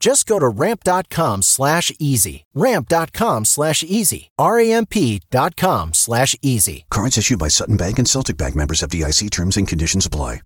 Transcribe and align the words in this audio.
Just 0.00 0.26
go 0.26 0.38
to 0.38 0.48
ramp.com 0.48 1.42
slash 1.42 1.92
easy. 1.98 2.46
Ramp.com 2.54 3.44
slash 3.44 3.84
easy. 3.84 4.30
R-A-M-P 4.38 5.20
dot 5.30 5.56
com 5.56 5.92
slash 5.92 6.34
easy. 6.42 6.86
Cards 6.90 7.18
issued 7.18 7.38
by 7.38 7.48
Sutton 7.48 7.76
Bank 7.76 7.98
and 7.98 8.08
Celtic 8.08 8.38
Bank 8.38 8.56
members 8.56 8.80
FDIC 8.80 9.30
terms 9.30 9.56
and 9.58 9.68
conditions 9.68 10.06
apply. 10.06 10.40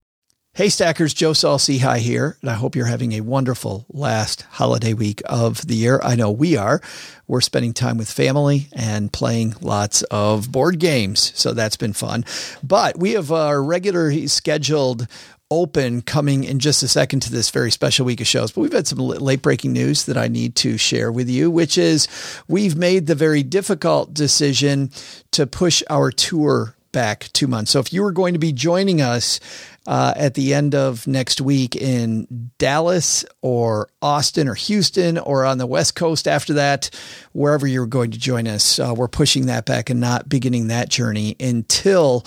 Hey, 0.56 0.68
Stackers, 0.68 1.12
Joe 1.12 1.32
Saul 1.32 1.58
High 1.58 1.98
here, 1.98 2.38
and 2.40 2.48
I 2.48 2.54
hope 2.54 2.76
you're 2.76 2.86
having 2.86 3.10
a 3.10 3.22
wonderful 3.22 3.86
last 3.88 4.42
holiday 4.42 4.92
week 4.92 5.20
of 5.24 5.66
the 5.66 5.74
year. 5.74 6.00
I 6.00 6.14
know 6.14 6.30
we 6.30 6.56
are. 6.56 6.80
We're 7.26 7.40
spending 7.40 7.72
time 7.72 7.98
with 7.98 8.08
family 8.08 8.68
and 8.72 9.12
playing 9.12 9.54
lots 9.60 10.04
of 10.12 10.52
board 10.52 10.78
games, 10.78 11.32
so 11.34 11.54
that's 11.54 11.76
been 11.76 11.92
fun. 11.92 12.24
But 12.62 12.96
we 13.00 13.14
have 13.14 13.32
uh, 13.32 13.46
our 13.46 13.64
regular 13.64 14.12
scheduled 14.28 15.08
open 15.60 16.02
coming 16.02 16.44
in 16.44 16.58
just 16.58 16.82
a 16.82 16.88
second 16.88 17.20
to 17.20 17.32
this 17.32 17.50
very 17.50 17.70
special 17.70 18.06
week 18.06 18.20
of 18.20 18.26
shows. 18.26 18.52
But 18.52 18.62
we've 18.62 18.72
had 18.72 18.86
some 18.86 18.98
late 18.98 19.42
breaking 19.42 19.72
news 19.72 20.04
that 20.06 20.16
I 20.16 20.28
need 20.28 20.56
to 20.56 20.76
share 20.76 21.12
with 21.12 21.28
you, 21.28 21.50
which 21.50 21.78
is 21.78 22.08
we've 22.48 22.76
made 22.76 23.06
the 23.06 23.14
very 23.14 23.42
difficult 23.42 24.12
decision 24.12 24.90
to 25.32 25.46
push 25.46 25.82
our 25.88 26.10
tour 26.10 26.74
back 26.94 27.28
two 27.32 27.48
months. 27.48 27.72
So 27.72 27.80
if 27.80 27.92
you 27.92 28.02
were 28.02 28.12
going 28.12 28.32
to 28.34 28.38
be 28.38 28.52
joining 28.52 29.02
us 29.02 29.40
uh, 29.86 30.14
at 30.16 30.34
the 30.34 30.54
end 30.54 30.74
of 30.74 31.06
next 31.06 31.40
week 31.40 31.76
in 31.76 32.50
Dallas 32.56 33.24
or 33.42 33.88
Austin 34.00 34.48
or 34.48 34.54
Houston 34.54 35.18
or 35.18 35.44
on 35.44 35.58
the 35.58 35.66
West 35.66 35.96
Coast 35.96 36.26
after 36.26 36.54
that, 36.54 36.88
wherever 37.32 37.66
you're 37.66 37.86
going 37.86 38.12
to 38.12 38.18
join 38.18 38.46
us, 38.46 38.78
uh, 38.78 38.94
we're 38.96 39.08
pushing 39.08 39.46
that 39.46 39.66
back 39.66 39.90
and 39.90 40.00
not 40.00 40.28
beginning 40.28 40.68
that 40.68 40.88
journey 40.88 41.36
until 41.40 42.24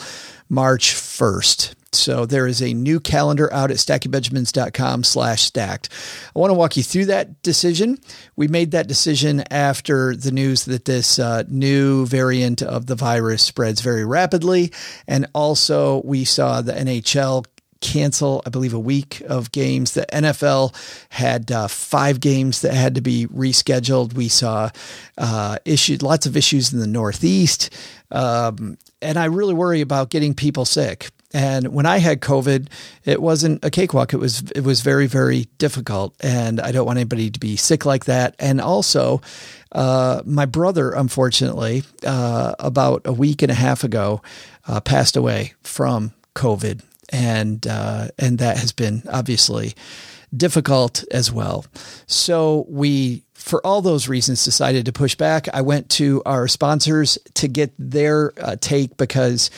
March 0.50 0.94
1st. 0.94 1.77
So 1.97 2.25
there 2.25 2.47
is 2.47 2.62
a 2.62 2.74
new 2.74 3.00
calendar 3.00 3.52
out 3.53 3.72
at 3.72 3.78
stackingbenjamins.com 3.78 5.03
slash 5.03 5.44
stacked. 5.44 5.90
I 6.35 6.40
want 6.40 6.52
to 6.52 6.56
walk 6.56 6.78
you 6.78 6.84
through 6.84 7.06
that 7.06 7.41
decision. 7.41 7.97
We 8.35 8.47
made 8.47 8.72
that 8.72 8.88
decision 8.88 9.44
after 9.52 10.16
the 10.16 10.31
news 10.31 10.66
that 10.66 10.85
this 10.85 11.19
uh, 11.19 11.44
new 11.47 12.06
variant 12.06 12.62
of 12.62 12.85
the 12.85 12.96
virus 12.96 13.44
spreads 13.44 13.81
very 13.81 14.06
rapidly. 14.06 14.72
And 15.08 15.28
also 15.34 16.02
we 16.03 16.25
saw 16.25 16.62
the 16.62 16.74
NHL 16.74 17.46
cancel, 17.81 18.41
I 18.46 18.50
believe, 18.50 18.74
a 18.74 18.79
week 18.79 19.22
of 19.28 19.52
games. 19.52 19.94
The 19.94 20.06
NFL 20.12 20.75
had 21.09 21.52
uh, 21.52 21.68
five 21.68 22.19
games 22.19 22.62
that 22.62 22.74
had 22.74 22.96
to 22.96 23.02
be 23.02 23.28
rescheduled. 23.28 24.14
We 24.14 24.28
saw 24.28 24.69
uh, 25.18 25.58
issues, 25.66 26.02
lots 26.02 26.25
of 26.25 26.35
issues 26.35 26.74
in 26.74 26.79
the 26.79 26.88
Northeast. 26.88 27.74
Um, 28.12 28.78
and 29.02 29.18
I 29.18 29.25
really 29.25 29.53
worry 29.53 29.81
about 29.81 30.09
getting 30.09 30.34
people 30.34 30.66
sick. 30.66 31.09
And 31.34 31.70
when 31.74 31.86
I 31.86 31.98
had 31.98 32.22
COVID, 32.22 32.68
it 33.04 33.22
wasn't 33.22 33.64
a 33.64 33.70
cakewalk. 33.70 34.14
It 34.14 34.18
was 34.18 34.50
it 34.52 34.64
was 34.64 34.82
very 34.82 35.08
very 35.08 35.48
difficult, 35.58 36.16
and 36.22 36.62
I 36.62 36.72
don't 36.72 36.86
want 36.86 36.98
anybody 36.98 37.30
to 37.30 37.40
be 37.40 37.58
sick 37.58 37.86
like 37.86 38.06
that. 38.06 38.36
And 38.40 38.62
also, 38.62 39.22
uh, 39.74 40.22
my 40.26 40.46
brother, 40.46 40.92
unfortunately, 40.92 41.84
uh, 42.06 42.56
about 42.60 43.02
a 43.06 43.12
week 43.12 43.42
and 43.42 43.52
a 43.52 43.56
half 43.56 43.84
ago, 43.84 44.22
uh, 44.68 44.80
passed 44.80 45.18
away 45.18 45.54
from 45.64 46.14
COVID, 46.34 46.82
and 47.10 47.66
uh, 47.68 48.08
and 48.18 48.40
that 48.40 48.58
has 48.58 48.72
been 48.72 49.04
obviously 49.12 49.76
difficult 50.36 51.04
as 51.12 51.32
well. 51.32 51.66
So 52.06 52.66
we 52.70 53.24
for 53.48 53.66
all 53.66 53.82
those 53.82 54.09
reasons, 54.09 54.44
decided 54.44 54.86
to 54.86 54.92
push 54.92 55.16
back. 55.16 55.48
I 55.54 55.62
went 55.62 55.90
to 55.92 56.22
our 56.26 56.48
sponsors 56.50 57.18
to 57.36 57.48
get 57.48 57.72
their 57.80 58.34
uh, 58.42 58.58
take 58.59 58.98
because 58.98 59.50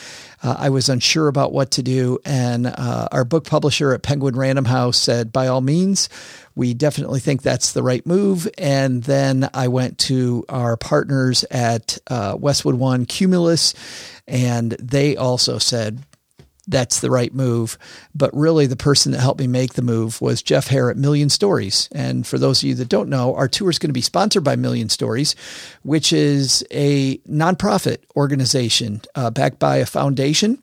uh, 0.42 0.56
I 0.58 0.70
was 0.70 0.88
unsure 0.88 1.28
about 1.28 1.52
what 1.52 1.72
to 1.72 1.82
do. 1.82 2.18
And 2.24 2.66
uh, 2.66 3.08
our 3.12 3.24
book 3.24 3.44
publisher 3.44 3.92
at 3.92 4.02
Penguin 4.02 4.36
Random 4.36 4.64
House 4.64 4.98
said, 4.98 5.32
by 5.32 5.48
all 5.48 5.60
means, 5.60 6.08
we 6.54 6.74
definitely 6.74 7.20
think 7.20 7.42
that's 7.42 7.72
the 7.72 7.82
right 7.82 8.04
move. 8.06 8.48
And 8.58 9.02
then 9.02 9.48
I 9.54 9.68
went 9.68 9.98
to 9.98 10.44
our 10.48 10.76
partners 10.76 11.44
at 11.50 11.98
uh, 12.06 12.36
Westwood 12.38 12.74
One 12.74 13.06
Cumulus, 13.06 13.74
and 14.26 14.72
they 14.72 15.16
also 15.16 15.58
said, 15.58 16.02
that's 16.70 17.00
the 17.00 17.10
right 17.10 17.34
move. 17.34 17.76
But 18.14 18.34
really, 18.34 18.66
the 18.66 18.76
person 18.76 19.12
that 19.12 19.20
helped 19.20 19.40
me 19.40 19.46
make 19.46 19.74
the 19.74 19.82
move 19.82 20.20
was 20.20 20.42
Jeff 20.42 20.68
Hare 20.68 20.90
at 20.90 20.96
Million 20.96 21.28
Stories. 21.28 21.88
And 21.92 22.26
for 22.26 22.38
those 22.38 22.62
of 22.62 22.68
you 22.68 22.74
that 22.76 22.88
don't 22.88 23.08
know, 23.08 23.34
our 23.34 23.48
tour 23.48 23.70
is 23.70 23.78
going 23.78 23.90
to 23.90 23.94
be 23.94 24.00
sponsored 24.00 24.44
by 24.44 24.56
Million 24.56 24.88
Stories, 24.88 25.34
which 25.82 26.12
is 26.12 26.64
a 26.70 27.18
nonprofit 27.18 27.98
organization 28.16 29.02
uh, 29.14 29.30
backed 29.30 29.58
by 29.58 29.76
a 29.76 29.86
foundation. 29.86 30.62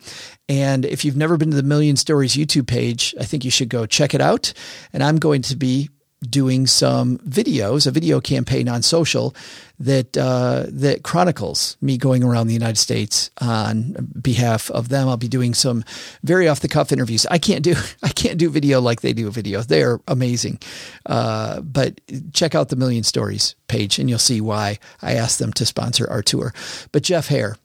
And 0.49 0.85
if 0.85 1.03
you've 1.03 1.17
never 1.17 1.37
been 1.37 1.51
to 1.51 1.57
the 1.57 1.63
Million 1.63 1.97
Stories 1.97 2.35
YouTube 2.35 2.67
page, 2.67 3.13
I 3.19 3.25
think 3.25 3.43
you 3.43 3.51
should 3.51 3.69
go 3.69 3.85
check 3.85 4.13
it 4.13 4.21
out. 4.21 4.53
And 4.93 5.03
I'm 5.03 5.17
going 5.17 5.41
to 5.43 5.55
be 5.55 5.89
doing 6.21 6.65
some 6.65 7.19
videos, 7.19 7.85
a 7.85 7.91
video 7.91 8.19
campaign 8.19 8.67
on 8.67 8.81
social 8.81 9.35
that 9.79 10.17
uh, 10.17 10.65
that 10.67 11.03
chronicles 11.03 11.77
me 11.81 11.97
going 11.97 12.23
around 12.23 12.47
the 12.47 12.53
United 12.53 12.77
States 12.77 13.29
on 13.39 13.95
behalf 14.19 14.71
of 14.71 14.89
them. 14.89 15.07
I'll 15.07 15.17
be 15.17 15.27
doing 15.27 15.53
some 15.53 15.83
very 16.23 16.47
off 16.47 16.61
the 16.61 16.67
cuff 16.67 16.91
interviews. 16.91 17.27
I 17.29 17.37
can't 17.37 17.63
do 17.63 17.75
I 18.03 18.09
can't 18.09 18.39
do 18.39 18.49
video 18.49 18.81
like 18.81 19.01
they 19.01 19.13
do 19.13 19.29
video. 19.29 19.61
They're 19.61 19.99
amazing, 20.07 20.59
uh, 21.05 21.61
but 21.61 22.01
check 22.33 22.55
out 22.55 22.69
the 22.69 22.75
Million 22.75 23.03
Stories 23.03 23.55
page 23.67 23.99
and 23.99 24.09
you'll 24.09 24.19
see 24.19 24.41
why 24.41 24.79
I 25.01 25.13
asked 25.13 25.39
them 25.39 25.53
to 25.53 25.65
sponsor 25.65 26.09
our 26.09 26.23
tour. 26.23 26.53
But 26.91 27.03
Jeff 27.03 27.27
Hare 27.27 27.57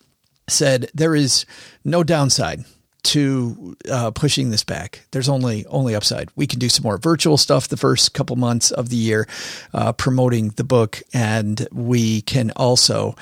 said 0.49 0.91
there 0.93 1.15
is 1.15 1.47
no 1.85 2.03
downside 2.03 2.65
to 3.04 3.76
uh, 3.90 4.10
pushing 4.12 4.50
this 4.50 4.64
back. 4.64 5.06
There's 5.10 5.28
only 5.28 5.66
only 5.66 5.94
upside. 5.94 6.28
We 6.37 6.46
can 6.46 6.58
do 6.58 6.69
some 6.69 6.84
more 6.84 6.99
virtual 6.99 7.37
stuff 7.37 7.69
the 7.69 7.76
first 7.76 8.14
couple 8.14 8.37
months 8.37 8.70
of 8.70 8.88
the 8.88 8.96
year, 8.96 9.26
uh, 9.75 9.93
promoting 9.93 10.50
the 10.50 10.64
book, 10.64 11.02
and 11.12 11.66
we 11.72 12.22
can 12.22 12.52
also 12.56 13.16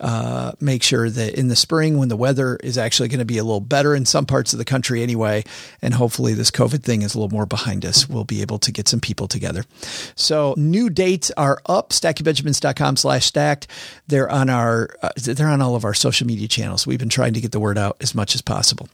uh, 0.00 0.52
make 0.60 0.82
sure 0.82 1.08
that 1.08 1.34
in 1.38 1.48
the 1.48 1.56
spring, 1.56 1.98
when 1.98 2.08
the 2.08 2.16
weather 2.16 2.56
is 2.56 2.76
actually 2.76 3.08
going 3.08 3.18
to 3.18 3.24
be 3.24 3.38
a 3.38 3.44
little 3.44 3.60
better 3.60 3.94
in 3.94 4.04
some 4.04 4.26
parts 4.26 4.52
of 4.52 4.58
the 4.58 4.64
country 4.64 5.02
anyway, 5.02 5.44
and 5.80 5.94
hopefully 5.94 6.34
this 6.34 6.50
COVID 6.50 6.82
thing 6.82 7.02
is 7.02 7.14
a 7.14 7.18
little 7.18 7.34
more 7.34 7.46
behind 7.46 7.84
us, 7.84 8.08
we'll 8.08 8.24
be 8.24 8.42
able 8.42 8.58
to 8.58 8.72
get 8.72 8.88
some 8.88 9.00
people 9.00 9.28
together. 9.28 9.64
So 10.14 10.54
new 10.56 10.90
dates 10.90 11.30
are 11.36 11.60
up, 11.66 11.90
stackingbenjamins.com 11.90 12.96
slash 12.96 13.26
stacked. 13.26 13.66
They're 14.06 14.30
on 14.30 14.50
our, 14.50 14.90
uh, 15.02 15.10
they're 15.16 15.48
on 15.48 15.62
all 15.62 15.74
of 15.74 15.84
our 15.84 15.94
social 15.94 16.26
media 16.26 16.48
channels. 16.48 16.86
We've 16.86 16.98
been 16.98 17.08
trying 17.08 17.32
to 17.34 17.40
get 17.40 17.52
the 17.52 17.60
word 17.60 17.78
out 17.78 17.96
as 18.00 18.14
much 18.14 18.34
as 18.34 18.42
possible. 18.42 18.88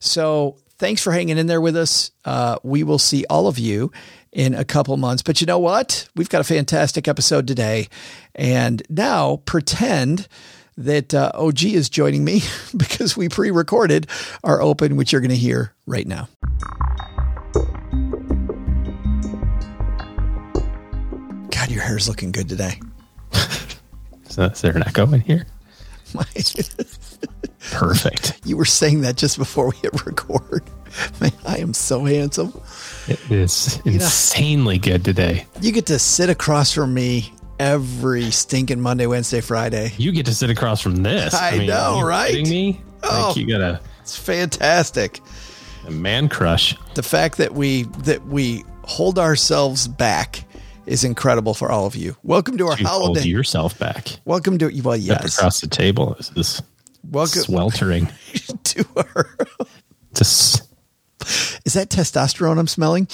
So 0.00 0.56
thanks 0.78 1.02
for 1.02 1.12
hanging 1.12 1.38
in 1.38 1.46
there 1.46 1.60
with 1.60 1.76
us. 1.76 2.10
Uh, 2.24 2.58
we 2.62 2.82
will 2.82 2.98
see 2.98 3.24
all 3.30 3.46
of 3.46 3.58
you 3.58 3.92
in 4.32 4.54
a 4.54 4.64
couple 4.64 4.96
months. 4.96 5.22
But 5.22 5.40
you 5.40 5.46
know 5.46 5.58
what? 5.58 6.08
We've 6.14 6.28
got 6.28 6.40
a 6.40 6.44
fantastic 6.44 7.08
episode 7.08 7.46
today. 7.46 7.88
And 8.34 8.82
now 8.88 9.42
pretend 9.44 10.28
that 10.76 11.12
uh, 11.12 11.32
OG 11.34 11.64
is 11.64 11.88
joining 11.88 12.24
me 12.24 12.42
because 12.76 13.16
we 13.16 13.28
pre 13.28 13.50
recorded 13.50 14.06
our 14.44 14.62
open, 14.62 14.96
which 14.96 15.12
you're 15.12 15.20
going 15.20 15.30
to 15.30 15.36
hear 15.36 15.74
right 15.86 16.06
now. 16.06 16.28
God, 21.50 21.70
your 21.70 21.82
hair's 21.82 22.08
looking 22.08 22.30
good 22.30 22.48
today. 22.48 22.80
so, 24.28 24.44
is 24.44 24.60
there 24.60 24.76
an 24.76 24.84
echo 24.86 25.12
in 25.12 25.20
here? 25.20 25.46
Perfect. 27.70 28.40
You 28.44 28.56
were 28.56 28.64
saying 28.64 29.02
that 29.02 29.16
just 29.16 29.36
before 29.36 29.68
we 29.70 29.76
hit 29.76 30.06
record. 30.06 30.62
Man, 31.20 31.32
I 31.46 31.58
am 31.58 31.74
so 31.74 32.04
handsome. 32.04 32.58
It 33.06 33.30
is 33.30 33.80
insanely 33.84 34.76
you 34.76 34.80
know, 34.80 34.84
good 34.84 35.04
today. 35.04 35.46
You 35.60 35.72
get 35.72 35.86
to 35.86 35.98
sit 35.98 36.30
across 36.30 36.72
from 36.72 36.94
me 36.94 37.32
every 37.58 38.30
stinking 38.30 38.80
Monday, 38.80 39.06
Wednesday, 39.06 39.40
Friday. 39.40 39.92
You 39.96 40.12
get 40.12 40.26
to 40.26 40.34
sit 40.34 40.50
across 40.50 40.80
from 40.80 41.02
this. 41.02 41.34
I, 41.34 41.50
I 41.50 41.58
mean, 41.58 41.66
know, 41.68 42.02
right? 42.02 42.34
me? 42.34 42.80
Oh, 43.02 43.28
like 43.28 43.36
you 43.36 43.46
gotta. 43.48 43.80
It's 44.00 44.16
fantastic. 44.16 45.20
A 45.86 45.90
man 45.90 46.28
crush. 46.28 46.76
The 46.94 47.02
fact 47.02 47.38
that 47.38 47.54
we 47.54 47.84
that 48.00 48.26
we 48.26 48.64
hold 48.84 49.18
ourselves 49.18 49.88
back 49.88 50.44
is 50.86 51.04
incredible 51.04 51.54
for 51.54 51.70
all 51.70 51.86
of 51.86 51.94
you. 51.94 52.16
Welcome 52.22 52.58
to 52.58 52.68
our 52.68 52.78
you 52.78 52.86
holiday. 52.86 53.20
Hold 53.20 53.26
yourself 53.26 53.78
back. 53.78 54.08
Welcome 54.24 54.58
to 54.58 54.70
well, 54.82 54.96
yes. 54.96 55.32
Step 55.32 55.38
across 55.38 55.60
the 55.60 55.66
table 55.66 56.14
is 56.14 56.30
this 56.30 56.62
welcome 57.04 57.42
sweltering 57.42 58.08
to 58.64 58.84
our. 58.96 59.36
Just 60.14 60.67
is 61.64 61.74
that 61.74 61.90
testosterone 61.90 62.58
I'm 62.58 62.66
smelling? 62.66 63.06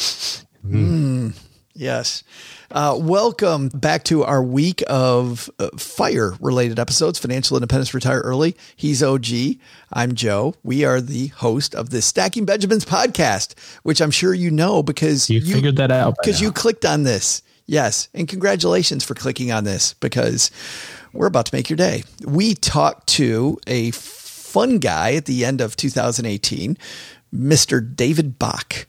Mm. 0.66 1.34
Yes. 1.75 2.22
Uh, 2.70 2.96
welcome 2.99 3.69
back 3.69 4.05
to 4.05 4.22
our 4.25 4.43
week 4.43 4.82
of 4.88 5.50
uh, 5.58 5.69
fire 5.76 6.34
related 6.40 6.78
episodes 6.78 7.19
Financial 7.19 7.56
Independence 7.56 7.93
Retire 7.93 8.20
Early. 8.20 8.56
He's 8.76 9.02
OG. 9.02 9.26
I'm 9.93 10.14
Joe. 10.14 10.55
We 10.62 10.84
are 10.84 11.00
the 11.00 11.28
host 11.28 11.75
of 11.75 11.90
the 11.90 12.00
Stacking 12.00 12.44
Benjamins 12.44 12.84
podcast, 12.84 13.58
which 13.82 14.00
I'm 14.00 14.12
sure 14.12 14.32
you 14.32 14.50
know 14.50 14.82
because 14.82 15.28
you, 15.28 15.40
you 15.40 15.55
figured 15.55 15.76
that 15.76 15.90
out 15.90 16.17
because 16.20 16.40
you 16.40 16.52
clicked 16.52 16.84
on 16.84 17.02
this. 17.02 17.43
Yes. 17.67 18.08
And 18.14 18.28
congratulations 18.28 19.05
for 19.05 19.14
clicking 19.14 19.50
on 19.50 19.64
this 19.64 19.94
because 19.94 20.50
we're 21.12 21.26
about 21.26 21.46
to 21.46 21.55
make 21.55 21.70
your 21.70 21.76
day. 21.76 22.05
We 22.25 22.55
talked 22.55 23.08
to 23.08 23.58
a 23.67 23.90
fun 23.93 24.78
guy 24.78 25.14
at 25.14 25.25
the 25.25 25.44
end 25.44 25.60
of 25.60 25.76
2018 25.76 26.76
Mr. 27.34 27.94
David 27.94 28.38
Bach. 28.38 28.86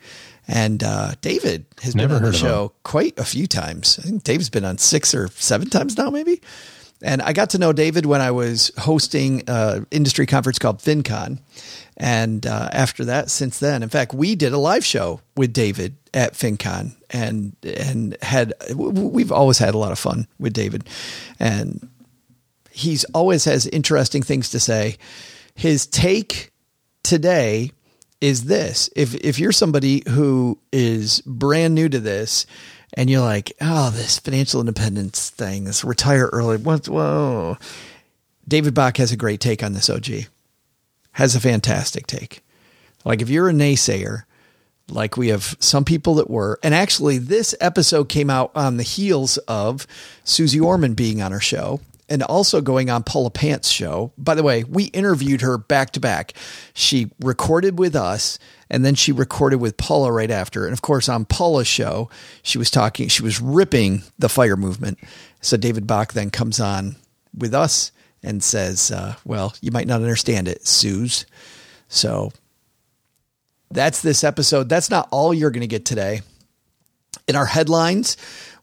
And 0.47 0.83
uh, 0.83 1.13
David 1.21 1.65
has 1.81 1.95
Never 1.95 2.15
been 2.15 2.25
on 2.25 2.31
the 2.31 2.37
show 2.37 2.73
quite 2.83 3.17
a 3.17 3.23
few 3.23 3.47
times. 3.47 3.97
I 3.99 4.03
think 4.03 4.23
David's 4.23 4.51
been 4.51 4.65
on 4.65 4.77
six 4.77 5.15
or 5.15 5.27
seven 5.29 5.69
times 5.69 5.97
now, 5.97 6.11
maybe. 6.11 6.41
And 7.01 7.21
I 7.21 7.33
got 7.33 7.49
to 7.51 7.57
know 7.57 7.73
David 7.73 8.05
when 8.05 8.21
I 8.21 8.31
was 8.31 8.71
hosting 8.77 9.43
an 9.47 9.87
industry 9.91 10.25
conference 10.25 10.59
called 10.59 10.79
FinCon. 10.79 11.39
And 11.97 12.45
uh, 12.45 12.69
after 12.71 13.05
that, 13.05 13.29
since 13.29 13.59
then, 13.59 13.81
in 13.81 13.89
fact, 13.89 14.13
we 14.13 14.35
did 14.35 14.53
a 14.53 14.57
live 14.57 14.85
show 14.85 15.21
with 15.35 15.51
David 15.51 15.95
at 16.13 16.33
FinCon 16.33 16.95
and 17.09 17.55
and 17.63 18.17
had 18.21 18.53
we've 18.75 19.31
always 19.31 19.57
had 19.57 19.73
a 19.73 19.77
lot 19.77 19.91
of 19.91 19.99
fun 19.99 20.27
with 20.39 20.53
David, 20.53 20.83
and 21.39 21.87
he's 22.71 23.03
always 23.05 23.45
has 23.45 23.67
interesting 23.67 24.23
things 24.23 24.49
to 24.49 24.59
say. 24.59 24.97
His 25.55 25.87
take 25.87 26.51
today 27.03 27.71
is 28.21 28.45
this. 28.45 28.89
If 28.95 29.15
if 29.15 29.39
you're 29.39 29.51
somebody 29.51 30.03
who 30.09 30.59
is 30.71 31.21
brand 31.25 31.75
new 31.75 31.89
to 31.89 31.99
this 31.99 32.45
and 32.93 33.09
you're 33.09 33.21
like 33.21 33.53
oh 33.61 33.89
this 33.89 34.19
financial 34.19 34.59
independence 34.59 35.29
thing 35.29 35.65
this 35.65 35.83
retire 35.83 36.29
early 36.31 36.57
what 36.57 36.87
whoa. 36.87 37.57
David 38.47 38.73
bach 38.73 38.97
has 38.97 39.11
a 39.11 39.17
great 39.17 39.39
take 39.39 39.63
on 39.63 39.73
this 39.73 39.89
og 39.89 40.07
has 41.13 41.35
a 41.35 41.39
fantastic 41.39 42.07
take. 42.07 42.43
Like 43.03 43.21
if 43.21 43.29
you're 43.29 43.49
a 43.49 43.53
naysayer 43.53 44.23
like 44.87 45.17
we 45.17 45.29
have 45.29 45.55
some 45.59 45.83
people 45.83 46.15
that 46.15 46.29
were 46.29 46.59
and 46.63 46.73
actually 46.75 47.17
this 47.17 47.55
episode 47.59 48.07
came 48.07 48.29
out 48.29 48.51
on 48.55 48.77
the 48.77 48.83
heels 48.83 49.37
of 49.47 49.87
Suze 50.23 50.59
Orman 50.59 50.93
being 50.93 51.21
on 51.21 51.33
our 51.33 51.39
show 51.39 51.79
and 52.07 52.21
also 52.23 52.61
going 52.61 52.89
on 52.89 53.03
Paula 53.03 53.31
Pant's 53.31 53.69
show. 53.69 54.11
By 54.17 54.35
the 54.35 54.43
way, 54.43 54.63
we 54.63 54.85
interviewed 54.85 55.41
her 55.41 55.57
back 55.57 55.91
to 55.91 55.99
back. 55.99 56.33
She 56.73 57.11
recorded 57.19 57.79
with 57.79 57.95
us 57.95 58.37
and 58.69 58.85
then 58.85 58.95
she 58.95 59.11
recorded 59.11 59.57
with 59.57 59.77
Paula 59.77 60.11
right 60.11 60.31
after. 60.31 60.65
And 60.65 60.73
of 60.73 60.81
course, 60.81 61.09
on 61.09 61.25
Paula's 61.25 61.67
show, 61.67 62.09
she 62.43 62.57
was 62.57 62.71
talking, 62.71 63.07
she 63.07 63.23
was 63.23 63.41
ripping 63.41 64.03
the 64.19 64.29
fire 64.29 64.55
movement. 64.55 64.99
So 65.41 65.57
David 65.57 65.87
Bach 65.87 66.13
then 66.13 66.29
comes 66.29 66.59
on 66.59 66.95
with 67.35 67.53
us 67.53 67.91
and 68.23 68.43
says, 68.43 68.91
uh, 68.91 69.15
Well, 69.23 69.53
you 69.61 69.71
might 69.71 69.87
not 69.87 70.01
understand 70.01 70.47
it, 70.47 70.65
Suze. 70.65 71.25
So 71.87 72.31
that's 73.71 74.01
this 74.01 74.23
episode. 74.23 74.69
That's 74.69 74.89
not 74.89 75.07
all 75.11 75.33
you're 75.33 75.51
going 75.51 75.61
to 75.61 75.67
get 75.67 75.85
today. 75.85 76.21
In 77.27 77.35
our 77.35 77.45
headlines, 77.45 78.17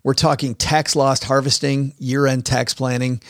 we're 0.05 0.15
talking 0.15 0.55
tax 0.55 0.97
loss 0.97 1.23
harvesting, 1.23 1.95
year 1.99 2.27
end 2.27 2.45
tax 2.45 2.75
planning. 2.75 3.21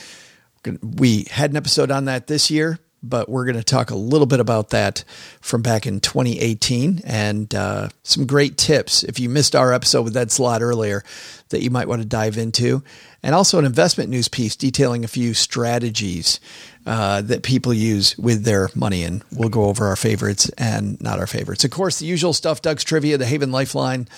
We 0.83 1.27
had 1.31 1.51
an 1.51 1.57
episode 1.57 1.91
on 1.91 2.05
that 2.07 2.29
this 2.29 2.51
year, 2.51 2.79
but 3.03 3.29
we're 3.29 3.45
going 3.45 3.57
to 3.57 3.65
talk 3.65 3.91
a 3.91 3.97
little 3.97 4.27
bit 4.27 4.41
about 4.41 4.71
that 4.71 5.05
from 5.41 5.61
back 5.61 5.87
in 5.87 6.01
2018 6.01 7.03
and 7.05 7.53
uh, 7.55 7.89
some 8.05 8.27
great 8.27 8.57
tips 8.57 9.03
if 9.03 9.19
you 9.19 9.29
missed 9.29 9.57
our 9.57 9.73
episode 9.73 10.03
with 10.03 10.17
Ed 10.17 10.31
Slott 10.31 10.63
earlier 10.63 11.03
that 11.49 11.63
you 11.63 11.71
might 11.71 11.89
want 11.89 12.01
to 12.01 12.09
dive 12.09 12.39
into. 12.39 12.83
And 13.25 13.35
also 13.35 13.59
an 13.59 13.65
investment 13.65 14.09
news 14.09 14.29
piece 14.29 14.57
detailing 14.57 15.05
a 15.05 15.09
few 15.09 15.35
strategies 15.35 16.41
uh, 16.87 17.23
that 17.23 17.43
people 17.43 17.75
use 17.75 18.17
with 18.17 18.45
their 18.45 18.69
money. 18.75 19.03
And 19.03 19.23
we'll 19.33 19.49
go 19.49 19.65
over 19.65 19.87
our 19.87 19.97
favorites 19.97 20.49
and 20.57 21.01
not 21.01 21.19
our 21.19 21.27
favorites. 21.27 21.65
Of 21.65 21.71
course, 21.71 21.99
the 21.99 22.07
usual 22.07 22.33
stuff 22.33 22.63
Doug's 22.63 22.85
Trivia, 22.85 23.19
the 23.19 23.27
Haven 23.27 23.53
Lifeline 23.53 24.09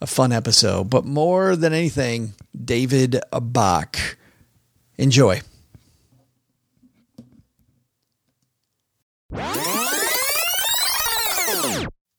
a 0.00 0.06
fun 0.06 0.32
episode. 0.32 0.90
But 0.90 1.04
more 1.04 1.56
than 1.56 1.72
anything, 1.72 2.34
David 2.54 3.20
Bach. 3.32 4.16
Enjoy. 4.98 5.40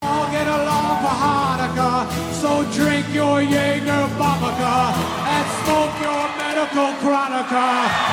All 0.02 0.32
get 0.32 0.48
along 0.48 1.02
for 1.02 1.16
Hanukkah, 1.24 2.10
so 2.34 2.64
drink 2.74 3.08
your 3.14 3.42
Jaeger 3.42 4.08
and 5.34 5.46
smoke 5.64 5.96
your 6.02 6.28
medical 6.38 6.94
Chronica. 7.02 8.07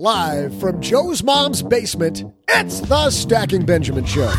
Live 0.00 0.58
from 0.58 0.80
Joe's 0.80 1.22
mom's 1.22 1.60
basement, 1.62 2.24
it's 2.48 2.80
the 2.80 3.10
Stacking 3.10 3.66
Benjamin 3.66 4.06
Show. 4.06 4.32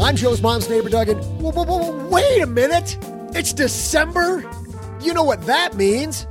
I'm 0.00 0.14
Joe's 0.14 0.40
mom's 0.40 0.70
neighbor, 0.70 0.88
Doug, 0.88 1.08
and 1.08 1.20
whoa, 1.40 1.50
whoa, 1.50 1.64
whoa, 1.64 2.06
wait 2.06 2.40
a 2.40 2.46
minute! 2.46 2.96
It's 3.34 3.52
December? 3.52 4.48
You 5.00 5.14
know 5.14 5.24
what 5.24 5.44
that 5.46 5.74
means? 5.74 6.28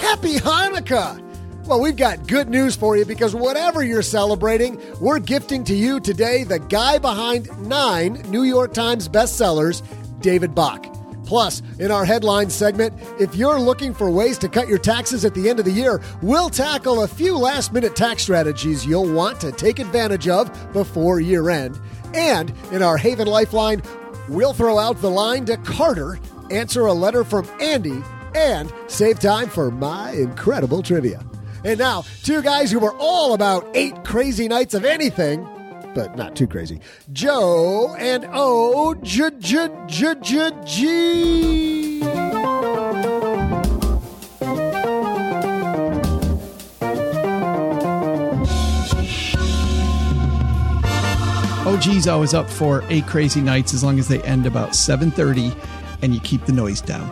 Happy 0.00 0.36
Hanukkah! 0.36 1.29
Well, 1.66 1.80
we've 1.80 1.96
got 1.96 2.26
good 2.26 2.48
news 2.48 2.74
for 2.74 2.96
you 2.96 3.04
because 3.04 3.34
whatever 3.34 3.84
you're 3.84 4.02
celebrating, 4.02 4.80
we're 4.98 5.20
gifting 5.20 5.62
to 5.64 5.74
you 5.74 6.00
today 6.00 6.42
the 6.42 6.58
guy 6.58 6.98
behind 6.98 7.48
nine 7.68 8.14
New 8.28 8.42
York 8.42 8.74
Times 8.74 9.08
bestsellers, 9.08 9.82
David 10.20 10.54
Bach. 10.54 10.84
Plus, 11.24 11.62
in 11.78 11.92
our 11.92 12.04
headline 12.04 12.50
segment, 12.50 12.92
if 13.20 13.36
you're 13.36 13.60
looking 13.60 13.94
for 13.94 14.10
ways 14.10 14.36
to 14.38 14.48
cut 14.48 14.66
your 14.66 14.78
taxes 14.78 15.24
at 15.24 15.32
the 15.32 15.48
end 15.48 15.60
of 15.60 15.64
the 15.64 15.70
year, 15.70 16.02
we'll 16.22 16.50
tackle 16.50 17.04
a 17.04 17.08
few 17.08 17.38
last 17.38 17.72
minute 17.72 17.94
tax 17.94 18.22
strategies 18.22 18.84
you'll 18.84 19.12
want 19.12 19.40
to 19.40 19.52
take 19.52 19.78
advantage 19.78 20.26
of 20.26 20.50
before 20.72 21.20
year 21.20 21.50
end. 21.50 21.78
And 22.14 22.52
in 22.72 22.82
our 22.82 22.96
Haven 22.96 23.28
Lifeline, 23.28 23.80
we'll 24.28 24.54
throw 24.54 24.76
out 24.76 25.00
the 25.00 25.10
line 25.10 25.44
to 25.44 25.56
Carter, 25.58 26.18
answer 26.50 26.86
a 26.86 26.92
letter 26.92 27.22
from 27.22 27.48
Andy, 27.60 28.02
and 28.34 28.72
save 28.88 29.20
time 29.20 29.48
for 29.48 29.70
my 29.70 30.10
incredible 30.10 30.82
trivia. 30.82 31.24
And 31.64 31.78
now, 31.78 32.04
two 32.22 32.42
guys 32.42 32.70
who 32.70 32.78
were 32.78 32.94
all 32.98 33.34
about 33.34 33.68
eight 33.74 34.04
crazy 34.04 34.48
nights 34.48 34.74
of 34.74 34.84
anything, 34.84 35.46
but 35.94 36.16
not 36.16 36.34
too 36.36 36.46
crazy. 36.46 36.80
Joe 37.12 37.94
and 37.98 38.26
O 38.32 38.94
J 39.02 39.30
J 39.38 39.68
J 39.86 40.14
J 40.22 40.50
G. 40.64 42.00
Oh, 51.62 51.76
OG's 51.76 52.08
always 52.08 52.34
up 52.34 52.48
for 52.48 52.82
eight 52.88 53.06
crazy 53.06 53.40
nights 53.40 53.74
as 53.74 53.84
long 53.84 53.98
as 53.98 54.08
they 54.08 54.22
end 54.22 54.46
about 54.46 54.70
7.30 54.70 55.56
and 56.02 56.14
you 56.14 56.20
keep 56.20 56.44
the 56.46 56.52
noise 56.52 56.80
down. 56.80 57.08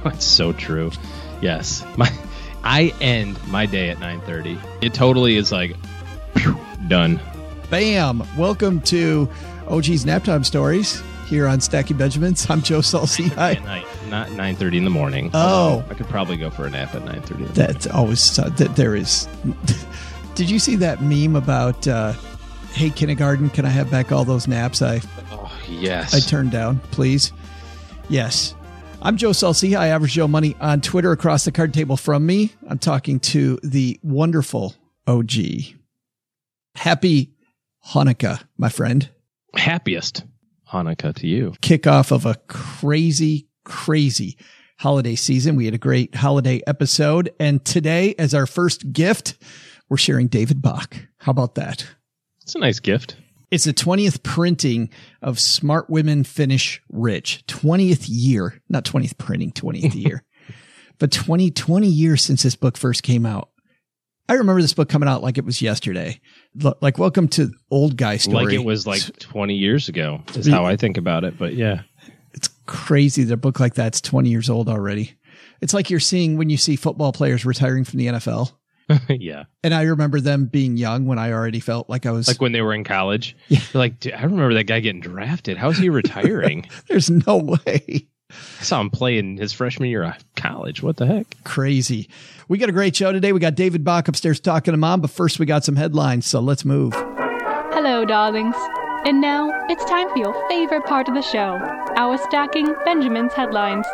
That's 0.04 0.24
so 0.24 0.52
true. 0.52 0.90
Yes. 1.42 1.84
My 1.96 2.10
I 2.64 2.92
end 3.00 3.38
my 3.48 3.66
day 3.66 3.90
at 3.90 3.98
9:30. 3.98 4.58
It 4.82 4.94
totally 4.94 5.36
is 5.36 5.50
like 5.52 5.76
phew, 6.36 6.58
done. 6.88 7.20
Bam! 7.70 8.22
Welcome 8.36 8.80
to 8.82 9.28
OG's 9.68 10.04
Naptime 10.04 10.44
Stories 10.44 11.02
here 11.26 11.46
on 11.46 11.60
Stacking 11.60 11.96
Benjamins. 11.96 12.50
I'm 12.50 12.60
Joe 12.60 12.80
Saul-Sehy. 12.80 13.56
At 13.56 13.64
night, 13.64 13.86
not 14.08 14.28
9:30 14.28 14.78
in 14.78 14.84
the 14.84 14.90
morning. 14.90 15.30
Oh. 15.32 15.84
I 15.88 15.94
could 15.94 16.08
probably 16.08 16.36
go 16.36 16.50
for 16.50 16.66
a 16.66 16.70
nap 16.70 16.94
at 16.94 17.02
9:30. 17.02 17.54
That's 17.54 17.86
always 17.86 18.38
uh, 18.38 18.48
that 18.50 18.76
there 18.76 18.94
is. 18.94 19.28
Did 20.34 20.50
you 20.50 20.58
see 20.58 20.76
that 20.76 21.02
meme 21.02 21.36
about? 21.36 21.86
Uh, 21.88 22.12
hey, 22.72 22.90
kindergarten, 22.90 23.50
can 23.50 23.64
I 23.64 23.70
have 23.70 23.90
back 23.90 24.12
all 24.12 24.24
those 24.24 24.46
naps 24.46 24.82
I 24.82 25.00
Oh, 25.32 25.50
yes. 25.68 26.14
I 26.14 26.20
turned 26.20 26.50
down, 26.50 26.80
please? 26.90 27.32
Yes. 28.08 28.54
I'm 29.02 29.16
Joe 29.16 29.32
Saul-Sehy, 29.32 29.74
Average 29.74 30.12
Joe 30.12 30.28
Money 30.28 30.54
on 30.60 30.82
Twitter 30.82 31.10
across 31.10 31.46
the 31.46 31.52
card 31.52 31.72
table 31.72 31.96
from 31.96 32.26
me. 32.26 32.52
I'm 32.68 32.78
talking 32.78 33.18
to 33.20 33.58
the 33.62 33.98
wonderful 34.02 34.74
OG. 35.06 35.32
Happy 36.74 37.32
Hanukkah, 37.94 38.42
my 38.58 38.68
friend. 38.68 39.08
Happiest 39.56 40.24
Hanukkah 40.70 41.14
to 41.14 41.26
you. 41.26 41.54
Kickoff 41.62 42.12
of 42.12 42.26
a 42.26 42.34
crazy, 42.46 43.48
crazy 43.64 44.36
holiday 44.78 45.14
season. 45.14 45.56
We 45.56 45.64
had 45.64 45.72
a 45.72 45.78
great 45.78 46.14
holiday 46.14 46.60
episode. 46.66 47.32
And 47.40 47.64
today, 47.64 48.14
as 48.18 48.34
our 48.34 48.46
first 48.46 48.92
gift, 48.92 49.38
we're 49.88 49.96
sharing 49.96 50.26
David 50.26 50.60
Bach. 50.60 50.94
How 51.16 51.30
about 51.30 51.54
that? 51.54 51.86
It's 52.42 52.54
a 52.54 52.58
nice 52.58 52.80
gift. 52.80 53.16
It's 53.50 53.64
the 53.64 53.74
20th 53.74 54.22
printing 54.22 54.90
of 55.22 55.40
Smart 55.40 55.90
Women 55.90 56.22
Finish 56.22 56.80
Rich. 56.88 57.42
20th 57.48 58.04
year, 58.08 58.60
not 58.68 58.84
20th 58.84 59.18
printing, 59.18 59.50
20th 59.50 59.94
year, 59.96 60.22
but 60.98 61.10
20, 61.10 61.50
20 61.50 61.86
years 61.88 62.22
since 62.22 62.44
this 62.44 62.54
book 62.54 62.76
first 62.76 63.02
came 63.02 63.26
out. 63.26 63.50
I 64.28 64.34
remember 64.34 64.62
this 64.62 64.74
book 64.74 64.88
coming 64.88 65.08
out 65.08 65.24
like 65.24 65.36
it 65.36 65.44
was 65.44 65.60
yesterday. 65.60 66.20
Like, 66.80 66.98
welcome 66.98 67.26
to 67.30 67.50
old 67.72 67.96
guy 67.96 68.18
story. 68.18 68.44
Like 68.44 68.54
it 68.54 68.64
was 68.64 68.86
like 68.86 69.18
20 69.18 69.56
years 69.56 69.88
ago 69.88 70.22
is 70.36 70.46
how 70.46 70.64
I 70.64 70.76
think 70.76 70.96
about 70.96 71.24
it. 71.24 71.36
But 71.36 71.54
yeah. 71.54 71.82
it's 72.32 72.48
crazy 72.66 73.24
that 73.24 73.34
a 73.34 73.36
book 73.36 73.58
like 73.58 73.74
that's 73.74 74.00
20 74.00 74.30
years 74.30 74.48
old 74.48 74.68
already. 74.68 75.18
It's 75.60 75.74
like 75.74 75.90
you're 75.90 75.98
seeing 75.98 76.36
when 76.36 76.50
you 76.50 76.56
see 76.56 76.76
football 76.76 77.12
players 77.12 77.44
retiring 77.44 77.82
from 77.82 77.98
the 77.98 78.06
NFL. 78.06 78.52
yeah. 79.08 79.44
And 79.62 79.74
I 79.74 79.82
remember 79.82 80.20
them 80.20 80.46
being 80.46 80.76
young 80.76 81.06
when 81.06 81.18
I 81.18 81.32
already 81.32 81.60
felt 81.60 81.88
like 81.88 82.06
I 82.06 82.10
was 82.10 82.28
Like 82.28 82.40
when 82.40 82.52
they 82.52 82.62
were 82.62 82.74
in 82.74 82.84
college. 82.84 83.36
Yeah. 83.48 83.60
Like, 83.74 84.00
dude, 84.00 84.14
I 84.14 84.22
remember 84.22 84.54
that 84.54 84.64
guy 84.64 84.80
getting 84.80 85.00
drafted. 85.00 85.56
How 85.56 85.70
is 85.70 85.78
he 85.78 85.88
retiring? 85.88 86.68
there's 86.88 87.10
no 87.10 87.38
way. 87.66 88.06
I 88.30 88.62
saw 88.62 88.80
him 88.80 88.90
play 88.90 89.18
in 89.18 89.36
his 89.36 89.52
freshman 89.52 89.88
year 89.88 90.04
of 90.04 90.14
college. 90.36 90.82
What 90.82 90.96
the 90.96 91.06
heck? 91.06 91.26
Crazy. 91.44 92.08
We 92.48 92.58
got 92.58 92.68
a 92.68 92.72
great 92.72 92.94
show 92.94 93.12
today. 93.12 93.32
We 93.32 93.40
got 93.40 93.56
David 93.56 93.84
Bach 93.84 94.06
upstairs 94.06 94.38
talking 94.38 94.72
to 94.72 94.78
mom, 94.78 95.00
but 95.00 95.10
first 95.10 95.38
we 95.38 95.46
got 95.46 95.64
some 95.64 95.76
headlines, 95.76 96.26
so 96.26 96.40
let's 96.40 96.64
move. 96.64 96.92
Hello, 97.72 98.04
darlings. 98.04 98.54
And 99.04 99.20
now 99.20 99.50
it's 99.68 99.84
time 99.86 100.08
for 100.10 100.18
your 100.18 100.48
favorite 100.48 100.84
part 100.84 101.08
of 101.08 101.14
the 101.14 101.22
show 101.22 101.58
our 101.96 102.16
stacking 102.18 102.74
Benjamin's 102.84 103.32
headlines. 103.32 103.86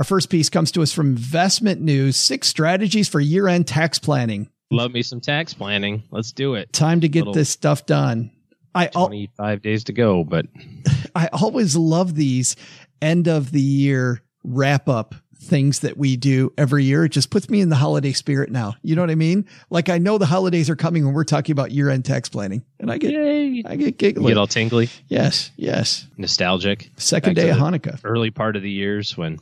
Our 0.00 0.04
first 0.04 0.30
piece 0.30 0.48
comes 0.48 0.72
to 0.72 0.80
us 0.82 0.94
from 0.94 1.08
Investment 1.08 1.82
News 1.82 2.16
Six 2.16 2.48
Strategies 2.48 3.06
for 3.06 3.20
Year 3.20 3.48
End 3.48 3.68
Tax 3.68 3.98
Planning. 3.98 4.48
Love 4.70 4.92
me 4.92 5.02
some 5.02 5.20
tax 5.20 5.52
planning. 5.52 6.04
Let's 6.10 6.32
do 6.32 6.54
it. 6.54 6.72
Time 6.72 7.02
to 7.02 7.08
get 7.10 7.18
Little- 7.20 7.34
this 7.34 7.50
stuff 7.50 7.84
done. 7.84 8.30
I, 8.74 8.86
al- 8.94 9.08
25 9.08 9.60
days 9.60 9.84
to 9.84 9.92
go, 9.92 10.24
but 10.24 10.46
I 11.14 11.28
always 11.34 11.76
love 11.76 12.14
these 12.14 12.56
end 13.02 13.28
of 13.28 13.50
the 13.50 13.60
year 13.60 14.22
wrap 14.42 14.88
up 14.88 15.14
things 15.36 15.80
that 15.80 15.98
we 15.98 16.16
do 16.16 16.50
every 16.56 16.84
year. 16.84 17.04
It 17.04 17.10
just 17.10 17.28
puts 17.28 17.50
me 17.50 17.60
in 17.60 17.68
the 17.68 17.76
holiday 17.76 18.12
spirit 18.12 18.50
now. 18.50 18.76
You 18.80 18.96
know 18.96 19.02
what 19.02 19.10
I 19.10 19.16
mean? 19.16 19.44
Like 19.68 19.90
I 19.90 19.98
know 19.98 20.16
the 20.16 20.24
holidays 20.24 20.70
are 20.70 20.76
coming 20.76 21.04
when 21.04 21.12
we're 21.12 21.24
talking 21.24 21.52
about 21.52 21.72
year 21.72 21.90
end 21.90 22.06
tax 22.06 22.30
planning, 22.30 22.64
and 22.78 22.90
I 22.90 22.96
get 22.96 23.12
Yay. 23.12 23.64
I 23.66 23.76
get 23.76 24.00
you 24.00 24.12
get 24.12 24.38
all 24.38 24.46
tingly, 24.46 24.88
yes, 25.08 25.50
yes. 25.56 26.06
nostalgic. 26.16 26.88
Second 26.96 27.34
Back 27.34 27.44
day 27.44 27.50
of 27.50 27.58
Hanukkah. 27.58 28.00
Early 28.02 28.30
part 28.30 28.56
of 28.56 28.62
the 28.62 28.70
years 28.70 29.14
when 29.14 29.38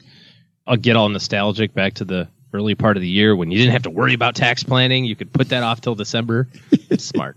I'll 0.69 0.77
get 0.77 0.97
all 0.97 1.09
nostalgic 1.09 1.73
back 1.73 1.95
to 1.95 2.05
the 2.05 2.29
early 2.53 2.75
part 2.75 2.97
of 2.97 3.01
the 3.01 3.09
year 3.09 3.35
when 3.35 3.51
you 3.51 3.57
didn't 3.59 3.73
have 3.73 3.85
to 3.85 3.91
worry 3.91 4.13
about 4.13 4.35
tax 4.35 4.63
planning. 4.63 5.07
You 5.07 5.17
could 5.17 5.33
put 5.33 5.49
that 5.49 5.63
off 5.63 5.81
till 5.81 5.95
December. 5.95 6.47
It's 6.71 7.05
smart. 7.07 7.37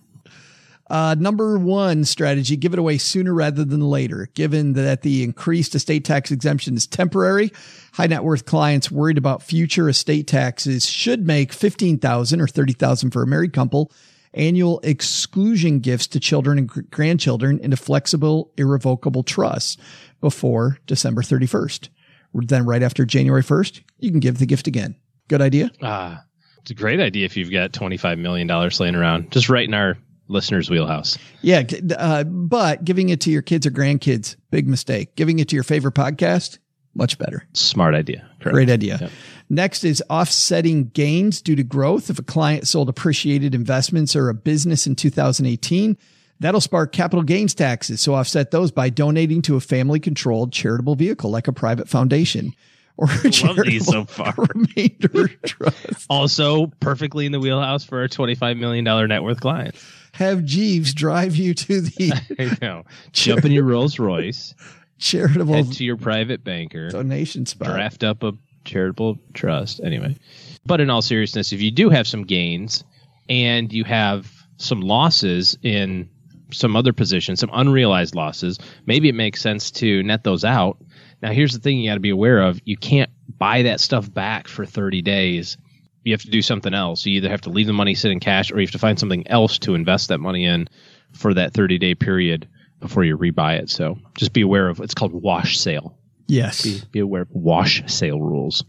Uh, 0.90 1.16
number 1.18 1.58
one 1.58 2.04
strategy, 2.04 2.58
give 2.58 2.74
it 2.74 2.80
away 2.80 2.98
sooner 2.98 3.34
rather 3.34 3.64
than 3.64 3.80
later. 3.80 4.28
Given 4.34 4.74
that 4.74 5.04
the 5.04 5.24
increased 5.24 5.74
estate 5.74 6.04
tax 6.04 6.32
exemption 6.32 6.76
is 6.76 6.86
temporary, 6.86 7.54
high 7.94 8.08
net 8.08 8.26
worth 8.26 8.46
clients 8.46 8.92
worried 8.92 9.18
about 9.18 9.42
future 9.42 9.88
estate 9.88 10.28
taxes 10.28 10.86
should 10.86 11.26
make 11.26 11.54
15,000 11.54 12.42
or 12.42 12.48
30,000 12.48 13.12
for 13.12 13.24
a 13.24 13.28
married 13.28 13.54
couple 13.54 13.92
annual 14.34 14.80
exclusion 14.84 15.80
gifts 15.80 16.08
to 16.08 16.20
children 16.20 16.58
and 16.58 16.92
grandchildren 16.92 17.60
into 17.60 17.78
flexible, 17.78 18.52
irrevocable 18.58 19.24
trusts 19.24 19.78
before 20.20 20.78
December 20.88 21.22
31st. 21.22 21.90
Then 22.34 22.66
right 22.66 22.84
after 22.84 23.06
January 23.06 23.44
1st, 23.44 23.82
you 24.00 24.12
can 24.12 24.20
give 24.20 24.40
the 24.40 24.46
gift 24.46 24.68
again. 24.68 24.96
Good 25.28 25.42
idea? 25.42 25.72
Ah, 25.82 26.24
it's 26.62 26.72
a 26.72 26.76
great 26.76 27.00
idea 27.00 27.26
if 27.26 27.36
you've 27.38 27.52
got 27.52 27.72
$25 27.72 28.20
million 28.20 28.48
laying 28.80 28.96
around. 28.96 29.32
Just 29.32 29.50
right 29.50 29.68
in 29.68 29.74
our 29.74 29.98
listeners' 30.28 30.70
wheelhouse. 30.70 31.18
Yeah, 31.42 31.64
uh, 31.98 32.24
but 32.24 32.84
giving 32.86 33.10
it 33.10 33.22
to 33.22 33.32
your 33.32 33.42
kids 33.42 33.66
or 33.66 33.72
grandkids, 33.72 34.36
big 34.50 34.68
mistake. 34.68 35.16
Giving 35.16 35.40
it 35.40 35.50
to 35.50 35.56
your 35.56 35.64
favorite 35.64 35.94
podcast, 35.94 36.60
much 36.96 37.18
better. 37.18 37.48
Smart 37.54 37.96
idea. 37.96 38.30
Correct. 38.40 38.54
Great 38.54 38.70
idea. 38.70 38.98
Yep. 39.02 39.12
Next 39.50 39.84
is 39.84 40.04
offsetting 40.10 40.90
gains 40.90 41.42
due 41.42 41.56
to 41.56 41.64
growth. 41.64 42.10
If 42.10 42.20
a 42.20 42.24
client 42.24 42.68
sold 42.68 42.90
appreciated 42.90 43.54
investments 43.54 44.16
or 44.16 44.30
a 44.30 44.34
business 44.34 44.88
in 44.88 44.96
2018, 44.96 45.98
that'll 46.42 46.62
spark 46.62 46.92
capital 46.92 47.24
gains 47.24 47.54
taxes. 47.54 48.02
So 48.02 48.16
offset 48.16 48.52
those 48.52 48.72
by 48.72 48.90
donating 48.90 49.42
to 49.44 49.56
a 49.56 49.62
family 49.62 50.00
controlled 50.00 50.52
charitable 50.52 50.96
vehicle 50.96 51.32
like 51.32 51.48
a 51.48 51.54
private 51.54 51.88
foundation 51.88 52.54
or 52.98 53.06
a 53.06 53.30
Love 53.46 53.58
these 53.66 53.86
so 53.86 54.06
charitable 54.06 54.06
far. 54.06 54.34
remainder 54.54 55.28
trust. 55.46 56.06
Also, 56.10 56.68
perfectly 56.80 57.26
in 57.26 57.32
the 57.32 57.40
wheelhouse 57.40 57.86
for 57.86 58.02
our 58.02 58.08
$25 58.08 58.58
million 58.60 58.84
net 59.08 59.24
worth 59.24 59.40
clients. 59.40 59.84
Have 60.14 60.44
Jeeves 60.44 60.94
drive 60.94 61.36
you 61.36 61.54
to 61.54 61.82
the 61.82 62.14
I 62.40 62.58
know. 62.62 62.84
Jump 63.14 63.46
in 63.46 63.52
your 63.52 63.64
Rolls 63.64 63.98
Royce, 63.98 64.54
charitable 64.98 65.54
head 65.54 65.72
to 65.74 65.86
your 65.86 65.96
private 65.96 66.44
banker, 66.44 66.90
donation 66.90 67.46
spot. 67.46 67.70
draft 67.70 68.04
up 68.04 68.24
a 68.24 68.34
charitable 68.66 69.18
trust. 69.34 69.80
Anyway, 69.84 70.18
but 70.66 70.82
in 70.82 70.90
all 70.90 71.02
seriousness, 71.02 71.54
if 71.54 71.62
you 71.62 71.72
do 71.72 71.90
have 71.90 72.08
some 72.08 72.24
gains 72.24 72.84
and 73.30 73.72
you 73.72 73.86
have 73.86 74.30
some 74.58 74.82
losses 74.82 75.58
in 75.64 76.10
some 76.54 76.76
other 76.76 76.94
position, 76.94 77.36
some 77.36 77.50
unrealized 77.54 78.16
losses, 78.16 78.60
maybe 78.86 79.10
it 79.10 79.16
makes 79.16 79.42
sense 79.42 79.72
to 79.72 80.04
net 80.04 80.24
those 80.24 80.44
out. 80.44 80.78
Now, 81.22 81.32
here's 81.32 81.54
the 81.54 81.60
thing 81.60 81.80
you 81.80 81.90
got 81.90 81.96
to 81.96 82.00
be 82.00 82.10
aware 82.10 82.42
of 82.42 82.60
you 82.66 82.78
can't 82.78 83.10
buy 83.38 83.64
that 83.64 83.80
stuff 83.80 84.12
back 84.12 84.48
for 84.48 84.66
30 84.66 85.02
days. 85.02 85.58
You 86.04 86.14
have 86.14 86.22
to 86.24 86.30
do 86.30 86.42
something 86.42 86.74
else. 86.74 87.06
You 87.06 87.18
either 87.18 87.30
have 87.30 87.42
to 87.42 87.50
leave 87.50 87.68
the 87.68 87.74
money 87.74 87.94
sit 87.94 88.12
in 88.12 88.20
cash 88.20 88.52
or 88.52 88.60
you 88.60 88.66
have 88.66 88.72
to 88.72 88.80
find 88.80 89.00
something 89.00 89.28
else 89.28 89.60
to 89.60 89.76
invest 89.76 90.10
that 90.10 90.18
money 90.18 90.46
in 90.46 90.68
for 91.14 91.34
that 91.34 91.54
30 91.54 91.78
day 91.78 91.96
period 91.96 92.48
before 92.80 93.04
you 93.04 93.18
rebuy 93.18 93.60
it. 93.60 93.70
So 93.70 93.98
just 94.18 94.34
be 94.34 94.42
aware 94.42 94.68
of 94.68 94.80
it's 94.80 94.96
called 94.96 95.14
wash 95.14 95.60
sale. 95.60 95.98
Yes. 96.28 96.64
Be, 96.64 96.82
be 96.92 97.00
aware 97.00 97.24
of 97.24 97.30
wash 97.32 97.84
sale 97.92 98.20
rules. 98.20 98.64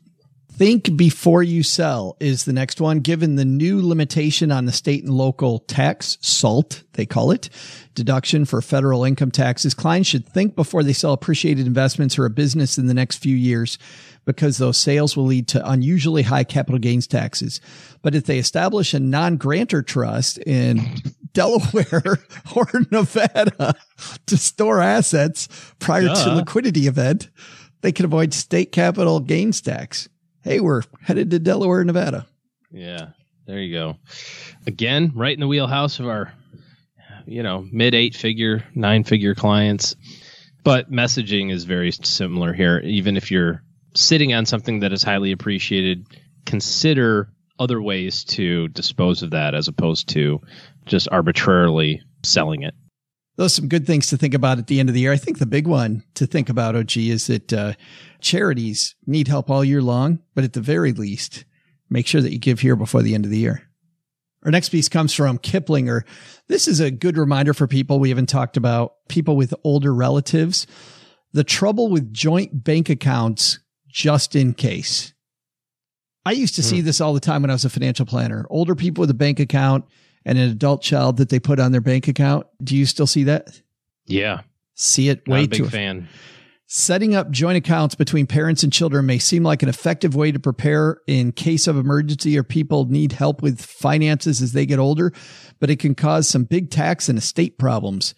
Think 0.62 0.97
before 0.97 1.42
you 1.42 1.64
sell 1.64 2.16
is 2.21 2.45
the 2.45 2.52
next 2.52 2.81
one. 2.81 3.00
Given 3.00 3.35
the 3.35 3.45
new 3.45 3.85
limitation 3.85 4.52
on 4.52 4.64
the 4.64 4.71
state 4.71 5.02
and 5.02 5.12
local 5.12 5.59
tax, 5.59 6.19
SALT, 6.21 6.85
they 6.92 7.04
call 7.04 7.33
it, 7.33 7.49
deduction 7.97 8.45
for 8.45 8.62
federal 8.62 9.02
income 9.02 9.33
taxes, 9.33 9.75
clients 9.75 10.09
should 10.09 10.28
think 10.28 10.54
before 10.54 10.85
they 10.85 10.92
sell 10.92 11.14
appreciated 11.14 11.66
investments 11.66 12.16
or 12.16 12.26
a 12.26 12.31
business 12.31 12.78
in 12.78 12.87
the 12.87 12.95
next 12.95 13.16
few 13.16 13.35
years 13.35 13.76
because 14.25 14.59
those 14.59 14.76
sales 14.76 15.16
will 15.16 15.25
lead 15.25 15.49
to 15.49 15.69
unusually 15.69 16.23
high 16.23 16.45
capital 16.45 16.78
gains 16.78 17.09
taxes. 17.09 17.61
But 18.00 18.14
if 18.14 18.26
they 18.26 18.38
establish 18.38 18.95
a 18.95 19.00
non-grantor 19.00 19.83
trust 19.83 20.38
in 20.38 20.95
Delaware 21.33 22.21
or 22.54 22.69
Nevada 22.92 23.75
to 24.26 24.37
store 24.37 24.81
assets 24.81 25.49
prior 25.81 26.02
to 26.02 26.14
Duh. 26.14 26.35
liquidity 26.37 26.87
event, 26.87 27.31
they 27.81 27.90
can 27.90 28.04
avoid 28.04 28.33
state 28.33 28.71
capital 28.71 29.19
gains 29.19 29.61
tax. 29.61 30.09
Hey, 30.42 30.58
we're 30.58 30.82
headed 31.00 31.30
to 31.30 31.38
Delaware, 31.38 31.84
Nevada. 31.84 32.26
Yeah, 32.72 33.11
there 33.46 33.61
you 33.61 33.72
go. 33.72 33.96
Again, 34.66 35.12
right 35.14 35.34
in 35.34 35.40
the 35.40 35.46
wheelhouse 35.46 36.00
of 36.00 36.08
our, 36.08 36.32
you 37.26 37.44
know, 37.44 37.64
mid 37.70 37.94
eight 37.94 38.16
figure, 38.16 38.64
nine 38.75 39.04
figure 39.04 39.37
clients. 39.37 39.94
But 40.64 40.90
messaging 40.90 41.52
is 41.52 41.64
very 41.64 41.92
similar 41.92 42.52
here. 42.52 42.80
Even 42.80 43.16
if 43.16 43.30
you're 43.30 43.62
sitting 43.94 44.32
on 44.34 44.44
something 44.46 44.80
that 44.80 44.92
is 44.92 45.02
highly 45.04 45.30
appreciated, 45.30 46.06
consider 46.44 47.28
other 47.58 47.80
ways 47.80 48.25
to 48.25 48.66
dispose 48.68 49.22
of 49.22 49.30
that 49.30 49.54
as 49.54 49.68
opposed 49.68 50.08
to 50.11 50.40
just 50.87 51.08
arbitrarily 51.11 52.02
selling 52.25 52.62
it. 52.62 52.75
Those 53.42 53.54
are 53.54 53.62
some 53.62 53.68
good 53.68 53.88
things 53.88 54.06
to 54.06 54.16
think 54.16 54.34
about 54.34 54.58
at 54.58 54.68
the 54.68 54.78
end 54.78 54.88
of 54.88 54.94
the 54.94 55.00
year. 55.00 55.11
I 55.11 55.16
think 55.16 55.40
the 55.40 55.46
big 55.46 55.66
one 55.66 56.04
to 56.14 56.28
think 56.28 56.49
about, 56.49 56.76
OG, 56.76 56.96
is 56.96 57.26
that 57.26 57.52
uh, 57.52 57.72
charities 58.20 58.94
need 59.04 59.26
help 59.26 59.50
all 59.50 59.64
year 59.64 59.82
long, 59.82 60.20
but 60.37 60.44
at 60.44 60.52
the 60.52 60.61
very 60.61 60.92
least, 60.92 61.44
make 61.90 62.06
sure 62.06 62.20
that 62.20 62.30
you 62.30 62.38
give 62.38 62.61
here 62.61 62.76
before 62.76 63.02
the 63.02 63.16
end 63.16 63.25
of 63.25 63.32
the 63.32 63.38
year. 63.38 63.68
Our 64.44 64.52
next 64.52 64.68
piece 64.68 64.88
comes 64.88 65.12
from 65.12 65.38
Kiplinger. 65.38 66.02
This 66.46 66.68
is 66.68 66.78
a 66.78 66.92
good 66.92 67.16
reminder 67.16 67.52
for 67.52 67.66
people 67.66 67.99
we 67.99 68.11
haven't 68.11 68.28
talked 68.28 68.56
about, 68.56 68.92
people 69.08 69.34
with 69.34 69.52
older 69.64 69.92
relatives. 69.92 70.68
The 71.32 71.42
trouble 71.42 71.88
with 71.88 72.12
joint 72.12 72.62
bank 72.62 72.90
accounts 72.90 73.58
just 73.88 74.37
in 74.37 74.54
case. 74.54 75.14
I 76.25 76.30
used 76.30 76.54
to 76.54 76.62
see 76.62 76.80
this 76.80 77.00
all 77.00 77.12
the 77.12 77.18
time 77.18 77.42
when 77.42 77.50
I 77.50 77.54
was 77.54 77.64
a 77.64 77.70
financial 77.70 78.06
planner. 78.06 78.46
Older 78.50 78.76
people 78.76 79.02
with 79.02 79.11
a 79.11 79.14
bank 79.14 79.40
account 79.40 79.84
and 80.25 80.38
an 80.38 80.50
adult 80.50 80.83
child 80.83 81.17
that 81.19 81.29
they 81.29 81.41
put 81.41 81.61
on 81.61 81.73
their 81.73 81.81
bank 81.81 82.09
account. 82.09 82.47
Do 82.62 82.76
you 82.76 82.87
still 82.87 83.07
see 83.07 83.25
that? 83.25 83.61
Yeah, 84.07 84.43
See 84.75 85.09
it 85.09 85.26
not 85.29 85.35
way 85.35 85.45
a 85.45 85.49
big 85.49 85.59
too 85.59 85.69
fan. 85.69 86.09
Setting 86.67 87.14
up 87.14 87.31
joint 87.31 87.59
accounts 87.59 87.95
between 87.95 88.26
parents 88.26 88.62
and 88.62 88.73
children 88.73 89.05
may 89.05 89.19
seem 89.19 89.43
like 89.43 89.62
an 89.62 89.69
effective 89.69 90.17
way 90.17 90.33
to 90.33 90.41
prepare 90.41 91.00
in 91.07 91.33
case 91.33 91.67
of 91.67 91.76
emergency 91.76 92.38
or 92.38 92.43
people 92.43 92.87
need 92.87 93.12
help 93.12 93.43
with 93.43 93.61
finances 93.61 94.41
as 94.41 94.52
they 94.52 94.64
get 94.64 94.79
older, 94.79 95.12
but 95.61 95.69
it 95.69 95.79
can 95.79 95.95
cause 95.95 96.26
some 96.26 96.45
big 96.45 96.71
tax 96.71 97.11
and 97.11 97.19
estate 97.19 97.59
problems. 97.59 98.14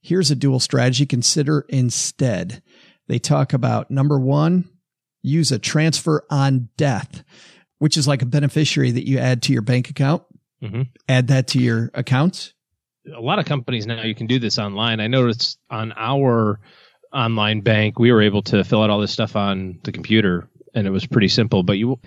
Here's 0.00 0.30
a 0.30 0.36
dual 0.36 0.58
strategy 0.58 1.04
consider 1.04 1.66
instead. 1.68 2.62
They 3.08 3.18
talk 3.18 3.52
about 3.52 3.90
number 3.90 4.18
one, 4.18 4.70
use 5.20 5.52
a 5.52 5.58
transfer 5.58 6.24
on 6.30 6.70
death, 6.78 7.22
which 7.78 7.98
is 7.98 8.08
like 8.08 8.22
a 8.22 8.26
beneficiary 8.26 8.90
that 8.92 9.06
you 9.06 9.18
add 9.18 9.42
to 9.42 9.52
your 9.52 9.62
bank 9.62 9.90
account. 9.90 10.22
Mhm. 10.62 10.88
Add 11.08 11.28
that 11.28 11.48
to 11.48 11.60
your 11.60 11.90
accounts. 11.94 12.52
a 13.16 13.20
lot 13.20 13.38
of 13.38 13.46
companies 13.46 13.86
now 13.86 14.02
you 14.02 14.14
can 14.14 14.26
do 14.26 14.38
this 14.38 14.58
online. 14.58 15.00
I 15.00 15.06
noticed 15.06 15.58
on 15.70 15.94
our 15.96 16.60
online 17.10 17.62
bank 17.62 17.98
we 17.98 18.12
were 18.12 18.20
able 18.20 18.42
to 18.42 18.62
fill 18.64 18.82
out 18.82 18.90
all 18.90 19.00
this 19.00 19.12
stuff 19.12 19.34
on 19.34 19.78
the 19.84 19.92
computer 19.92 20.46
and 20.74 20.86
it 20.86 20.90
was 20.90 21.06
pretty 21.06 21.28
simple, 21.28 21.62
but 21.62 21.78
you 21.78 21.98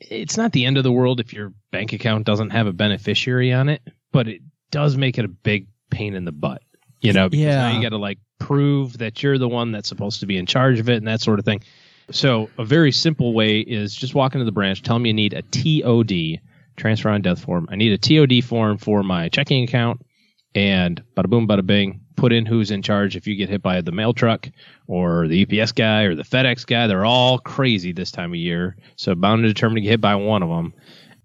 it's 0.00 0.36
not 0.36 0.52
the 0.52 0.66
end 0.66 0.76
of 0.76 0.84
the 0.84 0.92
world 0.92 1.18
if 1.20 1.32
your 1.32 1.54
bank 1.72 1.92
account 1.94 2.26
doesn't 2.26 2.50
have 2.50 2.66
a 2.66 2.72
beneficiary 2.74 3.52
on 3.54 3.68
it, 3.70 3.80
but 4.12 4.28
it 4.28 4.42
does 4.70 4.96
make 4.98 5.16
it 5.18 5.24
a 5.24 5.28
big 5.28 5.66
pain 5.90 6.14
in 6.14 6.24
the 6.26 6.32
butt. 6.32 6.62
You 7.00 7.14
know, 7.14 7.30
because 7.30 7.42
Yeah. 7.44 7.68
now 7.70 7.76
you 7.76 7.80
got 7.82 7.90
to 7.90 7.96
like 7.98 8.18
prove 8.38 8.98
that 8.98 9.22
you're 9.22 9.38
the 9.38 9.48
one 9.48 9.72
that's 9.72 9.88
supposed 9.88 10.20
to 10.20 10.26
be 10.26 10.36
in 10.36 10.44
charge 10.44 10.78
of 10.78 10.90
it 10.90 10.96
and 10.96 11.06
that 11.08 11.22
sort 11.22 11.38
of 11.38 11.46
thing. 11.46 11.62
So 12.10 12.50
a 12.58 12.64
very 12.66 12.92
simple 12.92 13.32
way 13.32 13.60
is 13.60 13.94
just 13.94 14.14
walk 14.14 14.34
into 14.34 14.44
the 14.44 14.52
branch, 14.52 14.82
tell 14.82 14.96
them 14.96 15.06
you 15.06 15.14
need 15.14 15.32
a 15.32 15.40
TOD, 15.42 16.40
transfer 16.80 17.08
on 17.08 17.22
death 17.22 17.40
form. 17.40 17.68
I 17.70 17.76
need 17.76 17.92
a 17.92 17.98
TOD 17.98 18.44
form 18.44 18.78
for 18.78 19.02
my 19.02 19.28
checking 19.28 19.64
account 19.64 20.00
and 20.54 21.02
bada 21.16 21.28
boom, 21.28 21.46
bada 21.46 21.64
bing, 21.64 22.00
put 22.16 22.32
in 22.32 22.44
who's 22.44 22.70
in 22.70 22.82
charge 22.82 23.14
if 23.16 23.26
you 23.26 23.36
get 23.36 23.48
hit 23.48 23.62
by 23.62 23.80
the 23.80 23.92
mail 23.92 24.12
truck 24.12 24.48
or 24.88 25.28
the 25.28 25.42
UPS 25.46 25.72
guy 25.72 26.02
or 26.02 26.14
the 26.14 26.24
FedEx 26.24 26.66
guy. 26.66 26.86
They're 26.86 27.04
all 27.04 27.38
crazy 27.38 27.92
this 27.92 28.10
time 28.10 28.30
of 28.32 28.36
year. 28.36 28.76
So 28.96 29.14
bound 29.14 29.44
and 29.44 29.54
determined 29.54 29.76
to 29.76 29.80
get 29.82 29.90
hit 29.90 30.00
by 30.00 30.16
one 30.16 30.42
of 30.42 30.48
them. 30.48 30.74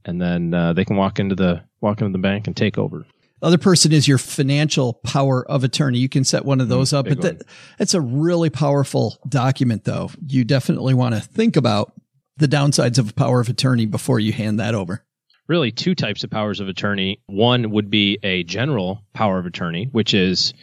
And 0.05 0.21
then 0.21 0.53
uh, 0.53 0.73
they 0.73 0.85
can 0.85 0.97
walk 0.97 1.19
into 1.19 1.35
the 1.35 1.63
walk 1.81 2.01
into 2.01 2.11
the 2.11 2.19
bank 2.21 2.45
and 2.47 2.55
take 2.55 2.77
over. 2.77 3.05
other 3.41 3.57
person 3.57 3.91
is 3.91 4.07
your 4.07 4.17
financial 4.19 4.93
power 4.93 5.43
of 5.49 5.63
attorney. 5.63 5.97
You 5.99 6.09
can 6.09 6.23
set 6.23 6.45
one 6.45 6.61
of 6.61 6.69
those 6.69 6.93
up, 6.93 7.05
Mm, 7.05 7.09
big 7.09 7.21
but 7.21 7.39
that, 7.39 7.47
that's 7.79 7.93
a 7.95 8.01
really 8.01 8.49
powerful 8.51 9.17
document 9.27 9.83
though. 9.83 10.11
You 10.27 10.43
definitely 10.43 10.93
want 10.93 11.15
to 11.15 11.21
think 11.21 11.55
about 11.55 11.93
the 12.37 12.47
downsides 12.47 12.99
of 12.99 13.09
a 13.09 13.13
power 13.13 13.39
of 13.39 13.49
attorney 13.49 13.85
before 13.85 14.19
you 14.19 14.31
hand 14.33 14.59
that 14.59 14.75
over. 14.75 15.03
Really 15.47 15.71
two 15.71 15.95
types 15.95 16.23
of 16.23 16.29
powers 16.29 16.59
of 16.59 16.67
attorney. 16.67 17.21
One 17.27 17.71
would 17.71 17.89
be 17.89 18.19
a 18.23 18.43
general 18.43 19.03
power 19.13 19.37
of 19.37 19.45
attorney, 19.45 19.87
which 19.91 20.13
is 20.13 20.53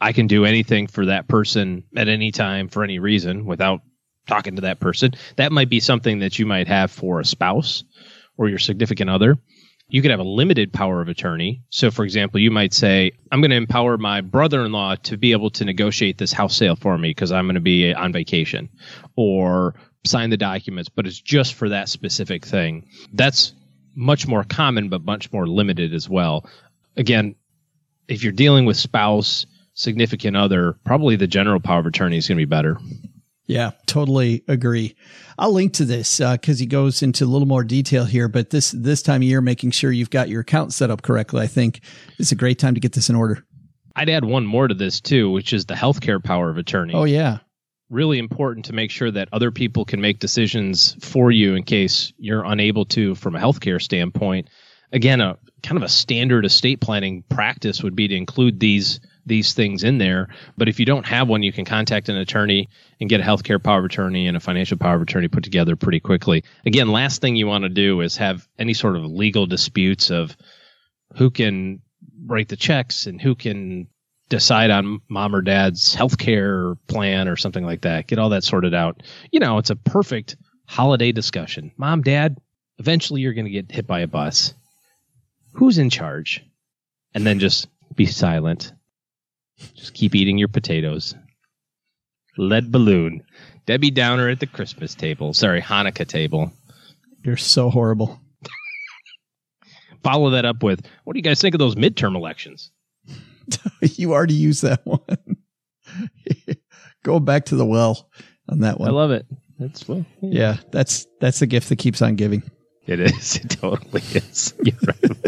I 0.00 0.12
can 0.12 0.26
do 0.26 0.44
anything 0.44 0.86
for 0.86 1.06
that 1.06 1.28
person 1.28 1.84
at 1.96 2.08
any 2.08 2.32
time 2.32 2.68
for 2.68 2.82
any 2.82 2.98
reason 2.98 3.44
without 3.44 3.80
talking 4.26 4.56
to 4.56 4.62
that 4.62 4.80
person. 4.80 5.12
That 5.36 5.52
might 5.52 5.68
be 5.68 5.80
something 5.80 6.20
that 6.20 6.38
you 6.38 6.46
might 6.46 6.68
have 6.68 6.90
for 6.90 7.20
a 7.20 7.24
spouse 7.24 7.84
or 8.36 8.48
your 8.48 8.58
significant 8.58 9.10
other. 9.10 9.36
You 9.88 10.00
could 10.00 10.10
have 10.10 10.20
a 10.20 10.24
limited 10.24 10.72
power 10.72 11.02
of 11.02 11.08
attorney. 11.08 11.62
So, 11.68 11.90
for 11.90 12.04
example, 12.04 12.40
you 12.40 12.50
might 12.50 12.72
say, 12.72 13.12
I'm 13.30 13.40
going 13.40 13.50
to 13.50 13.56
empower 13.56 13.98
my 13.98 14.22
brother 14.22 14.64
in 14.64 14.72
law 14.72 14.94
to 14.94 15.18
be 15.18 15.32
able 15.32 15.50
to 15.50 15.64
negotiate 15.64 16.16
this 16.16 16.32
house 16.32 16.56
sale 16.56 16.76
for 16.76 16.96
me 16.96 17.10
because 17.10 17.30
I'm 17.30 17.44
going 17.44 17.56
to 17.56 17.60
be 17.60 17.92
on 17.92 18.12
vacation 18.12 18.70
or 19.16 19.74
sign 20.04 20.30
the 20.30 20.36
documents, 20.36 20.88
but 20.88 21.06
it's 21.06 21.20
just 21.20 21.54
for 21.54 21.68
that 21.68 21.88
specific 21.88 22.46
thing. 22.46 22.88
That's 23.12 23.52
much 23.94 24.26
more 24.26 24.44
common, 24.44 24.88
but 24.88 25.04
much 25.04 25.32
more 25.32 25.46
limited 25.46 25.94
as 25.94 26.08
well. 26.08 26.48
Again, 26.96 27.34
if 28.08 28.22
you're 28.22 28.32
dealing 28.32 28.64
with 28.64 28.76
spouse, 28.76 29.46
significant 29.74 30.36
other, 30.36 30.74
probably 30.84 31.16
the 31.16 31.26
general 31.26 31.60
power 31.60 31.80
of 31.80 31.86
attorney 31.86 32.18
is 32.18 32.28
going 32.28 32.36
to 32.36 32.40
be 32.40 32.44
better. 32.50 32.78
Yeah, 33.46 33.72
totally 33.86 34.44
agree. 34.48 34.94
I'll 35.36 35.52
link 35.52 35.74
to 35.74 35.84
this 35.84 36.20
uh, 36.20 36.34
because 36.34 36.58
he 36.58 36.66
goes 36.66 37.02
into 37.02 37.24
a 37.24 37.26
little 37.26 37.48
more 37.48 37.64
detail 37.64 38.04
here. 38.04 38.28
But 38.28 38.50
this 38.50 38.70
this 38.70 39.02
time 39.02 39.20
of 39.20 39.24
year, 39.24 39.40
making 39.40 39.72
sure 39.72 39.90
you've 39.90 40.10
got 40.10 40.28
your 40.28 40.42
account 40.42 40.72
set 40.72 40.90
up 40.90 41.02
correctly, 41.02 41.42
I 41.42 41.48
think 41.48 41.80
is 42.18 42.32
a 42.32 42.36
great 42.36 42.58
time 42.58 42.74
to 42.74 42.80
get 42.80 42.92
this 42.92 43.10
in 43.10 43.16
order. 43.16 43.44
I'd 43.96 44.08
add 44.08 44.24
one 44.24 44.46
more 44.46 44.68
to 44.68 44.74
this 44.74 45.00
too, 45.00 45.30
which 45.30 45.52
is 45.52 45.66
the 45.66 45.74
healthcare 45.74 46.22
power 46.22 46.48
of 46.50 46.56
attorney. 46.56 46.94
Oh 46.94 47.04
yeah, 47.04 47.38
really 47.92 48.18
important 48.18 48.64
to 48.66 48.72
make 48.72 48.90
sure 48.90 49.10
that 49.10 49.28
other 49.32 49.50
people 49.50 49.84
can 49.84 50.00
make 50.00 50.18
decisions 50.18 50.96
for 51.00 51.30
you 51.30 51.54
in 51.54 51.62
case 51.62 52.12
you're 52.18 52.44
unable 52.44 52.86
to 52.86 53.14
from 53.14 53.36
a 53.36 53.38
healthcare 53.38 53.80
standpoint. 53.80 54.48
Again, 54.92 55.20
a 55.20 55.38
kind 55.62 55.76
of 55.76 55.82
a 55.82 55.88
standard 55.88 56.44
estate 56.44 56.80
planning 56.80 57.22
practice 57.28 57.82
would 57.82 57.94
be 57.94 58.08
to 58.08 58.16
include 58.16 58.58
these 58.58 59.00
these 59.24 59.54
things 59.54 59.84
in 59.84 59.98
there. 59.98 60.28
But 60.56 60.68
if 60.68 60.80
you 60.80 60.86
don't 60.86 61.06
have 61.06 61.28
one, 61.28 61.44
you 61.44 61.52
can 61.52 61.64
contact 61.64 62.08
an 62.08 62.16
attorney 62.16 62.68
and 63.00 63.08
get 63.08 63.20
a 63.20 63.24
healthcare 63.24 63.62
power 63.62 63.78
of 63.78 63.84
attorney 63.84 64.26
and 64.26 64.36
a 64.36 64.40
financial 64.40 64.76
power 64.76 64.96
of 64.96 65.02
attorney 65.02 65.28
put 65.28 65.44
together 65.44 65.76
pretty 65.76 66.00
quickly. 66.00 66.42
Again, 66.66 66.88
last 66.88 67.20
thing 67.20 67.36
you 67.36 67.46
want 67.46 67.62
to 67.62 67.68
do 67.68 68.00
is 68.00 68.16
have 68.16 68.48
any 68.58 68.74
sort 68.74 68.96
of 68.96 69.04
legal 69.04 69.46
disputes 69.46 70.10
of 70.10 70.36
who 71.16 71.30
can 71.30 71.82
write 72.26 72.48
the 72.48 72.56
checks 72.56 73.06
and 73.06 73.20
who 73.20 73.36
can 73.36 73.86
decide 74.28 74.70
on 74.70 75.00
mom 75.08 75.34
or 75.34 75.42
dad's 75.42 75.94
healthcare 75.94 76.76
plan 76.86 77.28
or 77.28 77.36
something 77.36 77.64
like 77.64 77.82
that. 77.82 78.06
Get 78.06 78.18
all 78.18 78.30
that 78.30 78.44
sorted 78.44 78.74
out. 78.74 79.02
You 79.30 79.40
know, 79.40 79.58
it's 79.58 79.70
a 79.70 79.76
perfect 79.76 80.36
holiday 80.66 81.12
discussion. 81.12 81.70
Mom, 81.76 82.02
dad, 82.02 82.38
eventually 82.78 83.20
you're 83.20 83.34
going 83.34 83.44
to 83.44 83.50
get 83.50 83.70
hit 83.70 83.86
by 83.86 84.00
a 84.00 84.06
bus. 84.06 84.54
Who's 85.52 85.78
in 85.78 85.90
charge? 85.90 86.42
And 87.14 87.26
then 87.26 87.38
just 87.38 87.68
be 87.94 88.06
silent. 88.06 88.72
Just 89.74 89.92
keep 89.94 90.14
eating 90.14 90.38
your 90.38 90.48
potatoes. 90.48 91.14
Lead 92.38 92.72
balloon. 92.72 93.22
Debbie 93.66 93.90
Downer 93.90 94.28
at 94.30 94.40
the 94.40 94.46
Christmas 94.46 94.94
table. 94.94 95.34
Sorry, 95.34 95.60
Hanukkah 95.60 96.08
table. 96.08 96.50
you're 97.22 97.36
so 97.36 97.68
horrible. 97.70 98.18
Follow 100.02 100.30
that 100.30 100.44
up 100.46 100.62
with 100.62 100.84
what 101.04 101.12
do 101.12 101.18
you 101.18 101.22
guys 101.22 101.40
think 101.40 101.54
of 101.54 101.58
those 101.58 101.74
midterm 101.74 102.16
elections? 102.16 102.70
you 103.82 104.12
already 104.12 104.34
used 104.34 104.62
that 104.62 104.80
one. 104.84 105.36
Go 107.02 107.18
back 107.20 107.46
to 107.46 107.56
the 107.56 107.66
well 107.66 108.08
on 108.48 108.60
that 108.60 108.78
one. 108.78 108.88
I 108.88 108.92
love 108.92 109.10
it. 109.10 109.26
That's 109.58 109.86
well, 109.86 110.04
yeah, 110.20 110.56
that's 110.70 111.06
that's 111.20 111.38
the 111.40 111.46
gift 111.46 111.68
that 111.68 111.76
keeps 111.76 112.02
on 112.02 112.16
giving. 112.16 112.42
It 112.86 113.00
is. 113.00 113.36
It 113.44 113.50
totally 113.50 114.02
is. 114.14 114.54
You're 114.62 114.74
right. 114.86 115.20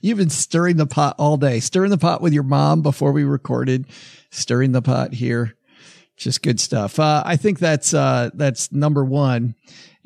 You've 0.00 0.18
been 0.18 0.30
stirring 0.30 0.76
the 0.76 0.86
pot 0.86 1.16
all 1.18 1.36
day, 1.36 1.60
stirring 1.60 1.90
the 1.90 1.98
pot 1.98 2.20
with 2.22 2.32
your 2.32 2.42
mom 2.42 2.82
before 2.82 3.12
we 3.12 3.24
recorded, 3.24 3.86
stirring 4.30 4.72
the 4.72 4.82
pot 4.82 5.12
here, 5.14 5.54
Just 6.16 6.42
good 6.42 6.60
stuff. 6.60 6.98
Uh, 6.98 7.22
I 7.26 7.36
think 7.36 7.58
that's 7.58 7.92
uh, 7.92 8.30
that's 8.34 8.72
number 8.72 9.04
one. 9.04 9.54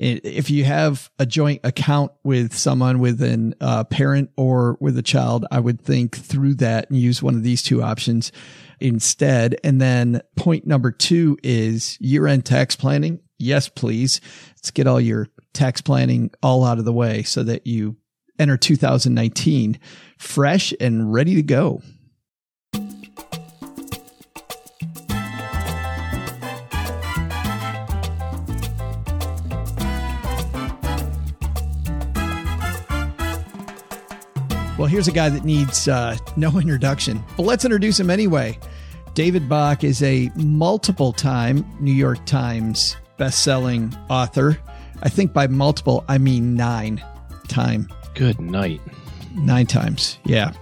If 0.02 0.48
you 0.48 0.64
have 0.64 1.10
a 1.18 1.26
joint 1.26 1.60
account 1.62 2.12
with 2.24 2.56
someone, 2.56 3.00
with 3.00 3.20
a 3.20 3.54
uh, 3.60 3.84
parent 3.84 4.30
or 4.34 4.78
with 4.80 4.96
a 4.96 5.02
child, 5.02 5.44
I 5.50 5.60
would 5.60 5.82
think 5.82 6.16
through 6.16 6.54
that 6.54 6.88
and 6.88 6.98
use 6.98 7.22
one 7.22 7.34
of 7.34 7.42
these 7.42 7.62
two 7.62 7.82
options 7.82 8.32
instead. 8.80 9.56
And 9.62 9.78
then 9.78 10.22
point 10.36 10.66
number 10.66 10.90
two 10.90 11.36
is 11.42 11.98
year 12.00 12.26
end 12.26 12.46
tax 12.46 12.76
planning. 12.76 13.20
Yes, 13.38 13.68
please. 13.68 14.22
Let's 14.52 14.70
get 14.70 14.86
all 14.86 15.02
your 15.02 15.28
tax 15.52 15.82
planning 15.82 16.30
all 16.42 16.64
out 16.64 16.78
of 16.78 16.86
the 16.86 16.94
way 16.94 17.22
so 17.22 17.42
that 17.42 17.66
you 17.66 17.96
enter 18.38 18.56
2019 18.56 19.78
fresh 20.16 20.72
and 20.80 21.12
ready 21.12 21.34
to 21.34 21.42
go. 21.42 21.82
Well, 34.80 34.88
here's 34.88 35.08
a 35.08 35.12
guy 35.12 35.28
that 35.28 35.44
needs 35.44 35.88
uh, 35.88 36.16
no 36.38 36.48
introduction, 36.58 37.22
but 37.36 37.42
let's 37.42 37.66
introduce 37.66 38.00
him 38.00 38.08
anyway. 38.08 38.58
David 39.12 39.46
Bach 39.46 39.84
is 39.84 40.02
a 40.02 40.30
multiple 40.36 41.12
time 41.12 41.66
New 41.80 41.92
York 41.92 42.24
Times 42.24 42.96
best-selling 43.18 43.94
author. 44.08 44.58
I 45.02 45.10
think 45.10 45.34
by 45.34 45.48
multiple, 45.48 46.02
I 46.08 46.16
mean 46.16 46.54
nine 46.54 47.04
time. 47.46 47.90
Good 48.14 48.40
night. 48.40 48.80
Nine 49.34 49.66
times. 49.66 50.18
Yeah. 50.24 50.54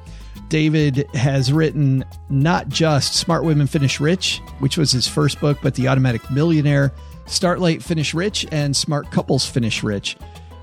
David 0.48 1.07
has 1.14 1.52
written 1.52 2.04
not 2.28 2.68
just 2.68 3.14
Smart 3.14 3.44
Women 3.44 3.68
Finish 3.68 4.00
Rich, 4.00 4.40
which 4.59 4.76
was 4.76 4.90
his 4.90 5.07
first 5.07 5.38
book, 5.40 5.59
but 5.62 5.76
The 5.76 5.87
Automatic 5.87 6.28
Millionaire, 6.28 6.92
Start 7.26 7.61
Late 7.61 7.85
Finish 7.85 8.14
Rich, 8.14 8.48
and 8.50 8.74
Smart 8.76 9.12
Couples 9.12 9.46
Finish 9.46 9.85
Rich. 9.85 10.16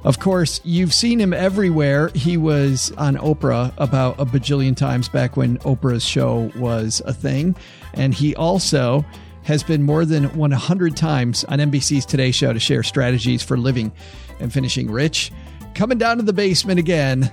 Of 0.05 0.19
course, 0.19 0.61
you've 0.63 0.93
seen 0.93 1.19
him 1.19 1.33
everywhere. 1.33 2.11
He 2.13 2.37
was 2.37 2.91
on 2.95 3.15
Oprah 3.17 3.73
about 3.77 4.19
a 4.19 4.25
bajillion 4.25 4.77
times 4.77 5.09
back 5.09 5.35
when 5.35 5.57
Oprah's 5.59 6.05
show 6.05 6.51
was 6.55 7.01
a 7.07 7.13
thing. 7.13 7.55
And 7.95 8.13
he 8.13 8.35
also 8.35 9.03
has 9.45 9.63
been 9.63 9.81
more 9.81 10.05
than 10.05 10.25
100 10.37 10.95
times 10.95 11.43
on 11.45 11.57
NBC's 11.57 12.05
Today 12.05 12.29
Show 12.29 12.53
to 12.53 12.59
share 12.59 12.83
strategies 12.83 13.41
for 13.41 13.57
living 13.57 13.91
and 14.39 14.53
finishing 14.53 14.91
rich. 14.91 15.31
Coming 15.73 15.97
down 15.97 16.17
to 16.17 16.23
the 16.23 16.33
basement 16.33 16.79
again, 16.79 17.31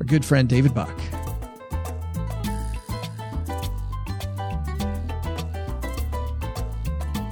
our 0.00 0.04
good 0.04 0.24
friend 0.24 0.48
David 0.48 0.74
Bach. 0.74 1.17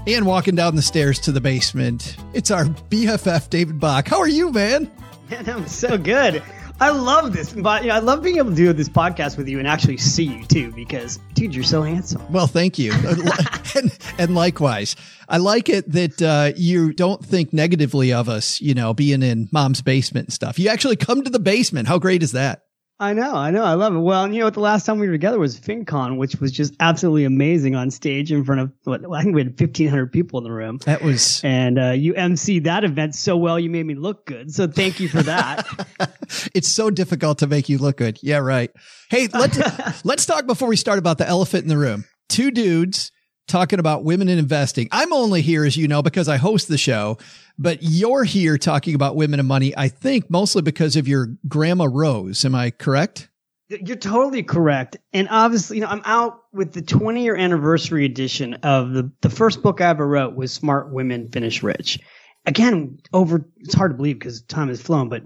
And 0.09 0.25
walking 0.25 0.55
down 0.55 0.77
the 0.77 0.83
stairs 0.83 1.19
to 1.21 1.33
the 1.33 1.41
basement, 1.41 2.17
it's 2.33 2.53
our 2.53 2.65
BFF, 2.65 3.51
David 3.51 3.81
Bach. 3.81 4.07
How 4.07 4.21
are 4.21 4.29
you, 4.29 4.53
man? 4.53 4.89
Man, 5.29 5.51
I'm 5.51 5.67
so 5.67 5.99
good. 5.99 6.45
I 6.79 6.91
love 6.91 7.33
this, 7.33 7.53
but 7.53 7.83
you 7.83 7.89
know, 7.89 7.97
I 7.97 7.99
love 7.99 8.23
being 8.23 8.37
able 8.37 8.51
to 8.51 8.57
do 8.57 8.73
this 8.73 8.89
podcast 8.89 9.37
with 9.37 9.49
you 9.49 9.59
and 9.59 9.67
actually 9.67 9.97
see 9.97 10.25
you 10.25 10.45
too, 10.45 10.71
because 10.73 11.19
dude, 11.35 11.57
you're 11.57 11.65
so 11.65 11.83
handsome. 11.83 12.23
Well, 12.31 12.47
thank 12.47 12.79
you, 12.79 12.93
and, 13.75 13.99
and, 14.19 14.35
likewise. 14.35 14.95
I 15.29 15.39
like 15.39 15.69
it 15.69 15.91
that 15.91 16.23
uh, 16.23 16.53
you 16.55 16.93
don't 16.93 17.25
think 17.25 17.53
negatively 17.53 18.13
of 18.13 18.29
us, 18.29 18.61
you 18.61 18.75
know, 18.75 18.95
being 18.95 19.23
in 19.23 19.49
mom's 19.51 19.83
basement 19.83 20.27
and 20.27 20.33
stuff. 20.33 20.59
You 20.59 20.69
actually 20.69 20.97
come 20.97 21.25
to 21.25 21.31
the 21.31 21.41
basement. 21.41 21.89
How 21.89 21.99
great 21.99 22.23
is 22.23 22.33
that? 22.33 22.66
I 22.99 23.13
know, 23.13 23.35
I 23.35 23.51
know, 23.51 23.63
I 23.63 23.75
love 23.75 23.95
it. 23.95 23.99
Well, 23.99 24.33
you 24.33 24.41
know, 24.41 24.49
the 24.49 24.61
last 24.61 24.87
time 24.87 24.99
we 24.99 25.07
were 25.07 25.13
together 25.13 25.39
was 25.39 25.61
FinCon, 25.61 26.17
which 26.17 26.37
was 26.37 26.51
just 26.51 26.75
absolutely 26.81 27.25
amazing 27.25 27.75
on 27.75 27.91
stage 27.91 28.33
in 28.33 28.43
front 28.43 28.63
of 28.63 28.73
what 28.85 29.03
I 29.13 29.23
think 29.23 29.35
we 29.35 29.43
had 29.43 29.59
fifteen 29.59 29.89
hundred 29.89 30.13
people 30.13 30.39
in 30.39 30.45
the 30.45 30.51
room. 30.51 30.79
That 30.87 31.03
was, 31.03 31.43
and 31.45 31.79
uh, 31.79 31.91
you 31.91 32.15
MC 32.15 32.61
that 32.61 32.85
event 32.85 33.15
so 33.15 33.37
well, 33.37 33.61
you 33.61 33.69
made 33.69 33.85
me 33.85 33.95
look 33.95 34.25
good. 34.25 34.51
So 34.51 34.67
thank 34.67 34.99
you 34.99 35.09
for 35.09 35.23
that. 35.25 35.67
it's 36.55 36.69
so 36.69 36.89
difficult 36.89 37.39
to 37.41 37.47
make 37.47 37.69
you 37.69 37.77
look 37.77 37.99
good. 37.99 38.19
Yeah, 38.23 38.39
right. 38.39 38.71
Hey, 39.11 39.29
let's 39.31 40.05
let's 40.07 40.25
talk 40.25 40.47
before 40.47 40.69
we 40.69 40.77
start 40.77 40.99
about 40.99 41.19
the 41.19 41.29
elephant 41.29 41.65
in 41.65 41.69
the 41.69 41.79
room. 41.79 42.07
Two 42.31 42.51
dudes 42.51 43.13
talking 43.47 43.79
about 43.79 44.05
women 44.05 44.29
in 44.29 44.39
investing. 44.39 44.89
I'm 44.93 45.13
only 45.13 45.43
here, 45.43 45.65
as 45.65 45.77
you 45.77 45.89
know, 45.89 46.03
because 46.03 46.29
I 46.29 46.37
host 46.37 46.69
the 46.69 46.79
show, 46.79 47.19
but 47.59 47.79
you're 47.81 48.25
here 48.25 48.59
talking 48.59 48.95
about 48.95 49.17
women 49.17 49.41
and 49.41 49.49
money, 49.49 49.77
I 49.77 49.89
think 49.89 50.29
mostly 50.31 50.63
because 50.63 50.97
of 50.97 51.09
your 51.09 51.29
grandma 51.49 51.87
Rose. 51.91 52.45
Am 52.45 52.55
I 52.55 52.71
correct? 52.71 53.29
You're 53.69 53.97
totally 53.97 54.43
correct. 54.43 54.97
And 55.13 55.27
obviously, 55.31 55.79
you 55.79 55.83
know, 55.83 55.89
I'm 55.89 56.03
out 56.05 56.45
with 56.53 56.73
the 56.73 56.83
20 56.83 57.23
year 57.23 57.37
anniversary 57.37 58.05
edition 58.05 58.55
of 58.63 58.93
the, 58.93 59.11
the 59.23 59.31
first 59.31 59.63
book 59.63 59.81
I 59.81 59.89
ever 59.89 60.07
wrote 60.07 60.37
was 60.37 60.53
Smart 60.53 60.93
Women 60.93 61.29
Finish 61.31 61.63
Rich. 61.63 61.99
Again, 62.45 62.99
over, 63.13 63.45
it's 63.59 63.75
hard 63.75 63.91
to 63.91 63.97
believe 63.97 64.21
because 64.21 64.43
time 64.43 64.69
has 64.69 64.81
flown, 64.81 65.09
but 65.09 65.23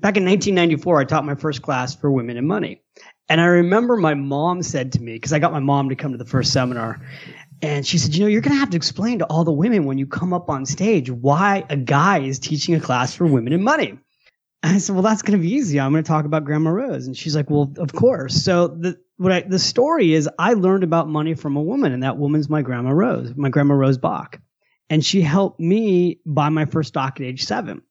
back 0.00 0.16
in 0.16 0.24
1994, 0.24 1.00
I 1.00 1.04
taught 1.04 1.24
my 1.24 1.36
first 1.36 1.62
class 1.62 1.94
for 1.94 2.10
women 2.10 2.36
and 2.36 2.48
money. 2.48 2.82
And 3.28 3.40
I 3.40 3.46
remember 3.46 3.96
my 3.96 4.14
mom 4.14 4.62
said 4.62 4.92
to 4.92 5.02
me, 5.02 5.14
because 5.14 5.32
I 5.32 5.38
got 5.38 5.52
my 5.52 5.60
mom 5.60 5.88
to 5.88 5.96
come 5.96 6.12
to 6.12 6.18
the 6.18 6.26
first 6.26 6.52
seminar, 6.52 7.00
and 7.62 7.86
she 7.86 7.98
said, 7.98 8.14
you 8.14 8.22
know, 8.22 8.28
you're 8.28 8.40
going 8.40 8.54
to 8.54 8.60
have 8.60 8.70
to 8.70 8.76
explain 8.76 9.20
to 9.20 9.26
all 9.26 9.44
the 9.44 9.52
women 9.52 9.84
when 9.84 9.98
you 9.98 10.06
come 10.06 10.32
up 10.32 10.50
on 10.50 10.66
stage 10.66 11.10
why 11.10 11.64
a 11.70 11.76
guy 11.76 12.20
is 12.20 12.38
teaching 12.38 12.74
a 12.74 12.80
class 12.80 13.14
for 13.14 13.26
women 13.26 13.52
and 13.52 13.64
money. 13.64 13.98
And 14.62 14.76
I 14.76 14.78
said, 14.78 14.94
well, 14.94 15.02
that's 15.02 15.22
going 15.22 15.38
to 15.38 15.42
be 15.42 15.52
easy. 15.52 15.78
I'm 15.78 15.92
going 15.92 16.02
to 16.02 16.08
talk 16.08 16.24
about 16.24 16.44
Grandma 16.44 16.70
Rose. 16.70 17.06
And 17.06 17.16
she's 17.16 17.36
like, 17.36 17.50
well, 17.50 17.72
of 17.78 17.92
course. 17.92 18.34
So 18.34 18.68
the, 18.68 18.98
what 19.16 19.32
I, 19.32 19.40
the 19.42 19.58
story 19.58 20.14
is 20.14 20.28
I 20.38 20.54
learned 20.54 20.84
about 20.84 21.08
money 21.08 21.34
from 21.34 21.56
a 21.56 21.62
woman 21.62 21.92
and 21.92 22.02
that 22.02 22.16
woman's 22.16 22.48
my 22.48 22.62
Grandma 22.62 22.90
Rose, 22.90 23.34
my 23.36 23.50
Grandma 23.50 23.74
Rose 23.74 23.98
Bach. 23.98 24.40
And 24.90 25.04
she 25.04 25.22
helped 25.22 25.60
me 25.60 26.20
buy 26.26 26.48
my 26.48 26.64
first 26.66 26.88
stock 26.88 27.20
at 27.20 27.26
age 27.26 27.44
seven. 27.44 27.82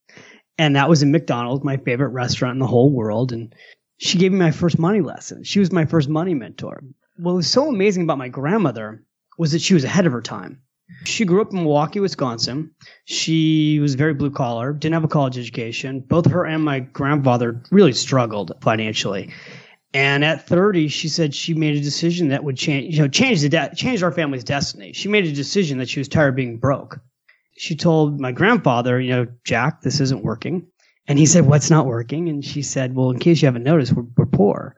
And 0.58 0.76
that 0.76 0.90
was 0.90 1.02
in 1.02 1.12
McDonald's, 1.12 1.64
my 1.64 1.78
favorite 1.78 2.10
restaurant 2.10 2.54
in 2.54 2.60
the 2.60 2.68
whole 2.68 2.92
world. 2.92 3.32
And 3.32 3.54
she 3.98 4.18
gave 4.18 4.32
me 4.32 4.40
my 4.40 4.52
first 4.52 4.78
money 4.78 5.02
lesson. 5.02 5.44
She 5.44 5.60
was 5.60 5.72
my 5.72 5.86
first 5.86 6.10
money 6.10 6.34
mentor. 6.34 6.84
What 7.18 7.36
was 7.36 7.50
so 7.50 7.70
amazing 7.70 8.04
about 8.04 8.18
my 8.18 8.30
grandmother 8.30 9.04
was 9.38 9.52
that 9.52 9.62
she 9.62 9.74
was 9.74 9.84
ahead 9.84 10.06
of 10.06 10.12
her 10.14 10.22
time. 10.22 10.62
She 11.06 11.26
grew 11.26 11.42
up 11.42 11.52
in 11.52 11.64
Milwaukee, 11.64 12.00
Wisconsin. 12.00 12.72
She 13.06 13.80
was 13.80 13.96
very 13.96 14.14
blue 14.14 14.32
collar, 14.32 14.74
didn't 14.74 14.94
have 14.94 15.04
a 15.04 15.08
college 15.10 15.38
education. 15.38 16.02
Both 16.02 16.28
her 16.28 16.46
and 16.46 16.64
my 16.64 16.82
grandfather 16.82 17.62
really 17.72 17.94
struggled 17.94 18.52
financially. 18.62 19.32
And 19.94 20.26
at 20.26 20.48
30, 20.48 20.88
she 20.88 21.08
said 21.08 21.36
she 21.36 21.54
made 21.54 21.76
a 21.76 21.82
decision 21.82 22.30
that 22.30 22.44
would 22.44 22.58
change, 22.58 22.96
you 22.96 23.02
know, 23.02 23.08
change 23.08 23.42
the 23.42 23.50
de- 23.50 23.76
change 23.76 24.02
our 24.02 24.12
family's 24.12 24.44
destiny. 24.44 24.92
She 24.94 25.08
made 25.08 25.26
a 25.26 25.32
decision 25.32 25.78
that 25.78 25.90
she 25.90 26.00
was 26.00 26.08
tired 26.08 26.30
of 26.30 26.36
being 26.36 26.58
broke. 26.58 27.00
She 27.58 27.76
told 27.76 28.20
my 28.20 28.32
grandfather, 28.32 29.00
you 29.00 29.12
know, 29.12 29.28
Jack, 29.46 29.82
this 29.82 30.00
isn't 30.00 30.24
working. 30.24 30.68
And 31.08 31.20
he 31.20 31.26
said, 31.26 31.46
what's 31.46 31.70
not 31.70 31.86
working? 31.86 32.30
And 32.30 32.44
she 32.44 32.64
said, 32.64 32.96
well, 32.96 33.12
in 33.12 33.20
case 33.20 33.42
you 33.42 33.46
haven't 33.46 33.64
noticed, 33.64 33.94
we're, 33.94 34.06
we're 34.18 34.26
poor. 34.26 34.78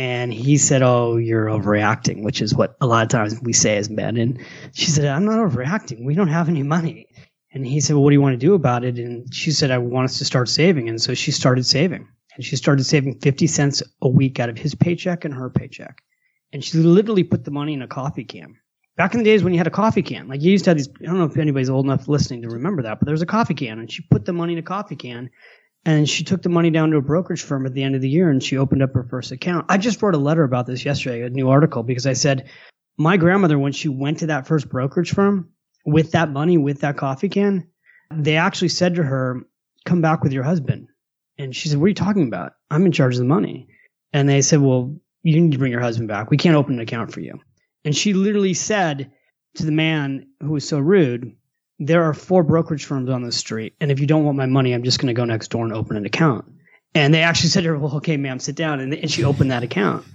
And 0.00 0.32
he 0.32 0.56
said, 0.56 0.80
Oh, 0.80 1.18
you're 1.18 1.44
overreacting, 1.44 2.22
which 2.22 2.40
is 2.40 2.54
what 2.54 2.74
a 2.80 2.86
lot 2.86 3.02
of 3.02 3.10
times 3.10 3.38
we 3.42 3.52
say 3.52 3.76
as 3.76 3.90
men. 3.90 4.16
And 4.16 4.42
she 4.72 4.86
said, 4.86 5.04
I'm 5.04 5.26
not 5.26 5.40
overreacting. 5.40 6.06
We 6.06 6.14
don't 6.14 6.28
have 6.28 6.48
any 6.48 6.62
money. 6.62 7.06
And 7.52 7.66
he 7.66 7.80
said, 7.80 7.92
Well, 7.92 8.04
what 8.04 8.08
do 8.08 8.14
you 8.14 8.22
want 8.22 8.32
to 8.32 8.46
do 8.46 8.54
about 8.54 8.82
it? 8.82 8.98
And 8.98 9.32
she 9.34 9.50
said, 9.50 9.70
I 9.70 9.76
want 9.76 10.06
us 10.06 10.16
to 10.16 10.24
start 10.24 10.48
saving. 10.48 10.88
And 10.88 11.02
so 11.02 11.12
she 11.12 11.32
started 11.32 11.66
saving. 11.66 12.08
And 12.34 12.42
she 12.42 12.56
started 12.56 12.84
saving 12.84 13.20
50 13.20 13.46
cents 13.46 13.82
a 14.00 14.08
week 14.08 14.40
out 14.40 14.48
of 14.48 14.56
his 14.56 14.74
paycheck 14.74 15.26
and 15.26 15.34
her 15.34 15.50
paycheck. 15.50 16.00
And 16.50 16.64
she 16.64 16.78
literally 16.78 17.22
put 17.22 17.44
the 17.44 17.50
money 17.50 17.74
in 17.74 17.82
a 17.82 17.86
coffee 17.86 18.24
can. 18.24 18.56
Back 18.96 19.12
in 19.12 19.18
the 19.18 19.24
days 19.24 19.44
when 19.44 19.52
you 19.52 19.58
had 19.58 19.66
a 19.66 19.70
coffee 19.70 20.02
can, 20.02 20.28
like 20.28 20.40
you 20.40 20.50
used 20.50 20.64
to 20.64 20.70
have 20.70 20.78
these, 20.78 20.88
I 20.88 21.04
don't 21.04 21.18
know 21.18 21.24
if 21.24 21.36
anybody's 21.36 21.68
old 21.68 21.84
enough 21.84 22.08
listening 22.08 22.40
to 22.42 22.48
remember 22.48 22.82
that, 22.84 23.00
but 23.00 23.04
there 23.04 23.12
was 23.12 23.22
a 23.22 23.26
coffee 23.26 23.54
can 23.54 23.78
and 23.78 23.92
she 23.92 24.02
put 24.10 24.24
the 24.24 24.32
money 24.32 24.54
in 24.54 24.58
a 24.58 24.62
coffee 24.62 24.96
can 24.96 25.28
and 25.84 26.08
she 26.08 26.24
took 26.24 26.42
the 26.42 26.48
money 26.48 26.70
down 26.70 26.90
to 26.90 26.98
a 26.98 27.02
brokerage 27.02 27.42
firm 27.42 27.64
at 27.66 27.74
the 27.74 27.82
end 27.82 27.94
of 27.94 28.02
the 28.02 28.08
year 28.08 28.30
and 28.30 28.42
she 28.42 28.58
opened 28.58 28.82
up 28.82 28.92
her 28.94 29.04
first 29.04 29.32
account. 29.32 29.66
I 29.68 29.78
just 29.78 30.02
wrote 30.02 30.14
a 30.14 30.18
letter 30.18 30.44
about 30.44 30.66
this 30.66 30.84
yesterday, 30.84 31.22
a 31.22 31.30
new 31.30 31.48
article, 31.48 31.82
because 31.82 32.06
I 32.06 32.12
said, 32.12 32.48
my 32.98 33.16
grandmother, 33.16 33.58
when 33.58 33.72
she 33.72 33.88
went 33.88 34.18
to 34.18 34.26
that 34.26 34.46
first 34.46 34.68
brokerage 34.68 35.12
firm 35.12 35.48
with 35.86 36.12
that 36.12 36.30
money, 36.30 36.58
with 36.58 36.80
that 36.80 36.98
coffee 36.98 37.30
can, 37.30 37.66
they 38.10 38.36
actually 38.36 38.68
said 38.68 38.96
to 38.96 39.02
her, 39.02 39.40
come 39.86 40.02
back 40.02 40.22
with 40.22 40.32
your 40.32 40.42
husband. 40.42 40.88
And 41.38 41.56
she 41.56 41.68
said, 41.68 41.78
what 41.78 41.86
are 41.86 41.88
you 41.88 41.94
talking 41.94 42.26
about? 42.26 42.52
I'm 42.70 42.84
in 42.84 42.92
charge 42.92 43.14
of 43.14 43.20
the 43.20 43.24
money. 43.24 43.68
And 44.12 44.28
they 44.28 44.42
said, 44.42 44.60
well, 44.60 44.94
you 45.22 45.40
need 45.40 45.52
to 45.52 45.58
bring 45.58 45.72
your 45.72 45.80
husband 45.80 46.08
back. 46.08 46.30
We 46.30 46.36
can't 46.36 46.56
open 46.56 46.74
an 46.74 46.80
account 46.80 47.12
for 47.12 47.20
you. 47.20 47.40
And 47.84 47.96
she 47.96 48.12
literally 48.12 48.52
said 48.52 49.10
to 49.54 49.64
the 49.64 49.72
man 49.72 50.26
who 50.40 50.50
was 50.50 50.68
so 50.68 50.78
rude, 50.78 51.34
there 51.80 52.04
are 52.04 52.12
four 52.12 52.42
brokerage 52.42 52.84
firms 52.84 53.08
on 53.08 53.22
the 53.22 53.32
street, 53.32 53.74
and 53.80 53.90
if 53.90 53.98
you 53.98 54.06
don't 54.06 54.24
want 54.24 54.36
my 54.36 54.46
money, 54.46 54.72
I'm 54.72 54.84
just 54.84 55.00
going 55.00 55.08
to 55.08 55.18
go 55.18 55.24
next 55.24 55.48
door 55.48 55.64
and 55.64 55.72
open 55.72 55.96
an 55.96 56.04
account. 56.04 56.44
And 56.94 57.12
they 57.12 57.22
actually 57.22 57.48
said 57.50 57.62
to 57.62 57.70
her, 57.70 57.78
well, 57.78 57.96
okay, 57.96 58.16
ma'am, 58.16 58.38
sit 58.38 58.54
down. 58.54 58.80
And, 58.80 58.92
and 58.94 59.10
she 59.10 59.24
opened 59.24 59.50
that 59.50 59.62
account. 59.62 60.06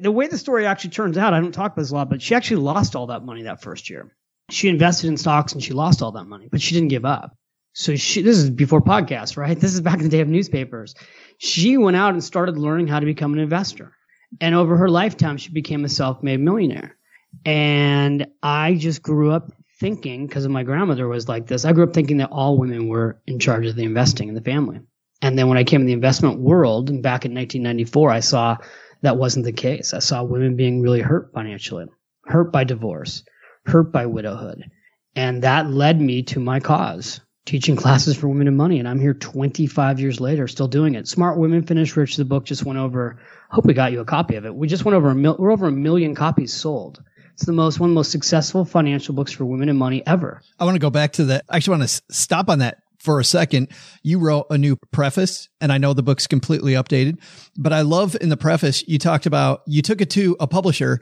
The 0.00 0.10
way 0.10 0.26
the 0.26 0.38
story 0.38 0.66
actually 0.66 0.90
turns 0.90 1.18
out, 1.18 1.34
I 1.34 1.40
don't 1.40 1.52
talk 1.52 1.72
about 1.72 1.82
this 1.82 1.90
a 1.90 1.94
lot, 1.94 2.08
but 2.08 2.22
she 2.22 2.34
actually 2.34 2.62
lost 2.62 2.96
all 2.96 3.08
that 3.08 3.24
money 3.24 3.42
that 3.42 3.60
first 3.62 3.90
year. 3.90 4.16
She 4.50 4.68
invested 4.68 5.08
in 5.08 5.16
stocks 5.16 5.52
and 5.52 5.62
she 5.62 5.74
lost 5.74 6.02
all 6.02 6.12
that 6.12 6.24
money, 6.24 6.48
but 6.50 6.62
she 6.62 6.74
didn't 6.74 6.88
give 6.88 7.04
up. 7.04 7.36
So 7.74 7.94
she, 7.96 8.22
this 8.22 8.38
is 8.38 8.50
before 8.50 8.82
podcasts, 8.82 9.36
right? 9.36 9.58
This 9.58 9.74
is 9.74 9.80
back 9.80 9.98
in 9.98 10.04
the 10.04 10.08
day 10.08 10.20
of 10.20 10.28
newspapers. 10.28 10.94
She 11.38 11.76
went 11.76 11.96
out 11.96 12.12
and 12.12 12.24
started 12.24 12.58
learning 12.58 12.88
how 12.88 13.00
to 13.00 13.06
become 13.06 13.32
an 13.34 13.38
investor. 13.38 13.92
And 14.40 14.54
over 14.54 14.76
her 14.78 14.88
lifetime, 14.88 15.36
she 15.36 15.50
became 15.50 15.84
a 15.84 15.88
self-made 15.88 16.40
millionaire. 16.40 16.96
And 17.44 18.26
I 18.42 18.74
just 18.74 19.02
grew 19.02 19.30
up 19.30 19.52
thinking, 19.82 20.28
because 20.28 20.44
of 20.44 20.52
my 20.52 20.62
grandmother 20.62 21.08
was 21.08 21.28
like 21.28 21.48
this, 21.48 21.64
I 21.64 21.72
grew 21.72 21.82
up 21.82 21.92
thinking 21.92 22.18
that 22.18 22.30
all 22.30 22.56
women 22.56 22.86
were 22.86 23.20
in 23.26 23.40
charge 23.40 23.66
of 23.66 23.74
the 23.74 23.82
investing 23.82 24.28
in 24.28 24.36
the 24.36 24.40
family. 24.40 24.78
And 25.20 25.36
then 25.36 25.48
when 25.48 25.58
I 25.58 25.64
came 25.64 25.80
in 25.80 25.88
the 25.88 25.92
investment 25.92 26.38
world, 26.38 26.88
and 26.88 27.02
back 27.02 27.24
in 27.24 27.34
1994, 27.34 28.10
I 28.10 28.20
saw 28.20 28.58
that 29.02 29.16
wasn't 29.16 29.44
the 29.44 29.52
case. 29.52 29.92
I 29.92 29.98
saw 29.98 30.22
women 30.22 30.54
being 30.54 30.82
really 30.82 31.00
hurt 31.00 31.32
financially, 31.34 31.86
hurt 32.24 32.52
by 32.52 32.62
divorce, 32.62 33.24
hurt 33.66 33.90
by 33.90 34.06
widowhood. 34.06 34.70
And 35.16 35.42
that 35.42 35.68
led 35.68 36.00
me 36.00 36.22
to 36.24 36.38
my 36.38 36.60
cause, 36.60 37.20
teaching 37.44 37.74
classes 37.74 38.16
for 38.16 38.28
women 38.28 38.46
and 38.46 38.56
money. 38.56 38.78
And 38.78 38.86
I'm 38.86 39.00
here 39.00 39.14
25 39.14 39.98
years 39.98 40.20
later, 40.20 40.46
still 40.46 40.68
doing 40.68 40.94
it. 40.94 41.08
Smart 41.08 41.38
Women 41.38 41.66
Finish 41.66 41.96
Rich, 41.96 42.18
the 42.18 42.24
book 42.24 42.44
just 42.44 42.64
went 42.64 42.78
over, 42.78 43.18
hope 43.50 43.66
we 43.66 43.74
got 43.74 43.90
you 43.90 43.98
a 43.98 44.04
copy 44.04 44.36
of 44.36 44.46
it. 44.46 44.54
We 44.54 44.68
just 44.68 44.84
went 44.84 44.94
over 44.94 45.10
a 45.10 45.14
mil, 45.16 45.34
we're 45.40 45.50
over 45.50 45.66
a 45.66 45.72
million 45.72 46.14
copies 46.14 46.52
sold. 46.52 47.02
It's 47.42 47.46
the 47.48 47.52
most, 47.52 47.80
one 47.80 47.90
of 47.90 47.90
the 47.90 47.96
most 47.96 48.12
successful 48.12 48.64
financial 48.64 49.16
books 49.16 49.32
for 49.32 49.44
women 49.44 49.68
and 49.68 49.76
money 49.76 50.06
ever. 50.06 50.40
I 50.60 50.64
want 50.64 50.76
to 50.76 50.78
go 50.78 50.90
back 50.90 51.14
to 51.14 51.24
that. 51.24 51.44
I 51.48 51.56
actually 51.56 51.78
want 51.78 51.90
to 51.90 52.02
stop 52.08 52.48
on 52.48 52.60
that 52.60 52.84
for 53.00 53.18
a 53.18 53.24
second. 53.24 53.70
You 54.04 54.20
wrote 54.20 54.46
a 54.48 54.56
new 54.56 54.76
preface 54.92 55.48
and 55.60 55.72
I 55.72 55.78
know 55.78 55.92
the 55.92 56.04
book's 56.04 56.28
completely 56.28 56.74
updated, 56.74 57.18
but 57.58 57.72
I 57.72 57.80
love 57.80 58.16
in 58.20 58.28
the 58.28 58.36
preface, 58.36 58.86
you 58.86 58.96
talked 58.96 59.26
about, 59.26 59.62
you 59.66 59.82
took 59.82 60.00
it 60.00 60.08
to 60.10 60.36
a 60.38 60.46
publisher 60.46 61.00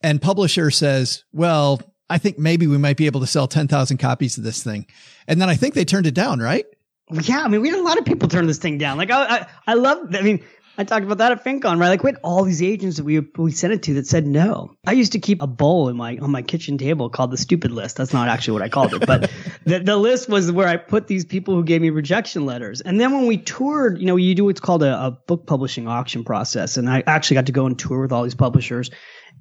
and 0.00 0.22
publisher 0.22 0.70
says, 0.70 1.24
well, 1.32 1.80
I 2.08 2.18
think 2.18 2.38
maybe 2.38 2.68
we 2.68 2.78
might 2.78 2.96
be 2.96 3.06
able 3.06 3.18
to 3.18 3.26
sell 3.26 3.48
10,000 3.48 3.96
copies 3.96 4.38
of 4.38 4.44
this 4.44 4.62
thing. 4.62 4.86
And 5.26 5.42
then 5.42 5.48
I 5.48 5.56
think 5.56 5.74
they 5.74 5.84
turned 5.84 6.06
it 6.06 6.14
down, 6.14 6.38
right? 6.38 6.66
Yeah. 7.10 7.42
I 7.42 7.48
mean, 7.48 7.62
we 7.62 7.70
had 7.70 7.80
a 7.80 7.82
lot 7.82 7.98
of 7.98 8.04
people 8.04 8.28
turn 8.28 8.46
this 8.46 8.58
thing 8.58 8.78
down. 8.78 8.96
Like, 8.96 9.10
I, 9.10 9.24
I, 9.24 9.46
I 9.66 9.74
love, 9.74 10.14
I 10.14 10.22
mean, 10.22 10.44
I 10.78 10.84
talked 10.84 11.04
about 11.04 11.18
that 11.18 11.32
at 11.32 11.44
FinCon, 11.44 11.78
right? 11.78 11.88
Like 11.88 12.02
we 12.02 12.10
had 12.10 12.20
all 12.22 12.44
these 12.44 12.62
agents 12.62 12.96
that 12.96 13.04
we 13.04 13.20
we 13.36 13.52
sent 13.52 13.72
it 13.72 13.82
to 13.84 13.94
that 13.94 14.06
said 14.06 14.26
no. 14.26 14.74
I 14.86 14.92
used 14.92 15.12
to 15.12 15.18
keep 15.18 15.42
a 15.42 15.46
bowl 15.46 15.88
in 15.88 15.96
my 15.96 16.16
on 16.18 16.30
my 16.30 16.42
kitchen 16.42 16.78
table 16.78 17.10
called 17.10 17.32
the 17.32 17.36
stupid 17.36 17.70
list. 17.70 17.96
That's 17.96 18.12
not 18.12 18.28
actually 18.28 18.54
what 18.54 18.62
I 18.62 18.68
called 18.68 18.94
it, 18.94 19.06
but 19.06 19.30
the 19.64 19.80
the 19.80 19.96
list 19.96 20.28
was 20.28 20.50
where 20.50 20.68
I 20.68 20.76
put 20.76 21.06
these 21.06 21.24
people 21.24 21.54
who 21.54 21.64
gave 21.64 21.82
me 21.82 21.90
rejection 21.90 22.46
letters. 22.46 22.80
And 22.80 23.00
then 23.00 23.12
when 23.12 23.26
we 23.26 23.36
toured, 23.36 23.98
you 23.98 24.06
know, 24.06 24.16
you 24.16 24.34
do 24.34 24.44
what's 24.44 24.60
called 24.60 24.82
a, 24.82 25.06
a 25.06 25.10
book 25.10 25.46
publishing 25.46 25.88
auction 25.88 26.24
process, 26.24 26.76
and 26.76 26.88
I 26.88 27.02
actually 27.06 27.34
got 27.34 27.46
to 27.46 27.52
go 27.52 27.66
and 27.66 27.78
tour 27.78 28.02
with 28.02 28.12
all 28.12 28.22
these 28.22 28.34
publishers 28.34 28.90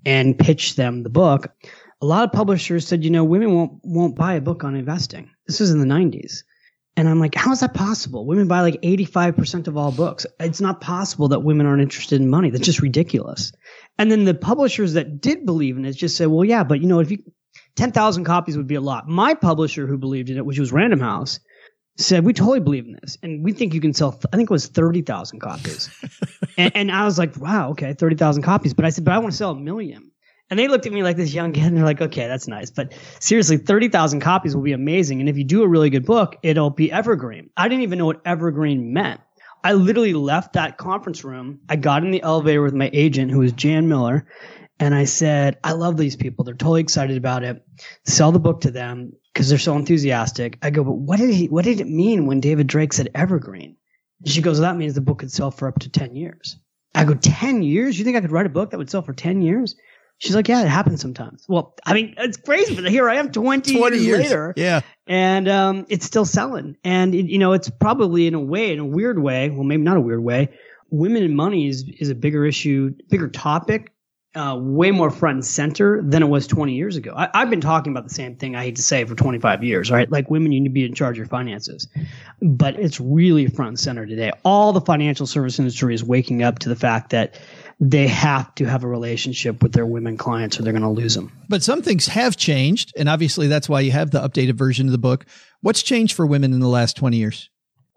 and 0.06 0.38
pitch 0.38 0.76
them 0.76 1.04
the 1.04 1.10
book. 1.10 1.48
A 2.02 2.06
lot 2.06 2.24
of 2.24 2.32
publishers 2.32 2.88
said, 2.88 3.04
you 3.04 3.10
know, 3.10 3.24
women 3.24 3.54
won't 3.54 3.80
won't 3.84 4.15
buy 4.15 4.34
a 4.34 4.42
book 4.42 4.63
on 4.63 4.76
investing. 4.76 5.30
This 5.48 5.60
was 5.60 5.72
in 5.72 5.80
the 5.80 5.86
90s. 5.86 6.44
And 7.00 7.08
I'm 7.08 7.18
like, 7.18 7.34
how 7.34 7.54
is 7.54 7.62
that 7.62 7.74
possible? 7.74 8.26
Women 8.26 8.50
buy 8.50 8.60
like 8.60 8.82
85% 8.82 9.70
of 9.70 9.78
all 9.78 9.90
books. 9.90 10.26
It's 10.38 10.60
not 10.60 10.82
possible 10.82 11.30
that 11.30 11.40
women 11.40 11.66
aren't 11.66 11.82
interested 11.82 12.20
in 12.20 12.30
money. 12.30 12.50
That's 12.50 12.66
just 12.66 12.82
ridiculous. 12.82 13.54
And 13.98 14.12
then 14.12 14.26
the 14.26 14.34
publishers 14.34 14.92
that 14.94 15.22
did 15.22 15.46
believe 15.46 15.78
in 15.78 15.86
it 15.86 15.94
just 15.94 16.18
said, 16.18 16.28
well, 16.28 16.44
yeah, 16.44 16.66
but 16.66 16.82
you 16.82 16.88
know, 16.88 17.00
if 17.00 17.10
you, 17.10 17.20
10,000 17.78 18.26
copies 18.26 18.58
would 18.58 18.68
be 18.68 18.76
a 18.76 18.82
lot. 18.82 19.08
My 19.08 19.34
publisher 19.34 19.88
who 19.88 19.98
believed 19.98 20.30
in 20.30 20.36
it, 20.36 20.46
which 20.46 20.60
was 20.60 20.74
Random 20.74 21.00
House, 21.00 21.40
said, 21.96 22.26
we 22.26 22.34
totally 22.34 22.60
believe 22.60 22.86
in 22.86 22.98
this. 23.02 23.18
And 23.24 23.46
we 23.46 23.54
think 23.54 23.74
you 23.74 23.80
can 23.80 23.94
sell, 23.94 24.20
I 24.34 24.36
think 24.36 24.50
it 24.50 24.54
was 24.54 24.68
30,000 24.68 25.40
copies. 25.40 25.90
and, 26.58 26.76
and 26.76 26.92
I 26.92 27.06
was 27.06 27.18
like, 27.18 27.38
wow, 27.38 27.70
okay, 27.70 27.94
30,000 27.94 28.44
copies. 28.44 28.74
But 28.74 28.84
I 28.84 28.90
said, 28.90 29.06
but 29.06 29.14
I 29.14 29.20
want 29.20 29.32
to 29.32 29.38
sell 29.38 29.52
a 29.52 29.56
million. 29.56 30.09
And 30.50 30.58
they 30.58 30.68
looked 30.68 30.88
at 30.88 30.94
me 30.94 31.04
like 31.04 31.16
this 31.16 31.34
young 31.34 31.52
kid 31.52 31.66
and 31.66 31.78
they're 31.78 31.86
like, 31.86 32.02
okay, 32.02 32.28
that's 32.28 32.48
nice. 32.48 32.72
But 32.72 32.94
seriously, 33.20 33.58
30,000 33.58 34.20
copies 34.20 34.56
will 34.56 34.64
be 34.64 34.72
amazing. 34.72 35.20
And 35.20 35.30
if 35.30 35.38
you 35.38 35.44
do 35.44 35.64
a 35.64 35.68
really 35.68 35.90
good 35.90 36.06
book, 36.06 36.38
it'll 36.42 36.72
be 36.72 36.92
evergreen. 36.92 37.50
I 37.56 37.68
didn't 37.68 37.84
even 37.84 38.00
know 38.00 38.08
what 38.08 38.22
evergreen 38.26 38.92
meant. 38.92 39.22
I 39.64 39.74
literally 39.74 40.14
left 40.14 40.54
that 40.54 40.78
conference 40.78 41.24
room. 41.24 41.60
I 41.70 41.76
got 41.76 42.04
in 42.04 42.12
the 42.12 42.24
elevator 42.24 42.62
with 42.62 42.74
my 42.74 42.90
agent, 42.94 43.30
who 43.30 43.40
was 43.40 43.52
Jan 43.52 43.88
Miller. 43.88 44.28
And 44.80 44.96
I 44.96 45.04
said, 45.04 45.58
I 45.64 45.74
love 45.74 45.98
these 45.98 46.16
people. 46.16 46.46
They're 46.46 46.54
totally 46.56 46.82
excited 46.82 47.18
about 47.18 47.44
it. 47.44 47.64
Sell 48.06 48.32
the 48.32 48.40
book 48.40 48.62
to 48.62 48.72
them 48.72 49.12
because 49.34 49.50
they're 49.50 49.58
so 49.58 49.76
enthusiastic. 49.76 50.58
I 50.62 50.70
go, 50.70 50.84
but 50.84 50.94
what 50.94 51.20
did 51.20 51.34
he, 51.34 51.48
what 51.48 51.66
did 51.66 51.82
it 51.82 51.88
mean 51.88 52.26
when 52.26 52.40
David 52.40 52.68
Drake 52.68 52.94
said 52.94 53.10
evergreen? 53.14 53.76
And 54.22 54.30
she 54.30 54.42
goes, 54.42 54.60
well, 54.60 54.72
that 54.72 54.78
means 54.78 54.96
the 54.96 55.02
book 55.02 55.20
could 55.20 55.32
sell 55.32 55.52
for 55.52 55.68
up 55.68 55.80
to 55.80 55.90
10 55.90 56.16
years. 56.16 56.58
I 56.96 57.04
go, 57.04 57.14
10 57.14 57.62
years? 57.62 58.00
You 58.00 58.06
think 58.06 58.18
I 58.18 58.22
could 58.22 58.32
write 58.32 58.46
a 58.46 58.50
book 58.50 58.72
that 58.72 58.78
would 58.78 58.90
sell 58.90 59.02
for 59.02 59.14
10 59.14 59.42
years? 59.42 59.76
She's 60.20 60.36
like, 60.36 60.50
yeah, 60.50 60.62
it 60.62 60.68
happens 60.68 61.02
sometimes. 61.02 61.46
Well, 61.48 61.76
I 61.86 61.94
mean, 61.94 62.14
it's 62.18 62.36
crazy, 62.36 62.76
but 62.76 62.90
here 62.92 63.10
I 63.10 63.16
am 63.16 63.32
20, 63.32 63.78
20 63.78 63.98
years, 63.98 64.06
years. 64.06 64.24
later. 64.24 64.54
Yeah. 64.58 64.82
And 65.08 65.48
um, 65.48 65.86
it's 65.88 66.06
still 66.06 66.26
selling. 66.26 66.76
And, 66.84 67.16
it, 67.16 67.28
you 67.28 67.40
know, 67.40 67.54
it's 67.54 67.70
probably 67.70 68.28
in 68.28 68.34
a 68.34 68.40
way, 68.40 68.74
in 68.74 68.80
a 68.80 68.86
weird 68.86 69.20
way, 69.20 69.50
well, 69.50 69.64
maybe 69.64 69.82
not 69.82 69.96
a 69.96 70.02
weird 70.02 70.22
way, 70.22 70.50
women 70.92 71.24
and 71.24 71.36
money 71.36 71.70
is, 71.70 71.86
is 72.00 72.10
a 72.10 72.16
bigger 72.16 72.46
issue, 72.46 72.94
bigger 73.10 73.30
topic, 73.30 73.94
uh, 74.36 74.56
way 74.60 74.92
more 74.92 75.10
front 75.10 75.36
and 75.36 75.46
center 75.46 76.02
than 76.04 76.22
it 76.22 76.28
was 76.28 76.46
20 76.48 76.74
years 76.74 76.96
ago. 76.98 77.14
I, 77.16 77.30
I've 77.34 77.50
been 77.50 77.62
talking 77.62 77.92
about 77.92 78.04
the 78.04 78.14
same 78.14 78.36
thing, 78.36 78.56
I 78.56 78.64
hate 78.64 78.76
to 78.76 78.84
say, 78.84 79.04
for 79.06 79.16
25 79.16 79.64
years, 79.64 79.90
right? 79.90 80.10
Like 80.12 80.30
women, 80.30 80.52
you 80.52 80.60
need 80.60 80.70
to 80.70 80.74
be 80.74 80.86
in 80.86 80.94
charge 80.94 81.14
of 81.14 81.18
your 81.18 81.28
finances. 81.28 81.88
But 82.42 82.80
it's 82.80 83.00
really 83.00 83.48
front 83.48 83.70
and 83.70 83.80
center 83.80 84.06
today. 84.06 84.32
All 84.44 84.72
the 84.72 84.82
financial 84.82 85.26
service 85.26 85.58
industry 85.58 85.96
is 85.96 86.04
waking 86.04 86.44
up 86.44 86.60
to 86.60 86.70
the 86.70 86.76
fact 86.76 87.10
that 87.10 87.40
they 87.80 88.08
have 88.08 88.54
to 88.56 88.65
have 88.65 88.84
a 88.84 88.88
relationship 88.88 89.63
with 89.63 89.72
their 89.72 89.86
women 89.86 90.18
clients 90.18 90.60
or 90.60 90.63
they're 90.63 90.74
going 90.74 90.84
to 90.84 90.89
lose 90.89 91.15
them. 91.15 91.32
But 91.48 91.63
some 91.63 91.82
things 91.82 92.08
have 92.08 92.36
changed. 92.36 92.94
And 92.98 93.08
obviously 93.08 93.48
that's 93.48 93.70
why 93.70 93.82
you 93.82 93.92
have 93.92 94.12
the 94.12 94.20
updated 94.20 94.56
version 94.56 94.88
of 94.88 94.92
the 94.92 94.98
book. 94.98 95.26
What's 95.62 95.82
changed 95.82 96.15
for 96.15 96.26
women 96.26 96.54
in 96.54 96.60
the 96.60 96.68
last 96.68 96.98
20 96.98 97.18
years? 97.18 97.50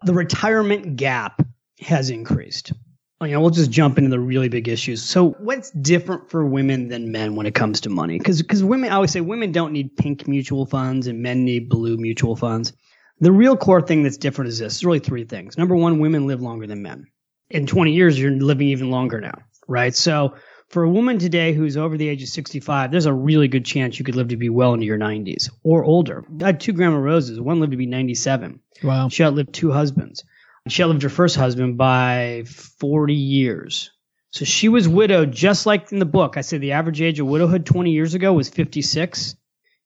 The 0.05 0.15
retirement 0.15 0.97
gap 0.97 1.45
has 1.81 2.11
increased. 2.11 2.73
You 3.21 3.29
know, 3.29 3.41
we'll 3.41 3.51
just 3.51 3.71
jump 3.71 3.99
into 3.99 4.11
the 4.11 4.19
really 4.19 4.49
big 4.49 4.67
issues. 4.67 5.03
So, 5.03 5.31
what's 5.39 5.71
different 5.71 6.29
for 6.29 6.45
women 6.45 6.89
than 6.89 7.13
men 7.13 7.37
when 7.37 7.47
it 7.47 7.55
comes 7.55 7.81
to 7.83 7.89
money? 7.89 8.19
Because 8.19 8.43
because 8.43 8.65
women, 8.65 8.91
I 8.91 8.97
always 8.97 9.13
say 9.13 9.21
women 9.21 9.53
don't 9.53 9.73
need 9.73 9.97
pink 9.97 10.27
mutual 10.27 10.67
funds 10.67 11.07
and 11.07 11.23
men 11.23 11.45
need 11.45 11.69
blue 11.69 11.97
mutual 11.97 12.35
funds. 12.35 12.73
The 13.21 13.31
real 13.31 13.57
core 13.57 13.81
thing 13.81 14.03
that's 14.03 14.17
different 14.17 14.49
is 14.49 14.59
this: 14.59 14.75
There's 14.75 14.85
really 14.85 14.99
three 14.99 15.23
things. 15.23 15.57
Number 15.57 15.77
one, 15.77 16.01
women 16.01 16.27
live 16.27 16.41
longer 16.41 16.67
than 16.67 16.83
men. 16.83 17.07
In 17.49 17.67
20 17.67 17.93
years, 17.93 18.19
you're 18.19 18.33
living 18.33 18.69
even 18.69 18.91
longer 18.91 19.21
now, 19.21 19.39
right? 19.69 19.95
So, 19.95 20.35
for 20.69 20.85
a 20.85 20.89
woman 20.89 21.19
today 21.19 21.53
who's 21.53 21.77
over 21.77 21.99
the 21.99 22.09
age 22.09 22.23
of 22.23 22.31
65, 22.31 22.91
there's 22.91 23.05
a 23.05 23.13
really 23.13 23.47
good 23.47 23.65
chance 23.65 23.99
you 23.99 24.07
could 24.07 24.17
live 24.17 24.29
to 24.29 24.39
be 24.39 24.49
well 24.49 24.73
into 24.73 24.87
your 24.87 24.99
90s 24.99 25.51
or 25.63 25.85
older. 25.85 26.25
I 26.41 26.47
had 26.47 26.61
two 26.61 26.73
grandma 26.73 26.97
roses. 26.97 27.39
One 27.39 27.61
lived 27.61 27.73
to 27.73 27.77
be 27.77 27.85
97. 27.85 28.59
Wow. 28.83 29.11
She 29.11 29.23
outlived 29.23 29.53
two 29.53 29.71
husbands. 29.71 30.25
She 30.69 30.83
outlived 30.83 31.03
her 31.03 31.11
first 31.11 31.37
husband 31.37 31.77
by 31.77 32.45
40 32.47 33.15
years. 33.15 33.91
So 34.31 34.47
she 34.47 34.71
was 34.71 34.89
widowed, 34.89 35.31
just 35.33 35.67
like 35.67 35.93
in 35.93 35.99
the 35.99 36.07
book. 36.07 36.39
I 36.39 36.41
said 36.41 36.63
the 36.63 36.73
average 36.73 37.03
age 37.03 37.21
of 37.21 37.27
widowhood 37.27 37.67
20 37.67 37.91
years 37.91 38.15
ago 38.15 38.33
was 38.33 38.49
56. 38.49 39.37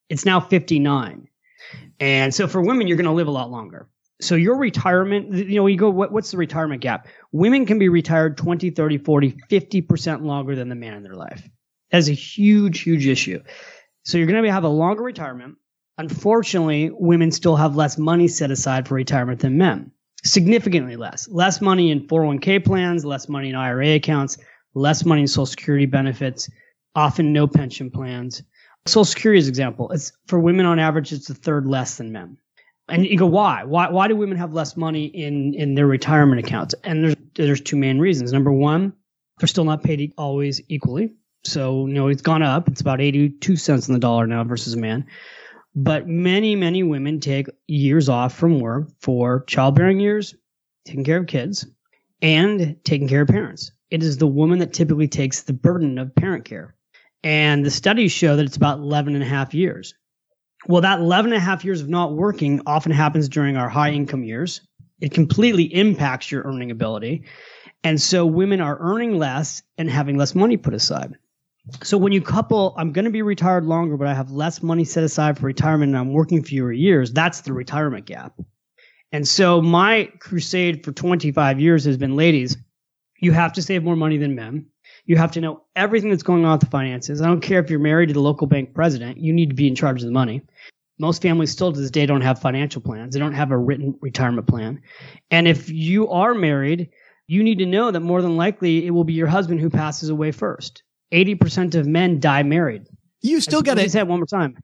It's 0.09 0.25
now 0.25 0.39
59. 0.39 1.29
And 1.99 2.33
so 2.33 2.47
for 2.47 2.61
women, 2.61 2.87
you're 2.87 2.97
going 2.97 3.07
to 3.07 3.13
live 3.13 3.27
a 3.27 3.33
lot 3.33 3.51
longer. 3.51 3.89
So 4.21 4.35
your 4.35 4.57
retirement, 4.57 5.33
you 5.33 5.57
know, 5.57 5.67
you 5.67 5.77
go, 5.77 5.91
what, 5.91 6.11
what's 6.11 6.31
the 6.31 6.39
retirement 6.39 6.81
gap? 6.81 7.07
Women 7.33 7.67
can 7.67 7.79
be 7.79 7.89
retired 7.89 8.39
20, 8.39 8.71
30, 8.71 8.99
40, 8.99 9.33
50% 9.51 10.23
longer 10.23 10.55
than 10.55 10.69
the 10.69 10.75
man 10.75 10.95
in 10.95 11.03
their 11.03 11.15
life. 11.15 11.47
That's 11.91 12.09
a 12.09 12.13
huge, 12.13 12.81
huge 12.81 13.07
issue. 13.07 13.43
So 14.05 14.19
you're 14.19 14.27
going 14.27 14.43
to 14.43 14.53
have 14.53 14.65
a 14.65 14.69
longer 14.69 15.03
retirement. 15.03 15.57
Unfortunately, 15.99 16.91
women 16.93 17.31
still 17.31 17.57
have 17.57 17.77
less 17.77 17.99
money 17.99 18.29
set 18.29 18.51
aside 18.51 18.89
for 18.89 18.95
retirement 18.95 19.41
than 19.41 19.59
men. 19.59 19.91
Significantly 20.25 20.97
less. 20.97 21.29
Less 21.29 21.61
money 21.61 21.91
in 21.91 22.07
401k 22.07 22.65
plans, 22.65 23.05
less 23.05 23.29
money 23.29 23.51
in 23.51 23.55
IRA 23.55 23.95
accounts, 23.95 24.39
less 24.75 25.05
money 25.05 25.23
in 25.23 25.27
social 25.27 25.47
security 25.47 25.87
benefits, 25.87 26.51
often 26.95 27.33
no 27.33 27.47
pension 27.47 27.91
plans. 27.91 28.43
Social 28.87 29.05
security 29.05 29.39
is 29.39 29.47
an 29.47 29.53
example. 29.53 29.91
It's 29.93 30.13
for 30.27 30.39
women 30.39 30.67
on 30.67 30.79
average, 30.79 31.13
it's 31.13 31.31
a 31.31 31.35
third 31.35 31.67
less 31.67 31.97
than 31.97 32.13
men. 32.13 32.39
And 32.89 33.05
you 33.05 33.19
go, 33.19 33.27
why? 33.27 33.65
Why 33.65 33.91
why 33.91 34.09
do 34.09 34.17
women 34.17 34.39
have 34.39 34.53
less 34.53 34.77
money 34.77 35.07
in, 35.07 35.55
in 35.55 35.75
their 35.75 35.87
retirement 35.87 36.39
accounts? 36.39 36.75
And 36.85 37.03
there's 37.03 37.17
there's 37.35 37.61
two 37.61 37.77
main 37.77 37.99
reasons. 37.99 38.33
Number 38.33 38.53
one, 38.53 38.93
they're 39.39 39.49
still 39.49 39.65
not 39.65 39.83
paid 39.83 40.13
always 40.17 40.61
equally. 40.69 41.15
So, 41.45 41.87
you 41.87 41.95
know, 41.95 42.09
it's 42.09 42.23
gone 42.23 42.43
up. 42.43 42.69
It's 42.69 42.81
about 42.81 43.01
82 43.01 43.57
cents 43.57 43.89
on 43.89 43.93
the 43.93 43.99
dollar 43.99 44.27
now 44.27 44.43
versus 44.45 44.75
a 44.75 44.79
man. 44.79 45.07
But 45.75 46.09
many, 46.09 46.57
many 46.57 46.83
women 46.83 47.21
take 47.21 47.49
years 47.67 48.09
off 48.09 48.35
from 48.35 48.61
work 48.61 48.89
for 49.01 49.45
childbearing 49.45 50.01
years, 50.01 50.35
taking 50.85 51.05
care 51.05 51.19
of 51.19 51.27
kids, 51.27 51.67
and 52.23 52.77
taking 52.83 53.09
care 53.09 53.23
of 53.23 53.29
parents. 53.29 53.73
It 53.91 54.03
is 54.03 54.17
the 54.19 54.27
woman 54.27 54.59
that 54.61 54.73
typically 54.73 55.09
takes 55.09 55.43
the 55.43 55.53
burden 55.53 55.99
of 55.99 56.15
parent 56.15 56.45
care. 56.45 56.75
And 57.23 57.65
the 57.65 57.71
studies 57.71 58.13
show 58.13 58.37
that 58.37 58.47
it's 58.47 58.57
about 58.57 58.79
11 58.79 59.15
and 59.15 59.23
a 59.23 59.27
half 59.27 59.55
years. 59.55 59.95
Well, 60.69 60.83
that 60.83 60.99
11 60.99 61.33
and 61.33 61.41
a 61.41 61.45
half 61.45 61.65
years 61.65 61.81
of 61.81 61.89
not 61.89 62.15
working 62.15 62.61
often 62.67 62.93
happens 62.93 63.29
during 63.29 63.57
our 63.57 63.69
high 63.69 63.91
income 63.91 64.25
years. 64.25 64.61
It 65.01 65.13
completely 65.13 65.65
impacts 65.65 66.31
your 66.31 66.43
earning 66.43 66.71
ability. 66.71 67.25
And 67.85 68.01
so 68.01 68.27
women 68.27 68.61
are 68.61 68.79
earning 68.81 69.19
less 69.19 69.63
and 69.79 69.89
having 69.89 70.17
less 70.17 70.35
money 70.35 70.57
put 70.57 70.75
aside. 70.75 71.15
So 71.83 71.99
when 71.99 72.13
you 72.13 72.21
couple, 72.21 72.75
I'm 72.79 72.93
going 72.93 73.05
to 73.05 73.11
be 73.11 73.23
retired 73.23 73.65
longer, 73.65 73.97
but 73.97 74.09
I 74.09 74.15
have 74.15 74.31
less 74.31 74.63
money 74.63 74.85
set 74.85 75.05
aside 75.05 75.39
for 75.39 75.47
retirement 75.47 75.91
and 75.91 75.99
I'm 75.99 76.13
working 76.13 76.43
fewer 76.43 76.73
years, 76.73 77.13
that's 77.13 77.43
the 77.43 77.53
retirement 77.53 78.07
gap. 78.07 78.41
And 79.13 79.27
so 79.27 79.61
my 79.61 80.11
crusade 80.19 80.85
for 80.85 80.93
25 80.93 81.61
years 81.61 81.85
has 81.85 81.97
been 81.97 82.17
ladies, 82.17 82.57
you 83.21 83.33
have 83.33 83.53
to 83.55 83.63
save 83.63 83.83
more 83.83 83.97
money 83.97 84.17
than 84.17 84.35
men. 84.35 84.67
You 85.07 85.17
have 85.17 85.33
to 85.33 85.41
know 85.41 85.63
everything 85.77 86.11
that's 86.11 86.25
going 86.25 86.45
on 86.45 86.53
with 86.53 86.63
the 86.63 86.67
finances. 86.67 87.23
I 87.23 87.27
don't 87.27 87.41
care 87.41 87.61
if 87.61 87.71
you're 87.71 87.79
married 87.79 88.09
to 88.09 88.13
the 88.13 88.21
local 88.21 88.49
bank 88.49 88.75
president, 88.75 89.19
you 89.19 89.33
need 89.33 89.51
to 89.51 89.55
be 89.55 89.69
in 89.69 89.77
charge 89.77 90.03
of 90.03 90.07
the 90.07 90.13
money. 90.13 90.43
Most 90.99 91.23
families 91.23 91.53
still 91.53 91.73
to 91.73 91.81
this 91.81 91.91
day 91.91 92.07
don't 92.07 92.23
have 92.23 92.41
financial 92.41 92.81
plans. 92.81 93.15
They 93.15 93.21
don't 93.21 93.35
have 93.35 93.53
a 93.53 93.59
written 93.59 93.97
retirement 94.01 94.49
plan. 94.49 94.83
And 95.31 95.47
if 95.47 95.71
you 95.71 96.09
are 96.09 96.35
married, 96.35 96.91
you 97.29 97.45
need 97.45 97.59
to 97.59 97.67
know 97.67 97.91
that 97.91 98.01
more 98.01 98.21
than 98.21 98.37
likely 98.37 98.87
it 98.87 98.91
will 98.91 99.05
be 99.05 99.13
your 99.13 99.27
husband 99.27 99.61
who 99.61 99.71
passes 99.71 100.09
away 100.09 100.33
first. 100.33 100.83
80% 101.13 101.75
of 101.77 101.87
men 101.87 102.19
die 102.19 102.43
married. 102.43 102.87
You 103.23 103.41
still 103.41 103.63
got 103.63 103.75
to 103.75 103.89
say 103.89 104.01
it 104.01 104.09
one 104.09 104.19
more 104.19 104.27
time. 104.27 104.57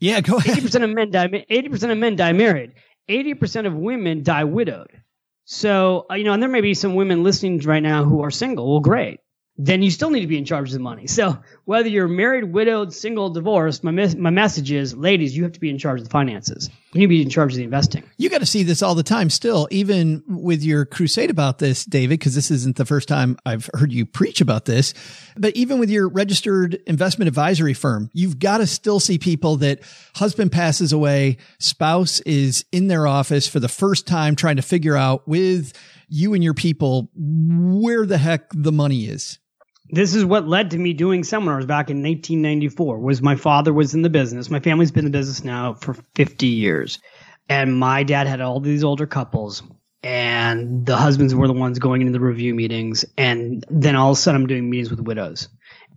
Yeah, 0.00 0.20
go 0.20 0.36
ahead. 0.36 0.58
80% 0.58 0.84
of 0.84 0.90
men 0.90 1.10
die 1.10 1.28
80% 1.28 1.90
of 1.90 1.98
men 1.98 2.16
die 2.16 2.32
married. 2.32 2.72
80% 3.08 3.66
of 3.66 3.74
women 3.74 4.22
die 4.22 4.44
widowed. 4.44 4.90
So, 5.44 6.06
uh, 6.10 6.14
you 6.14 6.24
know, 6.24 6.32
and 6.32 6.42
there 6.42 6.48
may 6.48 6.60
be 6.60 6.74
some 6.74 6.94
women 6.94 7.24
listening 7.24 7.58
right 7.60 7.82
now 7.82 8.04
who 8.04 8.22
are 8.22 8.30
single. 8.30 8.70
Well, 8.70 8.80
great 8.80 9.20
then 9.58 9.82
you 9.82 9.90
still 9.90 10.08
need 10.08 10.22
to 10.22 10.26
be 10.26 10.38
in 10.38 10.46
charge 10.46 10.68
of 10.68 10.72
the 10.72 10.78
money. 10.78 11.06
So 11.06 11.38
whether 11.66 11.88
you're 11.88 12.08
married, 12.08 12.44
widowed, 12.44 12.94
single, 12.94 13.28
divorced, 13.28 13.84
my 13.84 13.90
mes- 13.90 14.16
my 14.16 14.30
message 14.30 14.72
is, 14.72 14.96
ladies, 14.96 15.36
you 15.36 15.42
have 15.42 15.52
to 15.52 15.60
be 15.60 15.68
in 15.68 15.76
charge 15.76 16.00
of 16.00 16.06
the 16.06 16.10
finances. 16.10 16.70
You 16.92 17.00
need 17.00 17.04
to 17.04 17.08
be 17.08 17.22
in 17.22 17.28
charge 17.28 17.52
of 17.52 17.58
the 17.58 17.64
investing. 17.64 18.02
You 18.16 18.30
got 18.30 18.40
to 18.40 18.46
see 18.46 18.62
this 18.62 18.82
all 18.82 18.94
the 18.94 19.02
time 19.02 19.28
still, 19.28 19.68
even 19.70 20.22
with 20.26 20.62
your 20.62 20.86
crusade 20.86 21.30
about 21.30 21.58
this, 21.58 21.84
David, 21.84 22.18
because 22.18 22.34
this 22.34 22.50
isn't 22.50 22.76
the 22.76 22.86
first 22.86 23.08
time 23.08 23.36
I've 23.44 23.68
heard 23.74 23.92
you 23.92 24.06
preach 24.06 24.40
about 24.40 24.64
this. 24.64 24.94
But 25.36 25.54
even 25.54 25.78
with 25.78 25.90
your 25.90 26.08
registered 26.08 26.80
investment 26.86 27.28
advisory 27.28 27.74
firm, 27.74 28.10
you've 28.14 28.38
got 28.38 28.58
to 28.58 28.66
still 28.66 29.00
see 29.00 29.18
people 29.18 29.56
that 29.58 29.80
husband 30.14 30.50
passes 30.50 30.92
away, 30.94 31.36
spouse 31.58 32.20
is 32.20 32.64
in 32.72 32.88
their 32.88 33.06
office 33.06 33.46
for 33.48 33.60
the 33.60 33.68
first 33.68 34.06
time 34.06 34.34
trying 34.34 34.56
to 34.56 34.62
figure 34.62 34.96
out 34.96 35.28
with 35.28 35.72
you 36.08 36.34
and 36.34 36.44
your 36.44 36.54
people 36.54 37.10
where 37.14 38.04
the 38.04 38.18
heck 38.18 38.50
the 38.54 38.72
money 38.72 39.06
is 39.06 39.38
this 39.92 40.14
is 40.14 40.24
what 40.24 40.48
led 40.48 40.70
to 40.70 40.78
me 40.78 40.94
doing 40.94 41.22
seminars 41.22 41.66
back 41.66 41.90
in 41.90 42.02
1994 42.02 42.98
was 42.98 43.20
my 43.20 43.36
father 43.36 43.74
was 43.74 43.94
in 43.94 44.00
the 44.00 44.08
business. 44.08 44.50
My 44.50 44.60
family's 44.60 44.90
been 44.90 45.04
in 45.04 45.12
the 45.12 45.18
business 45.18 45.44
now 45.44 45.74
for 45.74 45.94
50 46.14 46.46
years. 46.46 46.98
And 47.46 47.78
my 47.78 48.02
dad 48.02 48.26
had 48.26 48.40
all 48.40 48.58
these 48.58 48.84
older 48.84 49.06
couples 49.06 49.62
and 50.02 50.86
the 50.86 50.96
husbands 50.96 51.34
were 51.34 51.46
the 51.46 51.52
ones 51.52 51.78
going 51.78 52.00
into 52.00 52.12
the 52.14 52.24
review 52.24 52.54
meetings. 52.54 53.04
And 53.18 53.66
then 53.70 53.94
all 53.94 54.12
of 54.12 54.16
a 54.16 54.20
sudden 54.20 54.40
i'm 54.40 54.46
doing 54.46 54.70
meetings 54.70 54.90
with 54.90 55.00
widows. 55.00 55.48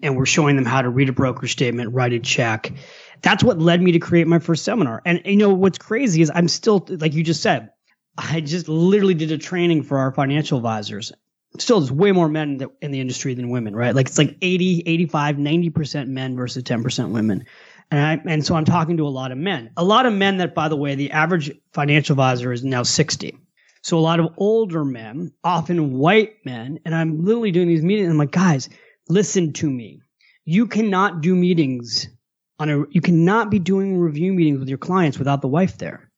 And 0.03 0.17
we're 0.17 0.25
showing 0.25 0.57
them 0.57 0.65
how 0.65 0.81
to 0.81 0.89
read 0.89 1.07
a 1.07 1.13
broker 1.13 1.47
statement 1.47 1.93
write 1.93 2.11
a 2.11 2.19
check. 2.19 2.73
That's 3.21 3.45
what 3.45 3.59
led 3.59 3.81
me 3.81 3.93
to 3.93 3.99
create 3.99 4.27
my 4.27 4.39
first 4.39 4.65
seminar. 4.65 5.01
And 5.05 5.21
you 5.23 5.37
know 5.37 5.53
what's 5.53 5.77
crazy 5.77 6.21
is 6.21 6.29
i'm 6.35 6.49
still 6.49 6.85
like 6.89 7.13
you 7.13 7.23
just 7.23 7.41
said 7.41 7.69
I 8.17 8.39
just 8.39 8.69
literally 8.69 9.13
did 9.13 9.31
a 9.31 9.37
training 9.37 9.83
for 9.83 9.97
our 9.97 10.13
financial 10.13 10.57
advisors 10.57 11.11
still 11.59 11.79
there's 11.79 11.91
way 11.91 12.11
more 12.11 12.29
men 12.29 12.59
in 12.81 12.91
the 12.91 12.99
industry 12.99 13.33
than 13.33 13.49
women, 13.49 13.75
right? 13.75 13.95
Like 13.95 14.07
it's 14.07 14.17
like 14.17 14.37
80, 14.41 14.83
85, 14.85 15.35
90% 15.37 16.07
men 16.07 16.35
versus 16.35 16.63
10% 16.63 17.11
women. 17.11 17.45
And 17.91 17.99
I, 17.99 18.31
and 18.31 18.45
so 18.45 18.55
I'm 18.55 18.65
talking 18.65 18.97
to 18.97 19.07
a 19.07 19.09
lot 19.09 19.31
of 19.31 19.37
men, 19.37 19.71
a 19.77 19.83
lot 19.83 20.05
of 20.05 20.13
men 20.13 20.37
that, 20.37 20.55
by 20.55 20.67
the 20.67 20.75
way, 20.75 20.95
the 20.95 21.11
average 21.11 21.51
financial 21.73 22.13
advisor 22.13 22.51
is 22.51 22.63
now 22.63 22.83
60. 22.83 23.37
So 23.83 23.97
a 23.97 23.99
lot 23.99 24.19
of 24.19 24.33
older 24.37 24.83
men, 24.83 25.31
often 25.43 25.93
white 25.93 26.37
men, 26.43 26.79
and 26.85 26.95
I'm 26.95 27.23
literally 27.23 27.51
doing 27.51 27.67
these 27.67 27.83
meetings. 27.83 28.09
I'm 28.09 28.17
like, 28.17 28.31
guys, 28.31 28.67
listen 29.09 29.53
to 29.53 29.69
me. 29.69 30.01
You 30.45 30.65
cannot 30.65 31.21
do 31.21 31.35
meetings 31.35 32.09
on 32.57 32.69
a, 32.69 32.83
you 32.89 33.01
cannot 33.01 33.51
be 33.51 33.59
doing 33.59 33.97
review 33.97 34.33
meetings 34.33 34.59
with 34.59 34.69
your 34.69 34.79
clients 34.79 35.19
without 35.19 35.41
the 35.41 35.47
wife 35.47 35.77
there. 35.77 36.09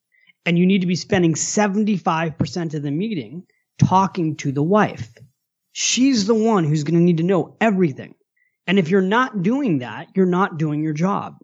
And 0.46 0.58
you 0.58 0.66
need 0.66 0.80
to 0.82 0.88
be 0.88 0.96
spending 0.96 1.34
75% 1.34 2.74
of 2.74 2.84
the 2.84 2.92
meeting 2.92 3.44
talking 3.78 4.38
to 4.38 4.52
the 4.52 4.64
wife. 4.64 5.10
She's 5.80 6.26
the 6.26 6.34
one 6.34 6.64
who's 6.64 6.84
going 6.84 6.96
to 6.96 7.06
need 7.06 7.18
to 7.18 7.24
know 7.24 7.56
everything. 7.62 8.16
And 8.66 8.80
if 8.80 8.90
you're 8.90 9.00
not 9.00 9.44
doing 9.44 9.78
that, 9.80 10.08
you're 10.16 10.26
not 10.26 10.58
doing 10.58 10.82
your 10.82 10.94
job. 10.94 11.36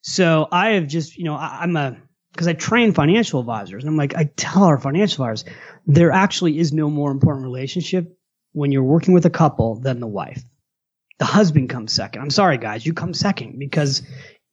So 0.00 0.48
I 0.50 0.70
have 0.70 0.86
just, 0.86 1.18
you 1.18 1.24
know, 1.24 1.34
I, 1.34 1.58
I'm 1.60 1.76
a, 1.76 1.98
because 2.32 2.48
I 2.48 2.54
train 2.54 2.94
financial 2.94 3.40
advisors 3.40 3.84
and 3.84 3.90
I'm 3.90 3.98
like, 3.98 4.14
I 4.14 4.30
tell 4.36 4.64
our 4.64 4.80
financial 4.80 5.22
advisors, 5.22 5.52
there 5.86 6.12
actually 6.12 6.58
is 6.58 6.72
no 6.72 6.88
more 6.88 7.10
important 7.10 7.44
relationship 7.44 8.10
when 8.52 8.72
you're 8.72 8.82
working 8.82 9.12
with 9.12 9.26
a 9.26 9.30
couple 9.30 9.78
than 9.78 10.00
the 10.00 10.06
wife. 10.06 10.42
The 11.18 11.26
husband 11.26 11.68
comes 11.68 11.92
second. 11.92 12.22
I'm 12.22 12.30
sorry, 12.30 12.56
guys, 12.56 12.86
you 12.86 12.94
come 12.94 13.12
second 13.12 13.58
because 13.58 14.00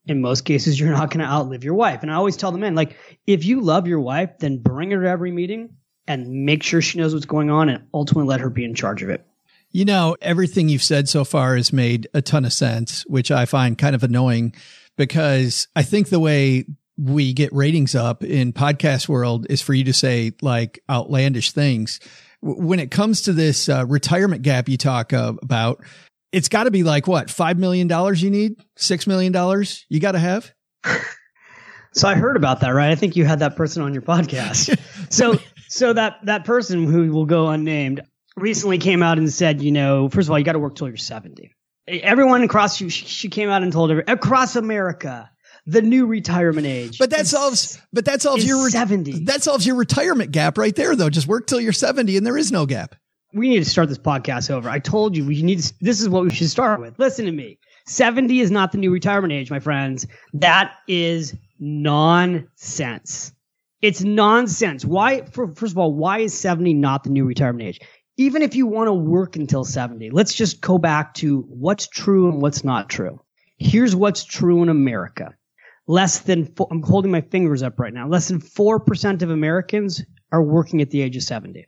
in 0.08 0.20
most 0.20 0.42
cases 0.42 0.78
you're 0.78 0.92
not 0.92 1.10
going 1.10 1.26
to 1.26 1.32
outlive 1.32 1.64
your 1.64 1.76
wife. 1.76 2.02
And 2.02 2.12
I 2.12 2.16
always 2.16 2.36
tell 2.36 2.52
the 2.52 2.58
men, 2.58 2.76
like, 2.76 2.98
if 3.26 3.46
you 3.46 3.62
love 3.62 3.88
your 3.88 4.02
wife, 4.02 4.40
then 4.40 4.58
bring 4.58 4.92
her 4.92 5.02
to 5.04 5.10
every 5.10 5.32
meeting 5.32 5.78
and 6.12 6.46
make 6.46 6.62
sure 6.62 6.82
she 6.82 6.98
knows 6.98 7.14
what's 7.14 7.26
going 7.26 7.50
on 7.50 7.70
and 7.70 7.84
ultimately 7.94 8.28
let 8.28 8.42
her 8.42 8.50
be 8.50 8.66
in 8.66 8.76
charge 8.76 9.02
of 9.02 9.10
it. 9.10 9.26
You 9.72 9.86
know, 9.86 10.18
everything 10.22 10.68
you've 10.68 10.84
said 10.84 11.08
so 11.08 11.24
far 11.24 11.56
has 11.56 11.72
made 11.72 12.08
a 12.14 12.22
ton 12.22 12.44
of 12.44 12.52
sense, 12.52 13.06
which 13.08 13.32
I 13.32 13.46
find 13.46 13.78
kind 13.78 13.96
of 13.96 14.04
annoying 14.04 14.54
because 14.98 15.68
I 15.76 15.84
think 15.84 16.10
the 16.10 16.20
way 16.20 16.66
we 16.98 17.32
get 17.32 17.54
ratings 17.54 17.96
up 17.96 18.24
in 18.24 18.52
podcast 18.52 19.08
world 19.08 19.48
is 19.50 19.62
for 19.62 19.74
you 19.74 19.86
to 19.86 19.94
say 19.94 20.34
like 20.42 20.84
outlandish 20.90 21.54
things. 21.54 22.02
When 22.42 22.80
it 22.80 22.92
comes 22.92 23.22
to 23.24 23.34
this 23.34 23.70
uh, 23.70 23.86
retirement 23.88 24.42
gap 24.42 24.68
you 24.68 24.76
talk 24.76 25.14
uh, 25.14 25.34
about, 25.42 25.82
it's 26.34 26.50
got 26.50 26.66
to 26.66 26.72
be 26.72 26.84
like 26.84 27.08
what, 27.08 27.28
$5 27.28 27.58
million 27.58 27.88
you 28.18 28.30
need? 28.30 28.62
$6 28.78 29.08
million 29.08 29.66
you 29.88 30.00
got 30.02 30.12
to 30.12 30.20
have? 30.20 30.52
So 31.94 32.08
I 32.08 32.16
heard 32.16 32.38
about 32.38 32.62
that, 32.62 32.70
right? 32.70 32.90
I 32.90 32.96
think 32.96 33.16
you 33.16 33.26
had 33.26 33.40
that 33.40 33.56
person 33.56 33.84
on 33.84 33.94
your 33.94 34.02
podcast. 34.02 34.80
so 35.12 35.38
so 35.72 35.94
that 35.94 36.18
that 36.26 36.44
person 36.44 36.86
who 36.86 37.12
will 37.14 37.26
go 37.26 37.48
unnamed 37.48 38.02
recently 38.36 38.78
came 38.78 39.02
out 39.02 39.18
and 39.18 39.32
said, 39.32 39.62
you 39.62 39.72
know, 39.72 40.10
first 40.10 40.28
of 40.28 40.32
all, 40.32 40.38
you 40.38 40.44
got 40.44 40.52
to 40.52 40.60
work 40.60 40.76
till 40.76 40.88
you're 40.90 40.98
70. 40.98 41.50
Everyone 41.88 42.44
across 42.44 42.76
she, 42.76 42.90
she 42.90 43.30
came 43.30 43.50
out 43.50 43.64
and 43.64 43.72
told 43.72 43.90
every, 43.90 44.04
across 44.08 44.58
America 44.58 45.32
the 45.66 45.82
new 45.82 46.06
retirement 46.06 46.68
age. 46.68 47.00
But 47.00 47.12
that 47.12 47.26
solves 47.26 47.80
but 47.94 48.06
that 48.06 48.22
solves 48.22 48.46
your 48.46 48.70
70. 48.70 49.26
That 49.26 49.44
solves 49.44 49.66
your 49.66 49.78
retirement 49.78 50.32
gap 50.32 50.58
right 50.58 50.76
there 50.76 50.96
though. 50.96 51.10
Just 51.10 51.28
work 51.28 51.48
till 51.48 51.62
you're 51.62 51.72
70 51.72 52.18
and 52.18 52.26
there 52.26 52.38
is 52.38 52.52
no 52.52 52.66
gap. 52.66 52.96
We 53.34 53.48
need 53.48 53.60
to 53.60 53.70
start 53.70 53.88
this 53.88 53.98
podcast 53.98 54.52
over. 54.52 54.70
I 54.70 54.80
told 54.80 55.16
you 55.16 55.26
we 55.26 55.42
need 55.42 55.62
to, 55.62 55.74
this 55.80 56.02
is 56.02 56.10
what 56.10 56.24
we 56.24 56.32
should 56.32 56.50
start 56.50 56.82
with. 56.82 57.00
Listen 57.00 57.26
to 57.26 57.32
me. 57.32 57.60
70 57.88 58.42
is 58.42 58.52
not 58.52 58.74
the 58.74 58.78
new 58.78 58.92
retirement 58.92 59.32
age, 59.32 59.50
my 59.50 59.60
friends. 59.60 60.06
That 60.34 60.74
is 60.88 61.34
nonsense. 61.60 63.32
It's 63.82 64.04
nonsense. 64.04 64.86
Why, 64.86 65.24
for, 65.24 65.48
first 65.48 65.74
of 65.74 65.78
all, 65.80 65.94
why 65.94 66.20
is 66.20 66.38
70 66.38 66.76
not 66.76 67.04
the 67.04 67.10
new 67.10 67.26
retirement 67.26 67.68
age? 67.68 67.80
Even 68.18 68.44
if 68.44 68.54
you 68.56 68.68
want 68.68 68.88
to 68.88 68.94
work 68.94 69.36
until 69.36 69.64
70, 69.64 70.12
let's 70.12 70.36
just 70.36 70.62
go 70.62 70.78
back 70.78 71.16
to 71.16 71.42
what's 71.50 71.88
true 71.88 72.30
and 72.30 72.42
what's 72.42 72.64
not 72.64 72.90
true. 72.90 73.20
Here's 73.58 73.96
what's 73.96 74.24
true 74.24 74.62
in 74.62 74.70
America. 74.70 75.34
Less 75.88 76.20
than, 76.20 76.46
four, 76.46 76.68
I'm 76.70 76.84
holding 76.84 77.12
my 77.12 77.22
fingers 77.22 77.64
up 77.64 77.80
right 77.80 77.94
now, 77.94 78.08
less 78.08 78.28
than 78.28 78.40
4% 78.40 79.22
of 79.24 79.32
Americans 79.32 80.04
are 80.32 80.44
working 80.44 80.82
at 80.82 80.92
the 80.92 81.02
age 81.02 81.18
of 81.18 81.24
70. 81.24 81.66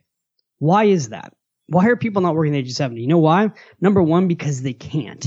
Why 0.60 0.84
is 0.84 1.08
that? 1.08 1.34
Why 1.66 1.86
are 1.86 1.96
people 1.96 2.22
not 2.22 2.36
working 2.36 2.52
at 2.52 2.58
the 2.58 2.60
age 2.60 2.70
of 2.70 2.76
70? 2.76 3.00
You 3.00 3.08
know 3.08 3.18
why? 3.18 3.50
Number 3.80 4.02
one, 4.02 4.28
because 4.28 4.62
they 4.62 4.72
can't. 4.72 5.26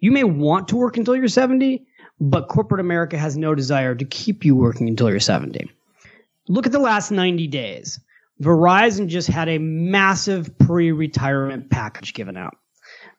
You 0.00 0.10
may 0.10 0.24
want 0.24 0.68
to 0.68 0.76
work 0.76 0.96
until 0.96 1.14
you're 1.14 1.28
70, 1.28 1.86
but 2.20 2.48
corporate 2.48 2.80
America 2.80 3.16
has 3.16 3.36
no 3.36 3.54
desire 3.54 3.94
to 3.94 4.04
keep 4.04 4.44
you 4.44 4.56
working 4.56 4.88
until 4.88 5.08
you're 5.08 5.20
70. 5.20 5.70
Look 6.48 6.66
at 6.66 6.72
the 6.72 6.78
last 6.78 7.10
90 7.10 7.46
days. 7.48 8.00
Verizon 8.42 9.08
just 9.08 9.28
had 9.28 9.48
a 9.48 9.58
massive 9.58 10.58
pre-retirement 10.58 11.70
package 11.70 12.14
given 12.14 12.36
out. 12.36 12.56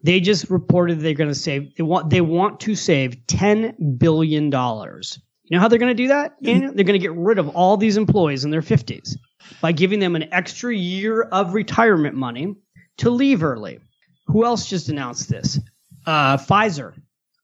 They 0.04 0.20
just 0.20 0.50
reported 0.50 1.00
they're 1.00 1.14
going 1.14 1.30
to 1.30 1.36
save 1.36 1.76
they 1.78 1.84
want 1.84 2.10
they 2.10 2.20
want 2.20 2.60
to 2.62 2.76
save 2.76 3.26
10 3.28 3.96
billion 3.98 4.50
dollars. 4.50 5.20
You 5.44 5.56
know 5.56 5.62
how 5.62 5.70
they're 5.70 5.80
going 5.80 5.96
to 5.96 6.04
do 6.04 6.10
that? 6.10 6.42
Daniel? 6.44 6.74
They're 6.74 6.84
going 6.84 7.00
to 7.00 7.06
get 7.06 7.16
rid 7.16 7.40
of 7.40 7.50
all 7.50 7.78
these 7.78 7.96
employees 7.96 8.44
in 8.44 8.52
their 8.52 8.62
50s 8.62 9.16
by 9.62 9.72
giving 9.72 10.00
them 10.00 10.16
an 10.16 10.34
extra 10.34 10.76
year 10.76 11.22
of 11.22 11.54
retirement 11.54 12.16
money 12.16 12.56
to 12.98 13.10
leave 13.10 13.44
early. 13.44 13.80
Who 14.28 14.46
else 14.46 14.70
just 14.70 14.90
announced 14.90 15.30
this? 15.30 15.60
Uh, 16.06 16.38
Pfizer 16.38 16.94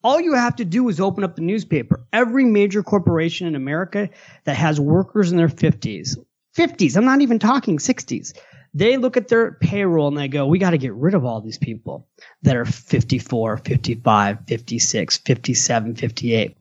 all 0.04 0.20
you 0.20 0.34
have 0.34 0.56
to 0.58 0.66
do 0.66 0.88
is 0.90 1.00
open 1.00 1.24
up 1.24 1.36
the 1.36 1.42
newspaper. 1.42 2.00
Every 2.14 2.46
major 2.46 2.84
corporation 2.84 3.48
in 3.48 3.56
America 3.56 4.10
that 4.46 4.56
has 4.56 4.80
workers 4.80 5.32
in 5.32 5.38
their 5.38 5.50
50s, 5.50 6.18
50s, 6.58 6.98
I'm 6.98 7.06
not 7.06 7.22
even 7.22 7.40
talking 7.40 7.78
60s, 7.78 8.38
they 8.74 8.98
look 8.98 9.18
at 9.18 9.28
their 9.28 9.54
payroll 9.54 10.08
and 10.08 10.18
they 10.18 10.28
go, 10.28 10.46
we 10.46 10.60
got 10.60 10.72
to 10.72 10.78
get 10.78 10.94
rid 10.94 11.16
of 11.16 11.26
all 11.26 11.42
these 11.42 11.58
people 11.58 12.08
that 12.44 12.56
are 12.56 12.66
54, 12.66 13.58
55, 13.58 14.38
56, 14.48 15.18
57, 15.18 15.96
58. 15.96 16.58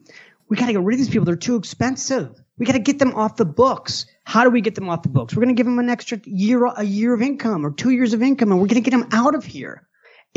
We 0.48 0.56
got 0.56 0.66
to 0.66 0.72
get 0.72 0.80
rid 0.80 0.94
of 0.94 0.98
these 0.98 1.10
people. 1.10 1.26
They're 1.26 1.36
too 1.36 1.56
expensive. 1.56 2.34
We 2.56 2.66
got 2.66 2.72
to 2.72 2.78
get 2.78 2.98
them 2.98 3.14
off 3.14 3.36
the 3.36 3.44
books. 3.44 4.06
How 4.24 4.42
do 4.42 4.50
we 4.50 4.60
get 4.60 4.74
them 4.74 4.88
off 4.88 5.02
the 5.02 5.10
books? 5.10 5.34
We're 5.34 5.42
going 5.42 5.54
to 5.54 5.58
give 5.58 5.66
them 5.66 5.78
an 5.78 5.90
extra 5.90 6.18
year, 6.24 6.64
a 6.64 6.82
year 6.82 7.14
of 7.14 7.22
income 7.22 7.64
or 7.64 7.70
two 7.70 7.90
years 7.90 8.14
of 8.14 8.22
income, 8.22 8.50
and 8.50 8.60
we're 8.60 8.66
going 8.66 8.82
to 8.82 8.90
get 8.90 8.96
them 8.96 9.08
out 9.12 9.34
of 9.34 9.44
here. 9.44 9.87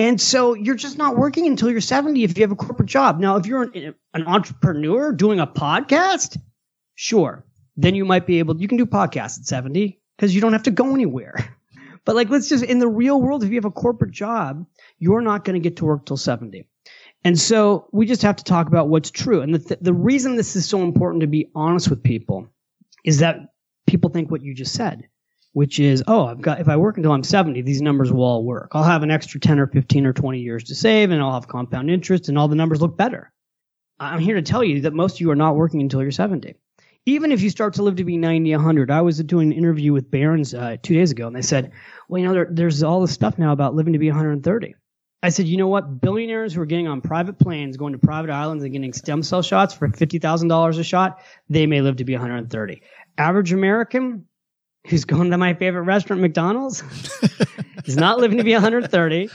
And 0.01 0.19
so 0.19 0.55
you're 0.55 0.73
just 0.73 0.97
not 0.97 1.15
working 1.15 1.45
until 1.45 1.69
you're 1.69 1.79
70 1.79 2.23
if 2.23 2.35
you 2.35 2.41
have 2.41 2.51
a 2.51 2.55
corporate 2.55 2.89
job. 2.89 3.19
Now, 3.19 3.35
if 3.35 3.45
you're 3.45 3.61
an, 3.61 3.93
an 4.15 4.25
entrepreneur 4.25 5.11
doing 5.11 5.39
a 5.39 5.45
podcast, 5.45 6.39
sure, 6.95 7.45
then 7.77 7.93
you 7.93 8.03
might 8.03 8.25
be 8.25 8.39
able, 8.39 8.59
you 8.59 8.67
can 8.67 8.79
do 8.79 8.87
podcasts 8.87 9.37
at 9.37 9.45
70 9.45 10.01
because 10.17 10.33
you 10.33 10.41
don't 10.41 10.53
have 10.53 10.63
to 10.63 10.71
go 10.71 10.95
anywhere. 10.95 11.35
But 12.03 12.15
like, 12.15 12.31
let's 12.31 12.49
just, 12.49 12.63
in 12.63 12.79
the 12.79 12.87
real 12.87 13.21
world, 13.21 13.43
if 13.43 13.49
you 13.49 13.57
have 13.57 13.65
a 13.65 13.69
corporate 13.69 14.09
job, 14.09 14.65
you're 14.97 15.21
not 15.21 15.43
going 15.43 15.53
to 15.53 15.59
get 15.59 15.77
to 15.77 15.85
work 15.85 16.03
till 16.03 16.17
70. 16.17 16.67
And 17.23 17.39
so 17.39 17.87
we 17.91 18.07
just 18.07 18.23
have 18.23 18.37
to 18.37 18.43
talk 18.43 18.65
about 18.65 18.89
what's 18.89 19.11
true. 19.11 19.41
And 19.41 19.53
the, 19.53 19.59
th- 19.59 19.79
the 19.81 19.93
reason 19.93 20.35
this 20.35 20.55
is 20.55 20.67
so 20.67 20.81
important 20.81 21.21
to 21.21 21.27
be 21.27 21.51
honest 21.53 21.91
with 21.91 22.01
people 22.01 22.47
is 23.05 23.19
that 23.19 23.53
people 23.85 24.09
think 24.09 24.31
what 24.31 24.41
you 24.41 24.55
just 24.55 24.73
said, 24.73 25.09
which 25.53 25.79
is, 25.79 26.03
oh, 26.07 26.25
I've 26.25 26.41
got, 26.41 26.61
if 26.61 26.69
I 26.69 26.77
work 26.77 26.97
until 26.97 27.11
I'm 27.11 27.23
70, 27.23 27.61
these 27.61 27.81
numbers 27.81 28.11
will 28.11 28.23
all 28.23 28.43
work. 28.43 28.69
I'll 28.71 28.83
have 28.83 29.03
an 29.03 29.11
extra 29.11 29.39
10 29.39 29.59
or 29.59 29.67
15 29.67 30.05
or 30.05 30.13
20 30.13 30.39
years 30.39 30.65
to 30.65 30.75
save 30.75 31.11
and 31.11 31.21
I'll 31.21 31.33
have 31.33 31.47
compound 31.47 31.89
interest 31.89 32.29
and 32.29 32.37
all 32.37 32.47
the 32.47 32.55
numbers 32.55 32.81
look 32.81 32.97
better. 32.97 33.31
I'm 33.99 34.19
here 34.19 34.35
to 34.35 34.41
tell 34.41 34.63
you 34.63 34.81
that 34.81 34.93
most 34.93 35.15
of 35.15 35.21
you 35.21 35.31
are 35.31 35.35
not 35.35 35.55
working 35.55 35.81
until 35.81 36.01
you're 36.01 36.11
70. 36.11 36.55
Even 37.05 37.31
if 37.31 37.41
you 37.41 37.49
start 37.49 37.75
to 37.75 37.83
live 37.83 37.97
to 37.97 38.03
be 38.03 38.17
90, 38.17 38.51
100. 38.51 38.91
I 38.91 39.01
was 39.01 39.21
doing 39.23 39.51
an 39.51 39.57
interview 39.57 39.91
with 39.91 40.09
Barron's 40.09 40.53
uh, 40.53 40.77
two 40.81 40.93
days 40.93 41.11
ago 41.11 41.27
and 41.27 41.35
they 41.35 41.41
said, 41.41 41.71
well, 42.07 42.21
you 42.21 42.27
know, 42.27 42.33
there, 42.33 42.47
there's 42.49 42.83
all 42.83 43.01
this 43.01 43.11
stuff 43.11 43.37
now 43.37 43.51
about 43.51 43.75
living 43.75 43.93
to 43.93 43.99
be 43.99 44.09
130. 44.09 44.75
I 45.23 45.29
said, 45.29 45.47
you 45.47 45.57
know 45.57 45.67
what? 45.67 46.01
Billionaires 46.01 46.53
who 46.53 46.61
are 46.61 46.65
getting 46.65 46.87
on 46.87 47.01
private 47.01 47.37
planes, 47.37 47.77
going 47.77 47.93
to 47.93 47.99
private 47.99 48.31
islands 48.31 48.63
and 48.63 48.73
getting 48.73 48.93
stem 48.93 49.21
cell 49.21 49.43
shots 49.43 49.73
for 49.73 49.87
$50,000 49.87 50.79
a 50.79 50.83
shot, 50.83 51.19
they 51.49 51.67
may 51.67 51.81
live 51.81 51.97
to 51.97 52.05
be 52.05 52.13
130. 52.13 52.81
Average 53.17 53.53
American 53.53 54.25
who's 54.87 55.05
going 55.05 55.31
to 55.31 55.37
my 55.37 55.53
favorite 55.53 55.83
restaurant, 55.83 56.21
McDonald's, 56.21 56.83
he's 57.85 57.97
not 57.97 58.19
living 58.19 58.37
to 58.37 58.43
be 58.43 58.53
130. 58.53 59.29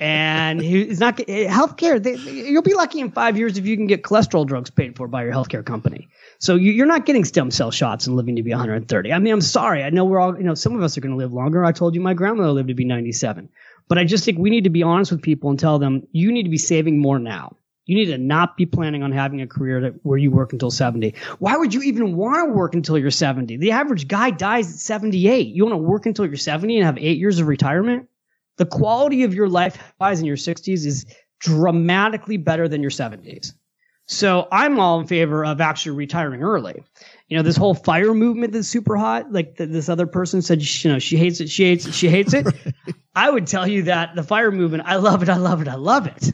And 0.00 0.60
he's 0.60 1.00
not 1.00 1.20
eh, 1.20 1.48
healthcare. 1.48 2.02
They, 2.02 2.14
you'll 2.14 2.62
be 2.62 2.74
lucky 2.74 3.00
in 3.00 3.10
five 3.10 3.36
years 3.36 3.58
if 3.58 3.66
you 3.66 3.76
can 3.76 3.86
get 3.86 4.02
cholesterol 4.02 4.46
drugs 4.46 4.70
paid 4.70 4.96
for 4.96 5.08
by 5.08 5.24
your 5.24 5.32
healthcare 5.32 5.64
company. 5.64 6.08
So 6.38 6.54
you, 6.54 6.82
are 6.82 6.86
not 6.86 7.06
getting 7.06 7.24
stem 7.24 7.50
cell 7.50 7.70
shots 7.70 8.06
and 8.06 8.16
living 8.16 8.36
to 8.36 8.42
be 8.42 8.50
130. 8.50 9.12
I 9.12 9.18
mean, 9.18 9.32
I'm 9.32 9.40
sorry. 9.40 9.82
I 9.82 9.90
know 9.90 10.04
we're 10.04 10.20
all, 10.20 10.36
you 10.36 10.44
know, 10.44 10.54
some 10.54 10.74
of 10.76 10.82
us 10.82 10.96
are 10.96 11.00
going 11.00 11.12
to 11.12 11.18
live 11.18 11.32
longer. 11.32 11.64
I 11.64 11.72
told 11.72 11.94
you 11.94 12.00
my 12.00 12.14
grandmother 12.14 12.52
lived 12.52 12.68
to 12.68 12.74
be 12.74 12.84
97. 12.84 13.48
But 13.88 13.98
I 13.98 14.04
just 14.04 14.24
think 14.24 14.38
we 14.38 14.50
need 14.50 14.64
to 14.64 14.70
be 14.70 14.82
honest 14.82 15.10
with 15.10 15.22
people 15.22 15.50
and 15.50 15.58
tell 15.58 15.78
them 15.78 16.06
you 16.12 16.32
need 16.32 16.44
to 16.44 16.50
be 16.50 16.58
saving 16.58 16.98
more 16.98 17.18
now. 17.18 17.56
You 17.86 17.96
need 17.96 18.06
to 18.06 18.18
not 18.18 18.56
be 18.56 18.64
planning 18.64 19.02
on 19.02 19.12
having 19.12 19.42
a 19.42 19.46
career 19.46 19.80
that, 19.82 19.94
where 20.04 20.16
you 20.16 20.30
work 20.30 20.52
until 20.52 20.70
70. 20.70 21.14
Why 21.38 21.56
would 21.56 21.74
you 21.74 21.82
even 21.82 22.16
want 22.16 22.48
to 22.48 22.52
work 22.54 22.74
until 22.74 22.96
you're 22.96 23.10
70? 23.10 23.58
The 23.58 23.72
average 23.72 24.08
guy 24.08 24.30
dies 24.30 24.72
at 24.72 24.78
78. 24.78 25.48
You 25.48 25.64
want 25.64 25.74
to 25.74 25.78
work 25.78 26.06
until 26.06 26.24
you're 26.24 26.36
70 26.36 26.78
and 26.78 26.86
have 26.86 26.96
eight 26.98 27.18
years 27.18 27.40
of 27.40 27.46
retirement? 27.46 28.08
The 28.56 28.66
quality 28.66 29.24
of 29.24 29.34
your 29.34 29.48
life 29.48 29.78
in 30.00 30.24
your 30.24 30.36
60s 30.36 30.86
is 30.86 31.06
dramatically 31.40 32.38
better 32.38 32.68
than 32.68 32.80
your 32.80 32.90
70s. 32.90 33.52
So 34.06 34.48
I'm 34.52 34.78
all 34.78 35.00
in 35.00 35.06
favor 35.06 35.44
of 35.44 35.60
actually 35.60 35.96
retiring 35.96 36.42
early. 36.42 36.82
You 37.28 37.36
know, 37.36 37.42
this 37.42 37.56
whole 37.56 37.74
fire 37.74 38.12
movement 38.12 38.52
that's 38.52 38.68
super 38.68 38.96
hot, 38.96 39.32
like 39.32 39.56
the, 39.56 39.66
this 39.66 39.88
other 39.88 40.06
person 40.06 40.42
said, 40.42 40.62
you 40.62 40.92
know, 40.92 40.98
she 40.98 41.16
hates 41.16 41.40
it, 41.40 41.48
she 41.48 41.64
hates 41.64 41.86
it, 41.86 41.94
she 41.94 42.08
hates 42.08 42.34
it. 42.34 42.44
right. 42.54 42.74
I 43.14 43.30
would 43.30 43.46
tell 43.46 43.66
you 43.66 43.84
that 43.84 44.14
the 44.14 44.22
fire 44.22 44.50
movement, 44.50 44.84
I 44.86 44.96
love 44.96 45.22
it, 45.22 45.28
I 45.28 45.36
love 45.36 45.62
it, 45.62 45.68
I 45.68 45.76
love 45.76 46.06
it. 46.06 46.32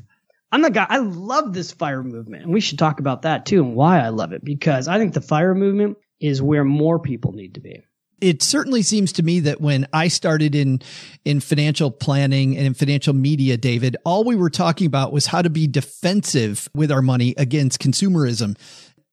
I'm 0.52 0.62
the 0.62 0.70
guy, 0.70 0.86
I 0.88 0.98
love 0.98 1.52
this 1.52 1.72
fire 1.72 2.02
movement. 2.02 2.44
And 2.44 2.52
we 2.52 2.60
should 2.60 2.78
talk 2.78 3.00
about 3.00 3.22
that 3.22 3.46
too 3.46 3.62
and 3.62 3.74
why 3.74 4.00
I 4.00 4.08
love 4.08 4.32
it 4.32 4.44
because 4.44 4.88
I 4.88 4.98
think 4.98 5.14
the 5.14 5.20
fire 5.20 5.54
movement 5.54 5.98
is 6.20 6.42
where 6.42 6.64
more 6.64 6.98
people 6.98 7.32
need 7.32 7.54
to 7.54 7.60
be 7.60 7.82
it 8.20 8.42
certainly 8.42 8.82
seems 8.82 9.12
to 9.12 9.22
me 9.22 9.40
that 9.40 9.60
when 9.60 9.86
I 9.92 10.08
started 10.08 10.54
in 10.54 10.80
in 11.24 11.40
financial 11.40 11.90
planning 11.90 12.56
and 12.56 12.66
in 12.66 12.74
financial 12.74 13.14
media, 13.14 13.56
David, 13.56 13.96
all 14.04 14.24
we 14.24 14.36
were 14.36 14.50
talking 14.50 14.86
about 14.86 15.12
was 15.12 15.26
how 15.26 15.42
to 15.42 15.50
be 15.50 15.66
defensive 15.66 16.68
with 16.74 16.92
our 16.92 17.02
money 17.02 17.34
against 17.36 17.80
consumerism. 17.80 18.58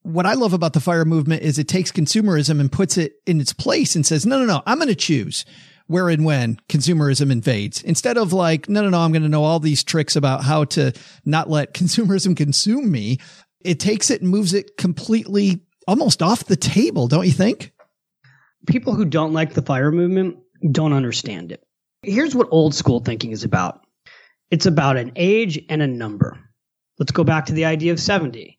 What 0.02 0.26
I 0.26 0.34
love 0.34 0.54
about 0.54 0.74
the 0.74 0.80
fire 0.80 1.06
movement 1.06 1.44
is 1.44 1.60
it 1.60 1.68
takes 1.68 1.92
consumerism 1.92 2.60
and 2.60 2.72
puts 2.72 2.98
it 2.98 3.14
in 3.26 3.42
its 3.42 3.54
place 3.54 3.96
and 3.96 4.06
says, 4.06 4.26
no, 4.26 4.40
no, 4.40 4.46
no, 4.46 4.64
I'm 4.66 4.78
going 4.78 4.88
to 4.88 4.96
choose 4.96 5.46
where 5.88 6.10
and 6.10 6.26
when 6.26 6.58
consumerism 6.70 7.32
invades 7.32 7.82
instead 7.82 8.18
of 8.18 8.34
like, 8.34 8.70
no, 8.70 8.82
no, 8.82 8.90
no, 8.90 9.00
I'm 9.00 9.12
going 9.12 9.24
to 9.24 9.30
know 9.30 9.44
all 9.44 9.60
these 9.60 9.84
tricks 9.84 10.16
about 10.16 10.44
how 10.44 10.66
to 10.66 10.94
not 11.26 11.50
let 11.50 11.74
consumerism 11.74 12.36
consume 12.36 12.92
me. 12.92 13.20
It 13.62 13.80
takes 13.80 14.10
it 14.10 14.22
and 14.22 14.30
moves 14.30 14.54
it 14.54 14.78
completely 14.78 15.62
almost 15.88 16.22
off 16.22 16.46
the 16.46 16.56
table, 16.56 17.08
don't 17.08 17.26
you 17.26 17.32
think? 17.32 17.74
people 18.68 18.94
who 18.94 19.06
don't 19.06 19.34
like 19.34 19.54
the 19.54 19.62
fire 19.62 19.92
movement 19.92 20.38
don't 20.72 20.94
understand 20.94 21.52
it. 21.52 21.64
Here's 22.04 22.36
what 22.36 22.50
old 22.52 22.76
school 22.76 23.00
thinking 23.00 23.32
is 23.32 23.44
about 23.44 23.82
it's 24.52 24.66
about 24.66 24.98
an 24.98 25.12
age 25.16 25.60
and 25.70 25.82
a 25.82 25.88
number. 25.88 26.40
Let's 27.00 27.12
go 27.12 27.24
back 27.24 27.48
to 27.48 27.54
the 27.54 27.66
idea 27.66 27.92
of 27.92 28.00
70. 28.00 28.57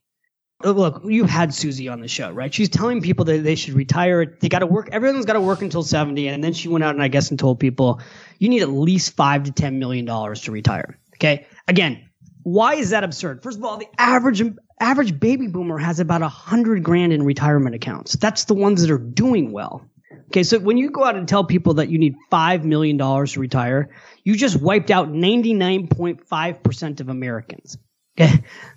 Oh, 0.64 0.72
look, 0.72 1.02
you 1.04 1.24
had 1.24 1.54
Suze 1.54 1.86
on 1.86 2.00
the 2.00 2.08
show, 2.08 2.32
right? 2.32 2.52
She's 2.52 2.68
telling 2.68 3.00
people 3.00 3.24
that 3.26 3.44
they 3.44 3.54
should 3.54 3.74
retire. 3.74 4.26
They 4.26 4.48
got 4.48 4.58
to 4.58 4.66
work. 4.66 4.88
Everyone's 4.90 5.24
got 5.24 5.34
to 5.34 5.40
work 5.40 5.62
until 5.62 5.84
70. 5.84 6.26
And 6.26 6.42
then 6.42 6.52
she 6.52 6.68
went 6.68 6.82
out 6.82 6.94
and 6.94 7.02
I 7.02 7.06
guess 7.06 7.30
and 7.30 7.38
told 7.38 7.60
people 7.60 8.00
you 8.40 8.48
need 8.48 8.62
at 8.62 8.68
least 8.68 9.14
five 9.14 9.44
to 9.44 9.52
$10 9.52 9.74
million 9.74 10.04
to 10.06 10.50
retire. 10.50 10.98
Okay. 11.14 11.46
Again, 11.68 12.08
why 12.42 12.74
is 12.74 12.90
that 12.90 13.04
absurd? 13.04 13.42
First 13.42 13.58
of 13.58 13.64
all, 13.64 13.76
the 13.76 13.86
average 13.98 14.42
average 14.80 15.20
baby 15.20 15.46
boomer 15.46 15.78
has 15.78 16.00
about 16.00 16.22
a 16.22 16.28
hundred 16.28 16.82
grand 16.82 17.12
in 17.12 17.22
retirement 17.22 17.74
accounts. 17.74 18.14
That's 18.16 18.44
the 18.44 18.54
ones 18.54 18.82
that 18.82 18.90
are 18.90 18.98
doing 18.98 19.52
well. 19.52 19.84
Okay, 20.28 20.42
so 20.42 20.58
when 20.58 20.76
you 20.76 20.90
go 20.90 21.04
out 21.04 21.16
and 21.16 21.26
tell 21.26 21.44
people 21.44 21.74
that 21.74 21.88
you 21.88 21.98
need 21.98 22.14
$5 22.30 22.62
million 22.64 22.98
to 22.98 23.40
retire, 23.40 23.90
you 24.24 24.36
just 24.36 24.60
wiped 24.60 24.90
out 24.90 25.08
99.5% 25.08 27.00
of 27.00 27.08
Americans. 27.08 27.78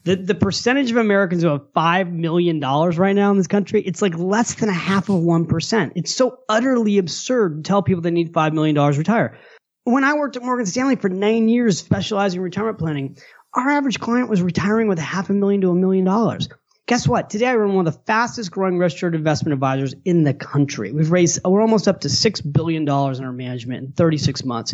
The, 0.04 0.16
the 0.16 0.34
percentage 0.34 0.90
of 0.90 0.98
Americans 0.98 1.44
who 1.44 1.50
have 1.50 1.62
$5 1.76 2.12
million 2.12 2.60
right 2.60 3.16
now 3.16 3.30
in 3.30 3.38
this 3.38 3.46
country, 3.46 3.84
it's 3.84 4.02
like 4.02 4.18
less 4.18 4.56
than 4.56 4.68
a 4.68 4.74
half 4.74 5.10
of 5.10 5.22
1%. 5.22 5.92
It's 5.96 6.16
so 6.16 6.40
utterly 6.50 6.98
absurd 6.98 7.58
to 7.58 7.68
tell 7.68 7.84
people 7.84 8.02
they 8.02 8.10
need 8.10 8.34
$5 8.34 8.54
million 8.54 8.74
to 8.76 8.98
retire. 8.98 9.38
When 9.84 10.04
I 10.04 10.16
worked 10.16 10.38
at 10.38 10.44
Morgan 10.44 10.66
Stanley 10.66 10.96
for 10.96 11.10
nine 11.10 11.50
years 11.50 11.78
specializing 11.78 12.40
in 12.40 12.44
retirement 12.44 12.80
planning, 12.80 13.18
our 13.54 13.70
average 13.70 14.00
client 14.00 14.30
was 14.30 14.42
retiring 14.42 14.88
with 14.88 14.98
a 14.98 15.04
half 15.04 15.30
a 15.30 15.34
million 15.34 15.62
to 15.62 15.70
a 15.70 15.76
million 15.76 16.06
dollars. 16.06 16.50
Guess 16.88 17.08
what? 17.08 17.30
Today 17.30 17.48
I 17.48 17.56
run 17.56 17.76
one 17.76 17.86
of 17.86 17.94
the 17.94 18.02
fastest 18.08 18.52
growing 18.52 18.78
registered 18.78 19.14
investment 19.14 19.54
advisors 19.54 19.94
in 20.04 20.24
the 20.24 20.34
country. 20.34 20.92
We've 20.92 21.12
raised, 21.12 21.40
we're 21.46 21.62
almost 21.62 21.88
up 21.88 22.02
to 22.02 22.08
$6 22.08 22.54
billion 22.54 22.84
in 22.84 22.88
our 22.90 23.32
management 23.32 23.86
in 23.86 23.92
36 23.94 24.44
months. 24.46 24.74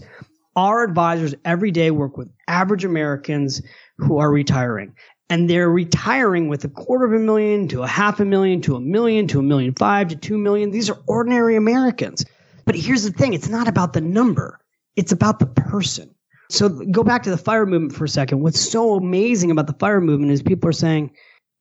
Our 0.56 0.84
advisors 0.84 1.36
every 1.46 1.72
day 1.72 1.92
work 1.92 2.18
with 2.18 2.30
average 2.48 2.86
Americans 2.86 3.62
who 3.98 4.18
are 4.18 4.32
retiring. 4.32 4.94
And 5.30 5.50
they're 5.50 5.70
retiring 5.70 6.48
with 6.48 6.64
a 6.64 6.70
quarter 6.70 7.06
of 7.06 7.14
a 7.14 7.20
million 7.20 7.68
to 7.70 7.84
a 7.84 7.88
half 7.88 8.20
a 8.20 8.26
million 8.26 8.62
to 8.62 8.76
a 8.76 8.80
million 8.80 9.28
to 9.28 9.40
a 9.40 9.44
million 9.44 9.74
five 9.74 10.08
to 10.10 10.16
two 10.16 10.38
million. 10.38 10.72
These 10.72 10.90
are 10.90 10.98
ordinary 11.08 11.56
Americans. 11.56 12.26
But 12.66 12.76
here's 12.76 13.04
the 13.04 13.12
thing 13.12 13.34
it's 13.34 13.50
not 13.50 13.68
about 13.68 13.94
the 13.94 14.02
number, 14.02 14.60
it's 14.96 15.12
about 15.12 15.40
the 15.40 15.48
person. 15.48 16.14
So 16.50 16.70
go 16.70 17.04
back 17.04 17.24
to 17.24 17.30
the 17.30 17.38
fire 17.38 17.66
movement 17.66 17.96
for 17.96 18.06
a 18.06 18.10
second. 18.10 18.40
What's 18.42 18.60
so 18.60 18.96
amazing 18.96 19.52
about 19.52 19.68
the 19.68 19.74
fire 19.74 20.00
movement 20.00 20.32
is 20.32 20.42
people 20.42 20.70
are 20.70 20.74
saying, 20.74 21.12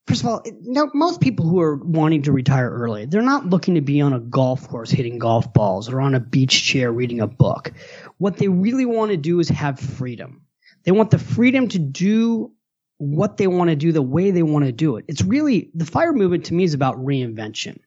First 0.07 0.23
of 0.23 0.29
all, 0.29 0.43
no, 0.63 0.89
most 0.95 1.21
people 1.21 1.49
who 1.49 1.61
are 1.61 1.77
wanting 1.77 2.23
to 2.23 2.33
retire 2.33 2.71
early, 2.71 3.07
they're 3.07 3.23
not 3.23 3.47
looking 3.47 3.75
to 3.75 3.81
be 3.81 4.01
on 4.01 4.13
a 4.13 4.21
golf 4.21 4.69
course 4.69 4.89
hitting 4.89 5.19
golf 5.19 5.53
balls 5.53 5.89
or 5.89 6.01
on 6.01 6.15
a 6.15 6.21
beach 6.21 6.63
chair 6.63 6.93
reading 6.93 7.21
a 7.21 7.27
book. 7.27 7.73
What 8.19 8.37
they 8.37 8.47
really 8.47 8.87
want 8.87 9.11
to 9.11 9.17
do 9.17 9.41
is 9.41 9.49
have 9.49 9.81
freedom. 9.81 10.46
They 10.87 10.93
want 10.93 11.11
the 11.11 11.19
freedom 11.19 11.69
to 11.69 11.79
do 11.79 12.53
what 12.99 13.37
they 13.37 13.49
want 13.49 13.71
to 13.71 13.77
do 13.77 13.93
the 13.93 14.01
way 14.01 14.31
they 14.31 14.45
want 14.45 14.65
to 14.65 14.73
do 14.73 14.97
it. 14.97 15.05
It's 15.09 15.23
really 15.23 15.71
the 15.75 15.85
fire 15.85 16.13
movement 16.13 16.47
to 16.47 16.55
me 16.55 16.65
is 16.65 16.75
about 16.75 16.97
reinvention. 16.97 17.81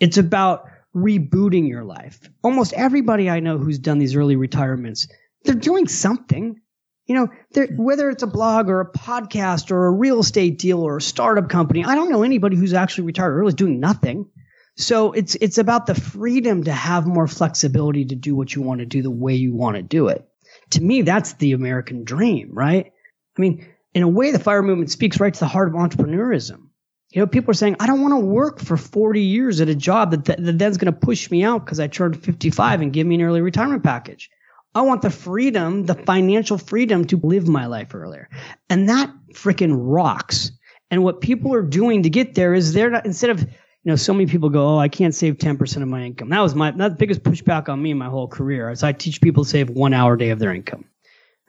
It's 0.00 0.18
about 0.18 0.68
rebooting 0.94 1.68
your 1.68 1.84
life. 1.84 2.28
Almost 2.42 2.74
everybody 2.74 3.30
I 3.30 3.40
know 3.40 3.58
who's 3.58 3.78
done 3.78 3.98
these 3.98 4.16
early 4.16 4.36
retirements, 4.36 5.06
they're 5.44 5.54
doing 5.54 5.86
something. 5.86 6.60
You 7.06 7.14
know, 7.14 7.66
whether 7.76 8.10
it's 8.10 8.22
a 8.22 8.28
blog 8.28 8.68
or 8.68 8.80
a 8.80 8.92
podcast 8.92 9.70
or 9.70 9.86
a 9.86 9.92
real 9.92 10.20
estate 10.20 10.58
deal 10.58 10.80
or 10.80 10.96
a 10.96 11.02
startup 11.02 11.48
company, 11.48 11.84
I 11.84 11.94
don't 11.94 12.10
know 12.10 12.22
anybody 12.22 12.56
who's 12.56 12.74
actually 12.74 13.04
retired 13.04 13.36
early 13.36 13.52
doing 13.52 13.80
nothing. 13.80 14.28
So 14.76 15.12
it's 15.12 15.34
it's 15.36 15.58
about 15.58 15.86
the 15.86 15.94
freedom 15.94 16.64
to 16.64 16.72
have 16.72 17.06
more 17.06 17.28
flexibility 17.28 18.06
to 18.06 18.14
do 18.14 18.34
what 18.34 18.54
you 18.54 18.62
want 18.62 18.80
to 18.80 18.86
do 18.86 19.02
the 19.02 19.10
way 19.10 19.34
you 19.34 19.54
want 19.54 19.76
to 19.76 19.82
do 19.82 20.08
it. 20.08 20.26
To 20.72 20.82
me, 20.82 21.02
that's 21.02 21.34
the 21.34 21.52
American 21.52 22.04
dream, 22.04 22.50
right? 22.52 22.92
I 23.36 23.40
mean, 23.40 23.66
in 23.94 24.02
a 24.02 24.08
way, 24.08 24.30
the 24.30 24.38
fire 24.38 24.62
movement 24.62 24.90
speaks 24.90 25.20
right 25.20 25.32
to 25.32 25.40
the 25.40 25.46
heart 25.46 25.68
of 25.68 25.74
entrepreneurism. 25.74 26.68
You 27.10 27.20
know, 27.20 27.26
people 27.26 27.50
are 27.50 27.54
saying, 27.54 27.76
I 27.78 27.86
don't 27.86 28.00
want 28.00 28.12
to 28.12 28.24
work 28.24 28.58
for 28.58 28.78
40 28.78 29.20
years 29.20 29.60
at 29.60 29.68
a 29.68 29.74
job 29.74 30.12
that, 30.12 30.24
that, 30.24 30.42
that 30.42 30.58
then's 30.58 30.78
going 30.78 30.92
to 30.92 30.98
push 30.98 31.30
me 31.30 31.44
out 31.44 31.64
because 31.64 31.78
I 31.78 31.86
turned 31.86 32.22
55 32.22 32.80
and 32.80 32.92
give 32.92 33.06
me 33.06 33.16
an 33.16 33.22
early 33.22 33.42
retirement 33.42 33.82
package. 33.84 34.30
I 34.74 34.80
want 34.80 35.02
the 35.02 35.10
freedom, 35.10 35.84
the 35.84 35.94
financial 35.94 36.56
freedom 36.56 37.06
to 37.08 37.18
live 37.18 37.46
my 37.46 37.66
life 37.66 37.94
earlier. 37.94 38.30
And 38.70 38.88
that 38.88 39.12
freaking 39.34 39.74
rocks. 39.78 40.52
And 40.90 41.04
what 41.04 41.20
people 41.20 41.52
are 41.54 41.62
doing 41.62 42.04
to 42.04 42.10
get 42.10 42.34
there 42.34 42.54
is 42.54 42.72
they're 42.72 42.90
not, 42.90 43.04
instead 43.04 43.30
of, 43.30 43.46
you 43.84 43.90
know, 43.90 43.96
so 43.96 44.12
many 44.12 44.26
people 44.26 44.48
go, 44.48 44.76
oh, 44.76 44.78
I 44.78 44.88
can't 44.88 45.14
save 45.14 45.38
10% 45.38 45.82
of 45.82 45.88
my 45.88 46.02
income. 46.04 46.28
That 46.28 46.40
was 46.40 46.54
my, 46.54 46.70
that 46.70 46.88
the 46.90 46.94
biggest 46.94 47.22
pushback 47.24 47.68
on 47.68 47.82
me 47.82 47.90
in 47.90 47.98
my 47.98 48.08
whole 48.08 48.28
career 48.28 48.70
is 48.70 48.84
I 48.84 48.92
teach 48.92 49.20
people 49.20 49.42
to 49.42 49.50
save 49.50 49.70
one 49.70 49.92
hour 49.92 50.14
a 50.14 50.18
day 50.18 50.30
of 50.30 50.38
their 50.38 50.54
income. 50.54 50.84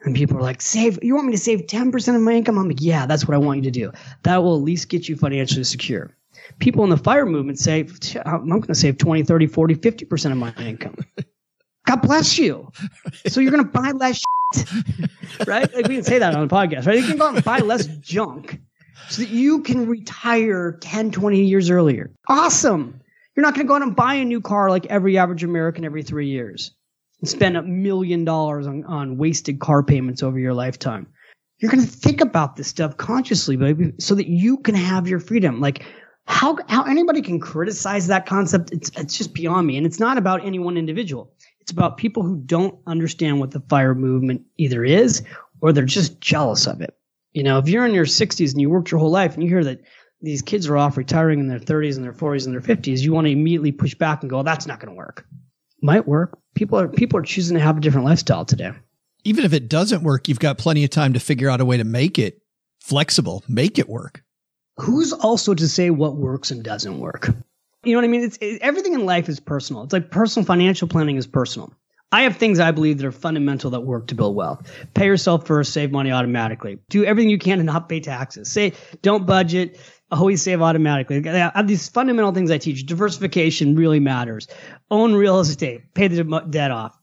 And 0.02 0.16
people 0.16 0.36
are 0.36 0.42
like, 0.42 0.60
save, 0.60 0.98
you 1.02 1.14
want 1.14 1.26
me 1.28 1.32
to 1.32 1.38
save 1.38 1.62
10% 1.62 2.16
of 2.16 2.20
my 2.20 2.32
income? 2.32 2.58
I'm 2.58 2.68
like, 2.68 2.80
yeah, 2.80 3.06
that's 3.06 3.26
what 3.26 3.34
I 3.34 3.38
want 3.38 3.58
you 3.58 3.70
to 3.70 3.70
do. 3.70 3.92
That 4.24 4.42
will 4.42 4.56
at 4.56 4.62
least 4.62 4.88
get 4.88 5.08
you 5.08 5.16
financially 5.16 5.64
secure. 5.64 6.14
People 6.58 6.84
in 6.84 6.90
the 6.90 6.96
fire 6.96 7.24
movement 7.24 7.58
say, 7.58 7.86
I'm 8.26 8.48
going 8.48 8.62
to 8.62 8.74
save 8.74 8.98
20, 8.98 9.22
30, 9.22 9.46
40, 9.46 9.74
50% 9.76 10.32
of 10.32 10.36
my 10.36 10.52
income. 10.58 10.96
God 11.86 12.02
bless 12.02 12.36
you. 12.36 12.70
So 13.28 13.40
you're 13.40 13.52
going 13.52 13.64
to 13.64 13.70
buy 13.70 13.92
less 13.92 14.22
right? 15.46 15.72
Like 15.74 15.88
we 15.88 15.96
can 15.96 16.04
say 16.04 16.18
that 16.18 16.34
on 16.34 16.46
the 16.46 16.54
podcast, 16.54 16.86
right? 16.86 16.98
You 16.98 17.04
can 17.04 17.16
go 17.16 17.28
out 17.28 17.34
and 17.34 17.44
buy 17.44 17.58
less 17.58 17.86
junk 17.86 18.60
so 19.08 19.22
that 19.22 19.30
you 19.30 19.62
can 19.62 19.86
retire 19.86 20.72
10, 20.80 21.10
20 21.10 21.44
years 21.44 21.70
earlier. 21.70 22.10
Awesome. 22.28 23.00
You're 23.34 23.42
not 23.42 23.54
going 23.54 23.66
to 23.66 23.68
go 23.68 23.74
out 23.74 23.82
and 23.82 23.96
buy 23.96 24.14
a 24.14 24.24
new 24.24 24.40
car 24.40 24.70
like 24.70 24.86
every 24.86 25.18
average 25.18 25.42
American 25.42 25.84
every 25.84 26.02
three 26.02 26.28
years 26.28 26.72
and 27.20 27.28
spend 27.28 27.56
a 27.56 27.62
million 27.62 28.24
dollars 28.24 28.66
on, 28.66 28.84
on 28.84 29.16
wasted 29.16 29.58
car 29.58 29.82
payments 29.82 30.22
over 30.22 30.38
your 30.38 30.54
lifetime. 30.54 31.06
You're 31.58 31.70
going 31.70 31.84
to 31.84 31.90
think 31.90 32.20
about 32.20 32.56
this 32.56 32.68
stuff 32.68 32.96
consciously, 32.96 33.56
baby, 33.56 33.92
so 33.98 34.14
that 34.14 34.28
you 34.28 34.58
can 34.58 34.74
have 34.74 35.08
your 35.08 35.20
freedom. 35.20 35.60
Like 35.60 35.84
how, 36.26 36.58
how 36.68 36.84
anybody 36.84 37.22
can 37.22 37.40
criticize 37.40 38.06
that 38.08 38.26
concept, 38.26 38.72
it's, 38.72 38.90
it's 38.96 39.16
just 39.16 39.34
beyond 39.34 39.66
me. 39.66 39.76
And 39.76 39.86
it's 39.86 40.00
not 40.00 40.18
about 40.18 40.44
any 40.44 40.58
one 40.58 40.76
individual. 40.76 41.32
It's 41.60 41.72
about 41.72 41.96
people 41.96 42.22
who 42.22 42.36
don't 42.36 42.78
understand 42.86 43.40
what 43.40 43.50
the 43.50 43.60
fire 43.60 43.94
movement 43.94 44.42
either 44.58 44.84
is 44.84 45.22
or 45.60 45.72
they're 45.72 45.84
just 45.84 46.20
jealous 46.20 46.66
of 46.66 46.80
it. 46.80 46.94
You 47.34 47.42
know, 47.42 47.58
if 47.58 47.68
you're 47.68 47.84
in 47.84 47.94
your 47.94 48.06
60s 48.06 48.52
and 48.52 48.60
you 48.60 48.70
worked 48.70 48.90
your 48.92 49.00
whole 49.00 49.10
life 49.10 49.34
and 49.34 49.42
you 49.42 49.48
hear 49.48 49.64
that 49.64 49.80
these 50.22 50.40
kids 50.40 50.68
are 50.68 50.76
off 50.76 50.96
retiring 50.96 51.40
in 51.40 51.48
their 51.48 51.58
30s 51.58 51.96
and 51.96 52.04
their 52.04 52.12
40s 52.12 52.46
and 52.46 52.54
their 52.54 52.76
50s, 52.76 53.00
you 53.00 53.12
want 53.12 53.26
to 53.26 53.32
immediately 53.32 53.72
push 53.72 53.94
back 53.94 54.22
and 54.22 54.30
go, 54.30 54.42
that's 54.42 54.66
not 54.66 54.78
going 54.78 54.88
to 54.88 54.96
work. 54.96 55.26
Might 55.82 56.06
work. 56.06 56.38
People 56.54 56.78
are 56.78 56.88
people 56.88 57.18
are 57.18 57.22
choosing 57.22 57.56
to 57.56 57.62
have 57.62 57.76
a 57.76 57.80
different 57.80 58.06
lifestyle 58.06 58.44
today. 58.44 58.70
Even 59.24 59.44
if 59.44 59.52
it 59.52 59.68
doesn't 59.68 60.02
work, 60.02 60.28
you've 60.28 60.38
got 60.38 60.56
plenty 60.56 60.84
of 60.84 60.90
time 60.90 61.12
to 61.14 61.20
figure 61.20 61.50
out 61.50 61.60
a 61.60 61.64
way 61.64 61.76
to 61.76 61.84
make 61.84 62.18
it 62.18 62.40
flexible, 62.80 63.42
make 63.48 63.78
it 63.78 63.88
work. 63.88 64.22
Who's 64.76 65.12
also 65.12 65.54
to 65.54 65.68
say 65.68 65.90
what 65.90 66.16
works 66.16 66.52
and 66.52 66.62
doesn't 66.62 66.98
work? 67.00 67.28
You 67.82 67.92
know 67.92 67.98
what 67.98 68.04
I 68.04 68.08
mean? 68.08 68.22
It's 68.22 68.38
it, 68.40 68.62
everything 68.62 68.94
in 68.94 69.04
life 69.04 69.28
is 69.28 69.40
personal. 69.40 69.82
It's 69.82 69.92
like 69.92 70.10
personal 70.10 70.46
financial 70.46 70.88
planning 70.88 71.16
is 71.16 71.26
personal. 71.26 71.74
I 72.14 72.22
have 72.22 72.36
things 72.36 72.60
I 72.60 72.70
believe 72.70 72.98
that 72.98 73.06
are 73.06 73.10
fundamental 73.10 73.70
that 73.72 73.80
work 73.80 74.06
to 74.06 74.14
build 74.14 74.36
wealth. 74.36 74.70
Pay 74.94 75.06
yourself 75.06 75.48
first, 75.48 75.72
save 75.72 75.90
money 75.90 76.12
automatically. 76.12 76.78
Do 76.88 77.04
everything 77.04 77.28
you 77.28 77.38
can 77.38 77.58
to 77.58 77.64
not 77.64 77.88
pay 77.88 77.98
taxes. 77.98 78.52
Say, 78.52 78.74
don't 79.02 79.26
budget, 79.26 79.80
always 80.12 80.40
save 80.40 80.62
automatically. 80.62 81.28
I 81.28 81.50
have 81.52 81.66
these 81.66 81.88
fundamental 81.88 82.30
things 82.30 82.52
I 82.52 82.58
teach. 82.58 82.86
Diversification 82.86 83.74
really 83.74 83.98
matters. 83.98 84.46
Own 84.92 85.14
real 85.14 85.40
estate, 85.40 85.92
pay 85.92 86.06
the 86.06 86.22
debt 86.48 86.70
off. 86.70 86.96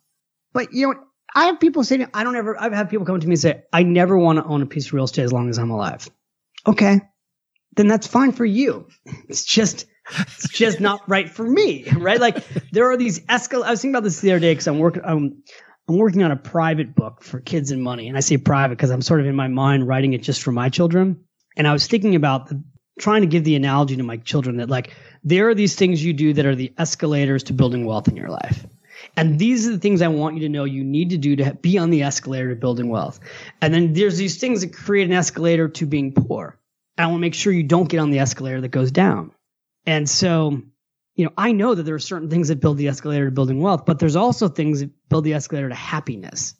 But 0.53 0.71
you 0.71 0.87
know, 0.87 0.95
I 1.35 1.47
have 1.47 1.59
people 1.59 1.83
say, 1.83 2.07
I 2.13 2.23
don't 2.23 2.37
ever, 2.37 2.57
I've 2.57 2.71
had 2.71 2.89
people 2.89 3.05
come 3.05 3.19
to 3.19 3.27
me 3.27 3.33
and 3.33 3.41
say, 3.41 3.63
I 3.73 3.83
never 3.83 4.17
want 4.17 4.39
to 4.39 4.45
own 4.45 4.61
a 4.61 4.65
piece 4.65 4.87
of 4.87 4.93
real 4.93 5.03
estate 5.03 5.23
as 5.23 5.33
long 5.33 5.49
as 5.49 5.59
I'm 5.59 5.71
alive. 5.71 6.09
Okay. 6.65 7.01
Then 7.75 7.89
that's 7.89 8.07
fine 8.07 8.31
for 8.31 8.45
you. 8.45 8.87
It's 9.27 9.43
just, 9.43 9.87
it's 10.09 10.49
just 10.49 10.79
not 10.79 11.07
right 11.07 11.29
for 11.29 11.43
me, 11.43 11.89
right? 11.91 12.19
Like 12.19 12.43
there 12.71 12.91
are 12.91 12.97
these 12.97 13.19
escal. 13.21 13.63
I 13.63 13.71
was 13.71 13.81
thinking 13.81 13.95
about 13.95 14.03
this 14.03 14.19
the 14.19 14.31
other 14.31 14.39
day 14.39 14.51
because 14.51 14.67
I'm 14.67 14.79
working. 14.79 15.03
I'm, 15.03 15.17
um, 15.17 15.43
I'm 15.89 15.97
working 15.97 16.23
on 16.23 16.31
a 16.31 16.37
private 16.37 16.95
book 16.95 17.23
for 17.23 17.39
kids 17.39 17.71
and 17.71 17.81
money, 17.81 18.07
and 18.07 18.15
I 18.15 18.21
say 18.21 18.37
private 18.37 18.75
because 18.77 18.91
I'm 18.91 19.01
sort 19.01 19.19
of 19.19 19.25
in 19.25 19.35
my 19.35 19.47
mind 19.47 19.87
writing 19.87 20.13
it 20.13 20.21
just 20.21 20.41
for 20.41 20.51
my 20.51 20.69
children. 20.69 21.25
And 21.57 21.67
I 21.67 21.73
was 21.73 21.87
thinking 21.87 22.15
about 22.15 22.47
the, 22.47 22.63
trying 22.99 23.21
to 23.21 23.27
give 23.27 23.43
the 23.43 23.55
analogy 23.55 23.97
to 23.97 24.03
my 24.03 24.17
children 24.17 24.57
that 24.57 24.69
like 24.69 24.95
there 25.23 25.49
are 25.49 25.55
these 25.55 25.75
things 25.75 26.03
you 26.03 26.13
do 26.13 26.33
that 26.33 26.45
are 26.45 26.55
the 26.55 26.73
escalators 26.77 27.43
to 27.43 27.53
building 27.53 27.85
wealth 27.85 28.07
in 28.07 28.15
your 28.15 28.29
life. 28.29 28.65
And 29.17 29.39
these 29.39 29.67
are 29.67 29.71
the 29.71 29.79
things 29.79 30.01
I 30.01 30.09
want 30.09 30.35
you 30.35 30.41
to 30.41 30.49
know 30.49 30.63
you 30.63 30.83
need 30.83 31.09
to 31.09 31.17
do 31.17 31.35
to 31.37 31.53
be 31.55 31.77
on 31.77 31.89
the 31.89 32.03
escalator 32.03 32.49
to 32.49 32.55
building 32.55 32.89
wealth. 32.89 33.19
And 33.61 33.73
then 33.73 33.93
there's 33.93 34.17
these 34.17 34.37
things 34.37 34.61
that 34.61 34.73
create 34.73 35.07
an 35.07 35.13
escalator 35.13 35.67
to 35.69 35.85
being 35.85 36.13
poor. 36.13 36.59
I 36.97 37.07
want 37.07 37.17
to 37.17 37.21
make 37.21 37.33
sure 37.33 37.51
you 37.51 37.63
don't 37.63 37.89
get 37.89 37.99
on 37.99 38.11
the 38.11 38.19
escalator 38.19 38.61
that 38.61 38.69
goes 38.69 38.91
down. 38.91 39.31
And 39.85 40.09
so, 40.09 40.61
you 41.15 41.25
know, 41.25 41.31
I 41.37 41.51
know 41.51 41.75
that 41.75 41.83
there 41.83 41.95
are 41.95 41.99
certain 41.99 42.29
things 42.29 42.47
that 42.49 42.61
build 42.61 42.77
the 42.77 42.87
escalator 42.87 43.25
to 43.25 43.31
building 43.31 43.61
wealth, 43.61 43.85
but 43.85 43.99
there's 43.99 44.15
also 44.15 44.47
things 44.47 44.81
that 44.81 44.91
build 45.09 45.23
the 45.23 45.33
escalator 45.33 45.69
to 45.69 45.75
happiness. 45.75 46.55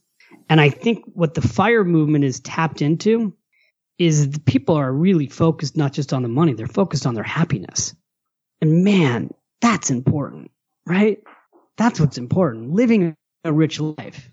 And 0.49 0.59
I 0.59 0.69
think 0.69 1.05
what 1.13 1.33
the 1.33 1.41
fire 1.41 1.83
movement 1.83 2.23
is 2.23 2.39
tapped 2.39 2.81
into 2.81 3.33
is 3.97 4.31
the 4.31 4.39
people 4.39 4.75
are 4.75 4.91
really 4.91 5.27
focused 5.27 5.77
not 5.77 5.93
just 5.93 6.13
on 6.13 6.23
the 6.23 6.29
money, 6.29 6.53
they're 6.53 6.67
focused 6.67 7.05
on 7.05 7.13
their 7.13 7.23
happiness. 7.23 7.95
And 8.61 8.83
man, 8.83 9.31
that's 9.61 9.89
important, 9.89 10.51
right? 10.85 11.19
That's 11.77 11.99
what's 11.99 12.17
important. 12.17 12.71
Living 12.71 13.15
a 13.43 13.53
rich 13.53 13.79
life. 13.79 14.29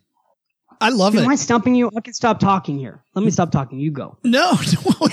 I 0.81 0.91
love 0.91 1.15
Am 1.15 1.21
it. 1.21 1.25
Am 1.25 1.31
I 1.31 1.35
stumping 1.35 1.75
you? 1.75 1.91
I 1.97 2.01
can 2.01 2.15
stop 2.15 2.41
talking 2.41 2.79
here. 2.79 3.03
Let 3.15 3.25
me 3.25 3.31
stop 3.31 3.51
talking. 3.51 3.81
You 3.81 3.91
go. 3.91 4.17
No, 4.25 4.57
No, 4.87 5.09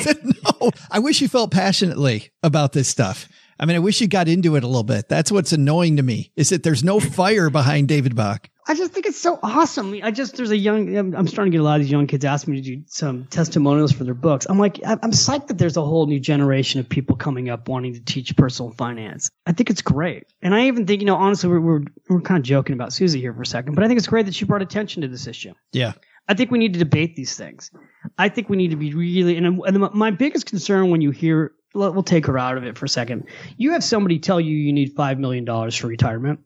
no. 0.62 0.72
I 0.92 1.00
wish 1.00 1.22
you 1.22 1.28
felt 1.28 1.52
passionately 1.52 2.32
about 2.44 2.74
this 2.74 2.88
stuff. 2.88 3.28
I 3.60 3.66
mean, 3.66 3.76
I 3.76 3.80
wish 3.80 4.02
you 4.02 4.08
got 4.08 4.28
into 4.28 4.56
it 4.56 4.64
a 4.64 4.68
little 4.68 4.84
bit. 4.84 5.08
That's 5.08 5.32
what's 5.32 5.54
annoying 5.54 5.98
to 5.98 6.04
me 6.04 6.32
is 6.36 6.50
that 6.50 6.64
there's 6.64 6.84
no 6.84 7.00
fire 7.00 7.50
behind 7.50 7.88
David 7.88 8.16
Bach. 8.16 8.50
I 8.68 8.74
just 8.74 8.94
think 8.94 9.06
it's 9.06 9.22
so 9.22 9.38
awesome. 9.44 9.94
I 10.02 10.10
just 10.10 10.38
there's 10.38 10.50
a 10.50 10.58
young. 10.58 10.96
I'm, 10.98 11.28
starting 11.28 11.52
to 11.52 11.56
get 11.56 11.62
a 11.62 11.64
lot 11.64 11.76
of 11.76 11.84
these 11.84 11.92
young 11.92 12.08
kids 12.08 12.26
asking 12.26 12.56
me 12.56 12.62
to 12.62 12.76
do 12.78 12.84
some 12.88 13.26
testimonials 13.26 13.92
for 13.92 14.06
their 14.06 14.16
books. 14.16 14.48
I'm 14.50 14.58
like, 14.58 14.80
I'm 14.84 15.12
psyched 15.12 15.48
that 15.48 15.60
there's 15.60 15.78
a 15.78 15.86
whole 15.86 16.08
new 16.08 16.20
generation 16.20 16.80
of 16.80 16.90
people 16.90 17.16
coming 17.16 17.48
up 17.48 17.68
wanting 17.68 17.94
to 17.94 18.04
teach 18.04 18.36
personal 18.36 18.72
finance. 18.72 19.30
I 19.46 19.52
think 19.52 19.70
it's 19.70 19.84
great, 19.84 20.26
and 20.42 20.56
I 20.56 20.66
even 20.66 20.88
think 20.88 21.02
you 21.02 21.06
know 21.06 21.16
honestly 21.16 21.48
we're 21.50 21.60
we're, 21.60 21.82
we're 22.10 22.22
kind 22.22 22.40
of 22.40 22.44
joking 22.44 22.74
about 22.74 22.92
Suze 22.92 23.14
here 23.14 23.34
for 23.36 23.44
a 23.44 23.46
second, 23.46 23.76
but 23.76 23.84
I 23.84 23.88
think 23.88 24.00
it's 24.00 24.08
great 24.08 24.26
that 24.26 24.34
she 24.34 24.46
brought 24.46 24.64
attention 24.64 25.04
to 25.04 25.08
this 25.08 25.28
issue. 25.28 25.54
Yeah. 25.72 25.94
I 26.28 26.34
think 26.34 26.50
we 26.50 26.58
need 26.58 26.74
to 26.74 26.80
debate 26.80 27.16
these 27.16 27.36
things. 27.38 27.70
I 28.18 28.30
think 28.30 28.50
we 28.50 28.58
need 28.58 28.72
to 28.72 28.76
be 28.76 28.94
really, 28.94 29.38
and, 29.38 29.46
and 29.46 29.94
my 29.94 30.10
biggest 30.10 30.48
concern 30.48 30.90
when 30.90 31.02
you 31.02 31.12
hear, 31.12 31.52
we'll 31.76 32.04
take 32.04 32.26
her 32.26 32.38
out 32.38 32.58
of 32.58 32.64
it 32.64 32.78
for 32.78 32.86
a 32.86 32.90
second. 32.90 33.26
You 33.58 33.72
have 33.72 33.84
somebody 33.84 34.20
tell 34.20 34.40
you 34.40 34.56
you 34.56 34.74
need 34.74 34.96
$5 34.96 35.18
million 35.20 35.46
for 35.72 35.88
retirement. 35.88 36.40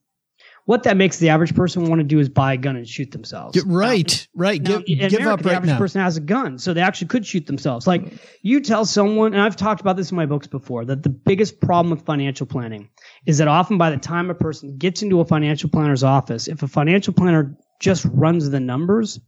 What 0.66 0.84
that 0.84 0.98
makes 0.98 1.18
the 1.18 1.30
average 1.30 1.56
person 1.56 1.86
want 1.86 1.98
to 2.00 2.04
do 2.04 2.20
is 2.20 2.30
buy 2.30 2.54
a 2.54 2.58
gun 2.58 2.76
and 2.76 2.88
shoot 2.88 3.10
themselves. 3.10 3.60
Right, 3.66 4.28
right. 4.36 4.62
Now, 4.62 4.78
give 4.86 5.14
America, 5.14 5.32
up 5.32 5.42
the 5.42 5.50
right 5.50 5.56
average 5.56 5.72
now. 5.72 5.78
person 5.80 6.02
has 6.02 6.16
a 6.18 6.22
gun, 6.22 6.60
so 6.60 6.76
they 6.76 6.82
actually 6.82 7.08
could 7.08 7.26
shoot 7.26 7.48
themselves. 7.48 7.88
Like 7.88 8.14
you 8.44 8.62
tell 8.62 8.86
someone, 8.86 9.34
and 9.34 9.42
I've 9.42 9.56
talked 9.56 9.82
about 9.82 9.98
this 9.98 10.12
in 10.12 10.16
my 10.16 10.28
books 10.28 10.46
before, 10.46 10.86
that 10.86 11.02
the 11.02 11.10
biggest 11.10 11.60
problem 11.60 11.90
with 11.90 12.06
financial 12.06 12.46
planning 12.46 12.88
is 13.26 13.40
that 13.40 13.48
often 13.48 13.80
by 13.80 13.90
the 13.90 13.98
time 13.98 14.30
a 14.30 14.36
person 14.36 14.78
gets 14.78 15.02
into 15.02 15.20
a 15.22 15.26
financial 15.26 15.72
planner's 15.72 16.04
office, 16.04 16.48
if 16.48 16.62
a 16.62 16.68
financial 16.68 17.16
planner 17.16 17.58
just 17.80 18.06
runs 18.06 18.48
the 18.48 18.60
numbers, 18.60 19.20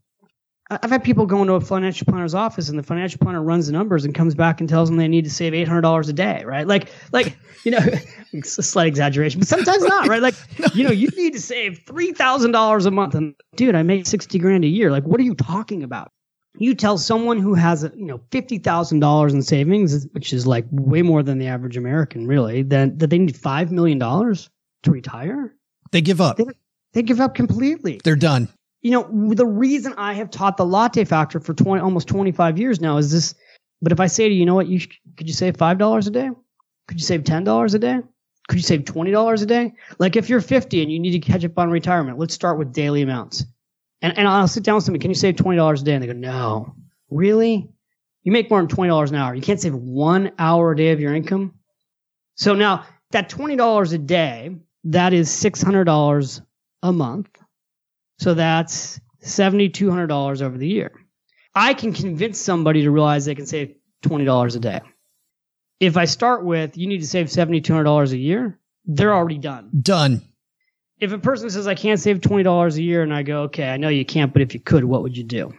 I've 0.72 0.89
had 0.89 1.03
people 1.03 1.26
go 1.26 1.41
into 1.41 1.53
a 1.53 1.61
financial 1.61 2.05
planner's 2.05 2.34
office 2.34 2.69
and 2.69 2.80
the 2.80 2.84
financial 2.84 3.19
planner 3.19 3.43
runs 3.43 3.67
the 3.67 3.74
numbers 3.74 4.05
and 4.05 4.15
comes 4.15 4.36
back 4.36 4.61
and 4.61 4.69
tells 4.69 4.88
them 4.88 4.97
they 4.97 5.09
need 5.09 5.26
to 5.26 5.30
save 5.30 5.53
eight 5.53 5.67
hundred 5.67 5.82
dollars 5.82 6.07
a 6.07 6.13
day, 6.13 6.43
right? 6.45 6.65
Like, 6.65 6.89
like 7.11 7.38
you 7.65 7.72
know, 7.72 7.80
it's 8.32 8.57
a 8.57 8.63
slight 8.63 8.88
exaggeration, 8.88 9.39
but 9.39 9.49
sometimes 9.49 9.84
not, 9.84 10.07
right? 10.07 10.22
Like, 10.22 10.36
you 10.74 10.86
know, 10.86 10.91
you 10.91 11.09
need 11.09 11.34
to 11.34 11.41
save 11.41 11.82
three 11.86 12.13
thousand 12.13 12.51
dollars 12.51 12.86
a 12.86 12.91
month, 12.91 13.15
and 13.15 13.36
dude, 13.55 13.76
I 13.76 13.84
make 13.84 14.05
sixty 14.05 14.39
grand 14.39 14.63
a 14.63 14.67
year. 14.67 14.91
Like, 14.91 15.03
what 15.03 15.19
are 15.19 15.24
you 15.24 15.36
talking 15.36 15.84
about? 15.84 16.09
You 16.57 16.74
tell 16.74 16.97
someone 16.97 17.38
who 17.38 17.53
has, 17.53 17.84
you 17.95 18.05
know, 18.05 18.22
fifty 18.32 18.57
thousand 18.57 19.01
dollars 19.01 19.34
in 19.34 19.41
savings, 19.41 20.07
which 20.13 20.32
is 20.32 20.47
like 20.47 20.65
way 20.72 21.01
more 21.01 21.22
than 21.22 21.38
the 21.38 21.47
average 21.47 21.76
American, 21.76 22.28
really, 22.28 22.61
then 22.63 22.97
that 22.99 23.09
they 23.09 23.17
need 23.17 23.36
five 23.36 23.74
million 23.74 23.99
dollars 23.99 24.49
to 24.84 24.91
retire. 24.91 25.53
They 25.91 26.01
give 26.01 26.22
up. 26.22 26.38
They, 26.38 26.45
they 26.93 27.03
give 27.03 27.19
up 27.19 27.36
completely 27.36 27.99
They're 28.03 28.15
done. 28.15 28.49
You 28.82 28.92
know, 28.92 29.34
the 29.34 29.46
reason 29.46 29.94
I 29.98 30.14
have 30.14 30.32
taught 30.32 30.58
the 30.58 30.66
latte 30.66 31.06
factor 31.06 31.40
for 31.40 31.54
20, 31.54 31.82
almost 31.82 32.08
25 32.08 32.58
years 32.58 32.82
now 32.82 32.98
is 32.98 33.12
this. 33.12 33.36
But 33.82 33.92
if 33.92 34.00
I 34.00 34.08
say 34.08 34.28
to 34.28 34.34
you, 34.34 34.40
you 34.40 34.46
know 34.46 34.56
what, 34.56 34.68
you 34.68 34.80
sh- 34.80 35.00
could 35.18 35.28
you 35.28 35.34
save 35.34 35.56
$5 35.58 36.08
a 36.08 36.10
day? 36.10 36.30
Could 36.88 37.00
you 37.00 37.06
save 37.06 37.24
$10 37.24 37.74
a 37.74 37.80
day? 37.80 38.00
Could 38.48 38.58
you 38.58 38.64
save 38.64 38.82
$20 38.82 39.42
a 39.42 39.46
day? 39.46 39.74
Like 40.00 40.16
if 40.16 40.30
you're 40.30 40.42
50 40.42 40.82
and 40.82 40.92
you 40.92 41.00
need 41.00 41.12
to 41.12 41.20
catch 41.20 41.46
up 41.46 41.58
on 41.58 41.70
retirement, 41.70 42.18
let's 42.18 42.34
start 42.34 42.58
with 42.58 42.74
daily 42.74 43.02
amounts. 43.02 43.46
And, 44.02 44.18
and 44.18 44.28
I'll 44.28 44.48
sit 44.48 44.64
down 44.64 44.76
with 44.76 44.84
somebody, 44.84 45.02
can 45.02 45.12
you 45.12 45.16
save 45.16 45.36
$20 45.36 45.82
a 45.82 45.84
day? 45.84 45.94
And 45.94 46.04
they 46.04 46.08
go, 46.08 46.14
no. 46.14 46.76
Really? 47.10 47.70
You 48.24 48.32
make 48.32 48.50
more 48.50 48.60
than 48.62 48.76
$20 48.76 49.10
an 49.10 49.16
hour. 49.16 49.36
You 49.36 49.42
can't 49.42 49.60
save 49.60 49.76
one 49.76 50.32
hour 50.38 50.72
a 50.72 50.76
day 50.76 50.92
of 50.92 51.00
your 51.00 51.14
income? 51.14 51.54
So 52.36 52.56
now 52.56 52.86
that 53.12 53.30
$20 53.30 53.94
a 53.94 53.98
day, 53.98 54.56
that 54.86 55.14
is 55.14 55.30
$600 55.30 56.42
a 56.84 56.92
month. 56.92 57.30
So 58.22 58.36
that's 58.36 58.99
$7,200 59.24 60.41
over 60.43 60.55
the 60.55 60.67
year. 60.67 60.91
I 61.55 61.74
can 61.74 61.91
convince 61.91 62.39
somebody 62.39 62.84
to 62.84 62.91
realize 62.91 63.26
they 63.26 63.34
can 63.34 63.47
save 63.47 63.74
$20 64.03 64.55
a 64.55 64.59
day. 64.59 64.82
If 65.80 65.97
I 65.97 66.05
start 66.05 66.45
with, 66.45 66.78
you 66.78 66.86
need 66.86 66.99
to 66.99 67.07
save 67.07 67.26
$7,200 67.26 68.11
a 68.11 68.17
year, 68.17 68.59
they're 68.86 69.15
already 69.15 69.39
done. 69.39 69.72
Done. 69.82 70.22
If 70.99 71.13
a 71.13 71.17
person 71.17 71.49
says, 71.49 71.65
I 71.65 71.74
can't 71.74 71.99
save 71.99 72.19
$20 72.19 72.76
a 72.76 72.82
year, 72.84 73.01
and 73.01 73.11
I 73.11 73.24
go, 73.24 73.41
okay, 73.45 73.67
I 73.67 73.78
know 73.78 73.89
you 73.89 74.05
can't, 74.05 74.32
but 74.32 74.43
if 74.43 74.53
you 74.53 74.59
could, 74.59 74.84
what 74.84 75.01
would 75.01 75.17
you 75.17 75.24
do? 75.24 75.51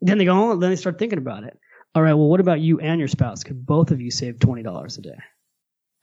Then 0.00 0.18
they 0.18 0.24
go, 0.24 0.50
oh, 0.50 0.56
then 0.56 0.70
they 0.70 0.76
start 0.76 0.98
thinking 0.98 1.20
about 1.20 1.44
it. 1.44 1.56
All 1.94 2.02
right, 2.02 2.14
well, 2.14 2.26
what 2.26 2.40
about 2.40 2.60
you 2.60 2.80
and 2.80 2.98
your 2.98 3.06
spouse? 3.06 3.44
Could 3.44 3.64
both 3.64 3.92
of 3.92 4.00
you 4.00 4.10
save 4.10 4.40
$20 4.40 4.98
a 4.98 5.00
day? 5.02 5.18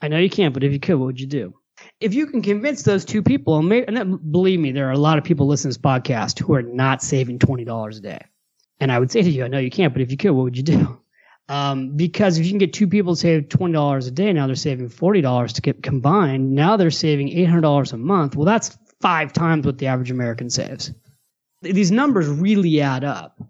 I 0.01 0.07
know 0.07 0.17
you 0.17 0.29
can't, 0.29 0.53
but 0.53 0.63
if 0.63 0.71
you 0.71 0.79
could, 0.79 0.95
what 0.95 1.07
would 1.07 1.19
you 1.19 1.27
do? 1.27 1.55
If 1.99 2.13
you 2.13 2.27
can 2.27 2.41
convince 2.41 2.83
those 2.83 3.05
two 3.05 3.21
people, 3.21 3.57
and, 3.57 3.71
and 3.71 4.31
believe 4.31 4.59
me, 4.59 4.71
there 4.71 4.87
are 4.87 4.93
a 4.93 4.97
lot 4.97 5.17
of 5.17 5.23
people 5.23 5.47
listening 5.47 5.73
to 5.73 5.79
this 5.79 5.83
podcast 5.83 6.39
who 6.39 6.53
are 6.53 6.61
not 6.61 7.01
saving 7.01 7.39
$20 7.39 7.97
a 7.97 7.99
day. 7.99 8.19
And 8.79 8.91
I 8.91 8.99
would 8.99 9.11
say 9.11 9.21
to 9.21 9.29
you, 9.29 9.43
I 9.43 9.47
know 9.47 9.59
you 9.59 9.69
can't, 9.69 9.93
but 9.93 10.01
if 10.01 10.11
you 10.11 10.17
could, 10.17 10.31
what 10.31 10.43
would 10.43 10.57
you 10.57 10.63
do? 10.63 11.01
Um, 11.49 11.97
because 11.97 12.37
if 12.37 12.45
you 12.45 12.51
can 12.51 12.59
get 12.59 12.73
two 12.73 12.87
people 12.87 13.15
to 13.15 13.19
save 13.19 13.49
$20 13.49 14.07
a 14.07 14.11
day, 14.11 14.31
now 14.31 14.45
they're 14.45 14.55
saving 14.55 14.87
$40 14.87 15.53
to 15.53 15.61
get 15.63 15.81
combined. 15.81 16.53
Now 16.53 16.77
they're 16.77 16.91
saving 16.91 17.29
$800 17.29 17.91
a 17.91 17.97
month. 17.97 18.35
Well, 18.35 18.45
that's 18.45 18.77
five 19.01 19.33
times 19.33 19.65
what 19.65 19.79
the 19.79 19.87
average 19.87 20.11
American 20.11 20.51
saves. 20.51 20.93
These 21.63 21.89
numbers 21.89 22.27
really 22.27 22.81
add 22.81 23.03
up, 23.03 23.41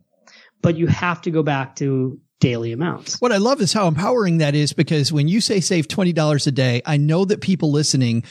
but 0.62 0.78
you 0.78 0.88
have 0.88 1.22
to 1.24 1.32
go 1.32 1.44
back 1.44 1.76
to 1.76 2.22
daily 2.40 2.72
amounts. 2.72 3.20
What 3.20 3.32
I 3.32 3.38
love 3.38 3.62
is 3.62 3.74
how 3.74 3.88
empowering 3.88 4.40
that 4.40 4.56
is 4.56 4.74
because 4.74 5.12
when 5.12 5.28
you 5.28 5.42
say 5.42 5.60
save 5.60 5.88
$20 5.88 6.48
a 6.48 6.52
day, 6.52 6.82
I 6.86 6.98
know 6.98 7.26
that 7.26 7.42
people 7.42 7.72
listening, 7.72 8.24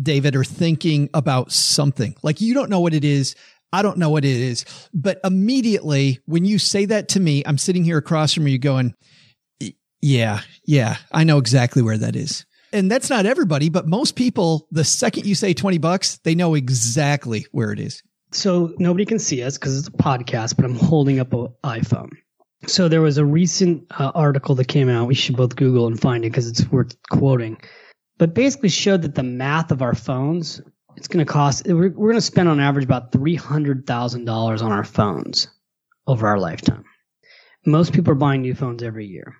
David, 0.00 0.36
are 0.36 0.44
thinking 0.44 1.10
about 1.14 1.52
something. 1.52 2.16
Like 2.22 2.40
you 2.40 2.54
don't 2.54 2.70
know 2.70 2.80
what 2.80 2.94
it 2.94 3.04
is. 3.04 3.34
I 3.72 3.82
don't 3.82 3.98
know 3.98 4.10
what 4.10 4.24
it 4.24 4.36
is. 4.36 4.64
But 4.92 5.20
immediately 5.24 6.20
when 6.26 6.44
you 6.44 6.58
say 6.58 6.84
that 6.86 7.08
to 7.10 7.20
me, 7.20 7.42
I'm 7.46 7.58
sitting 7.58 7.84
here 7.84 7.98
across 7.98 8.34
from 8.34 8.46
you 8.46 8.58
going, 8.58 8.94
yeah, 10.00 10.40
yeah, 10.64 10.96
I 11.12 11.24
know 11.24 11.38
exactly 11.38 11.82
where 11.82 11.98
that 11.98 12.16
is. 12.16 12.44
And 12.72 12.90
that's 12.90 13.10
not 13.10 13.26
everybody, 13.26 13.68
but 13.68 13.86
most 13.86 14.16
people, 14.16 14.66
the 14.70 14.84
second 14.84 15.26
you 15.26 15.34
say 15.34 15.52
20 15.52 15.78
bucks, 15.78 16.18
they 16.24 16.34
know 16.34 16.54
exactly 16.54 17.46
where 17.52 17.70
it 17.70 17.78
is. 17.78 18.02
So 18.32 18.72
nobody 18.78 19.04
can 19.04 19.18
see 19.18 19.42
us 19.42 19.58
because 19.58 19.78
it's 19.78 19.88
a 19.88 19.92
podcast, 19.92 20.56
but 20.56 20.64
I'm 20.64 20.74
holding 20.74 21.20
up 21.20 21.34
an 21.34 21.48
iPhone. 21.64 22.10
So 22.66 22.88
there 22.88 23.00
was 23.00 23.18
a 23.18 23.24
recent 23.24 23.84
uh, 23.98 24.12
article 24.14 24.54
that 24.54 24.68
came 24.68 24.88
out. 24.88 25.08
We 25.08 25.14
should 25.14 25.36
both 25.36 25.56
Google 25.56 25.86
and 25.86 26.00
find 26.00 26.24
it 26.24 26.30
because 26.30 26.48
it's 26.48 26.70
worth 26.70 26.94
quoting. 27.10 27.60
But 28.18 28.34
basically 28.34 28.68
showed 28.68 29.02
that 29.02 29.16
the 29.16 29.24
math 29.24 29.72
of 29.72 29.82
our 29.82 29.94
phones, 29.94 30.60
it's 30.96 31.08
going 31.08 31.24
to 31.24 31.30
cost. 31.30 31.66
We're, 31.66 31.90
we're 31.90 32.10
going 32.10 32.14
to 32.14 32.20
spend 32.20 32.48
on 32.48 32.60
average 32.60 32.84
about 32.84 33.10
three 33.10 33.34
hundred 33.34 33.86
thousand 33.86 34.26
dollars 34.26 34.62
on 34.62 34.70
our 34.70 34.84
phones 34.84 35.48
over 36.06 36.26
our 36.28 36.38
lifetime. 36.38 36.84
Most 37.66 37.92
people 37.92 38.12
are 38.12 38.16
buying 38.16 38.42
new 38.42 38.54
phones 38.54 38.82
every 38.82 39.06
year. 39.06 39.36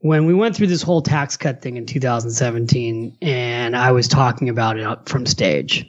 When 0.00 0.26
we 0.26 0.34
went 0.34 0.54
through 0.54 0.66
this 0.68 0.82
whole 0.82 1.02
tax 1.02 1.36
cut 1.36 1.62
thing 1.62 1.76
in 1.76 1.86
2017, 1.86 3.16
and 3.22 3.74
I 3.74 3.90
was 3.92 4.06
talking 4.06 4.48
about 4.48 4.78
it 4.78 5.08
from 5.08 5.26
stage, 5.26 5.84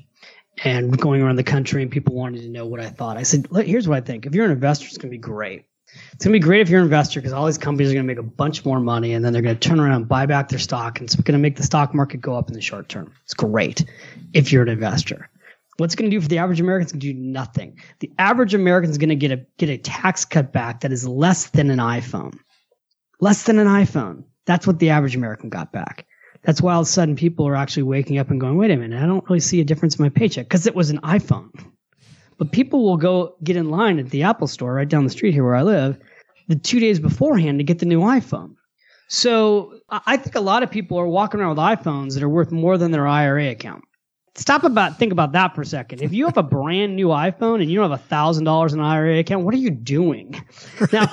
and 0.64 0.98
going 0.98 1.22
around 1.22 1.36
the 1.36 1.44
country, 1.44 1.84
and 1.84 1.92
people 1.92 2.16
wanted 2.16 2.42
to 2.42 2.50
know 2.50 2.66
what 2.66 2.80
I 2.80 2.90
thought. 2.90 3.18
I 3.18 3.24
said, 3.24 3.48
"Here's 3.54 3.88
what 3.88 3.98
I 3.98 4.02
think. 4.02 4.26
If 4.26 4.34
you're 4.34 4.46
an 4.46 4.52
investor, 4.52 4.88
it's 4.88 4.98
going 4.98 5.12
to 5.12 5.18
be 5.18 5.20
great." 5.20 5.66
It's 6.14 6.26
going 6.26 6.34
to 6.34 6.40
be 6.40 6.44
great 6.44 6.62
if 6.62 6.70
you're 6.70 6.80
an 6.80 6.86
investor 6.86 7.20
because 7.20 7.34
all 7.34 7.46
these 7.46 7.58
companies 7.58 7.92
are 7.92 7.94
going 7.94 8.06
to 8.06 8.08
make 8.08 8.20
a 8.20 8.24
bunch 8.24 8.66
more 8.66 8.80
money 8.80 9.14
and 9.14 9.24
then 9.24 9.34
they're 9.34 9.42
going 9.42 9.58
to 9.58 9.68
turn 9.70 9.80
around 9.80 9.94
and 9.94 10.08
buy 10.08 10.26
back 10.26 10.50
their 10.50 10.60
stock 10.60 11.00
and 11.00 11.08
it's 11.08 11.16
going 11.16 11.34
to 11.34 11.42
make 11.42 11.56
the 11.56 11.64
stock 11.64 11.94
market 11.94 12.22
go 12.22 12.36
up 12.36 12.48
in 12.48 12.54
the 12.54 12.62
short 12.62 12.90
term. 12.90 13.12
It's 13.24 13.34
great 13.34 13.86
if 14.34 14.52
you're 14.52 14.64
an 14.64 14.70
investor. 14.70 15.30
What's 15.78 15.96
going 15.96 16.10
to 16.10 16.18
do 16.18 16.22
for 16.22 16.28
the 16.28 16.40
average 16.40 16.60
American? 16.60 16.84
It's 16.84 16.92
going 16.92 17.02
to 17.02 17.14
do 17.14 17.20
nothing. 17.20 17.80
The 18.00 18.12
average 18.18 18.56
American 18.56 18.90
is 18.90 18.98
going 18.98 19.10
to 19.10 19.16
get 19.16 19.32
a 19.32 19.46
get 19.58 19.70
a 19.70 19.78
tax 19.78 20.26
cut 20.26 20.52
back 20.52 20.82
that 20.82 20.92
is 20.92 21.08
less 21.08 21.48
than 21.48 21.70
an 21.70 21.78
iPhone. 21.78 22.38
Less 23.20 23.44
than 23.44 23.60
an 23.60 23.68
iPhone. 23.68 24.24
That's 24.46 24.66
what 24.66 24.80
the 24.80 24.90
average 24.90 25.16
American 25.16 25.50
got 25.50 25.72
back. 25.72 26.08
That's 26.44 26.62
why 26.62 26.74
all 26.74 26.82
of 26.82 26.88
a 26.88 26.90
sudden 26.90 27.16
people 27.16 27.48
are 27.48 27.56
actually 27.56 27.84
waking 27.84 28.18
up 28.18 28.30
and 28.30 28.40
going, 28.40 28.58
wait 28.58 28.72
a 28.72 28.78
minute, 28.78 29.02
I 29.02 29.06
don't 29.06 29.28
really 29.30 29.40
see 29.40 29.60
a 29.60 29.66
difference 29.66 29.98
in 29.98 30.04
my 30.04 30.10
paycheck 30.10 30.46
because 30.46 30.66
it 30.66 30.76
was 30.76 30.90
an 30.90 31.00
iPhone. 31.02 31.52
But 32.38 32.52
people 32.52 32.84
will 32.84 32.98
go 32.98 33.36
get 33.44 33.56
in 33.56 33.70
line 33.70 34.00
at 34.00 34.10
the 34.10 34.24
Apple 34.24 34.48
store 34.48 34.74
right 34.74 34.88
down 34.88 35.04
the 35.04 35.10
street 35.10 35.34
here 35.34 35.44
where 35.44 35.56
I 35.56 35.64
live 35.64 35.98
the 36.48 36.56
two 36.56 36.80
days 36.80 37.00
beforehand 37.00 37.60
to 37.60 37.64
get 37.64 37.80
the 37.80 37.86
new 37.86 38.02
iPhone. 38.02 38.56
So 39.10 39.80
I 39.90 40.18
think 40.18 40.36
a 40.36 40.42
lot 40.42 40.64
of 40.64 40.72
people 40.72 41.00
are 41.00 41.08
walking 41.08 41.40
around 41.40 41.52
with 41.52 41.60
iPhones 41.60 42.14
that 42.14 42.24
are 42.24 42.30
worth 42.30 42.52
more 42.52 42.78
than 42.78 42.92
their 42.92 43.08
IRA 43.08 43.50
account. 43.50 43.84
Stop 44.36 44.64
about 44.64 45.00
think 45.00 45.12
about 45.12 45.32
that 45.32 45.56
for 45.56 45.62
a 45.62 45.66
second. 45.66 46.02
If 46.02 46.14
you 46.14 46.26
have 46.26 46.38
a 46.38 46.44
brand 46.58 46.96
new 46.96 47.08
iPhone 47.08 47.62
and 47.62 47.72
you 47.72 47.80
don't 47.80 47.90
have 47.90 48.00
a 48.00 48.04
thousand 48.04 48.44
dollars 48.44 48.74
in 48.74 48.80
an 48.80 48.86
IRA 48.86 49.20
account, 49.20 49.46
what 49.46 49.54
are 49.54 49.58
you 49.58 49.72
doing? 49.72 50.36
Now, 50.92 51.12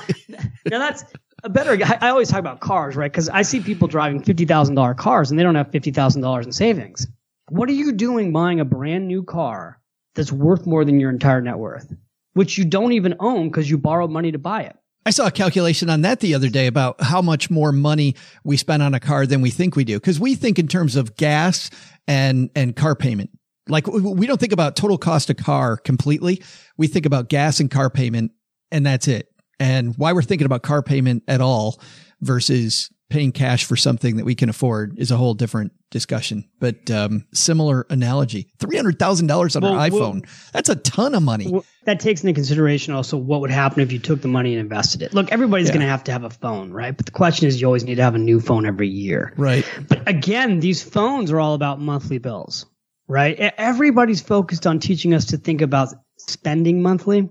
now 0.69 0.79
that's 0.79 1.03
a 1.43 1.49
better. 1.49 1.77
I 2.01 2.09
always 2.09 2.29
talk 2.29 2.39
about 2.39 2.59
cars, 2.59 2.95
right? 2.95 3.11
Because 3.11 3.29
I 3.29 3.41
see 3.41 3.61
people 3.61 3.87
driving 3.87 4.21
fifty 4.21 4.45
thousand 4.45 4.75
dollar 4.75 4.93
cars 4.93 5.31
and 5.31 5.39
they 5.39 5.43
don't 5.43 5.55
have 5.55 5.71
fifty 5.71 5.91
thousand 5.91 6.21
dollars 6.21 6.45
in 6.45 6.51
savings. 6.51 7.07
What 7.49 7.69
are 7.69 7.73
you 7.73 7.91
doing 7.93 8.31
buying 8.31 8.59
a 8.59 8.65
brand 8.65 9.07
new 9.07 9.23
car 9.23 9.79
that's 10.15 10.31
worth 10.31 10.65
more 10.65 10.83
than 10.83 10.99
your 10.99 11.09
entire 11.09 11.41
net 11.41 11.57
worth, 11.57 11.93
which 12.33 12.57
you 12.57 12.65
don't 12.65 12.93
even 12.93 13.15
own 13.19 13.49
because 13.49 13.69
you 13.69 13.77
borrowed 13.77 14.11
money 14.11 14.31
to 14.31 14.39
buy 14.39 14.63
it? 14.63 14.75
I 15.05 15.11
saw 15.11 15.27
a 15.27 15.31
calculation 15.31 15.89
on 15.89 16.01
that 16.01 16.19
the 16.19 16.33
other 16.33 16.49
day 16.49 16.65
about 16.65 16.99
how 16.99 17.21
much 17.21 17.51
more 17.51 17.71
money 17.71 18.15
we 18.43 18.57
spend 18.57 18.81
on 18.81 18.95
a 18.95 18.99
car 18.99 19.27
than 19.27 19.41
we 19.41 19.51
think 19.51 19.75
we 19.75 19.83
do. 19.83 19.99
Cause 19.99 20.19
we 20.19 20.33
think 20.33 20.57
in 20.57 20.67
terms 20.67 20.95
of 20.95 21.15
gas 21.15 21.69
and, 22.07 22.49
and 22.55 22.75
car 22.75 22.95
payment. 22.95 23.29
Like 23.67 23.85
we 23.87 24.25
don't 24.25 24.39
think 24.39 24.51
about 24.53 24.75
total 24.75 24.97
cost 24.97 25.29
of 25.29 25.37
car 25.37 25.77
completely. 25.77 26.41
We 26.77 26.87
think 26.87 27.05
about 27.05 27.29
gas 27.29 27.59
and 27.59 27.69
car 27.69 27.89
payment 27.89 28.31
and 28.71 28.85
that's 28.85 29.07
it. 29.07 29.29
And 29.59 29.95
why 29.97 30.13
we're 30.13 30.21
thinking 30.21 30.45
about 30.45 30.63
car 30.63 30.81
payment 30.81 31.23
at 31.27 31.41
all 31.41 31.79
versus 32.21 32.89
paying 33.15 33.31
cash 33.31 33.63
for 33.63 33.77
something 33.77 34.17
that 34.17 34.25
we 34.25 34.35
can 34.35 34.49
afford 34.49 34.99
is 34.99 35.09
a 35.09 35.15
whole 35.15 35.33
different 35.33 35.71
discussion. 35.89 36.43
But 36.59 36.91
um, 36.91 37.25
similar 37.33 37.87
analogy: 37.89 38.49
three 38.59 38.75
hundred 38.75 38.99
thousand 38.99 39.27
dollars 39.27 39.55
on 39.55 39.63
well, 39.63 39.73
our 39.73 39.87
iPhone. 39.87 40.21
Well, 40.21 40.31
that's 40.51 40.67
a 40.67 40.75
ton 40.75 41.15
of 41.15 41.23
money. 41.23 41.49
Well, 41.49 41.63
that 41.85 42.01
takes 42.01 42.21
into 42.23 42.33
consideration 42.33 42.93
also 42.93 43.15
what 43.15 43.39
would 43.39 43.51
happen 43.51 43.79
if 43.79 43.93
you 43.93 43.99
took 43.99 44.21
the 44.21 44.27
money 44.27 44.51
and 44.51 44.59
invested 44.59 45.01
it. 45.01 45.13
Look, 45.13 45.31
everybody's 45.31 45.67
yeah. 45.67 45.75
going 45.75 45.85
to 45.85 45.89
have 45.89 46.03
to 46.03 46.11
have 46.11 46.25
a 46.25 46.29
phone, 46.29 46.73
right? 46.73 46.95
But 46.95 47.05
the 47.05 47.13
question 47.13 47.47
is, 47.47 47.61
you 47.61 47.67
always 47.67 47.85
need 47.85 47.95
to 47.95 48.03
have 48.03 48.15
a 48.15 48.19
new 48.19 48.41
phone 48.41 48.65
every 48.65 48.89
year, 48.89 49.33
right? 49.37 49.65
But 49.87 50.05
again, 50.09 50.59
these 50.59 50.83
phones 50.83 51.31
are 51.31 51.39
all 51.39 51.53
about 51.53 51.79
monthly 51.79 52.17
bills, 52.17 52.65
right? 53.07 53.39
Everybody's 53.57 54.19
focused 54.19 54.67
on 54.67 54.79
teaching 54.79 55.13
us 55.13 55.23
to 55.27 55.37
think 55.37 55.61
about 55.61 55.93
spending 56.17 56.81
monthly. 56.81 57.29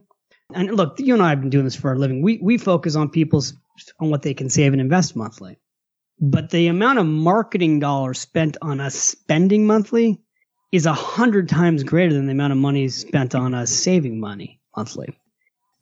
And 0.55 0.74
look, 0.74 0.99
you 0.99 1.12
and 1.12 1.22
I 1.22 1.28
have 1.28 1.43
been 1.43 1.51
doing 1.51 1.66
this 1.66 1.76
for 1.76 1.93
a 1.93 1.99
living. 1.99 2.22
We 2.22 2.39
we 2.43 2.57
focus 2.57 2.97
on 2.97 3.11
people's 3.11 3.53
on 4.01 4.09
what 4.09 4.22
they 4.22 4.32
can 4.32 4.49
save 4.49 4.72
and 4.72 4.80
invest 4.80 5.14
monthly. 5.14 5.59
But 6.27 6.49
the 6.49 6.68
amount 6.68 6.99
of 6.99 7.05
marketing 7.05 7.81
dollars 7.81 8.18
spent 8.18 8.57
on 8.62 8.81
us 8.81 8.95
spending 8.95 9.66
monthly 9.66 10.22
is 10.72 10.87
a 10.87 10.95
hundred 10.95 11.51
times 11.51 11.85
greater 11.85 12.14
than 12.14 12.25
the 12.25 12.33
amount 12.33 12.53
of 12.53 12.59
money 12.59 12.89
spent 12.89 13.35
on 13.35 13.53
us 13.53 13.70
saving 13.70 14.18
money 14.18 14.59
monthly. 14.75 15.14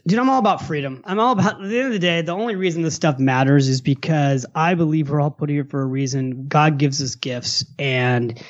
Dude, 0.05 0.19
I'm 0.19 0.29
all 0.29 0.41
about 0.41 0.61
freedom. 0.61 1.01
I'm 1.05 1.21
all 1.21 1.31
about, 1.31 1.63
at 1.63 1.69
the 1.69 1.79
end 1.79 1.87
of 1.87 1.93
the 1.93 2.01
day, 2.01 2.23
the 2.23 2.33
only 2.33 2.57
reason 2.57 2.83
this 2.83 2.97
stuff 2.97 3.21
matters 3.21 3.69
is 3.69 3.81
because 3.81 4.45
I 4.53 4.75
believe 4.75 5.11
we're 5.11 5.21
all 5.21 5.31
put 5.31 5.49
here 5.49 5.65
for 5.65 5.81
a 5.81 5.87
reason. 5.87 6.49
God 6.49 6.77
gives 6.77 7.01
us 7.01 7.15
gifts 7.15 7.65
and 7.79 8.43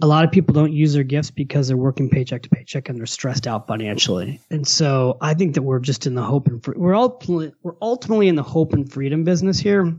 a 0.00 0.06
lot 0.06 0.24
of 0.24 0.30
people 0.30 0.54
don't 0.54 0.72
use 0.72 0.94
their 0.94 1.02
gifts 1.02 1.32
because 1.32 1.66
they're 1.66 1.76
working 1.76 2.08
paycheck 2.08 2.42
to 2.42 2.48
paycheck 2.50 2.88
and 2.88 3.00
they're 3.00 3.06
stressed 3.06 3.48
out 3.48 3.66
financially. 3.66 4.40
And 4.48 4.64
so 4.64 5.18
I 5.20 5.34
think 5.34 5.54
that 5.54 5.62
we're 5.62 5.80
just 5.80 6.06
in 6.06 6.14
the 6.14 6.22
hope 6.22 6.46
and 6.46 6.62
free, 6.62 6.76
we're 6.78 6.94
all 6.94 7.20
we're 7.26 7.74
ultimately 7.82 8.28
in 8.28 8.36
the 8.36 8.44
hope 8.44 8.74
and 8.74 8.88
freedom 8.92 9.24
business 9.24 9.58
here 9.58 9.92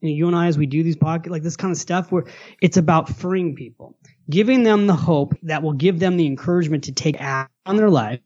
you, 0.00 0.08
know, 0.08 0.14
you 0.14 0.26
and 0.26 0.36
I, 0.36 0.46
as 0.46 0.58
we 0.58 0.66
do 0.66 0.82
these 0.82 0.96
podcasts, 0.96 1.30
like 1.30 1.42
this 1.42 1.56
kind 1.56 1.72
of 1.72 1.78
stuff, 1.78 2.10
where 2.10 2.24
it's 2.60 2.76
about 2.76 3.08
freeing 3.08 3.54
people, 3.54 3.96
giving 4.28 4.62
them 4.62 4.86
the 4.86 4.94
hope 4.94 5.34
that 5.42 5.62
will 5.62 5.72
give 5.72 5.98
them 5.98 6.16
the 6.16 6.26
encouragement 6.26 6.84
to 6.84 6.92
take 6.92 7.20
action 7.20 7.52
on 7.66 7.76
their 7.76 7.90
life 7.90 8.20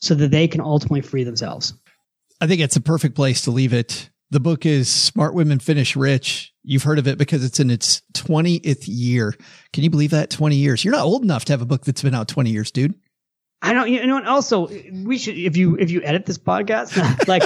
so 0.00 0.14
that 0.14 0.30
they 0.30 0.48
can 0.48 0.60
ultimately 0.60 1.02
free 1.02 1.24
themselves. 1.24 1.74
I 2.40 2.46
think 2.46 2.60
it's 2.60 2.76
a 2.76 2.80
perfect 2.80 3.14
place 3.14 3.42
to 3.42 3.50
leave 3.50 3.72
it. 3.72 4.10
The 4.30 4.40
book 4.40 4.64
is 4.64 4.88
Smart 4.88 5.34
Women 5.34 5.58
Finish 5.58 5.96
Rich. 5.96 6.54
You've 6.62 6.84
heard 6.84 6.98
of 6.98 7.08
it 7.08 7.18
because 7.18 7.44
it's 7.44 7.60
in 7.60 7.70
its 7.70 8.02
20th 8.14 8.84
year. 8.86 9.34
Can 9.72 9.84
you 9.84 9.90
believe 9.90 10.10
that? 10.12 10.30
20 10.30 10.56
years. 10.56 10.84
You're 10.84 10.92
not 10.92 11.04
old 11.04 11.22
enough 11.22 11.44
to 11.46 11.52
have 11.52 11.62
a 11.62 11.66
book 11.66 11.84
that's 11.84 12.02
been 12.02 12.14
out 12.14 12.28
20 12.28 12.50
years, 12.50 12.70
dude. 12.70 12.94
I 13.62 13.74
don't, 13.74 13.90
you 13.90 14.06
know, 14.06 14.16
and 14.16 14.26
also 14.26 14.68
we 14.68 15.18
should, 15.18 15.36
if 15.36 15.56
you, 15.56 15.76
if 15.76 15.90
you 15.90 16.02
edit 16.02 16.24
this 16.26 16.38
podcast, 16.38 16.96
like 17.28 17.42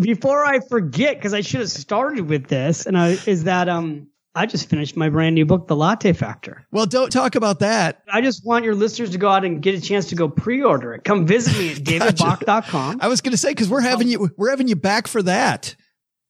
before 0.00 0.44
I 0.44 0.60
forget, 0.60 1.16
because 1.16 1.34
I 1.34 1.40
should 1.40 1.60
have 1.60 1.70
started 1.70 2.28
with 2.28 2.48
this, 2.48 2.86
and 2.86 2.96
I 2.96 3.16
is 3.26 3.44
that 3.44 3.68
um 3.68 4.08
I 4.34 4.46
just 4.46 4.68
finished 4.68 4.96
my 4.96 5.08
brand 5.08 5.34
new 5.34 5.44
book, 5.44 5.66
The 5.66 5.74
Latte 5.74 6.12
Factor. 6.12 6.64
Well, 6.70 6.86
don't 6.86 7.10
talk 7.10 7.34
about 7.34 7.58
that. 7.58 8.02
I 8.08 8.20
just 8.20 8.46
want 8.46 8.64
your 8.64 8.74
listeners 8.74 9.10
to 9.10 9.18
go 9.18 9.28
out 9.28 9.44
and 9.44 9.60
get 9.60 9.74
a 9.74 9.80
chance 9.80 10.10
to 10.10 10.14
go 10.14 10.28
pre-order 10.28 10.94
it. 10.94 11.02
Come 11.02 11.26
visit 11.26 11.58
me 11.58 11.72
at 11.72 11.76
davidbach.com. 11.78 12.98
I 13.00 13.08
was 13.08 13.20
going 13.20 13.32
to 13.32 13.36
say 13.36 13.50
because 13.50 13.68
we're 13.68 13.80
having 13.80 14.06
you 14.06 14.30
we're 14.36 14.50
having 14.50 14.68
you 14.68 14.76
back 14.76 15.08
for 15.08 15.22
that. 15.22 15.74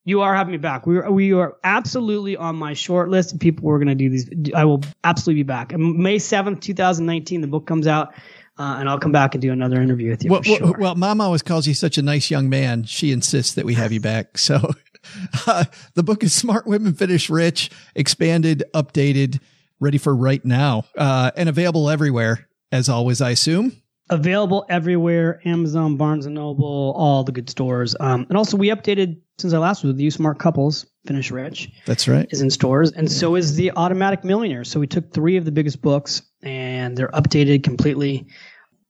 You 0.05 0.21
are 0.21 0.33
having 0.33 0.53
me 0.53 0.57
back. 0.57 0.87
We 0.87 0.97
are, 0.97 1.11
we 1.11 1.33
are 1.33 1.57
absolutely 1.63 2.35
on 2.35 2.55
my 2.55 2.73
short 2.73 3.09
list 3.09 3.33
of 3.33 3.39
people 3.39 3.65
we're 3.65 3.77
going 3.77 3.89
to 3.89 3.95
do 3.95 4.09
these. 4.09 4.53
I 4.55 4.65
will 4.65 4.81
absolutely 5.03 5.43
be 5.43 5.47
back. 5.47 5.77
May 5.77 6.15
7th, 6.17 6.61
2019, 6.61 7.41
the 7.41 7.47
book 7.47 7.67
comes 7.67 7.85
out. 7.85 8.15
Uh, 8.59 8.75
and 8.77 8.89
I'll 8.89 8.99
come 8.99 9.13
back 9.13 9.33
and 9.35 9.41
do 9.41 9.53
another 9.53 9.81
interview 9.81 10.09
with 10.09 10.23
you. 10.23 10.29
Well, 10.29 10.43
sure. 10.43 10.59
well, 10.61 10.75
well, 10.77 10.95
Mom 10.95 11.21
always 11.21 11.41
calls 11.41 11.65
you 11.65 11.73
such 11.73 11.97
a 11.97 12.01
nice 12.01 12.29
young 12.29 12.49
man. 12.49 12.83
She 12.83 13.13
insists 13.13 13.53
that 13.53 13.65
we 13.65 13.73
have 13.75 13.93
you 13.93 14.01
back. 14.01 14.37
So 14.37 14.73
uh, 15.47 15.63
the 15.95 16.03
book 16.03 16.23
is 16.23 16.33
Smart 16.33 16.67
Women 16.67 16.93
Finish 16.93 17.29
Rich, 17.29 17.71
expanded, 17.95 18.65
updated, 18.73 19.39
ready 19.79 19.97
for 19.97 20.13
right 20.13 20.43
now, 20.43 20.83
uh, 20.97 21.31
and 21.37 21.47
available 21.47 21.89
everywhere, 21.89 22.49
as 22.73 22.89
always, 22.89 23.21
I 23.21 23.29
assume. 23.29 23.81
Available 24.09 24.65
everywhere 24.69 25.39
Amazon, 25.45 25.95
Barnes 25.95 26.25
and 26.25 26.35
Noble, 26.35 26.93
all 26.97 27.23
the 27.23 27.31
good 27.31 27.49
stores. 27.49 27.95
Um, 28.01 28.25
and 28.27 28.37
also, 28.37 28.57
we 28.57 28.67
updated 28.69 29.21
since 29.39 29.53
I 29.53 29.57
last 29.57 29.83
was 29.83 29.93
with 29.93 30.01
you, 30.01 30.11
Smart 30.11 30.37
Couples 30.37 30.85
Finish 31.07 31.31
Rich. 31.31 31.71
That's 31.85 32.07
right. 32.07 32.27
Is 32.31 32.41
in 32.41 32.49
stores. 32.49 32.91
And 32.91 33.09
so 33.09 33.35
is 33.35 33.55
The 33.55 33.71
Automatic 33.71 34.23
Millionaire. 34.23 34.65
So 34.65 34.79
we 34.79 34.87
took 34.87 35.13
three 35.13 35.37
of 35.37 35.45
the 35.45 35.51
biggest 35.51 35.81
books 35.81 36.21
and 36.43 36.97
they're 36.97 37.09
updated 37.09 37.63
completely 37.63 38.27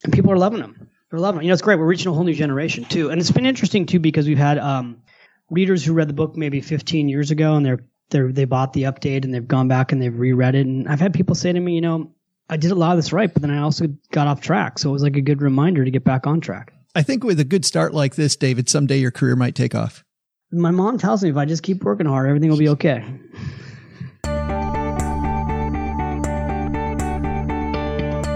and 0.03 0.13
people 0.13 0.31
are 0.31 0.37
loving 0.37 0.59
them. 0.59 0.89
They're 1.09 1.19
loving 1.19 1.37
them. 1.37 1.43
You 1.43 1.49
know, 1.49 1.53
it's 1.53 1.61
great. 1.61 1.79
We're 1.79 1.85
reaching 1.85 2.07
a 2.07 2.13
whole 2.13 2.23
new 2.23 2.33
generation 2.33 2.85
too, 2.85 3.09
and 3.09 3.19
it's 3.19 3.31
been 3.31 3.45
interesting 3.45 3.85
too 3.85 3.99
because 3.99 4.27
we've 4.27 4.37
had 4.37 4.57
um, 4.57 5.01
readers 5.49 5.83
who 5.83 5.93
read 5.93 6.09
the 6.09 6.13
book 6.13 6.35
maybe 6.35 6.61
15 6.61 7.09
years 7.09 7.31
ago, 7.31 7.55
and 7.55 7.65
they're 7.65 7.79
they 8.09 8.21
they 8.21 8.45
bought 8.45 8.73
the 8.73 8.83
update 8.83 9.23
and 9.23 9.33
they've 9.33 9.47
gone 9.47 9.67
back 9.67 9.91
and 9.91 10.01
they've 10.01 10.17
reread 10.17 10.55
it. 10.55 10.65
And 10.65 10.87
I've 10.87 10.99
had 10.99 11.13
people 11.13 11.35
say 11.35 11.51
to 11.51 11.59
me, 11.59 11.75
you 11.75 11.81
know, 11.81 12.11
I 12.49 12.57
did 12.57 12.71
a 12.71 12.75
lot 12.75 12.91
of 12.91 12.97
this 12.97 13.13
right, 13.13 13.31
but 13.31 13.41
then 13.41 13.51
I 13.51 13.59
also 13.59 13.87
got 14.11 14.27
off 14.27 14.41
track, 14.41 14.79
so 14.79 14.89
it 14.89 14.93
was 14.93 15.03
like 15.03 15.15
a 15.15 15.21
good 15.21 15.41
reminder 15.41 15.85
to 15.85 15.91
get 15.91 16.03
back 16.03 16.25
on 16.25 16.41
track. 16.41 16.73
I 16.95 17.03
think 17.03 17.23
with 17.23 17.39
a 17.39 17.45
good 17.45 17.65
start 17.65 17.93
like 17.93 18.15
this, 18.15 18.35
David, 18.35 18.67
someday 18.67 18.97
your 18.97 19.11
career 19.11 19.35
might 19.35 19.53
take 19.53 19.75
off. 19.75 20.03
My 20.51 20.71
mom 20.71 20.97
tells 20.97 21.23
me 21.23 21.29
if 21.29 21.37
I 21.37 21.45
just 21.45 21.61
keep 21.61 21.83
working 21.83 22.07
hard, 22.07 22.27
everything 22.27 22.49
will 22.49 22.57
be 22.57 22.69
okay. 22.69 23.05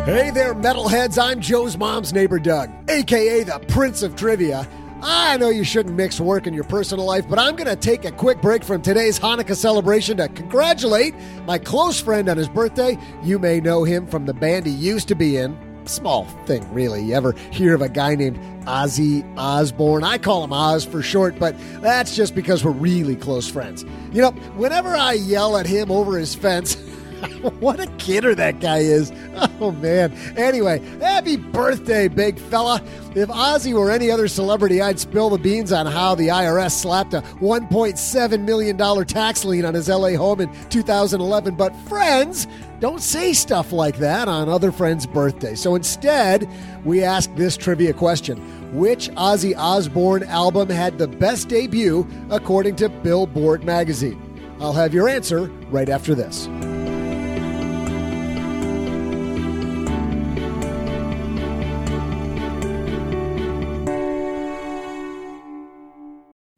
Hey 0.05 0.31
there, 0.31 0.53
metalheads. 0.53 1.17
I'm 1.17 1.39
Joe's 1.39 1.77
mom's 1.77 2.11
neighbor, 2.11 2.37
Doug, 2.37 2.69
aka 2.89 3.43
the 3.43 3.57
Prince 3.69 4.03
of 4.03 4.17
Trivia. 4.17 4.67
I 5.01 5.37
know 5.37 5.47
you 5.47 5.63
shouldn't 5.63 5.95
mix 5.95 6.19
work 6.19 6.45
and 6.45 6.53
your 6.53 6.65
personal 6.65 7.05
life, 7.05 7.25
but 7.29 7.39
I'm 7.39 7.55
going 7.55 7.69
to 7.69 7.77
take 7.77 8.03
a 8.03 8.11
quick 8.11 8.41
break 8.41 8.65
from 8.65 8.81
today's 8.81 9.17
Hanukkah 9.17 9.55
celebration 9.55 10.17
to 10.17 10.27
congratulate 10.27 11.15
my 11.45 11.57
close 11.57 12.01
friend 12.01 12.27
on 12.27 12.35
his 12.35 12.49
birthday. 12.49 12.97
You 13.23 13.39
may 13.39 13.61
know 13.61 13.85
him 13.85 14.05
from 14.05 14.25
the 14.25 14.33
band 14.33 14.65
he 14.65 14.73
used 14.73 15.07
to 15.07 15.15
be 15.15 15.37
in. 15.37 15.57
Small 15.85 16.25
thing, 16.45 16.69
really. 16.73 17.01
You 17.01 17.13
ever 17.15 17.31
hear 17.51 17.73
of 17.73 17.81
a 17.81 17.87
guy 17.87 18.15
named 18.15 18.37
Ozzy 18.65 19.23
Osbourne? 19.37 20.03
I 20.03 20.17
call 20.17 20.43
him 20.43 20.51
Oz 20.51 20.83
for 20.83 21.01
short, 21.01 21.39
but 21.39 21.55
that's 21.79 22.13
just 22.13 22.35
because 22.35 22.65
we're 22.65 22.71
really 22.71 23.15
close 23.15 23.49
friends. 23.49 23.85
You 24.11 24.21
know, 24.21 24.31
whenever 24.57 24.97
I 24.97 25.13
yell 25.13 25.55
at 25.55 25.65
him 25.65 25.91
over 25.91 26.17
his 26.17 26.35
fence, 26.35 26.75
what 27.59 27.79
a 27.79 27.87
kidder 27.97 28.35
that 28.35 28.59
guy 28.59 28.79
is. 28.79 29.11
Oh, 29.59 29.71
man. 29.71 30.11
Anyway, 30.35 30.79
happy 30.99 31.37
birthday, 31.37 32.07
big 32.07 32.37
fella. 32.37 32.81
If 33.15 33.29
Ozzy 33.29 33.73
were 33.73 33.91
any 33.91 34.11
other 34.11 34.27
celebrity, 34.27 34.81
I'd 34.81 34.99
spill 34.99 35.29
the 35.29 35.37
beans 35.37 35.71
on 35.71 35.85
how 35.85 36.15
the 36.15 36.29
IRS 36.29 36.71
slapped 36.71 37.13
a 37.13 37.21
$1.7 37.21 38.43
million 38.43 39.05
tax 39.05 39.45
lien 39.45 39.63
on 39.63 39.73
his 39.73 39.87
LA 39.87 40.11
home 40.11 40.41
in 40.41 40.69
2011. 40.69 41.55
But 41.55 41.75
friends 41.87 42.47
don't 42.79 43.01
say 43.01 43.31
stuff 43.31 43.71
like 43.71 43.97
that 43.99 44.27
on 44.27 44.49
other 44.49 44.71
friends' 44.71 45.05
birthdays. 45.05 45.61
So 45.61 45.75
instead, 45.75 46.49
we 46.83 47.03
ask 47.03 47.33
this 47.35 47.55
trivia 47.55 47.93
question 47.93 48.37
Which 48.77 49.09
Ozzy 49.11 49.55
Osbourne 49.55 50.23
album 50.23 50.69
had 50.69 50.97
the 50.97 51.07
best 51.07 51.47
debut 51.47 52.05
according 52.29 52.75
to 52.77 52.89
Billboard 52.89 53.63
magazine? 53.63 54.21
I'll 54.59 54.73
have 54.73 54.93
your 54.93 55.07
answer 55.07 55.45
right 55.69 55.89
after 55.89 56.13
this. 56.15 56.47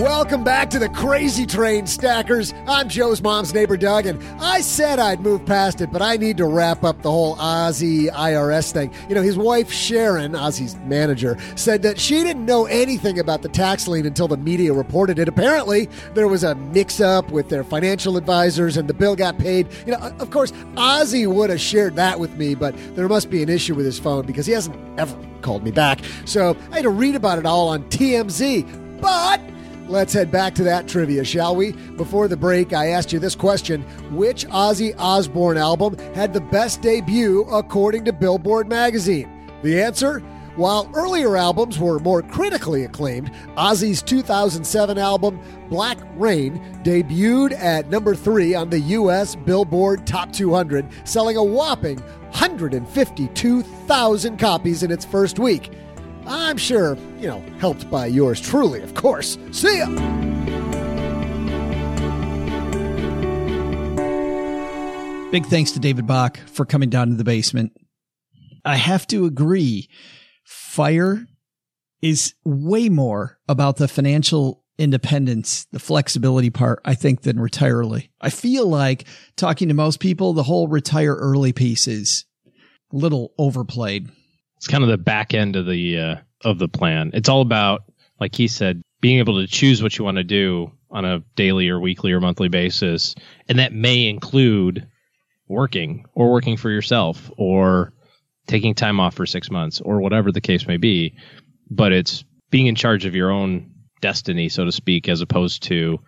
Welcome 0.00 0.44
back 0.44 0.70
to 0.70 0.78
the 0.78 0.88
Crazy 0.88 1.44
Train 1.44 1.86
Stackers. 1.86 2.54
I'm 2.66 2.88
Joe's 2.88 3.20
mom's 3.20 3.52
neighbor, 3.52 3.76
Doug, 3.76 4.06
and 4.06 4.18
I 4.40 4.62
said 4.62 4.98
I'd 4.98 5.20
move 5.20 5.44
past 5.44 5.82
it, 5.82 5.92
but 5.92 6.00
I 6.00 6.16
need 6.16 6.38
to 6.38 6.46
wrap 6.46 6.84
up 6.84 7.02
the 7.02 7.10
whole 7.10 7.36
Ozzy 7.36 8.08
IRS 8.10 8.72
thing. 8.72 8.94
You 9.10 9.14
know, 9.14 9.20
his 9.20 9.36
wife, 9.36 9.70
Sharon, 9.70 10.32
Ozzy's 10.32 10.74
manager, 10.86 11.36
said 11.54 11.82
that 11.82 12.00
she 12.00 12.22
didn't 12.22 12.46
know 12.46 12.64
anything 12.64 13.18
about 13.18 13.42
the 13.42 13.50
tax 13.50 13.86
lien 13.86 14.06
until 14.06 14.26
the 14.26 14.38
media 14.38 14.72
reported 14.72 15.18
it. 15.18 15.28
Apparently, 15.28 15.86
there 16.14 16.28
was 16.28 16.44
a 16.44 16.54
mix 16.54 17.02
up 17.02 17.30
with 17.30 17.50
their 17.50 17.62
financial 17.62 18.16
advisors 18.16 18.78
and 18.78 18.88
the 18.88 18.94
bill 18.94 19.14
got 19.14 19.36
paid. 19.36 19.68
You 19.84 19.92
know, 19.92 19.98
of 20.18 20.30
course, 20.30 20.52
Ozzy 20.76 21.30
would 21.30 21.50
have 21.50 21.60
shared 21.60 21.96
that 21.96 22.18
with 22.18 22.34
me, 22.36 22.54
but 22.54 22.74
there 22.96 23.06
must 23.06 23.28
be 23.28 23.42
an 23.42 23.50
issue 23.50 23.74
with 23.74 23.84
his 23.84 23.98
phone 23.98 24.24
because 24.24 24.46
he 24.46 24.54
hasn't 24.54 24.98
ever 24.98 25.14
called 25.42 25.62
me 25.62 25.72
back. 25.72 26.00
So 26.24 26.56
I 26.72 26.76
had 26.76 26.84
to 26.84 26.88
read 26.88 27.16
about 27.16 27.38
it 27.38 27.44
all 27.44 27.68
on 27.68 27.82
TMZ. 27.90 29.00
But 29.02 29.40
Let's 29.90 30.12
head 30.12 30.30
back 30.30 30.54
to 30.54 30.62
that 30.62 30.86
trivia, 30.86 31.24
shall 31.24 31.56
we? 31.56 31.72
Before 31.72 32.28
the 32.28 32.36
break, 32.36 32.72
I 32.72 32.90
asked 32.90 33.12
you 33.12 33.18
this 33.18 33.34
question 33.34 33.82
Which 34.14 34.46
Ozzy 34.46 34.94
Osbourne 34.96 35.56
album 35.56 35.98
had 36.14 36.32
the 36.32 36.40
best 36.40 36.80
debut 36.80 37.40
according 37.50 38.04
to 38.04 38.12
Billboard 38.12 38.68
magazine? 38.68 39.50
The 39.64 39.82
answer? 39.82 40.20
While 40.54 40.88
earlier 40.94 41.36
albums 41.36 41.80
were 41.80 41.98
more 41.98 42.22
critically 42.22 42.84
acclaimed, 42.84 43.32
Ozzy's 43.56 44.00
2007 44.00 44.96
album, 44.96 45.40
Black 45.68 45.98
Rain, 46.14 46.60
debuted 46.84 47.58
at 47.58 47.90
number 47.90 48.14
three 48.14 48.54
on 48.54 48.70
the 48.70 48.78
U.S. 48.78 49.34
Billboard 49.34 50.06
Top 50.06 50.32
200, 50.32 50.86
selling 51.02 51.36
a 51.36 51.42
whopping 51.42 51.98
152,000 51.98 54.38
copies 54.38 54.84
in 54.84 54.92
its 54.92 55.04
first 55.04 55.40
week. 55.40 55.72
I'm 56.26 56.56
sure, 56.56 56.96
you 57.18 57.28
know, 57.28 57.44
helped 57.58 57.90
by 57.90 58.06
yours 58.06 58.40
truly, 58.40 58.82
of 58.82 58.94
course. 58.94 59.38
See 59.52 59.78
ya! 59.78 59.86
Big 65.30 65.46
thanks 65.46 65.70
to 65.72 65.78
David 65.78 66.08
Bach 66.08 66.38
for 66.48 66.64
coming 66.64 66.90
down 66.90 67.08
to 67.10 67.14
the 67.14 67.22
basement. 67.22 67.72
I 68.64 68.76
have 68.76 69.06
to 69.08 69.26
agree, 69.26 69.88
fire 70.44 71.24
is 72.02 72.34
way 72.44 72.88
more 72.88 73.38
about 73.48 73.76
the 73.76 73.86
financial 73.86 74.64
independence, 74.76 75.66
the 75.72 75.78
flexibility 75.78 76.50
part, 76.50 76.80
I 76.84 76.94
think, 76.94 77.22
than 77.22 77.38
retire 77.38 77.76
early. 77.76 78.10
I 78.20 78.30
feel 78.30 78.66
like 78.66 79.04
talking 79.36 79.68
to 79.68 79.74
most 79.74 80.00
people, 80.00 80.32
the 80.32 80.42
whole 80.42 80.66
retire 80.66 81.14
early 81.14 81.52
piece 81.52 81.86
is 81.86 82.24
a 82.92 82.96
little 82.96 83.32
overplayed. 83.38 84.08
It's 84.60 84.68
kind 84.68 84.84
of 84.84 84.90
the 84.90 84.98
back 84.98 85.32
end 85.32 85.56
of 85.56 85.64
the 85.64 85.98
uh, 85.98 86.16
of 86.44 86.58
the 86.58 86.68
plan. 86.68 87.12
It's 87.14 87.30
all 87.30 87.40
about, 87.40 87.84
like 88.20 88.34
he 88.34 88.46
said, 88.46 88.82
being 89.00 89.18
able 89.18 89.40
to 89.40 89.46
choose 89.46 89.82
what 89.82 89.96
you 89.96 90.04
want 90.04 90.18
to 90.18 90.22
do 90.22 90.70
on 90.90 91.06
a 91.06 91.20
daily 91.34 91.70
or 91.70 91.80
weekly 91.80 92.12
or 92.12 92.20
monthly 92.20 92.48
basis, 92.48 93.14
and 93.48 93.58
that 93.58 93.72
may 93.72 94.06
include 94.06 94.86
working 95.48 96.04
or 96.12 96.30
working 96.30 96.58
for 96.58 96.68
yourself 96.68 97.30
or 97.38 97.94
taking 98.48 98.74
time 98.74 99.00
off 99.00 99.14
for 99.14 99.24
six 99.24 99.50
months 99.50 99.80
or 99.80 100.02
whatever 100.02 100.30
the 100.30 100.42
case 100.42 100.66
may 100.66 100.76
be. 100.76 101.16
But 101.70 101.92
it's 101.92 102.22
being 102.50 102.66
in 102.66 102.74
charge 102.74 103.06
of 103.06 103.14
your 103.14 103.30
own 103.30 103.72
destiny, 104.02 104.50
so 104.50 104.66
to 104.66 104.72
speak, 104.72 105.08
as 105.08 105.22
opposed 105.22 105.62
to, 105.62 106.00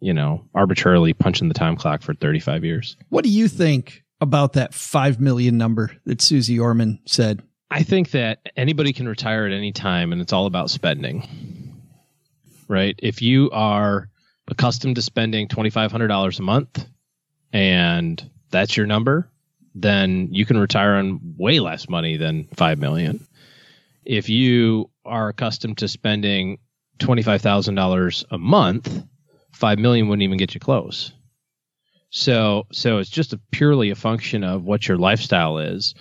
you 0.00 0.12
know, 0.12 0.44
arbitrarily 0.54 1.14
punching 1.14 1.48
the 1.48 1.54
time 1.54 1.76
clock 1.76 2.02
for 2.02 2.12
35 2.12 2.62
years. 2.62 2.98
What 3.08 3.24
do 3.24 3.30
you 3.30 3.48
think 3.48 4.02
about 4.20 4.52
that 4.52 4.74
5 4.74 5.18
million 5.18 5.56
number 5.56 5.92
that 6.04 6.20
Suze 6.20 6.50
Orman 6.58 7.00
said? 7.06 7.42
I 7.70 7.82
think 7.82 8.12
that 8.12 8.40
anybody 8.56 8.92
can 8.92 9.08
retire 9.08 9.46
at 9.46 9.52
any 9.52 9.72
time 9.72 10.12
and 10.12 10.20
it's 10.20 10.32
all 10.32 10.46
about 10.46 10.70
spending. 10.70 11.82
Right? 12.68 12.98
If 13.02 13.22
you 13.22 13.50
are 13.52 14.08
accustomed 14.48 14.96
to 14.96 15.02
spending 15.02 15.48
$2500 15.48 16.38
a 16.38 16.42
month 16.42 16.86
and 17.52 18.30
that's 18.50 18.76
your 18.76 18.86
number, 18.86 19.30
then 19.74 20.28
you 20.32 20.46
can 20.46 20.58
retire 20.58 20.94
on 20.94 21.20
way 21.36 21.60
less 21.60 21.88
money 21.88 22.16
than 22.16 22.44
5 22.56 22.78
million. 22.78 23.24
If 24.04 24.28
you 24.28 24.90
are 25.04 25.28
accustomed 25.28 25.78
to 25.78 25.88
spending 25.88 26.58
$25,000 26.98 28.24
a 28.30 28.38
month, 28.38 29.02
5 29.52 29.78
million 29.78 30.08
wouldn't 30.08 30.22
even 30.22 30.38
get 30.38 30.54
you 30.54 30.60
close. 30.60 31.12
So 32.10 32.66
so 32.72 32.98
it's 32.98 33.10
just 33.10 33.32
a 33.32 33.40
purely 33.50 33.90
a 33.90 33.94
function 33.94 34.44
of 34.44 34.64
what 34.64 34.86
your 34.88 34.96
lifestyle 34.96 35.58
is. 35.58 35.94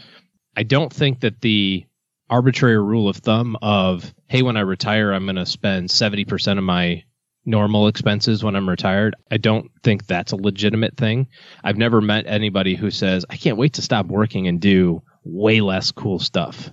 I 0.56 0.64
don't 0.64 0.92
think 0.92 1.22
that 1.22 1.42
the 1.42 1.86
arbitrary 2.30 2.82
rule 2.82 3.08
of 3.08 3.18
thumb 3.18 3.56
of 3.62 4.14
hey 4.28 4.42
when 4.42 4.58
I 4.58 4.62
retire 4.62 5.12
I'm 5.12 5.26
going 5.26 5.36
to 5.36 5.46
spend 5.46 5.90
70% 5.90 6.58
of 6.58 6.64
my 6.64 7.04
normal 7.46 7.88
expenses 7.88 8.44
when 8.44 8.56
I'm 8.56 8.68
retired. 8.68 9.16
I 9.30 9.38
don't 9.38 9.70
think 9.84 10.08
that's 10.08 10.32
a 10.32 10.38
legitimate 10.38 10.98
thing. 10.98 11.28
I've 11.64 11.78
never 11.78 12.02
met 12.02 12.26
anybody 12.28 12.76
who 12.76 12.90
says 12.90 13.26
I 13.30 13.38
can't 13.38 13.58
wait 13.58 13.74
to 13.74 13.84
stop 13.84 14.08
working 14.08 14.48
and 14.48 14.60
do 14.60 15.04
way 15.24 15.62
less 15.62 15.92
cool 15.92 16.20
stuff. 16.20 16.72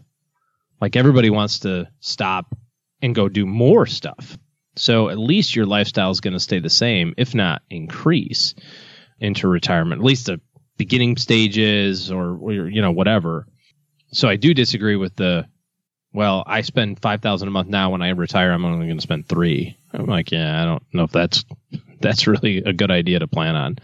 Like 0.80 0.96
everybody 0.96 1.30
wants 1.30 1.60
to 1.60 1.88
stop 2.00 2.56
and 3.02 3.14
go 3.14 3.28
do 3.28 3.44
more 3.46 3.86
stuff. 3.86 4.38
So 4.76 5.10
at 5.10 5.18
least 5.18 5.54
your 5.54 5.66
lifestyle 5.66 6.10
is 6.10 6.20
going 6.20 6.32
to 6.32 6.40
stay 6.40 6.58
the 6.58 6.70
same, 6.70 7.14
if 7.18 7.34
not 7.34 7.62
increase 7.68 8.54
into 9.20 9.48
retirement. 9.48 10.00
At 10.00 10.06
least 10.06 10.26
the 10.26 10.40
beginning 10.78 11.16
stages 11.18 12.10
or, 12.10 12.36
or 12.36 12.52
you 12.68 12.80
know 12.80 12.90
whatever. 12.90 13.46
So 14.12 14.28
I 14.28 14.36
do 14.36 14.54
disagree 14.54 14.96
with 14.96 15.16
the 15.16 15.46
well, 16.14 16.44
I 16.46 16.60
spend 16.60 17.00
five 17.00 17.22
thousand 17.22 17.48
a 17.48 17.50
month 17.50 17.68
now. 17.68 17.90
When 17.90 18.02
I 18.02 18.10
retire, 18.10 18.52
I'm 18.52 18.64
only 18.64 18.86
going 18.86 18.98
to 18.98 19.02
spend 19.02 19.26
three. 19.28 19.76
I'm 19.92 20.06
like, 20.06 20.30
yeah, 20.30 20.62
I 20.62 20.64
don't 20.66 20.82
know 20.92 21.04
if 21.04 21.12
that's 21.12 21.44
that's 22.00 22.26
really 22.26 22.58
a 22.58 22.72
good 22.72 22.90
idea 22.90 23.18
to 23.20 23.26
plan 23.26 23.56
on. 23.56 23.78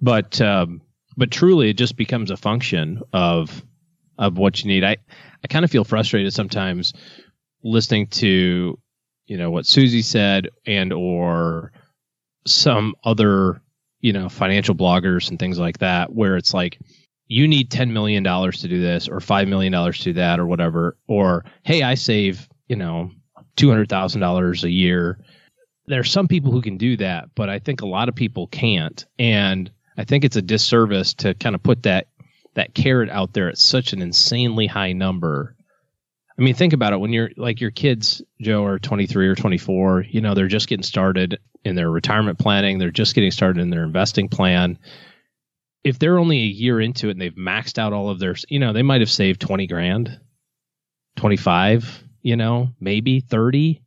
But 0.00 0.40
um, 0.40 0.80
but 1.16 1.30
truly, 1.30 1.70
it 1.70 1.76
just 1.76 1.96
becomes 1.96 2.30
a 2.30 2.36
function 2.36 3.02
of 3.12 3.62
of 4.18 4.38
what 4.38 4.62
you 4.62 4.68
need. 4.68 4.84
I 4.84 4.96
I 5.44 5.48
kind 5.48 5.64
of 5.64 5.70
feel 5.70 5.84
frustrated 5.84 6.32
sometimes 6.32 6.94
listening 7.62 8.06
to 8.06 8.78
you 9.26 9.36
know 9.36 9.50
what 9.50 9.66
Suze 9.66 10.06
said 10.06 10.48
and 10.66 10.92
or 10.94 11.72
some 12.46 12.94
other 13.04 13.60
you 14.00 14.14
know 14.14 14.30
financial 14.30 14.74
bloggers 14.74 15.28
and 15.28 15.38
things 15.38 15.58
like 15.58 15.78
that, 15.78 16.12
where 16.14 16.36
it's 16.36 16.54
like 16.54 16.78
you 17.30 17.46
need 17.46 17.70
$10 17.70 17.92
million 17.92 18.24
to 18.24 18.68
do 18.68 18.80
this 18.80 19.06
or 19.06 19.20
$5 19.20 19.46
million 19.46 19.72
to 19.72 20.02
do 20.02 20.12
that 20.14 20.40
or 20.40 20.46
whatever. 20.46 20.96
Or, 21.06 21.44
hey, 21.62 21.84
I 21.84 21.94
save, 21.94 22.48
you 22.66 22.74
know, 22.74 23.12
$200,000 23.56 24.64
a 24.64 24.70
year. 24.70 25.20
There 25.86 26.00
are 26.00 26.04
some 26.04 26.26
people 26.26 26.50
who 26.50 26.60
can 26.60 26.76
do 26.76 26.96
that, 26.96 27.28
but 27.36 27.48
I 27.48 27.60
think 27.60 27.82
a 27.82 27.86
lot 27.86 28.08
of 28.08 28.16
people 28.16 28.48
can't. 28.48 29.06
And 29.16 29.70
I 29.96 30.02
think 30.02 30.24
it's 30.24 30.34
a 30.34 30.42
disservice 30.42 31.14
to 31.14 31.34
kind 31.34 31.54
of 31.54 31.62
put 31.62 31.84
that, 31.84 32.08
that 32.54 32.74
carrot 32.74 33.10
out 33.10 33.32
there 33.32 33.48
at 33.48 33.58
such 33.58 33.92
an 33.92 34.02
insanely 34.02 34.66
high 34.66 34.92
number. 34.92 35.54
I 36.36 36.42
mean, 36.42 36.54
think 36.54 36.72
about 36.72 36.94
it. 36.94 36.98
When 36.98 37.12
you're 37.12 37.30
like 37.36 37.60
your 37.60 37.70
kids, 37.70 38.22
Joe, 38.40 38.64
are 38.64 38.80
23 38.80 39.28
or 39.28 39.36
24, 39.36 40.06
you 40.08 40.20
know, 40.20 40.34
they're 40.34 40.48
just 40.48 40.66
getting 40.66 40.82
started 40.82 41.38
in 41.64 41.76
their 41.76 41.92
retirement 41.92 42.40
planning. 42.40 42.78
They're 42.78 42.90
just 42.90 43.14
getting 43.14 43.30
started 43.30 43.60
in 43.60 43.70
their 43.70 43.84
investing 43.84 44.28
plan 44.28 44.80
if 45.84 45.98
they're 45.98 46.18
only 46.18 46.38
a 46.40 46.46
year 46.46 46.80
into 46.80 47.08
it 47.08 47.12
and 47.12 47.20
they've 47.20 47.34
maxed 47.34 47.78
out 47.78 47.92
all 47.92 48.10
of 48.10 48.18
their, 48.18 48.34
you 48.48 48.58
know, 48.58 48.72
they 48.72 48.82
might 48.82 49.00
have 49.00 49.10
saved 49.10 49.40
20 49.40 49.66
grand, 49.66 50.20
25, 51.16 52.04
you 52.22 52.36
know, 52.36 52.68
maybe 52.80 53.20
30. 53.20 53.82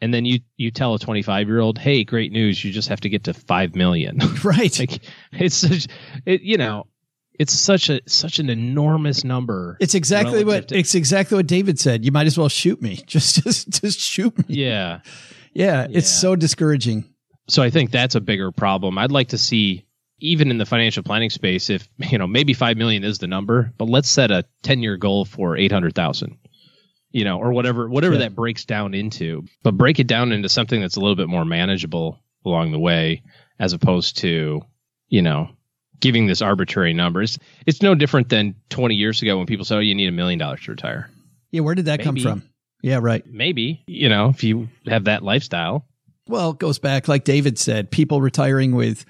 And 0.00 0.12
then 0.12 0.24
you, 0.24 0.40
you 0.56 0.70
tell 0.70 0.94
a 0.94 0.98
25 0.98 1.46
year 1.48 1.60
old, 1.60 1.78
Hey, 1.78 2.02
great 2.04 2.32
news. 2.32 2.64
You 2.64 2.72
just 2.72 2.88
have 2.88 3.00
to 3.00 3.08
get 3.08 3.24
to 3.24 3.34
5 3.34 3.74
million. 3.76 4.18
Right. 4.44 4.76
like 4.78 5.00
it's 5.32 5.54
such, 5.56 5.86
it, 6.26 6.42
you 6.42 6.56
know, 6.56 6.86
it's 7.38 7.52
such 7.52 7.88
a, 7.88 8.00
such 8.06 8.38
an 8.38 8.50
enormous 8.50 9.24
number. 9.24 9.76
It's 9.80 9.94
exactly 9.94 10.44
what, 10.44 10.68
to, 10.68 10.78
it's 10.78 10.94
exactly 10.94 11.36
what 11.36 11.46
David 11.46 11.78
said. 11.78 12.04
You 12.04 12.12
might 12.12 12.26
as 12.26 12.36
well 12.36 12.48
shoot 12.48 12.80
me. 12.82 12.96
Just, 13.06 13.42
just, 13.42 13.70
just 13.82 13.98
shoot 14.00 14.36
me. 14.38 14.44
Yeah. 14.56 15.00
Yeah. 15.54 15.84
It's 15.84 15.94
Yeah. 16.12 16.20
so 16.20 16.36
discouraging. 16.36 17.04
So 17.48 17.62
I 17.62 17.70
think 17.70 17.90
that's 17.90 18.14
a 18.14 18.20
bigger 18.20 18.52
problem. 18.52 18.98
I'd 18.98 19.10
like 19.12 19.28
to 19.28 19.38
see 19.38 19.84
even 20.22 20.50
in 20.50 20.58
the 20.58 20.64
financial 20.64 21.02
planning 21.02 21.30
space, 21.30 21.68
if 21.68 21.86
you 22.10 22.16
know 22.16 22.26
maybe 22.26 22.54
five 22.54 22.76
million 22.76 23.04
is 23.04 23.18
the 23.18 23.26
number, 23.26 23.72
but 23.76 23.88
let's 23.88 24.08
set 24.08 24.30
a 24.30 24.44
ten 24.62 24.80
year 24.82 24.96
goal 24.96 25.24
for 25.24 25.56
eight 25.56 25.72
hundred 25.72 25.94
thousand, 25.94 26.38
you 27.10 27.24
know, 27.24 27.38
or 27.38 27.52
whatever 27.52 27.88
whatever 27.88 28.14
Yeah. 28.14 28.20
that 28.20 28.34
breaks 28.34 28.64
down 28.64 28.94
into. 28.94 29.44
But 29.62 29.76
break 29.76 29.98
it 29.98 30.06
down 30.06 30.32
into 30.32 30.48
something 30.48 30.80
that's 30.80 30.96
a 30.96 31.00
little 31.00 31.16
bit 31.16 31.28
more 31.28 31.44
manageable 31.44 32.18
along 32.44 32.72
the 32.72 32.78
way, 32.78 33.22
as 33.58 33.72
opposed 33.72 34.16
to 34.18 34.62
you 35.08 35.22
know 35.22 35.50
giving 36.00 36.26
this 36.26 36.42
arbitrary 36.42 36.92
number. 36.94 37.22
It's, 37.22 37.38
it's 37.66 37.82
no 37.82 37.94
different 37.94 38.28
than 38.28 38.54
twenty 38.70 38.94
years 38.94 39.20
ago 39.22 39.36
when 39.36 39.46
people 39.46 39.64
said, 39.64 39.76
"Oh, 39.76 39.80
you 39.80 39.94
need 39.94 40.08
a 40.08 40.12
million 40.12 40.38
dollars 40.38 40.62
to 40.64 40.70
retire." 40.70 41.10
Yeah. 41.50 41.60
Where 41.62 41.74
did 41.74 41.84
that 41.86 42.00
come 42.00 42.16
from? 42.16 42.42
Yeah. 42.82 43.00
Right. 43.02 43.24
Maybe 43.26 43.82
you 43.86 44.08
know 44.08 44.28
if 44.30 44.42
you 44.44 44.68
have 44.86 45.04
that 45.04 45.22
lifestyle. 45.22 45.86
Well, 46.28 46.50
it 46.52 46.58
goes 46.60 46.78
back, 46.78 47.08
like 47.08 47.24
David 47.24 47.58
said, 47.58 47.90
people 47.90 48.20
retiring 48.20 48.76
with 48.76 49.04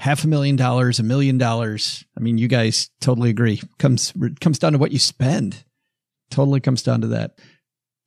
half 0.00 0.24
a 0.24 0.28
million 0.28 0.56
dollars, 0.56 0.98
a 0.98 1.02
million 1.02 1.36
dollars. 1.36 2.04
I 2.16 2.20
mean, 2.20 2.38
you 2.38 2.48
guys 2.48 2.88
totally 3.02 3.28
agree. 3.28 3.60
Comes 3.78 4.14
comes 4.40 4.58
down 4.58 4.72
to 4.72 4.78
what 4.78 4.92
you 4.92 4.98
spend. 4.98 5.62
Totally 6.30 6.60
comes 6.60 6.82
down 6.82 7.02
to 7.02 7.08
that. 7.08 7.38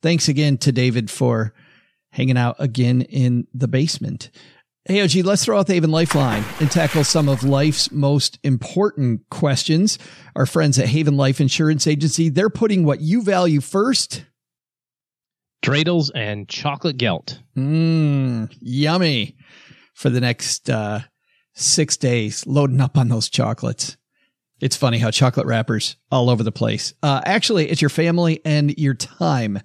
Thanks 0.02 0.28
again 0.28 0.58
to 0.58 0.72
David 0.72 1.08
for 1.10 1.54
hanging 2.10 2.36
out 2.36 2.56
again 2.58 3.02
in 3.02 3.46
the 3.54 3.68
basement. 3.68 4.30
Hey, 4.86 5.02
OG, 5.02 5.24
let's 5.24 5.44
throw 5.44 5.58
out 5.58 5.66
the 5.66 5.74
Haven 5.74 5.90
Lifeline 5.90 6.44
and 6.60 6.70
tackle 6.70 7.04
some 7.04 7.28
of 7.28 7.42
life's 7.42 7.90
most 7.90 8.38
important 8.42 9.22
questions. 9.30 9.98
Our 10.36 10.46
friends 10.46 10.78
at 10.78 10.88
Haven 10.88 11.16
Life 11.16 11.40
Insurance 11.40 11.86
Agency, 11.86 12.28
they're 12.28 12.50
putting 12.50 12.84
what 12.84 13.00
you 13.00 13.22
value 13.22 13.60
first. 13.60 14.26
Dreidels 15.64 16.10
and 16.14 16.48
chocolate 16.48 16.98
gelt. 16.98 17.40
Mmm, 17.56 18.54
yummy 18.60 19.36
for 19.94 20.10
the 20.10 20.20
next 20.20 20.68
uh, 20.68 21.00
six 21.54 21.96
days, 21.96 22.46
loading 22.46 22.80
up 22.80 22.98
on 22.98 23.08
those 23.08 23.28
chocolates. 23.28 23.96
It's 24.60 24.76
funny 24.76 24.98
how 24.98 25.10
chocolate 25.10 25.46
wrappers 25.46 25.96
all 26.10 26.30
over 26.30 26.42
the 26.42 26.52
place. 26.52 26.94
Uh, 27.02 27.20
actually, 27.24 27.70
it's 27.70 27.82
your 27.82 27.88
family 27.88 28.40
and 28.44 28.76
your 28.78 28.94
time, 28.94 29.60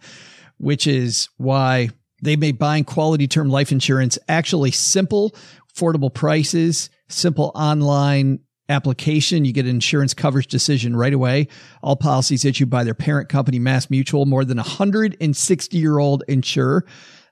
which 0.58 0.88
is 0.88 1.30
why 1.38 1.90
they 2.22 2.36
made 2.36 2.58
buying 2.58 2.84
quality 2.84 3.28
term 3.28 3.50
life 3.50 3.72
insurance 3.72 4.18
actually 4.28 4.72
simple, 4.72 5.36
affordable 5.74 6.14
prices, 6.14 6.90
simple 7.08 7.52
online 7.56 8.40
application. 8.68 9.46
You 9.46 9.54
get 9.54 9.66
an 9.66 9.72
insurance 9.72 10.14
coverage 10.14 10.48
decision 10.48 10.96
right 10.96 11.14
away. 11.14 11.48
All 11.82 11.96
policies 11.96 12.46
issued 12.46 12.70
by 12.70 12.84
their 12.84 12.94
parent 12.94 13.30
company, 13.30 13.60
Mass 13.60 13.90
Mutual, 13.90 14.26
more 14.26 14.46
than 14.46 14.60
a 14.60 14.64
160 14.64 15.78
year 15.78 16.00
old 16.00 16.24
insurer. 16.28 16.86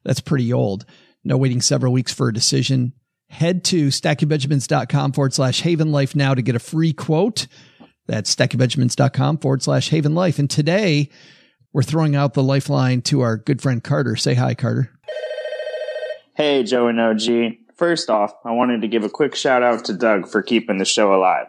That's 0.04 0.22
pretty 0.22 0.52
old. 0.54 0.86
No 1.24 1.38
waiting 1.38 1.62
several 1.62 1.92
weeks 1.92 2.14
for 2.14 2.30
a 2.30 2.34
decision. 2.34 2.94
Head 3.30 3.64
to 3.66 3.88
stackingbenjamins.com 3.88 5.12
forward 5.12 5.34
slash 5.34 5.62
haven 5.62 5.92
life 5.92 6.16
now 6.16 6.34
to 6.34 6.42
get 6.42 6.56
a 6.56 6.60
free 6.60 6.94
quote. 6.94 7.48
That's 8.08 8.34
stackingbenjamins.com 8.34 9.40
forward 9.40 9.62
slash 9.64 9.90
haven 9.90 10.16
life. 10.16 10.40
And 10.40 10.50
today 10.50 11.10
we're 11.74 11.84
throwing 11.84 12.16
out 12.16 12.34
the 12.34 12.44
lifeline 12.44 13.02
to 13.04 13.22
our 13.22 13.38
good 13.38 13.62
friend 13.62 13.84
Carter. 13.84 14.16
Say 14.16 14.34
hi, 14.34 14.56
Carter. 14.56 14.92
Hey, 16.36 16.64
Joe 16.64 16.88
and 16.88 17.00
OG. 17.00 17.58
First 17.76 18.10
off, 18.10 18.34
I 18.46 18.52
wanted 18.52 18.82
to 18.82 18.88
give 18.88 19.04
a 19.04 19.10
quick 19.10 19.36
shout 19.36 19.62
out 19.62 19.86
to 19.86 19.94
Doug 19.94 20.28
for 20.28 20.42
keeping 20.42 20.78
the 20.78 20.86
show 20.86 21.14
alive. 21.14 21.48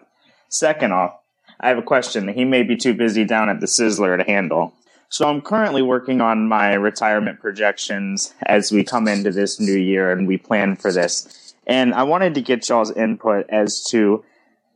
Second 0.49 0.93
off, 0.93 1.15
I 1.61 1.69
have 1.69 1.79
a 1.79 1.83
question 1.83 2.27
that 2.27 2.37
he 2.37 2.45
may 2.45 2.63
be 2.63 2.77
too 2.77 2.95
busy 2.95 3.25
down 3.25 3.49
at 3.49 3.61
the 3.61 3.67
Sizzler 3.67 4.17
to 4.17 4.25
handle. 4.25 4.75
So 5.09 5.27
I'm 5.29 5.41
currently 5.41 5.83
working 5.83 6.21
on 6.21 6.49
my 6.49 6.75
retirement 6.75 7.41
projections 7.41 8.35
as 8.43 8.71
we 8.71 8.85
come 8.85 9.09
into 9.09 9.31
this 9.31 9.59
new 9.59 9.77
year 9.77 10.13
and 10.13 10.27
we 10.27 10.37
plan 10.37 10.77
for 10.77 10.93
this. 10.93 11.48
And 11.69 11.93
I 11.93 12.05
wanted 12.05 12.35
to 12.35 12.41
get 12.41 12.69
y'all's 12.69 12.91
input 12.91 13.47
as 13.51 13.85
to 13.91 14.25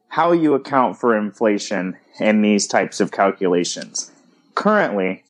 how 0.09 0.33
you 0.33 0.53
account 0.53 0.99
for 0.99 1.17
inflation 1.17 1.97
in 2.21 2.43
these 2.43 2.67
types 2.67 3.01
of 3.01 3.11
calculations. 3.11 4.13
Currently, 4.55 5.25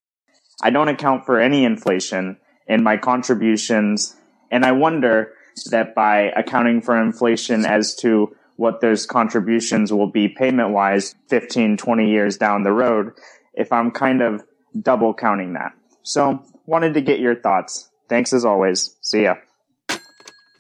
I 0.61 0.71
don't 0.71 0.89
account 0.89 1.25
for 1.25 1.39
any 1.39 1.65
inflation 1.65 2.37
in 2.67 2.83
my 2.83 2.97
contributions, 2.97 4.17
and 4.51 4.65
I 4.65 4.73
wonder 4.73 5.35
that 5.71 5.95
by 5.95 6.33
accounting 6.37 6.83
for 6.83 7.01
inflation 7.01 7.65
as 7.65 7.95
to 7.97 8.35
what 8.57 8.81
those 8.81 9.07
contributions 9.07 9.93
will 9.93 10.09
be 10.11 10.29
payment 10.29 10.71
wise 10.71 11.15
15, 11.29 11.77
20 11.77 12.11
years 12.11 12.37
down 12.37 12.65
the 12.65 12.73
road, 12.73 13.13
if 13.55 13.73
I'm 13.73 13.93
kind 13.93 14.21
of 14.21 14.43
double 14.81 15.15
counting 15.15 15.53
that. 15.53 15.73
So, 16.03 16.45
wanted 16.67 16.95
to 16.95 17.01
get 17.01 17.21
your 17.21 17.37
thoughts. 17.37 17.89
Thanks 18.09 18.33
as 18.33 18.45
always. 18.45 18.97
See 19.01 19.23
ya. 19.23 19.37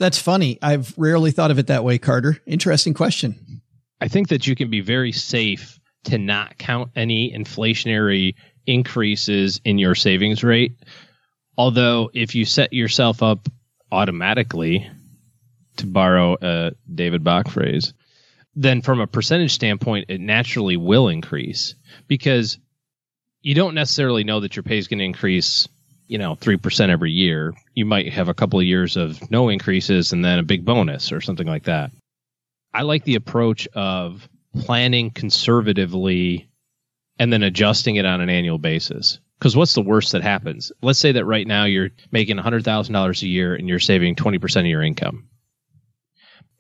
That's 0.03 0.18
funny. 0.18 0.59
I've 0.61 0.92
rarely 0.98 1.30
thought 1.30 1.53
of 1.53 1.61
it 1.61 1.68
that 1.68 1.84
way, 1.84 1.96
Carter. 1.96 2.36
Interesting 2.44 2.92
question. 2.92 3.62
I 4.00 4.09
think 4.09 4.28
that 4.28 4.48
you 4.48 4.57
can 4.57 4.68
be 4.68 4.80
very 4.80 5.12
safe 5.12 5.78
to 6.05 6.18
not 6.18 6.59
count 6.59 6.90
any 6.96 7.32
inflationary 7.32 8.34
increases 8.66 9.61
in 9.64 9.78
your 9.78 9.94
savings 9.94 10.42
rate. 10.42 10.72
Although, 11.57 12.11
if 12.14 12.34
you 12.34 12.44
set 12.44 12.72
yourself 12.72 13.22
up 13.22 13.48
automatically, 13.92 14.90
to 15.76 15.86
borrow 15.86 16.36
a 16.40 16.72
David 16.92 17.22
Bach 17.22 17.48
phrase, 17.48 17.94
then 18.55 18.82
from 18.82 19.00
a 19.00 19.07
percentage 19.07 19.53
standpoint, 19.53 20.07
it 20.09 20.20
naturally 20.20 20.76
will 20.76 21.09
increase 21.09 21.74
because 22.09 22.59
you 23.40 23.55
don't 23.55 23.74
necessarily 23.74 24.24
know 24.24 24.40
that 24.40 24.57
your 24.57 24.62
pay 24.62 24.78
is 24.78 24.88
going 24.88 24.98
to 24.98 25.05
increase, 25.05 25.68
you 26.12 26.18
know, 26.18 26.36
3% 26.36 26.90
every 26.90 27.10
year. 27.10 27.54
You 27.74 27.86
might 27.86 28.12
have 28.12 28.28
a 28.28 28.34
couple 28.34 28.60
of 28.60 28.66
years 28.66 28.98
of 28.98 29.30
no 29.30 29.48
increases 29.48 30.12
and 30.12 30.22
then 30.22 30.38
a 30.38 30.42
big 30.42 30.62
bonus 30.62 31.10
or 31.10 31.22
something 31.22 31.46
like 31.46 31.64
that. 31.64 31.90
I 32.74 32.82
like 32.82 33.04
the 33.04 33.14
approach 33.14 33.66
of 33.68 34.28
planning 34.60 35.10
conservatively 35.10 36.50
and 37.18 37.32
then 37.32 37.42
adjusting 37.42 37.96
it 37.96 38.04
on 38.04 38.20
an 38.20 38.28
annual 38.28 38.58
basis. 38.58 39.20
Because 39.38 39.56
what's 39.56 39.72
the 39.72 39.80
worst 39.80 40.12
that 40.12 40.22
happens? 40.22 40.70
Let's 40.82 40.98
say 40.98 41.12
that 41.12 41.24
right 41.24 41.46
now 41.46 41.64
you're 41.64 41.92
making 42.10 42.36
$100,000 42.36 43.22
a 43.22 43.26
year 43.26 43.54
and 43.54 43.66
you're 43.66 43.78
saving 43.78 44.14
20% 44.14 44.60
of 44.60 44.66
your 44.66 44.82
income. 44.82 45.28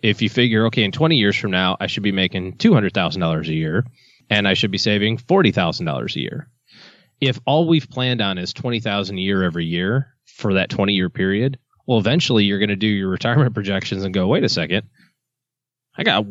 If 0.02 0.22
you 0.22 0.30
figure, 0.30 0.64
okay, 0.68 0.82
in 0.82 0.92
20 0.92 1.16
years 1.16 1.36
from 1.36 1.50
now, 1.50 1.76
I 1.78 1.88
should 1.88 2.02
be 2.02 2.10
making 2.10 2.56
$200,000 2.56 3.48
a 3.48 3.52
year 3.52 3.84
and 4.30 4.48
I 4.48 4.54
should 4.54 4.70
be 4.70 4.78
saving 4.78 5.18
$40,000 5.18 6.16
a 6.16 6.20
year. 6.20 6.48
If 7.22 7.38
all 7.46 7.68
we've 7.68 7.88
planned 7.88 8.20
on 8.20 8.36
is 8.36 8.52
20,000 8.52 9.16
a 9.16 9.20
year 9.20 9.44
every 9.44 9.64
year 9.64 10.12
for 10.26 10.54
that 10.54 10.70
20 10.70 10.92
year 10.92 11.08
period, 11.08 11.56
well, 11.86 11.98
eventually 11.98 12.42
you're 12.42 12.58
going 12.58 12.68
to 12.68 12.76
do 12.76 12.88
your 12.88 13.08
retirement 13.08 13.54
projections 13.54 14.02
and 14.02 14.12
go, 14.12 14.26
wait 14.26 14.42
a 14.42 14.48
second, 14.48 14.88
I 15.96 16.02
got 16.02 16.26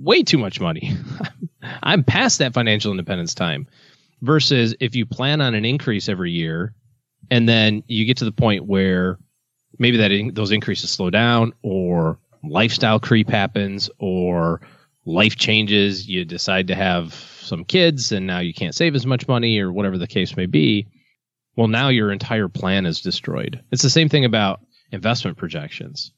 way 0.00 0.24
too 0.24 0.38
much 0.38 0.60
money. 0.60 0.96
I'm 1.84 2.02
past 2.02 2.40
that 2.40 2.54
financial 2.54 2.90
independence 2.90 3.34
time. 3.34 3.68
Versus 4.20 4.74
if 4.80 4.96
you 4.96 5.06
plan 5.06 5.40
on 5.40 5.54
an 5.54 5.64
increase 5.64 6.08
every 6.08 6.32
year 6.32 6.74
and 7.30 7.48
then 7.48 7.84
you 7.86 8.04
get 8.04 8.16
to 8.16 8.24
the 8.24 8.32
point 8.32 8.66
where 8.66 9.20
maybe 9.78 9.98
that 9.98 10.10
in, 10.10 10.34
those 10.34 10.50
increases 10.50 10.90
slow 10.90 11.10
down 11.10 11.52
or 11.62 12.18
lifestyle 12.42 12.98
creep 12.98 13.30
happens 13.30 13.90
or 14.00 14.60
life 15.04 15.36
changes, 15.36 16.08
you 16.08 16.24
decide 16.24 16.66
to 16.66 16.74
have 16.74 17.14
some 17.52 17.64
kids 17.66 18.12
and 18.12 18.26
now 18.26 18.38
you 18.38 18.54
can't 18.54 18.74
save 18.74 18.94
as 18.94 19.04
much 19.04 19.28
money 19.28 19.58
or 19.58 19.70
whatever 19.70 19.98
the 19.98 20.06
case 20.06 20.38
may 20.38 20.46
be. 20.46 20.88
Well, 21.54 21.68
now 21.68 21.90
your 21.90 22.10
entire 22.10 22.48
plan 22.48 22.86
is 22.86 23.02
destroyed. 23.02 23.62
It's 23.70 23.82
the 23.82 23.90
same 23.90 24.08
thing 24.08 24.24
about 24.24 24.60
investment 24.90 25.36
projections. 25.36 26.12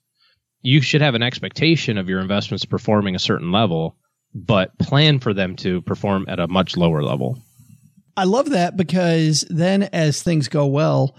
You 0.62 0.80
should 0.80 1.00
have 1.00 1.16
an 1.16 1.24
expectation 1.24 1.98
of 1.98 2.08
your 2.08 2.20
investments 2.20 2.64
performing 2.64 3.16
a 3.16 3.18
certain 3.18 3.50
level, 3.50 3.96
but 4.32 4.78
plan 4.78 5.18
for 5.18 5.34
them 5.34 5.56
to 5.56 5.82
perform 5.82 6.24
at 6.28 6.38
a 6.38 6.46
much 6.46 6.76
lower 6.76 7.02
level. 7.02 7.42
I 8.16 8.24
love 8.24 8.50
that 8.50 8.76
because 8.76 9.44
then 9.50 9.82
as 9.92 10.22
things 10.22 10.46
go 10.46 10.66
well, 10.66 11.16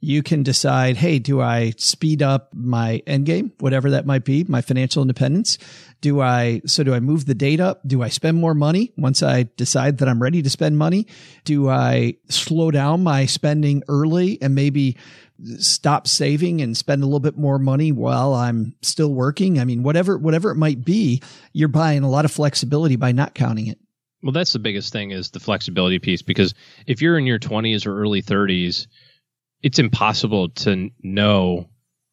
you 0.00 0.22
can 0.22 0.44
decide, 0.44 0.96
hey, 0.96 1.18
do 1.18 1.40
I 1.40 1.72
speed 1.76 2.22
up 2.22 2.50
my 2.54 3.02
end 3.06 3.26
game, 3.26 3.52
whatever 3.58 3.90
that 3.90 4.06
might 4.06 4.24
be, 4.24 4.44
my 4.44 4.60
financial 4.60 5.02
independence? 5.02 5.58
Do 6.00 6.20
I, 6.20 6.62
so 6.66 6.84
do 6.84 6.94
I 6.94 7.00
move 7.00 7.26
the 7.26 7.34
date 7.34 7.58
up? 7.58 7.80
Do 7.84 8.02
I 8.02 8.08
spend 8.08 8.36
more 8.36 8.54
money 8.54 8.92
once 8.96 9.22
I 9.24 9.48
decide 9.56 9.98
that 9.98 10.08
I'm 10.08 10.22
ready 10.22 10.40
to 10.42 10.50
spend 10.50 10.78
money? 10.78 11.08
Do 11.44 11.68
I 11.68 12.16
slow 12.28 12.70
down 12.70 13.02
my 13.02 13.26
spending 13.26 13.82
early 13.88 14.40
and 14.40 14.54
maybe 14.54 14.96
stop 15.58 16.06
saving 16.06 16.60
and 16.60 16.76
spend 16.76 17.02
a 17.02 17.06
little 17.06 17.18
bit 17.18 17.36
more 17.36 17.58
money 17.58 17.90
while 17.90 18.34
I'm 18.34 18.76
still 18.82 19.12
working? 19.12 19.58
I 19.58 19.64
mean, 19.64 19.82
whatever, 19.82 20.16
whatever 20.16 20.52
it 20.52 20.56
might 20.56 20.84
be, 20.84 21.22
you're 21.52 21.66
buying 21.66 22.04
a 22.04 22.10
lot 22.10 22.24
of 22.24 22.30
flexibility 22.30 22.94
by 22.94 23.10
not 23.10 23.34
counting 23.34 23.66
it. 23.66 23.78
Well, 24.22 24.32
that's 24.32 24.52
the 24.52 24.58
biggest 24.60 24.92
thing 24.92 25.10
is 25.10 25.30
the 25.30 25.40
flexibility 25.40 25.98
piece 25.98 26.22
because 26.22 26.54
if 26.86 27.02
you're 27.02 27.18
in 27.18 27.26
your 27.26 27.38
20s 27.38 27.86
or 27.86 28.00
early 28.00 28.22
30s, 28.22 28.86
it's 29.62 29.78
impossible 29.78 30.50
to 30.50 30.90
know 31.02 31.68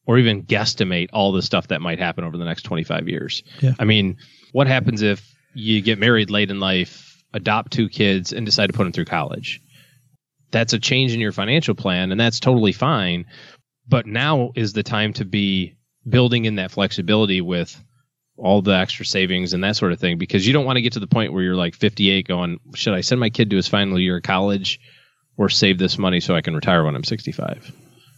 or 0.07 0.17
even 0.17 0.43
guesstimate 0.43 1.09
all 1.13 1.31
the 1.31 1.41
stuff 1.41 1.69
that 1.69 1.81
might 1.81 1.99
happen 1.99 2.23
over 2.23 2.37
the 2.37 2.45
next 2.45 2.63
25 2.63 3.09
years. 3.09 3.43
Yeah. 3.61 3.73
I 3.79 3.85
mean, 3.85 4.17
what 4.51 4.67
happens 4.67 5.01
if 5.01 5.35
you 5.53 5.81
get 5.81 5.99
married 5.99 6.29
late 6.29 6.51
in 6.51 6.59
life, 6.59 7.23
adopt 7.33 7.73
two 7.73 7.89
kids, 7.89 8.31
and 8.31 8.45
decide 8.45 8.67
to 8.67 8.73
put 8.73 8.83
them 8.83 8.91
through 8.91 9.05
college? 9.05 9.61
That's 10.51 10.73
a 10.73 10.79
change 10.79 11.13
in 11.13 11.19
your 11.19 11.31
financial 11.31 11.75
plan, 11.75 12.11
and 12.11 12.19
that's 12.19 12.39
totally 12.39 12.71
fine. 12.71 13.25
But 13.87 14.05
now 14.05 14.51
is 14.55 14.73
the 14.73 14.83
time 14.83 15.13
to 15.13 15.25
be 15.25 15.75
building 16.07 16.45
in 16.45 16.55
that 16.55 16.71
flexibility 16.71 17.41
with 17.41 17.83
all 18.37 18.61
the 18.61 18.75
extra 18.75 19.05
savings 19.05 19.53
and 19.53 19.63
that 19.63 19.75
sort 19.75 19.91
of 19.91 19.99
thing 19.99 20.17
because 20.17 20.45
you 20.45 20.53
don't 20.53 20.65
want 20.65 20.75
to 20.77 20.81
get 20.81 20.93
to 20.93 20.99
the 20.99 21.07
point 21.07 21.33
where 21.33 21.41
you're 21.41 21.55
like 21.55 21.73
58 21.73 22.27
going, 22.27 22.59
should 22.75 22.93
I 22.93 23.01
send 23.01 23.19
my 23.19 23.29
kid 23.29 23.49
to 23.49 23.55
his 23.55 23.67
final 23.67 23.99
year 23.99 24.17
of 24.17 24.23
college 24.23 24.79
or 25.37 25.49
save 25.49 25.77
this 25.77 25.97
money 25.97 26.19
so 26.19 26.35
I 26.35 26.41
can 26.41 26.55
retire 26.55 26.83
when 26.83 26.95
I'm 26.95 27.03
65? 27.03 27.71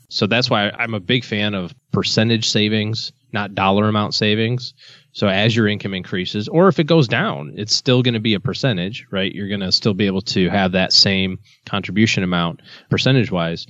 So 0.09 0.25
that's 0.25 0.49
why 0.49 0.69
I'm 0.69 0.93
a 0.93 0.99
big 0.99 1.25
fan 1.25 1.53
of 1.53 1.75
percentage 1.91 2.49
savings, 2.49 3.11
not 3.33 3.55
dollar 3.55 3.89
amount 3.89 4.13
savings. 4.13 4.73
So 5.11 5.27
as 5.27 5.55
your 5.55 5.67
income 5.67 5.93
increases, 5.93 6.47
or 6.47 6.67
if 6.67 6.79
it 6.79 6.85
goes 6.85 7.07
down, 7.07 7.53
it's 7.57 7.75
still 7.75 8.01
going 8.01 8.13
to 8.13 8.19
be 8.19 8.33
a 8.33 8.39
percentage, 8.39 9.05
right? 9.11 9.33
You're 9.33 9.49
going 9.49 9.59
to 9.59 9.71
still 9.71 9.93
be 9.93 10.05
able 10.05 10.21
to 10.21 10.49
have 10.49 10.71
that 10.71 10.93
same 10.93 11.39
contribution 11.65 12.23
amount 12.23 12.61
percentage 12.89 13.31
wise. 13.31 13.65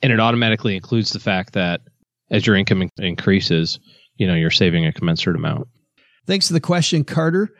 And 0.00 0.12
it 0.12 0.20
automatically 0.20 0.74
includes 0.74 1.10
the 1.10 1.20
fact 1.20 1.52
that 1.52 1.82
as 2.30 2.46
your 2.46 2.56
income 2.56 2.88
increases, 2.98 3.78
you 4.16 4.26
know, 4.26 4.34
you're 4.34 4.50
saving 4.50 4.86
a 4.86 4.92
commensurate 4.92 5.36
amount. 5.36 5.68
Thanks 6.26 6.46
for 6.46 6.54
the 6.54 6.60
question, 6.60 7.04
Carter. 7.04 7.50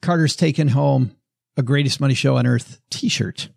Carter's 0.00 0.36
taken 0.36 0.68
home 0.68 1.16
a 1.56 1.62
greatest 1.62 2.00
money 2.00 2.14
show 2.14 2.36
on 2.36 2.46
earth 2.46 2.80
t-shirt. 2.90 3.48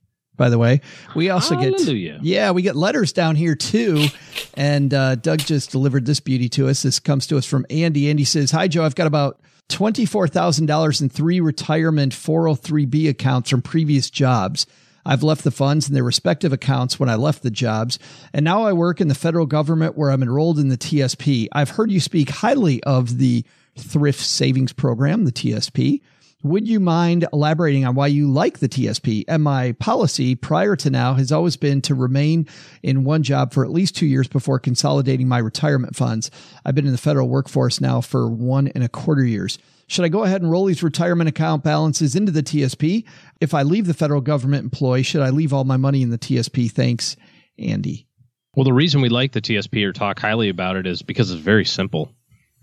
By 0.42 0.50
the 0.50 0.58
way, 0.58 0.82
we 1.16 1.30
also 1.30 1.54
Hallelujah. 1.54 2.14
get 2.14 2.24
yeah, 2.24 2.50
we 2.50 2.64
get 2.64 2.76
letters 2.76 3.14
down 3.14 3.36
here 3.36 3.54
too, 3.54 4.08
and 4.56 4.92
uh, 4.92 5.14
Doug 5.14 5.38
just 5.38 5.70
delivered 5.70 6.08
this 6.08 6.20
beauty 6.20 6.50
to 6.50 6.68
us. 6.68 6.82
This 6.82 7.00
comes 7.00 7.28
to 7.28 7.38
us 7.38 7.46
from 7.46 7.64
Andy. 7.70 8.10
Andy 8.10 8.24
says, 8.24 8.50
"Hi 8.50 8.68
Joe, 8.68 8.84
I've 8.84 8.96
got 8.96 9.06
about 9.06 9.40
twenty 9.70 10.04
four 10.04 10.28
thousand 10.28 10.66
dollars 10.66 11.00
in 11.00 11.10
three 11.10 11.42
retirement 11.42 12.16
four 12.16 12.48
hundred 12.48 12.64
three 12.64 12.88
b 12.88 13.08
accounts 13.08 13.52
from 13.52 13.62
previous 13.62 14.10
jobs. 14.10 14.66
I've 15.06 15.22
left 15.22 15.44
the 15.44 15.52
funds 15.52 15.88
in 15.88 15.94
their 15.94 16.04
respective 16.04 16.52
accounts 16.52 17.00
when 17.00 17.08
I 17.08 17.16
left 17.18 17.44
the 17.44 17.52
jobs, 17.52 18.00
and 18.34 18.44
now 18.44 18.64
I 18.64 18.74
work 18.74 19.00
in 19.00 19.10
the 19.10 19.14
federal 19.14 19.46
government 19.46 19.96
where 19.96 20.10
I'm 20.10 20.24
enrolled 20.24 20.58
in 20.58 20.70
the 20.70 20.78
TSP. 20.78 21.50
I've 21.52 21.70
heard 21.70 21.92
you 21.92 22.00
speak 22.00 22.32
highly 22.32 22.82
of 22.82 23.20
the 23.20 23.46
Thrift 23.78 24.22
Savings 24.22 24.74
Program, 24.74 25.26
the 25.26 25.32
TSP. 25.32 26.02
Would 26.44 26.68
you 26.68 26.80
mind 26.80 27.28
elaborating 27.32 27.86
on 27.86 27.94
why 27.94 28.08
you 28.08 28.32
like 28.32 28.60
the 28.60 28.70
TSP? 28.70 29.26
And 29.28 29.44
my 29.44 29.74
policy 29.74 30.34
prior 30.34 30.76
to 30.78 30.90
now 30.90 31.14
has 31.14 31.32
always 31.32 31.56
been 31.56 31.82
to 31.84 31.94
remain 31.94 32.48
in 32.82 33.04
one 33.04 33.22
job 33.22 33.54
for 33.54 33.64
at 33.64 33.72
least 33.72 33.96
two 33.96 34.08
years 34.08 34.28
before 34.28 34.58
consolidating 34.58 35.28
my 35.28 35.38
retirement 35.38 35.96
funds. 35.96 36.32
I've 36.66 36.74
been 36.74 36.88
in 36.88 36.94
the 36.94 36.98
federal 36.98 37.30
workforce 37.30 37.80
now 37.80 38.02
for 38.02 38.28
one 38.28 38.70
and 38.70 38.84
a 38.84 38.90
quarter 38.90 39.24
years. 39.24 39.60
Should 39.86 40.06
I 40.06 40.10
go 40.10 40.24
ahead 40.24 40.42
and 40.42 40.50
roll 40.50 40.66
these 40.66 40.82
retirement 40.82 41.28
account 41.28 41.64
balances 41.64 42.16
into 42.16 42.32
the 42.32 42.42
TSP? 42.42 43.04
If 43.40 43.54
I 43.54 43.62
leave 43.62 43.86
the 43.86 43.94
federal 43.94 44.22
government 44.22 44.64
employee, 44.64 45.04
should 45.04 45.22
I 45.22 45.30
leave 45.30 45.54
all 45.54 45.66
my 45.66 45.78
money 45.78 46.02
in 46.02 46.10
the 46.10 46.18
TSP? 46.18 46.72
Thanks, 46.72 47.18
Andy. 47.60 48.08
Well, 48.56 48.64
the 48.64 48.74
reason 48.74 49.02
we 49.02 49.10
like 49.10 49.34
the 49.34 49.42
TSP 49.42 49.86
or 49.86 49.94
talk 49.94 50.20
highly 50.20 50.50
about 50.50 50.76
it 50.76 50.88
is 50.88 51.04
because 51.04 51.30
it's 51.30 51.42
very 51.42 51.66
simple. 51.66 52.12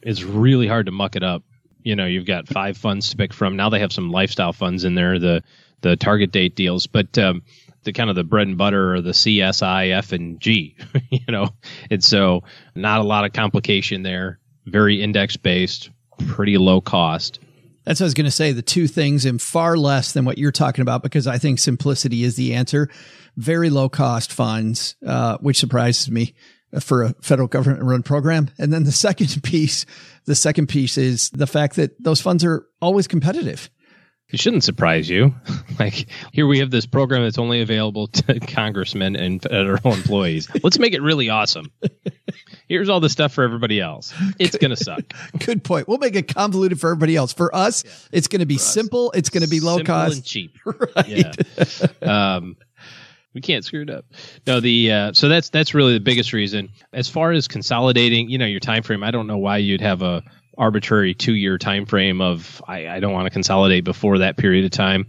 It's 0.03 0.23
really 0.23 0.67
hard 0.67 0.87
to 0.87 0.93
muck 0.93 1.17
it 1.17 1.23
up. 1.23 1.45
You 1.83 1.97
know, 1.97 2.07
you've 2.07 2.27
got 2.27 2.49
five 2.49 2.77
funds 2.77 3.11
to 3.11 3.17
pick 3.17 3.33
from. 3.33 3.57
Now 3.57 3.69
they 3.69 3.81
have 3.81 3.93
some 3.93 4.11
lifestyle 4.11 4.53
funds 4.53 4.85
in 4.85 4.95
there, 4.95 5.19
the 5.19 5.43
the 5.81 5.97
target 5.97 6.33
date 6.33 6.57
deals, 6.57 6.87
but 6.87 7.17
um, 7.19 7.43
the 7.85 7.93
kind 7.93 8.11
of 8.11 8.17
the 8.17 8.25
bread 8.25 8.49
and 8.49 8.59
butter 8.59 8.95
are 8.95 9.01
the 9.01 9.13
CSI, 9.13 9.93
F, 9.93 10.13
and 10.13 10.41
G. 10.41 10.77
you 11.11 11.21
know, 11.29 11.49
and 11.91 12.03
so 12.03 12.43
not 12.75 13.01
a 13.01 13.05
lot 13.05 13.25
of 13.25 13.33
complication 13.33 14.03
there. 14.03 14.39
Very 14.67 15.01
index 15.03 15.37
based, 15.37 15.91
pretty 16.27 16.59
low 16.59 16.81
cost. 16.81 17.41
That's 17.85 18.01
what 18.01 18.05
I 18.05 18.09
was 18.09 18.15
going 18.15 18.27
to 18.27 18.31
say. 18.31 18.53
The 18.53 18.61
two 18.61 18.87
things 18.87 19.25
and 19.25 19.41
far 19.41 19.79
less 19.79 20.13
than 20.13 20.27
what 20.27 20.37
you're 20.37 20.53
talking 20.53 20.83
about 20.83 21.03
because 21.03 21.27
I 21.27 21.39
think 21.39 21.59
simplicity 21.59 22.23
is 22.23 22.37
the 22.37 22.53
answer. 22.53 22.91
Very 23.39 23.71
low 23.71 23.89
cost 23.89 24.31
funds, 24.31 24.95
uh, 25.07 25.39
which 25.39 25.59
surprises 25.59 26.11
me 26.11 26.35
for 26.81 27.03
a 27.03 27.15
federal 27.21 27.49
government 27.49 27.83
run 27.83 28.03
program. 28.03 28.51
And 28.59 28.73
then 28.73 28.85
the 28.85 28.93
second 28.93 29.29
piece, 29.43 29.87
the 30.27 30.35
second 30.35 30.69
piece 30.69 30.99
is 30.99 31.31
the 31.31 31.47
fact 31.47 31.77
that 31.77 32.03
those 32.03 32.21
funds 32.21 32.45
are 32.45 32.67
always 32.81 33.07
competitive. 33.07 33.71
It 34.31 34.39
shouldn't 34.41 34.65
surprise 34.65 35.09
you. 35.09 35.35
like 35.79 36.07
here 36.33 36.47
we 36.47 36.59
have 36.59 36.71
this 36.71 36.85
program 36.85 37.23
that's 37.23 37.39
only 37.39 37.63
available 37.63 38.07
to 38.09 38.41
congressmen 38.41 39.17
and 39.17 39.43
federal 39.43 39.95
employees. 39.95 40.49
Let's 40.63 40.79
make 40.79 40.93
it 40.93 41.01
really 41.01 41.31
awesome. 41.31 41.73
Here's 42.69 42.91
all 42.91 43.01
the 43.01 43.09
stuff 43.09 43.33
for 43.33 43.43
everybody 43.43 43.81
else. 43.81 44.13
It's 44.39 44.59
going 44.59 44.71
to 44.71 44.77
suck. 44.77 45.01
Good 45.39 45.65
point. 45.65 45.89
We'll 45.89 45.97
make 45.97 46.15
it 46.15 46.33
convoluted 46.35 46.79
for 46.79 46.91
everybody 46.91 47.17
else. 47.17 47.33
For 47.33 47.55
us, 47.55 47.83
yeah. 47.85 47.93
it's 48.13 48.29
going 48.29 48.41
to 48.41 48.47
be 48.47 48.59
simple. 48.59 49.11
It's 49.13 49.31
going 49.31 49.43
to 49.43 49.49
be 49.49 49.61
low 49.61 49.79
Simple 49.79 49.95
cost 49.95 50.17
and 50.17 50.25
cheap. 50.25 50.59
Right. 50.67 51.09
Yeah. 52.03 52.37
um, 52.37 52.59
we 53.39 53.43
can't 53.43 53.65
screw 53.65 53.83
it 53.83 53.91
up. 53.91 54.05
No, 54.49 54.59
the 54.59 54.91
uh, 54.91 55.13
so 55.13 55.29
that's 55.29 55.49
that's 55.51 55.73
really 55.73 55.93
the 55.93 56.01
biggest 56.01 56.33
reason. 56.33 56.71
As 56.93 57.09
far 57.09 57.31
as 57.31 57.47
consolidating, 57.47 58.29
you 58.29 58.37
know, 58.37 58.47
your 58.47 58.59
time 58.59 58.83
frame. 58.83 59.05
I 59.05 59.13
don't 59.13 59.29
know 59.29 59.39
why 59.39 59.59
you'd 59.59 59.81
have 59.81 60.03
a 60.03 60.25
arbitrary 60.57 61.15
two 61.15 61.35
year 61.35 61.57
time 61.57 61.87
frame 61.87 62.21
of 62.21 62.61
I, 62.67 62.89
I 62.89 62.99
don't 62.99 63.13
want 63.13 63.27
to 63.27 63.31
consolidate 63.31 63.85
before 63.85 64.19
that 64.19 64.37
period 64.37 64.65
of 64.65 64.73
time. 64.73 65.07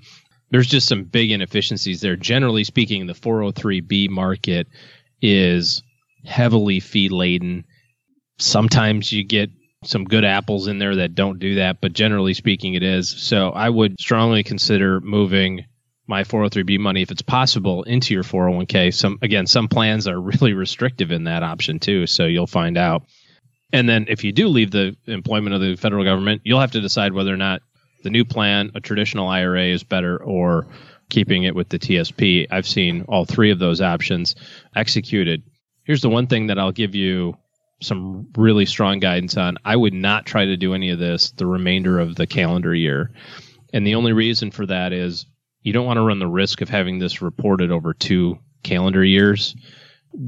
There's 0.51 0.67
just 0.67 0.87
some 0.87 1.05
big 1.05 1.31
inefficiencies 1.31 2.01
there. 2.01 2.15
Generally 2.15 2.65
speaking, 2.65 3.07
the 3.07 3.13
403b 3.13 4.09
market 4.09 4.67
is 5.23 5.81
heavily 6.23 6.79
fee 6.79 7.09
laden. 7.09 7.65
Sometimes 8.37 9.11
you 9.11 9.23
get 9.23 9.49
some 9.85 10.03
good 10.03 10.23
apples 10.23 10.67
in 10.67 10.77
there 10.77 10.97
that 10.97 11.15
don't 11.15 11.39
do 11.39 11.55
that, 11.55 11.81
but 11.81 11.93
generally 11.93 12.35
speaking, 12.35 12.75
it 12.75 12.83
is. 12.83 13.09
So 13.09 13.49
I 13.49 13.69
would 13.69 13.99
strongly 13.99 14.43
consider 14.43 14.99
moving 14.99 15.65
my 16.09 16.23
403b 16.23 16.79
money 16.79 17.03
if 17.03 17.11
it's 17.11 17.21
possible 17.21 17.83
into 17.83 18.13
your 18.13 18.23
401k. 18.23 18.93
Some 18.93 19.19
again, 19.21 19.45
some 19.45 19.67
plans 19.67 20.07
are 20.07 20.19
really 20.41 20.53
restrictive 20.53 21.11
in 21.11 21.25
that 21.25 21.43
option 21.43 21.79
too, 21.79 22.07
so 22.07 22.25
you'll 22.25 22.47
find 22.47 22.77
out. 22.77 23.03
And 23.71 23.87
then 23.87 24.07
if 24.09 24.23
you 24.23 24.31
do 24.31 24.47
leave 24.47 24.71
the 24.71 24.97
employment 25.05 25.53
of 25.53 25.61
the 25.61 25.75
federal 25.75 26.03
government, 26.03 26.41
you'll 26.43 26.59
have 26.59 26.71
to 26.71 26.81
decide 26.81 27.13
whether 27.13 27.31
or 27.31 27.37
not 27.37 27.61
the 28.03 28.09
new 28.09 28.25
plan, 28.25 28.71
a 28.73 28.79
traditional 28.79 29.27
IRA 29.27 29.65
is 29.65 29.83
better 29.83 30.17
or 30.17 30.67
keeping 31.09 31.43
it 31.43 31.53
with 31.53 31.69
the 31.69 31.77
TSP. 31.77 32.47
I've 32.49 32.67
seen 32.67 33.05
all 33.07 33.25
three 33.25 33.51
of 33.51 33.59
those 33.59 33.81
options 33.81 34.35
executed. 34.75 35.43
Here's 35.83 36.01
the 36.01 36.09
one 36.09 36.27
thing 36.27 36.47
that 36.47 36.57
I'll 36.57 36.71
give 36.71 36.95
you 36.95 37.37
some 37.81 38.27
really 38.35 38.65
strong 38.65 38.99
guidance 38.99 39.37
on. 39.37 39.57
I 39.63 39.75
would 39.75 39.93
not 39.93 40.25
try 40.25 40.45
to 40.45 40.57
do 40.57 40.73
any 40.73 40.89
of 40.89 40.99
this 40.99 41.31
the 41.31 41.45
remainder 41.45 41.99
of 41.99 42.15
the 42.15 42.27
calendar 42.27 42.73
year. 42.73 43.11
And 43.73 43.85
the 43.85 43.95
only 43.95 44.13
reason 44.13 44.51
for 44.51 44.65
that 44.65 44.93
is 44.93 45.25
you 45.61 45.73
don't 45.73 45.85
want 45.85 45.97
to 45.97 46.01
run 46.03 46.19
the 46.19 46.27
risk 46.27 46.61
of 46.61 46.69
having 46.69 46.99
this 46.99 47.21
reported 47.21 47.71
over 47.71 47.93
two 47.93 48.39
calendar 48.63 49.03
years 49.03 49.55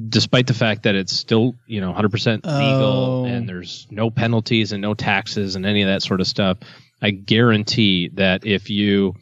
despite 0.09 0.45
the 0.45 0.53
fact 0.53 0.83
that 0.83 0.95
it's 0.95 1.11
still 1.11 1.55
you 1.65 1.81
know 1.81 1.91
100% 1.91 2.45
legal 2.45 2.45
Oh. 2.45 3.25
and 3.25 3.49
there's 3.49 3.87
no 3.89 4.09
penalties 4.11 4.71
and 4.73 4.81
no 4.81 4.93
taxes 4.93 5.55
and 5.55 5.65
any 5.65 5.81
of 5.81 5.87
that 5.87 6.03
sort 6.03 6.21
of 6.21 6.27
stuff 6.27 6.59
I 7.01 7.09
guarantee 7.09 8.09
that 8.13 8.45
if 8.45 8.69
you 8.69 9.15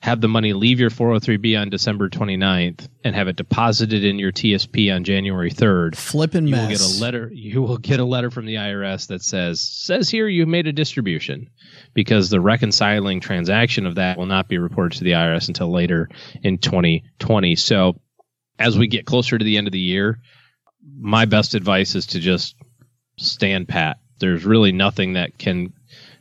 have 0.00 0.22
the 0.22 0.28
money 0.28 0.54
leave 0.54 0.80
your 0.80 0.90
403b 0.90 1.60
on 1.60 1.68
December 1.68 2.08
29th 2.08 2.88
and 3.04 3.14
have 3.14 3.28
it 3.28 3.36
deposited 3.36 4.02
in 4.02 4.18
your 4.18 4.32
TSP 4.32 4.94
on 4.94 5.04
January 5.04 5.50
3rd, 5.50 5.94
Flipping 5.94 6.46
you 6.46 6.52
mess. 6.52 6.68
will 6.68 6.88
get 6.88 6.98
a 6.98 7.00
letter 7.02 7.30
you 7.32 7.62
will 7.62 7.76
get 7.76 8.00
a 8.00 8.04
letter 8.04 8.30
from 8.30 8.46
the 8.46 8.54
IRS 8.54 9.08
that 9.08 9.22
says 9.22 9.60
says 9.60 10.08
here 10.08 10.26
you 10.26 10.46
made 10.46 10.66
a 10.66 10.72
distribution 10.72 11.50
because 11.92 12.30
the 12.30 12.40
reconciling 12.40 13.20
transaction 13.20 13.86
of 13.86 13.96
that 13.96 14.16
will 14.16 14.26
not 14.26 14.48
be 14.48 14.58
reported 14.58 14.96
to 14.98 15.04
the 15.04 15.12
IRS 15.12 15.48
until 15.48 15.70
later 15.70 16.08
in 16.42 16.58
2020. 16.58 17.56
So 17.56 18.00
as 18.58 18.78
we 18.78 18.86
get 18.86 19.06
closer 19.06 19.36
to 19.36 19.44
the 19.44 19.58
end 19.58 19.66
of 19.68 19.72
the 19.72 19.78
year, 19.78 20.18
my 20.98 21.26
best 21.26 21.54
advice 21.54 21.94
is 21.94 22.06
to 22.08 22.20
just 22.20 22.54
stand 23.18 23.68
pat. 23.68 23.98
There's 24.18 24.44
really 24.46 24.72
nothing 24.72 25.14
that 25.14 25.38
can 25.38 25.74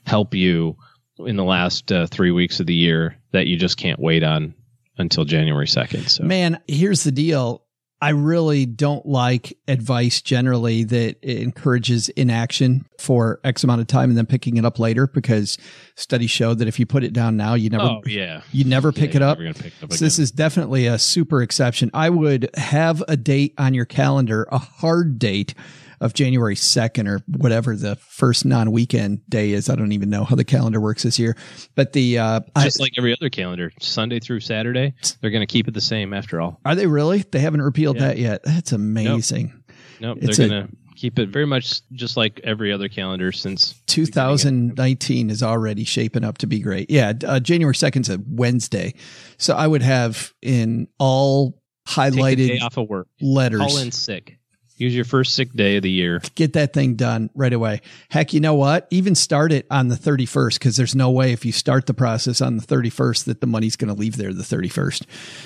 help 0.06 0.34
you 0.34 0.76
in 1.20 1.38
the 1.38 1.44
last 1.44 1.92
uh, 1.92 2.08
3 2.08 2.32
weeks 2.32 2.60
of 2.60 2.66
the 2.66 2.74
year 2.74 3.19
that 3.32 3.48
you 3.48 3.58
just 3.58 3.78
can't 3.78 4.00
wait 4.00 4.24
on 4.24 4.54
until 4.98 5.24
January 5.26 5.66
2nd. 5.68 6.10
So 6.10 6.24
Man, 6.24 6.60
here's 6.68 7.04
the 7.04 7.12
deal. 7.12 7.64
I 8.02 8.10
really 8.12 8.66
don't 8.66 9.06
like 9.06 9.58
advice 9.68 10.22
generally 10.22 10.86
that 10.86 11.18
encourages 11.22 12.08
inaction 12.08 12.86
for 12.98 13.42
X 13.44 13.66
amount 13.66 13.82
of 13.82 13.88
time 13.88 14.10
and 14.10 14.18
then 14.18 14.26
picking 14.26 14.56
it 14.56 14.64
up 14.64 14.80
later 14.80 15.06
because 15.08 15.58
studies 15.96 16.32
show 16.32 16.54
that 16.54 16.66
if 16.70 16.80
you 16.80 16.86
put 16.86 17.04
it 17.04 17.12
down 17.12 17.36
now, 17.36 17.56
you 17.56 17.70
never 17.70 17.84
Oh, 17.84 18.02
yeah. 18.06 18.42
you 18.54 18.64
never 18.64 18.94
pick 18.94 19.12
Yeah, 19.12 19.18
it 19.18 19.22
up. 19.24 19.40
never 19.40 19.54
pick 19.54 19.74
it 19.82 19.84
up 19.84 19.92
so 19.92 20.06
this 20.06 20.18
is 20.18 20.32
definitely 20.32 20.86
a 20.86 20.98
super 20.98 21.42
exception. 21.42 21.92
I 21.94 22.10
would 22.10 22.50
have 22.56 23.04
a 23.10 23.18
date 23.18 23.54
on 23.58 23.74
your 23.74 23.86
calendar, 23.86 24.48
a 24.50 24.60
hard 24.60 25.20
date 25.20 25.54
of 26.02 26.14
January 26.14 26.56
2nd 26.56 27.08
or 27.08 27.22
whatever 27.28 27.76
the 27.76 27.96
first 27.98 28.46
non-weekend 28.46 29.22
day 29.30 29.52
is. 29.52 29.70
I 29.70 29.76
don't 29.76 29.92
even 29.92 30.10
know 30.10 30.24
how 30.24 30.36
the 30.36 30.44
calendar 30.44 30.80
works 30.80 31.04
this 31.04 31.20
year, 31.20 31.36
but 31.76 31.94
the, 31.94 32.18
uh, 32.20 32.40
I- 32.56 32.64
just 32.64 32.80
like 32.80 32.94
every 32.98 33.14
other 33.14 33.30
calendar, 33.30 33.72
Sunday 33.80 34.20
through 34.20 34.40
Saturday, 34.42 34.94
they're 35.22 35.32
going 35.32 35.46
to 35.46 35.52
keep 35.52 35.68
it 35.68 35.74
the 35.74 35.82
same 35.82 36.14
after 36.14 36.40
all. 36.42 36.60
are 36.66 36.76
they 36.76 36.88
really? 36.88 37.24
They 37.32 37.40
haven't 37.40 37.62
repealed 37.62 37.98
Yeah. 37.98 38.08
that 38.08 38.18
yet. 38.18 38.42
That's 38.44 38.72
amazing. 38.72 39.54
Nope, 40.00 40.20
It's 40.22 40.38
they're 40.38 40.48
going 40.48 40.68
to 40.68 40.74
keep 40.96 41.20
it 41.20 41.30
very 41.30 41.46
much 41.46 41.82
just 41.94 42.18
like 42.18 42.40
every 42.44 42.72
other 42.74 42.88
calendar 42.90 43.32
since 43.32 43.74
2019 43.88 45.30
is 45.30 45.44
already 45.44 45.84
shaping 45.84 46.24
up 46.24 46.38
to 46.40 46.48
be 46.48 46.60
great. 46.60 46.90
Yeah, 46.90 47.14
uh, 47.26 47.40
January 47.40 47.74
2nd 47.76 48.02
is 48.02 48.10
a 48.10 48.20
Wednesday. 48.28 48.94
So 49.38 49.54
I 49.56 49.68
would 49.68 49.82
have 49.82 50.34
in 50.42 50.88
all 50.98 51.62
highlighted 51.88 52.48
day 52.48 52.60
off 52.60 52.78
of 52.78 52.88
work. 52.90 53.08
letters. 53.22 53.60
Call 53.62 53.78
in 53.78 53.92
sick. 53.92 54.39
Use 54.80 54.96
your 54.96 55.04
first 55.04 55.36
sick 55.36 55.52
day 55.52 55.76
of 55.76 55.84
the 55.84 55.92
year. 55.92 56.22
Get 56.36 56.54
that 56.54 56.72
thing 56.72 56.96
done 56.96 57.30
right 57.36 57.52
away. 57.52 57.82
Heck, 58.10 58.34
you 58.34 58.40
know 58.40 58.56
what? 58.56 58.88
Even 58.92 59.14
start 59.14 59.52
it 59.52 59.68
on 59.70 59.90
the 59.90 59.96
31st 59.96 60.54
because 60.54 60.78
there's 60.78 60.96
no 60.96 61.12
way 61.12 61.34
if 61.34 61.44
you 61.44 61.52
start 61.52 61.86
the 61.86 61.94
process 61.94 62.40
on 62.40 62.56
the 62.56 62.66
31st 62.66 63.26
that 63.26 63.42
the 63.42 63.48
money's 63.48 63.76
going 63.76 63.94
to 63.94 64.00
leave 64.00 64.16
there 64.16 64.34
the 64.34 64.42
31st. 64.42 65.04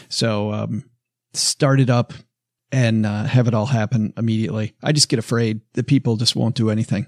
So 0.07 0.53
um, 0.53 0.83
start 1.33 1.79
it 1.79 1.89
up 1.89 2.13
and 2.71 3.07
uh, 3.07 3.23
have 3.23 3.47
it 3.47 3.55
all 3.55 3.65
happen 3.65 4.13
immediately. 4.17 4.75
I 4.83 4.91
just 4.91 5.09
get 5.09 5.17
afraid 5.17 5.61
that 5.73 5.87
people 5.87 6.15
just 6.15 6.35
won't 6.35 6.55
do 6.55 6.69
anything. 6.69 7.07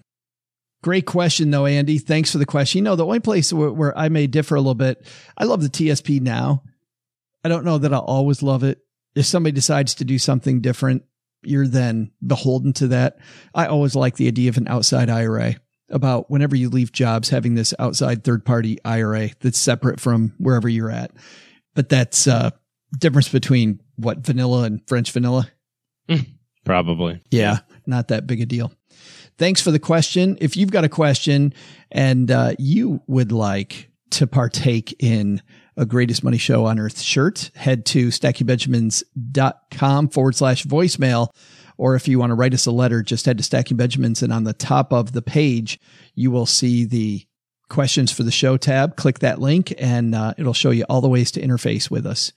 Great 0.82 1.06
question, 1.06 1.52
though, 1.52 1.68
Andy. 1.68 2.00
Thanks 2.00 2.32
for 2.32 2.40
the 2.40 2.46
question. 2.48 2.80
You 2.80 2.84
know, 2.86 2.96
the 2.96 3.06
only 3.06 3.20
place 3.20 3.54
where, 3.54 3.72
where 3.72 3.96
I 3.96 4.10
may 4.10 4.26
differ 4.26 4.56
a 4.56 4.60
little 4.60 4.74
bit, 4.74 5.06
I 5.38 5.44
love 5.44 5.62
the 5.62 5.70
TSP 5.70 6.22
now. 6.22 6.64
I 7.44 7.50
don't 7.50 7.66
know 7.66 7.78
that 7.78 7.94
I'll 7.94 8.02
always 8.02 8.42
love 8.42 8.64
it. 8.64 8.80
If 9.14 9.28
somebody 9.28 9.52
decides 9.52 9.94
to 9.96 10.06
do 10.06 10.18
something 10.18 10.62
different, 10.62 11.04
you're 11.48 11.68
then 11.68 12.12
beholden 12.26 12.74
to 12.74 12.88
that. 12.90 13.18
I 13.54 13.68
always 13.68 13.96
like 13.96 14.16
the 14.16 14.28
idea 14.28 14.50
of 14.50 14.58
an 14.58 14.68
outside 14.68 15.10
IRA 15.10 15.56
about 15.90 16.32
whenever 16.32 16.56
you 16.56 16.70
leave 16.70 16.92
jobs, 16.92 17.30
having 17.30 17.56
this 17.56 17.74
outside 17.80 18.24
third 18.24 18.46
party 18.46 18.80
IRA 18.84 19.30
that's 19.40 19.60
separate 19.60 20.00
from 20.00 20.34
wherever 20.38 20.68
you're 20.68 20.92
at. 20.92 21.12
But 21.76 21.90
that's 21.90 22.28
uh 22.28 22.52
difference 23.00 23.30
between 23.30 23.82
what 23.98 24.20
vanilla 24.20 24.64
and 24.64 24.82
French 24.88 25.12
vanilla. 25.12 25.52
Probably. 26.64 27.22
Yeah, 27.30 27.60
not 27.86 28.08
that 28.08 28.26
big 28.26 28.42
a 28.42 28.46
deal. 28.46 28.72
Thanks 29.38 29.62
for 29.62 29.72
the 29.72 29.80
question. 29.80 30.38
If 30.42 30.58
you've 30.58 30.72
got 30.72 30.84
a 30.84 30.90
question 30.90 31.54
and 31.92 32.32
uh, 32.32 32.56
you 32.58 33.02
would 33.08 33.32
like 33.32 33.92
to 34.12 34.28
partake 34.28 34.96
in 35.00 35.42
a 35.78 35.86
greatest 35.86 36.24
money 36.24 36.38
show 36.38 36.66
on 36.66 36.80
earth 36.80 37.02
shirt, 37.02 37.52
head 37.56 37.86
to 37.88 38.08
stackingbenjamins.com 38.08 40.10
forward 40.10 40.36
slash 40.36 40.64
voicemail. 40.64 41.28
Or 41.78 41.96
if 41.96 42.08
you 42.08 42.20
want 42.20 42.30
to 42.32 42.36
write 42.36 42.54
us 42.54 42.66
a 42.66 42.72
letter, 42.72 43.04
just 43.04 43.26
head 43.26 43.38
to 43.38 43.44
Stacking 43.44 43.76
Benjamins 43.78 44.24
and 44.24 44.32
on 44.32 44.46
the 44.46 44.54
top 44.54 44.94
of 44.94 45.12
the 45.12 45.22
page, 45.22 45.78
you 46.14 46.32
will 46.32 46.46
see 46.46 46.86
the 46.86 47.28
questions 47.68 48.10
for 48.12 48.24
the 48.24 48.32
show 48.32 48.56
tab. 48.58 48.96
Click 48.96 49.20
that 49.20 49.42
link 49.42 49.74
and 49.78 50.16
uh, 50.16 50.34
it'll 50.38 50.54
show 50.54 50.72
you 50.72 50.86
all 50.88 51.02
the 51.02 51.10
ways 51.10 51.32
to 51.32 51.42
interface 51.42 51.92
with 51.92 52.06
us. 52.06 52.32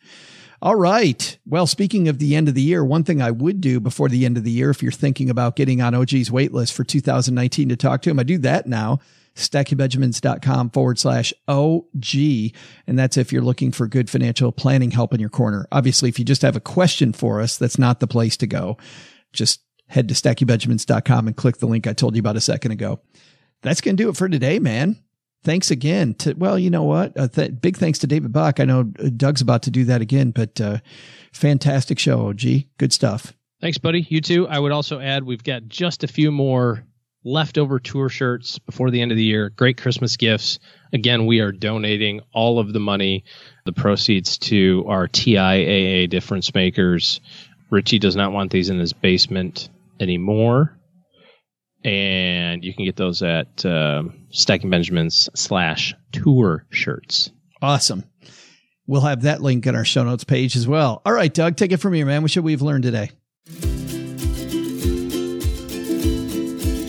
All 0.60 0.74
right. 0.74 1.38
Well, 1.46 1.68
speaking 1.68 2.08
of 2.08 2.18
the 2.18 2.34
end 2.34 2.48
of 2.48 2.54
the 2.54 2.62
year, 2.62 2.84
one 2.84 3.04
thing 3.04 3.22
I 3.22 3.30
would 3.30 3.60
do 3.60 3.78
before 3.78 4.08
the 4.08 4.24
end 4.24 4.36
of 4.36 4.42
the 4.42 4.50
year, 4.50 4.70
if 4.70 4.82
you're 4.82 4.90
thinking 4.90 5.30
about 5.30 5.54
getting 5.54 5.80
on 5.80 5.94
OG's 5.94 6.32
wait 6.32 6.52
list 6.52 6.72
for 6.72 6.82
2019 6.82 7.68
to 7.68 7.76
talk 7.76 8.02
to 8.02 8.10
him, 8.10 8.18
I 8.18 8.24
do 8.24 8.38
that 8.38 8.66
now. 8.66 8.98
StackingBenjamins.com 9.38 10.70
forward 10.70 10.98
slash 10.98 11.32
OG. 11.46 12.14
And 12.86 12.98
that's 12.98 13.16
if 13.16 13.32
you're 13.32 13.42
looking 13.42 13.72
for 13.72 13.86
good 13.86 14.10
financial 14.10 14.52
planning 14.52 14.90
help 14.90 15.14
in 15.14 15.20
your 15.20 15.28
corner. 15.28 15.66
Obviously, 15.72 16.08
if 16.08 16.18
you 16.18 16.24
just 16.24 16.42
have 16.42 16.56
a 16.56 16.60
question 16.60 17.12
for 17.12 17.40
us, 17.40 17.56
that's 17.56 17.78
not 17.78 18.00
the 18.00 18.06
place 18.06 18.36
to 18.38 18.46
go. 18.46 18.76
Just 19.32 19.60
head 19.88 20.08
to 20.08 20.14
stackingbenjamins.com 20.14 21.26
and 21.26 21.36
click 21.36 21.58
the 21.58 21.66
link 21.66 21.86
I 21.86 21.92
told 21.92 22.14
you 22.14 22.20
about 22.20 22.36
a 22.36 22.40
second 22.40 22.72
ago. 22.72 23.00
That's 23.62 23.80
going 23.80 23.96
to 23.96 24.02
do 24.02 24.10
it 24.10 24.16
for 24.16 24.28
today, 24.28 24.58
man 24.58 25.02
thanks 25.44 25.70
again 25.70 26.14
to 26.14 26.34
well 26.34 26.58
you 26.58 26.68
know 26.68 26.82
what 26.82 27.16
uh, 27.16 27.28
th- 27.28 27.60
big 27.60 27.76
thanks 27.76 28.00
to 28.00 28.08
david 28.08 28.32
bach 28.32 28.58
i 28.58 28.64
know 28.64 28.82
doug's 28.82 29.40
about 29.40 29.62
to 29.62 29.70
do 29.70 29.84
that 29.84 30.00
again 30.00 30.32
but 30.32 30.60
uh, 30.60 30.78
fantastic 31.32 31.96
show 31.96 32.26
og 32.26 32.42
good 32.76 32.92
stuff 32.92 33.32
Thanks, 33.60 33.78
buddy. 33.78 34.06
You 34.08 34.20
too. 34.20 34.46
I 34.46 34.58
would 34.58 34.72
also 34.72 35.00
add 35.00 35.24
we've 35.24 35.42
got 35.42 35.66
just 35.66 36.04
a 36.04 36.08
few 36.08 36.30
more 36.30 36.84
leftover 37.24 37.78
tour 37.78 38.08
shirts 38.08 38.58
before 38.58 38.90
the 38.90 39.00
end 39.00 39.10
of 39.10 39.16
the 39.16 39.24
year. 39.24 39.50
Great 39.50 39.76
Christmas 39.76 40.16
gifts. 40.16 40.58
Again, 40.92 41.26
we 41.26 41.40
are 41.40 41.52
donating 41.52 42.20
all 42.32 42.58
of 42.58 42.72
the 42.72 42.80
money, 42.80 43.24
the 43.64 43.72
proceeds 43.72 44.38
to 44.38 44.84
our 44.88 45.08
TIAA 45.08 46.08
difference 46.08 46.54
makers. 46.54 47.20
Richie 47.70 47.98
does 47.98 48.16
not 48.16 48.32
want 48.32 48.50
these 48.50 48.70
in 48.70 48.78
his 48.78 48.92
basement 48.92 49.68
anymore. 50.00 50.78
And 51.84 52.64
you 52.64 52.74
can 52.74 52.84
get 52.84 52.96
those 52.96 53.22
at 53.22 53.64
um 53.64 54.26
Stacking 54.30 54.70
Benjamins 54.70 55.28
slash 55.34 55.94
tour 56.12 56.66
shirts. 56.70 57.30
awesome 57.62 58.04
we'll 58.86 59.02
have 59.02 59.22
that 59.22 59.42
link 59.42 59.66
in 59.66 59.76
our 59.76 59.84
show 59.84 60.02
notes 60.02 60.24
page 60.24 60.56
as 60.56 60.66
well 60.66 61.00
all 61.06 61.12
right 61.12 61.32
doug 61.32 61.56
take 61.56 61.72
it 61.72 61.76
from 61.78 61.92
here 61.94 62.04
man 62.06 62.22
what 62.22 62.30
should 62.30 62.44
we 62.44 62.52
have 62.52 62.62
learned 62.62 62.82
today 62.82 63.10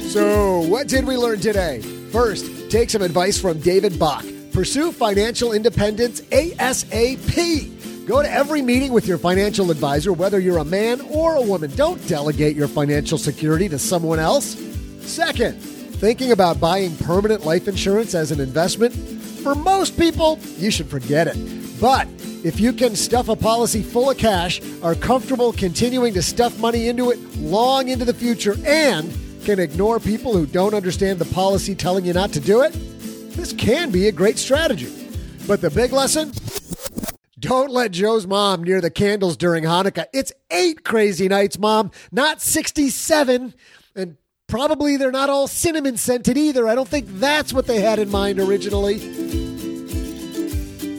So, 0.10 0.62
what 0.62 0.88
did 0.88 1.06
we 1.06 1.18
learn 1.18 1.40
today? 1.40 1.82
First, 2.12 2.72
take 2.72 2.90
some 2.90 3.04
advice 3.04 3.40
from 3.40 3.60
David 3.60 4.00
Bach. 4.00 4.26
Pursue 4.52 4.92
financial 4.92 5.54
independence 5.54 6.22
ASAP. 6.22 8.08
Go 8.08 8.24
to 8.24 8.32
every 8.32 8.64
meeting 8.64 8.92
with 8.92 9.06
your 9.06 9.20
financial 9.20 9.70
advisor, 9.70 10.12
whether 10.12 10.40
you're 10.40 10.58
a 10.58 10.66
man 10.66 11.00
or 11.12 11.36
a 11.36 11.42
woman. 11.44 11.70
Don't 11.76 12.06
delegate 12.08 12.56
your 12.56 12.68
financial 12.68 13.20
security 13.20 13.70
to 13.70 13.78
someone 13.78 14.18
else. 14.18 14.58
Second, 15.02 15.62
thinking 15.62 16.32
about 16.32 16.60
buying 16.60 16.98
permanent 16.98 17.46
life 17.46 17.68
insurance 17.68 18.16
as 18.16 18.32
an 18.32 18.40
investment? 18.40 18.96
For 18.96 19.54
most 19.54 19.96
people, 19.96 20.40
you 20.58 20.72
should 20.72 20.88
forget 20.88 21.28
it. 21.28 21.38
But 21.80 22.08
if 22.44 22.60
you 22.60 22.74
can 22.74 22.96
stuff 22.96 23.30
a 23.30 23.36
policy 23.36 23.84
full 23.84 24.10
of 24.10 24.18
cash, 24.18 24.60
are 24.82 24.96
comfortable 24.96 25.54
continuing 25.54 26.16
to 26.16 26.24
stuff 26.24 26.58
money 26.58 26.88
into 26.88 27.12
it 27.12 27.20
long 27.38 27.90
into 27.90 28.06
the 28.06 28.14
future, 28.16 28.56
and 28.66 29.16
can 29.50 29.58
ignore 29.58 30.00
people 30.00 30.34
who 30.34 30.46
don't 30.46 30.76
understand 30.76 31.18
the 31.18 31.34
policy 31.34 31.74
telling 31.74 32.06
you 32.06 32.14
not 32.14 32.32
to 32.32 32.40
do 32.40 32.62
it, 32.62 32.72
this 33.36 33.52
can 33.52 33.90
be 33.90 34.08
a 34.08 34.12
great 34.12 34.38
strategy. 34.38 34.94
But 35.48 35.60
the 35.60 35.72
big 35.72 35.92
lesson? 35.92 36.32
Don't 37.40 37.72
let 37.72 37.90
Joe's 37.90 38.28
mom 38.28 38.64
near 38.64 38.80
the 38.80 38.92
candles 38.92 39.36
during 39.36 39.64
Hanukkah. 39.64 40.06
It's 40.14 40.32
eight 40.52 40.84
crazy 40.84 41.28
nights, 41.28 41.58
mom, 41.58 41.90
not 42.12 42.44
67. 42.44 43.56
And 43.96 44.18
probably 44.46 44.98
they're 44.98 45.10
not 45.10 45.32
all 45.32 45.48
cinnamon 45.48 45.98
scented 45.98 46.38
either. 46.38 46.68
I 46.68 46.76
don't 46.76 46.88
think 46.88 47.08
that's 47.14 47.52
what 47.52 47.66
they 47.66 47.82
had 47.82 47.98
in 47.98 48.12
mind 48.12 48.40
originally. 48.40 49.00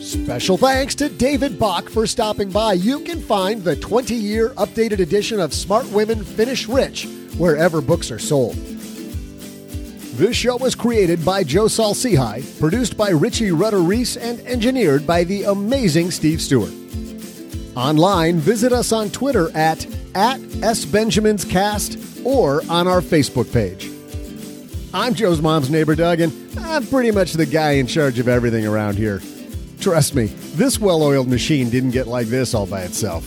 Special 0.03 0.57
thanks 0.57 0.97
to 0.97 1.09
David 1.09 1.57
Bach 1.57 1.89
for 1.89 2.05
stopping 2.05 2.51
by. 2.51 2.73
You 2.73 2.99
can 2.99 3.21
find 3.21 3.63
the 3.63 3.77
20 3.77 4.13
year 4.17 4.49
updated 4.55 4.99
edition 4.99 5.39
of 5.39 5.55
Smart 5.55 5.87
Women 5.93 6.25
Finish 6.25 6.67
Rich 6.67 7.07
wherever 7.39 7.81
books 7.81 8.11
are 8.11 8.19
sold. 8.19 8.57
This 10.17 10.37
show 10.37 10.57
was 10.57 10.75
created 10.75 11.25
by 11.25 11.45
Joe 11.45 11.69
Saul-Sehy, 11.69 12.61
produced 12.61 12.97
by 12.97 13.11
Richie 13.11 13.53
Rudder 13.53 13.81
Reese, 13.81 14.17
and 14.17 14.41
engineered 14.41 15.07
by 15.07 15.25
the 15.25 15.45
amazing 15.45 16.11
Steve 16.11 16.43
Stewart. 16.43 16.73
Online, 17.77 18.39
visit 18.39 18.73
us 18.73 18.93
on 18.93 19.09
Twitter 19.11 19.49
at, 19.57 19.87
at 20.15 20.41
SBenjaminsCast 20.41 22.27
or 22.27 22.63
on 22.69 22.87
our 22.87 23.01
Facebook 23.01 23.51
page. 23.53 23.91
I'm 24.93 25.15
Joe's 25.15 25.41
mom's 25.41 25.71
neighbor, 25.71 25.95
Doug, 25.95 26.21
and 26.21 26.59
I'm 26.59 26.87
pretty 26.87 27.13
much 27.13 27.33
the 27.33 27.47
guy 27.47 27.73
in 27.73 27.87
charge 27.87 28.19
of 28.19 28.29
everything 28.29 28.67
around 28.67 28.99
here. 28.99 29.23
Trust 29.81 30.15
me, 30.15 30.27
this 30.57 30.79
well 30.79 31.03
oiled 31.03 31.29
machine 31.29 31.71
didn't 31.71 31.93
get 31.93 32.07
like 32.09 32.27
this 32.27 32.53
all 32.53 32.67
by 32.67 32.83
itself. 32.83 33.27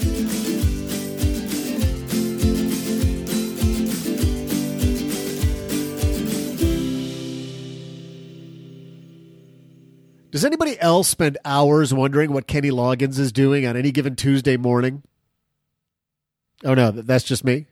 Spend 11.03 11.37
hours 11.45 11.93
wondering 11.93 12.31
what 12.33 12.47
Kenny 12.47 12.69
Loggins 12.69 13.19
is 13.19 13.31
doing 13.31 13.65
on 13.65 13.75
any 13.77 13.91
given 13.91 14.15
Tuesday 14.15 14.57
morning? 14.57 15.03
Oh 16.63 16.73
no, 16.73 16.91
that's 16.91 17.23
just 17.23 17.43
me. 17.43 17.65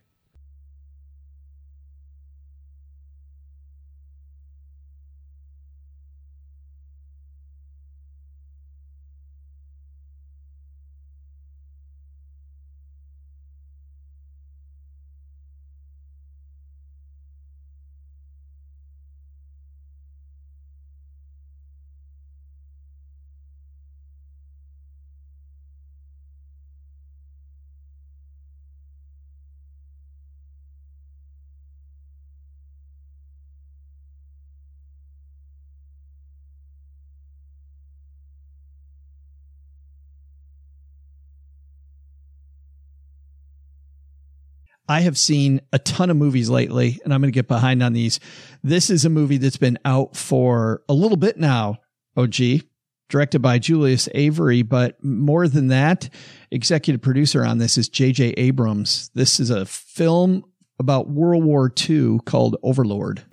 I 44.89 45.01
have 45.01 45.19
seen 45.19 45.61
a 45.71 45.77
ton 45.77 46.09
of 46.09 46.17
movies 46.17 46.49
lately, 46.49 46.99
and 47.03 47.13
I'm 47.13 47.21
going 47.21 47.31
to 47.31 47.37
get 47.37 47.47
behind 47.47 47.83
on 47.83 47.93
these. 47.93 48.19
This 48.63 48.89
is 48.89 49.05
a 49.05 49.09
movie 49.09 49.37
that's 49.37 49.55
been 49.55 49.77
out 49.85 50.17
for 50.17 50.81
a 50.89 50.93
little 50.93 51.15
bit 51.15 51.37
now, 51.37 51.77
OG, 52.17 52.63
directed 53.07 53.39
by 53.39 53.59
Julius 53.59 54.09
Avery, 54.15 54.63
but 54.63 55.01
more 55.03 55.47
than 55.47 55.67
that, 55.67 56.09
executive 56.49 57.01
producer 57.01 57.45
on 57.45 57.59
this 57.59 57.77
is 57.77 57.87
J.J. 57.87 58.29
Abrams. 58.31 59.11
This 59.13 59.39
is 59.39 59.51
a 59.51 59.67
film 59.67 60.43
about 60.79 61.07
World 61.07 61.43
War 61.43 61.71
II 61.89 62.19
called 62.25 62.55
Overlord. 62.63 63.23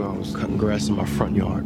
Ago, 0.00 0.12
I 0.14 0.18
was 0.18 0.34
cutting 0.34 0.56
grass 0.56 0.88
in 0.88 0.96
my 0.96 1.04
front 1.04 1.36
yard. 1.36 1.64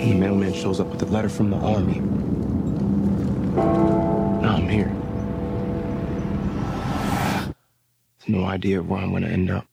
And 0.00 0.12
the 0.12 0.14
mailman 0.14 0.52
shows 0.52 0.80
up 0.80 0.88
with 0.88 1.02
a 1.02 1.06
letter 1.06 1.28
from 1.28 1.50
the 1.50 1.56
army. 1.56 2.00
Now 4.40 4.56
I'm 4.56 4.68
here. 4.68 4.92
No 8.28 8.44
idea 8.44 8.82
where 8.82 9.00
I'm 9.00 9.12
gonna 9.12 9.28
end 9.28 9.50
up. 9.50 9.66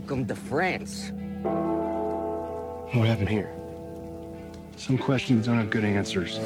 Welcome 0.00 0.26
to 0.28 0.34
France. 0.34 1.12
What 1.42 3.06
happened 3.06 3.28
here? 3.28 3.50
Some 4.76 4.96
questions 4.96 5.44
don't 5.44 5.58
have 5.58 5.68
good 5.68 5.84
answers. 5.84 6.38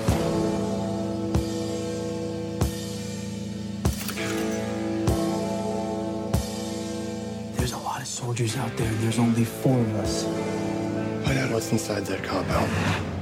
There's 7.57 7.73
a 7.73 7.79
lot 7.79 8.01
of 8.01 8.09
soldiers 8.09 8.57
out 8.57 8.77
there. 8.77 8.89
and 8.89 8.99
There's 8.99 9.21
only 9.21 9.45
four 9.45 9.79
of 9.79 9.95
us. 10.01 10.25
Find 11.25 11.39
out 11.39 11.53
what's 11.53 11.71
inside 11.71 12.07
that 12.07 12.25
compound. 12.25 13.14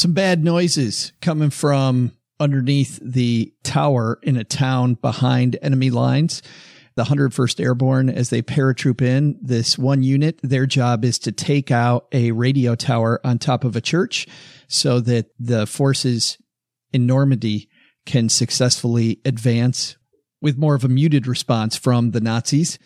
Some 0.00 0.14
bad 0.14 0.42
noises 0.42 1.12
coming 1.20 1.50
from 1.50 2.12
underneath 2.40 2.98
the 3.02 3.52
tower 3.62 4.18
in 4.22 4.38
a 4.38 4.44
town 4.44 4.94
behind 4.94 5.58
enemy 5.60 5.90
lines. 5.90 6.40
The 6.94 7.04
101st 7.04 7.60
Airborne, 7.60 8.08
as 8.08 8.30
they 8.30 8.40
paratroop 8.40 9.02
in, 9.02 9.38
this 9.42 9.76
one 9.76 10.02
unit, 10.02 10.40
their 10.42 10.64
job 10.64 11.04
is 11.04 11.18
to 11.18 11.32
take 11.32 11.70
out 11.70 12.06
a 12.12 12.32
radio 12.32 12.74
tower 12.74 13.20
on 13.24 13.38
top 13.38 13.62
of 13.62 13.76
a 13.76 13.82
church 13.82 14.26
so 14.68 15.00
that 15.00 15.32
the 15.38 15.66
forces 15.66 16.38
in 16.94 17.04
Normandy 17.04 17.68
can 18.06 18.30
successfully 18.30 19.20
advance 19.26 19.98
with 20.40 20.56
more 20.56 20.74
of 20.74 20.82
a 20.82 20.88
muted 20.88 21.26
response 21.26 21.76
from 21.76 22.12
the 22.12 22.22
Nazis. 22.22 22.78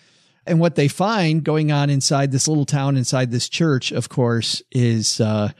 And 0.48 0.58
what 0.58 0.74
they 0.74 0.88
find 0.88 1.44
going 1.44 1.70
on 1.70 1.90
inside 1.90 2.32
this 2.32 2.48
little 2.48 2.66
town, 2.66 2.96
inside 2.96 3.30
this 3.30 3.48
church, 3.48 3.92
of 3.92 4.08
course, 4.08 4.64
is 4.72 5.20
uh, 5.20 5.52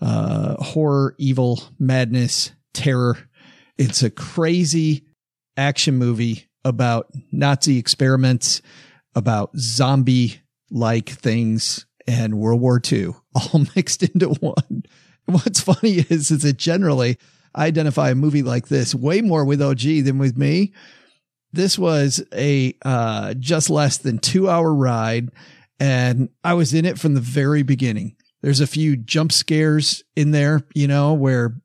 uh, 0.00 0.62
horror, 0.62 1.14
evil, 1.18 1.62
madness, 1.78 2.52
terror. 2.74 3.18
It's 3.78 4.02
a 4.02 4.10
crazy 4.10 5.04
action 5.56 5.96
movie 5.96 6.48
about 6.64 7.10
Nazi 7.32 7.78
experiments, 7.78 8.60
about 9.14 9.56
zombie 9.56 10.40
like 10.70 11.08
things, 11.08 11.86
and 12.06 12.38
World 12.38 12.60
War 12.60 12.80
II 12.90 13.14
all 13.34 13.66
mixed 13.74 14.02
into 14.02 14.30
one. 14.40 14.84
What's 15.26 15.60
funny 15.60 15.98
is, 16.08 16.30
is 16.30 16.42
that 16.42 16.56
generally 16.56 17.18
I 17.54 17.66
identify 17.66 18.10
a 18.10 18.14
movie 18.14 18.42
like 18.42 18.68
this 18.68 18.94
way 18.94 19.22
more 19.22 19.44
with 19.44 19.62
OG 19.62 19.80
than 20.04 20.18
with 20.18 20.36
me. 20.36 20.72
This 21.52 21.78
was 21.78 22.22
a 22.34 22.76
uh, 22.84 23.34
just 23.34 23.70
less 23.70 23.96
than 23.98 24.18
two 24.18 24.48
hour 24.48 24.72
ride, 24.72 25.30
and 25.80 26.28
I 26.44 26.54
was 26.54 26.74
in 26.74 26.84
it 26.84 26.98
from 26.98 27.14
the 27.14 27.20
very 27.20 27.62
beginning. 27.62 28.16
There's 28.46 28.60
a 28.60 28.66
few 28.68 28.96
jump 28.96 29.32
scares 29.32 30.04
in 30.14 30.30
there, 30.30 30.62
you 30.72 30.86
know, 30.86 31.14
where 31.14 31.60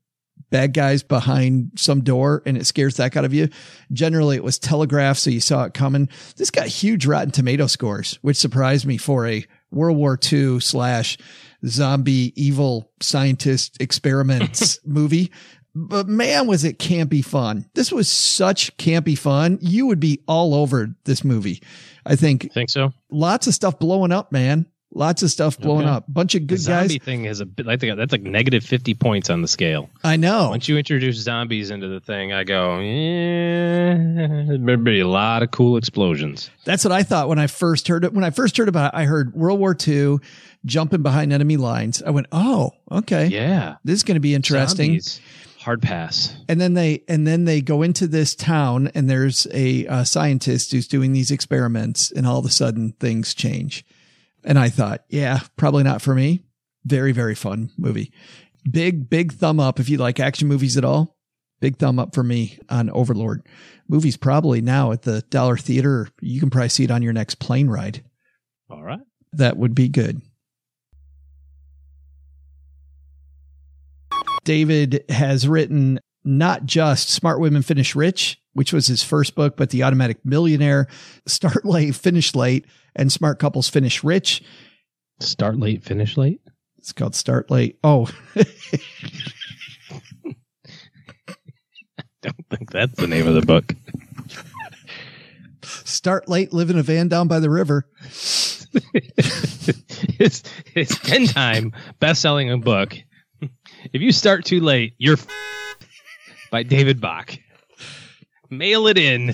bad 0.50 0.74
guys 0.74 1.04
behind 1.04 1.74
some 1.76 2.02
door 2.02 2.42
and 2.44 2.58
it 2.58 2.66
scares 2.66 2.96
the 2.96 3.04
heck 3.04 3.16
out 3.16 3.24
of 3.24 3.36
you. 3.36 3.50
Generally, 3.94 4.38
it 4.38 4.44
was 4.44 4.58
telegraphed, 4.58 5.20
so 5.20 5.30
you 5.30 5.42
saw 5.42 5.66
it 5.66 5.76
coming. 5.76 6.10
This 6.38 6.50
got 6.50 6.66
huge 6.66 7.06
Rotten 7.06 7.30
Tomato 7.30 7.68
scores, 7.68 8.18
which 8.24 8.36
surprised 8.36 8.88
me 8.88 8.98
for 8.98 9.28
a 9.28 9.46
World 9.70 9.96
War 9.96 10.18
II 10.34 10.60
slash 10.60 11.20
zombie 11.68 12.34
evil 12.36 12.92
scientist 13.00 13.80
experiments 13.80 14.80
movie. 14.84 15.32
But 15.76 16.08
man, 16.08 16.48
was 16.48 16.64
it 16.64 16.80
campy 16.80 17.24
fun. 17.24 17.70
This 17.76 17.92
was 17.92 18.10
such 18.10 18.76
campy 18.78 19.16
fun. 19.16 19.60
You 19.62 19.86
would 19.86 20.00
be 20.00 20.24
all 20.28 20.56
over 20.56 20.88
this 21.04 21.24
movie. 21.24 21.62
I 22.08 22.16
think. 22.16 22.52
Think 22.52 22.72
so? 22.72 22.92
Lots 23.12 23.46
of 23.46 23.54
stuff 23.54 23.78
blowing 23.78 24.12
up, 24.12 24.32
man. 24.32 24.66
Lots 24.94 25.24
of 25.24 25.32
stuff 25.32 25.58
blowing 25.58 25.86
Okay. 25.86 25.96
up. 25.96 26.06
Bunch 26.10 26.36
of 26.36 26.42
The 26.42 26.48
good 26.48 26.60
zombie 26.60 26.98
guys. 27.00 27.06
thing 27.06 27.24
is 27.26 27.40
a 27.40 27.46
bit. 27.46 27.66
Think 27.80 27.96
that's 27.98 28.12
like 28.12 28.24
negative 28.24 28.64
fifty 28.64 28.94
points 28.94 29.30
on 29.30 29.42
the 29.42 29.48
scale. 29.48 29.90
I 30.04 30.18
know. 30.18 30.50
Once 30.50 30.68
you 30.68 30.78
introduce 30.78 31.16
zombies 31.18 31.70
into 31.72 31.88
the 31.88 32.02
thing, 32.02 32.34
I 32.34 32.44
go, 32.44 32.80
yeah, 32.80 34.58
there'd 34.60 34.84
be 34.84 35.00
a 35.00 35.08
lot 35.08 35.44
of 35.44 35.52
cool 35.52 35.78
explosions. 35.78 36.50
That's 36.66 36.84
what 36.84 36.92
I 36.92 37.04
thought 37.04 37.30
when 37.30 37.40
I 37.40 37.48
first 37.48 37.88
heard 37.88 38.04
it. 38.04 38.14
When 38.14 38.24
I 38.24 38.30
first 38.32 38.58
heard 38.58 38.68
about 38.70 38.94
it, 38.94 38.98
I 38.98 39.06
heard 39.06 39.34
World 39.34 39.60
War 39.60 39.76
II 39.88 40.18
jumping 40.66 41.02
behind 41.02 41.34
enemy 41.34 41.58
lines. 41.58 42.04
I 42.06 42.10
went, 42.12 42.28
oh, 42.32 42.72
okay. 42.92 43.28
Yeah. 43.28 43.76
This 43.84 43.96
is 43.96 44.04
going 44.04 44.16
to 44.16 44.20
be 44.22 44.36
interesting. 44.36 44.92
Zombies. 45.00 45.22
Hard 45.60 45.82
pass. 45.84 46.36
and 46.50 46.60
then 46.60 46.74
they 46.74 47.04
and 47.08 47.28
then 47.28 47.46
they 47.46 47.62
go 47.62 47.84
into 47.84 48.08
this 48.08 48.34
town 48.34 48.90
and 48.96 49.08
there's 49.08 49.46
a, 49.54 49.86
uh 49.86 50.04
scientist 50.04 50.72
who's 50.72 50.88
doing 50.88 51.14
these 51.14 51.30
experiments 51.30 52.10
and 52.12 52.26
all 52.26 52.40
of 52.40 52.46
a 52.46 52.50
sudden 52.50 52.94
things 53.00 53.36
change 53.36 53.86
and 54.44 54.58
i 54.60 54.70
thought 54.70 55.04
yeah 55.10 55.40
probably 55.56 55.84
not 55.84 56.02
for 56.02 56.16
me. 56.16 56.44
Very 56.84 57.12
very 57.12 57.36
fun 57.36 57.70
movie. 57.78 58.12
Big 58.70 59.10
big 59.10 59.34
thumb 59.34 59.60
up 59.60 59.80
if 59.80 59.90
you 59.90 59.98
like 59.98 60.20
action 60.20 60.48
movies 60.48 60.78
at 60.78 60.86
all. 60.86 61.16
Big 61.60 61.78
thumb 61.78 62.00
up 62.00 62.16
for 62.16 62.24
me 62.24 62.58
on 62.70 62.90
overlord. 62.90 63.46
Movie's 63.88 64.18
probably 64.18 64.62
now 64.62 64.92
at 64.92 65.04
the 65.04 65.22
dollar 65.30 65.58
theater 65.58 66.08
you 66.22 66.40
can 66.40 66.50
probably 66.50 66.70
see 66.70 66.84
it 66.84 66.92
on 66.92 67.04
your 67.04 67.14
next 67.14 67.36
plane 67.36 67.68
ride. 67.68 68.04
All 68.70 68.82
right. 68.82 69.02
that 69.34 69.58
would 69.58 69.76
be 69.76 69.90
good. 69.90 70.22
David 74.44 75.04
has 75.10 75.48
written 75.48 76.00
not 76.24 76.66
just 76.66 77.10
Smart 77.10 77.40
Women 77.40 77.62
Finish 77.62 77.96
Rich, 77.96 78.40
which 78.54 78.74
was 78.74 78.88
his 78.88 79.04
first 79.04 79.36
book, 79.36 79.56
but 79.58 79.70
The 79.70 79.84
Automatic 79.84 80.18
Millionaire, 80.26 80.88
Start 81.28 81.66
Late, 81.66 81.96
Finish 81.96 82.36
Late, 82.36 82.66
and 82.96 83.12
Smart 83.12 83.40
Couples 83.40 83.70
Finish 83.70 84.04
Rich. 84.04 84.44
Start 85.20 85.58
late, 85.60 85.84
finish 85.84 86.18
late. 86.18 86.42
It's 86.78 86.94
called 86.94 87.16
Start 87.16 87.52
Late. 87.52 87.78
Oh, 87.84 88.10
I 88.36 88.46
Don't 92.22 92.48
think 92.50 92.72
that's 92.72 92.96
the 92.98 93.08
name 93.08 93.28
of 93.28 93.36
the 93.36 93.42
book. 93.42 93.74
Start 95.64 96.28
Late, 96.28 96.54
Live 96.54 96.70
in 96.72 96.78
a 96.80 96.84
Van 96.84 97.08
Down 97.08 97.28
by 97.28 97.40
the 97.40 97.50
River. 97.50 97.88
it's 98.04 98.68
it's 100.76 101.00
ten 101.00 101.26
time 101.28 101.74
best 102.00 102.22
selling 102.22 102.52
a 102.52 102.58
book. 102.58 102.96
If 103.94 104.02
you 104.02 104.12
start 104.12 104.46
too 104.46 104.60
late, 104.60 104.94
you're 104.98 105.18
f- 105.18 105.28
by 106.52 106.64
David 106.64 107.00
Bach. 107.02 107.34
Mail 108.50 108.88
it 108.88 108.98
in. 108.98 109.34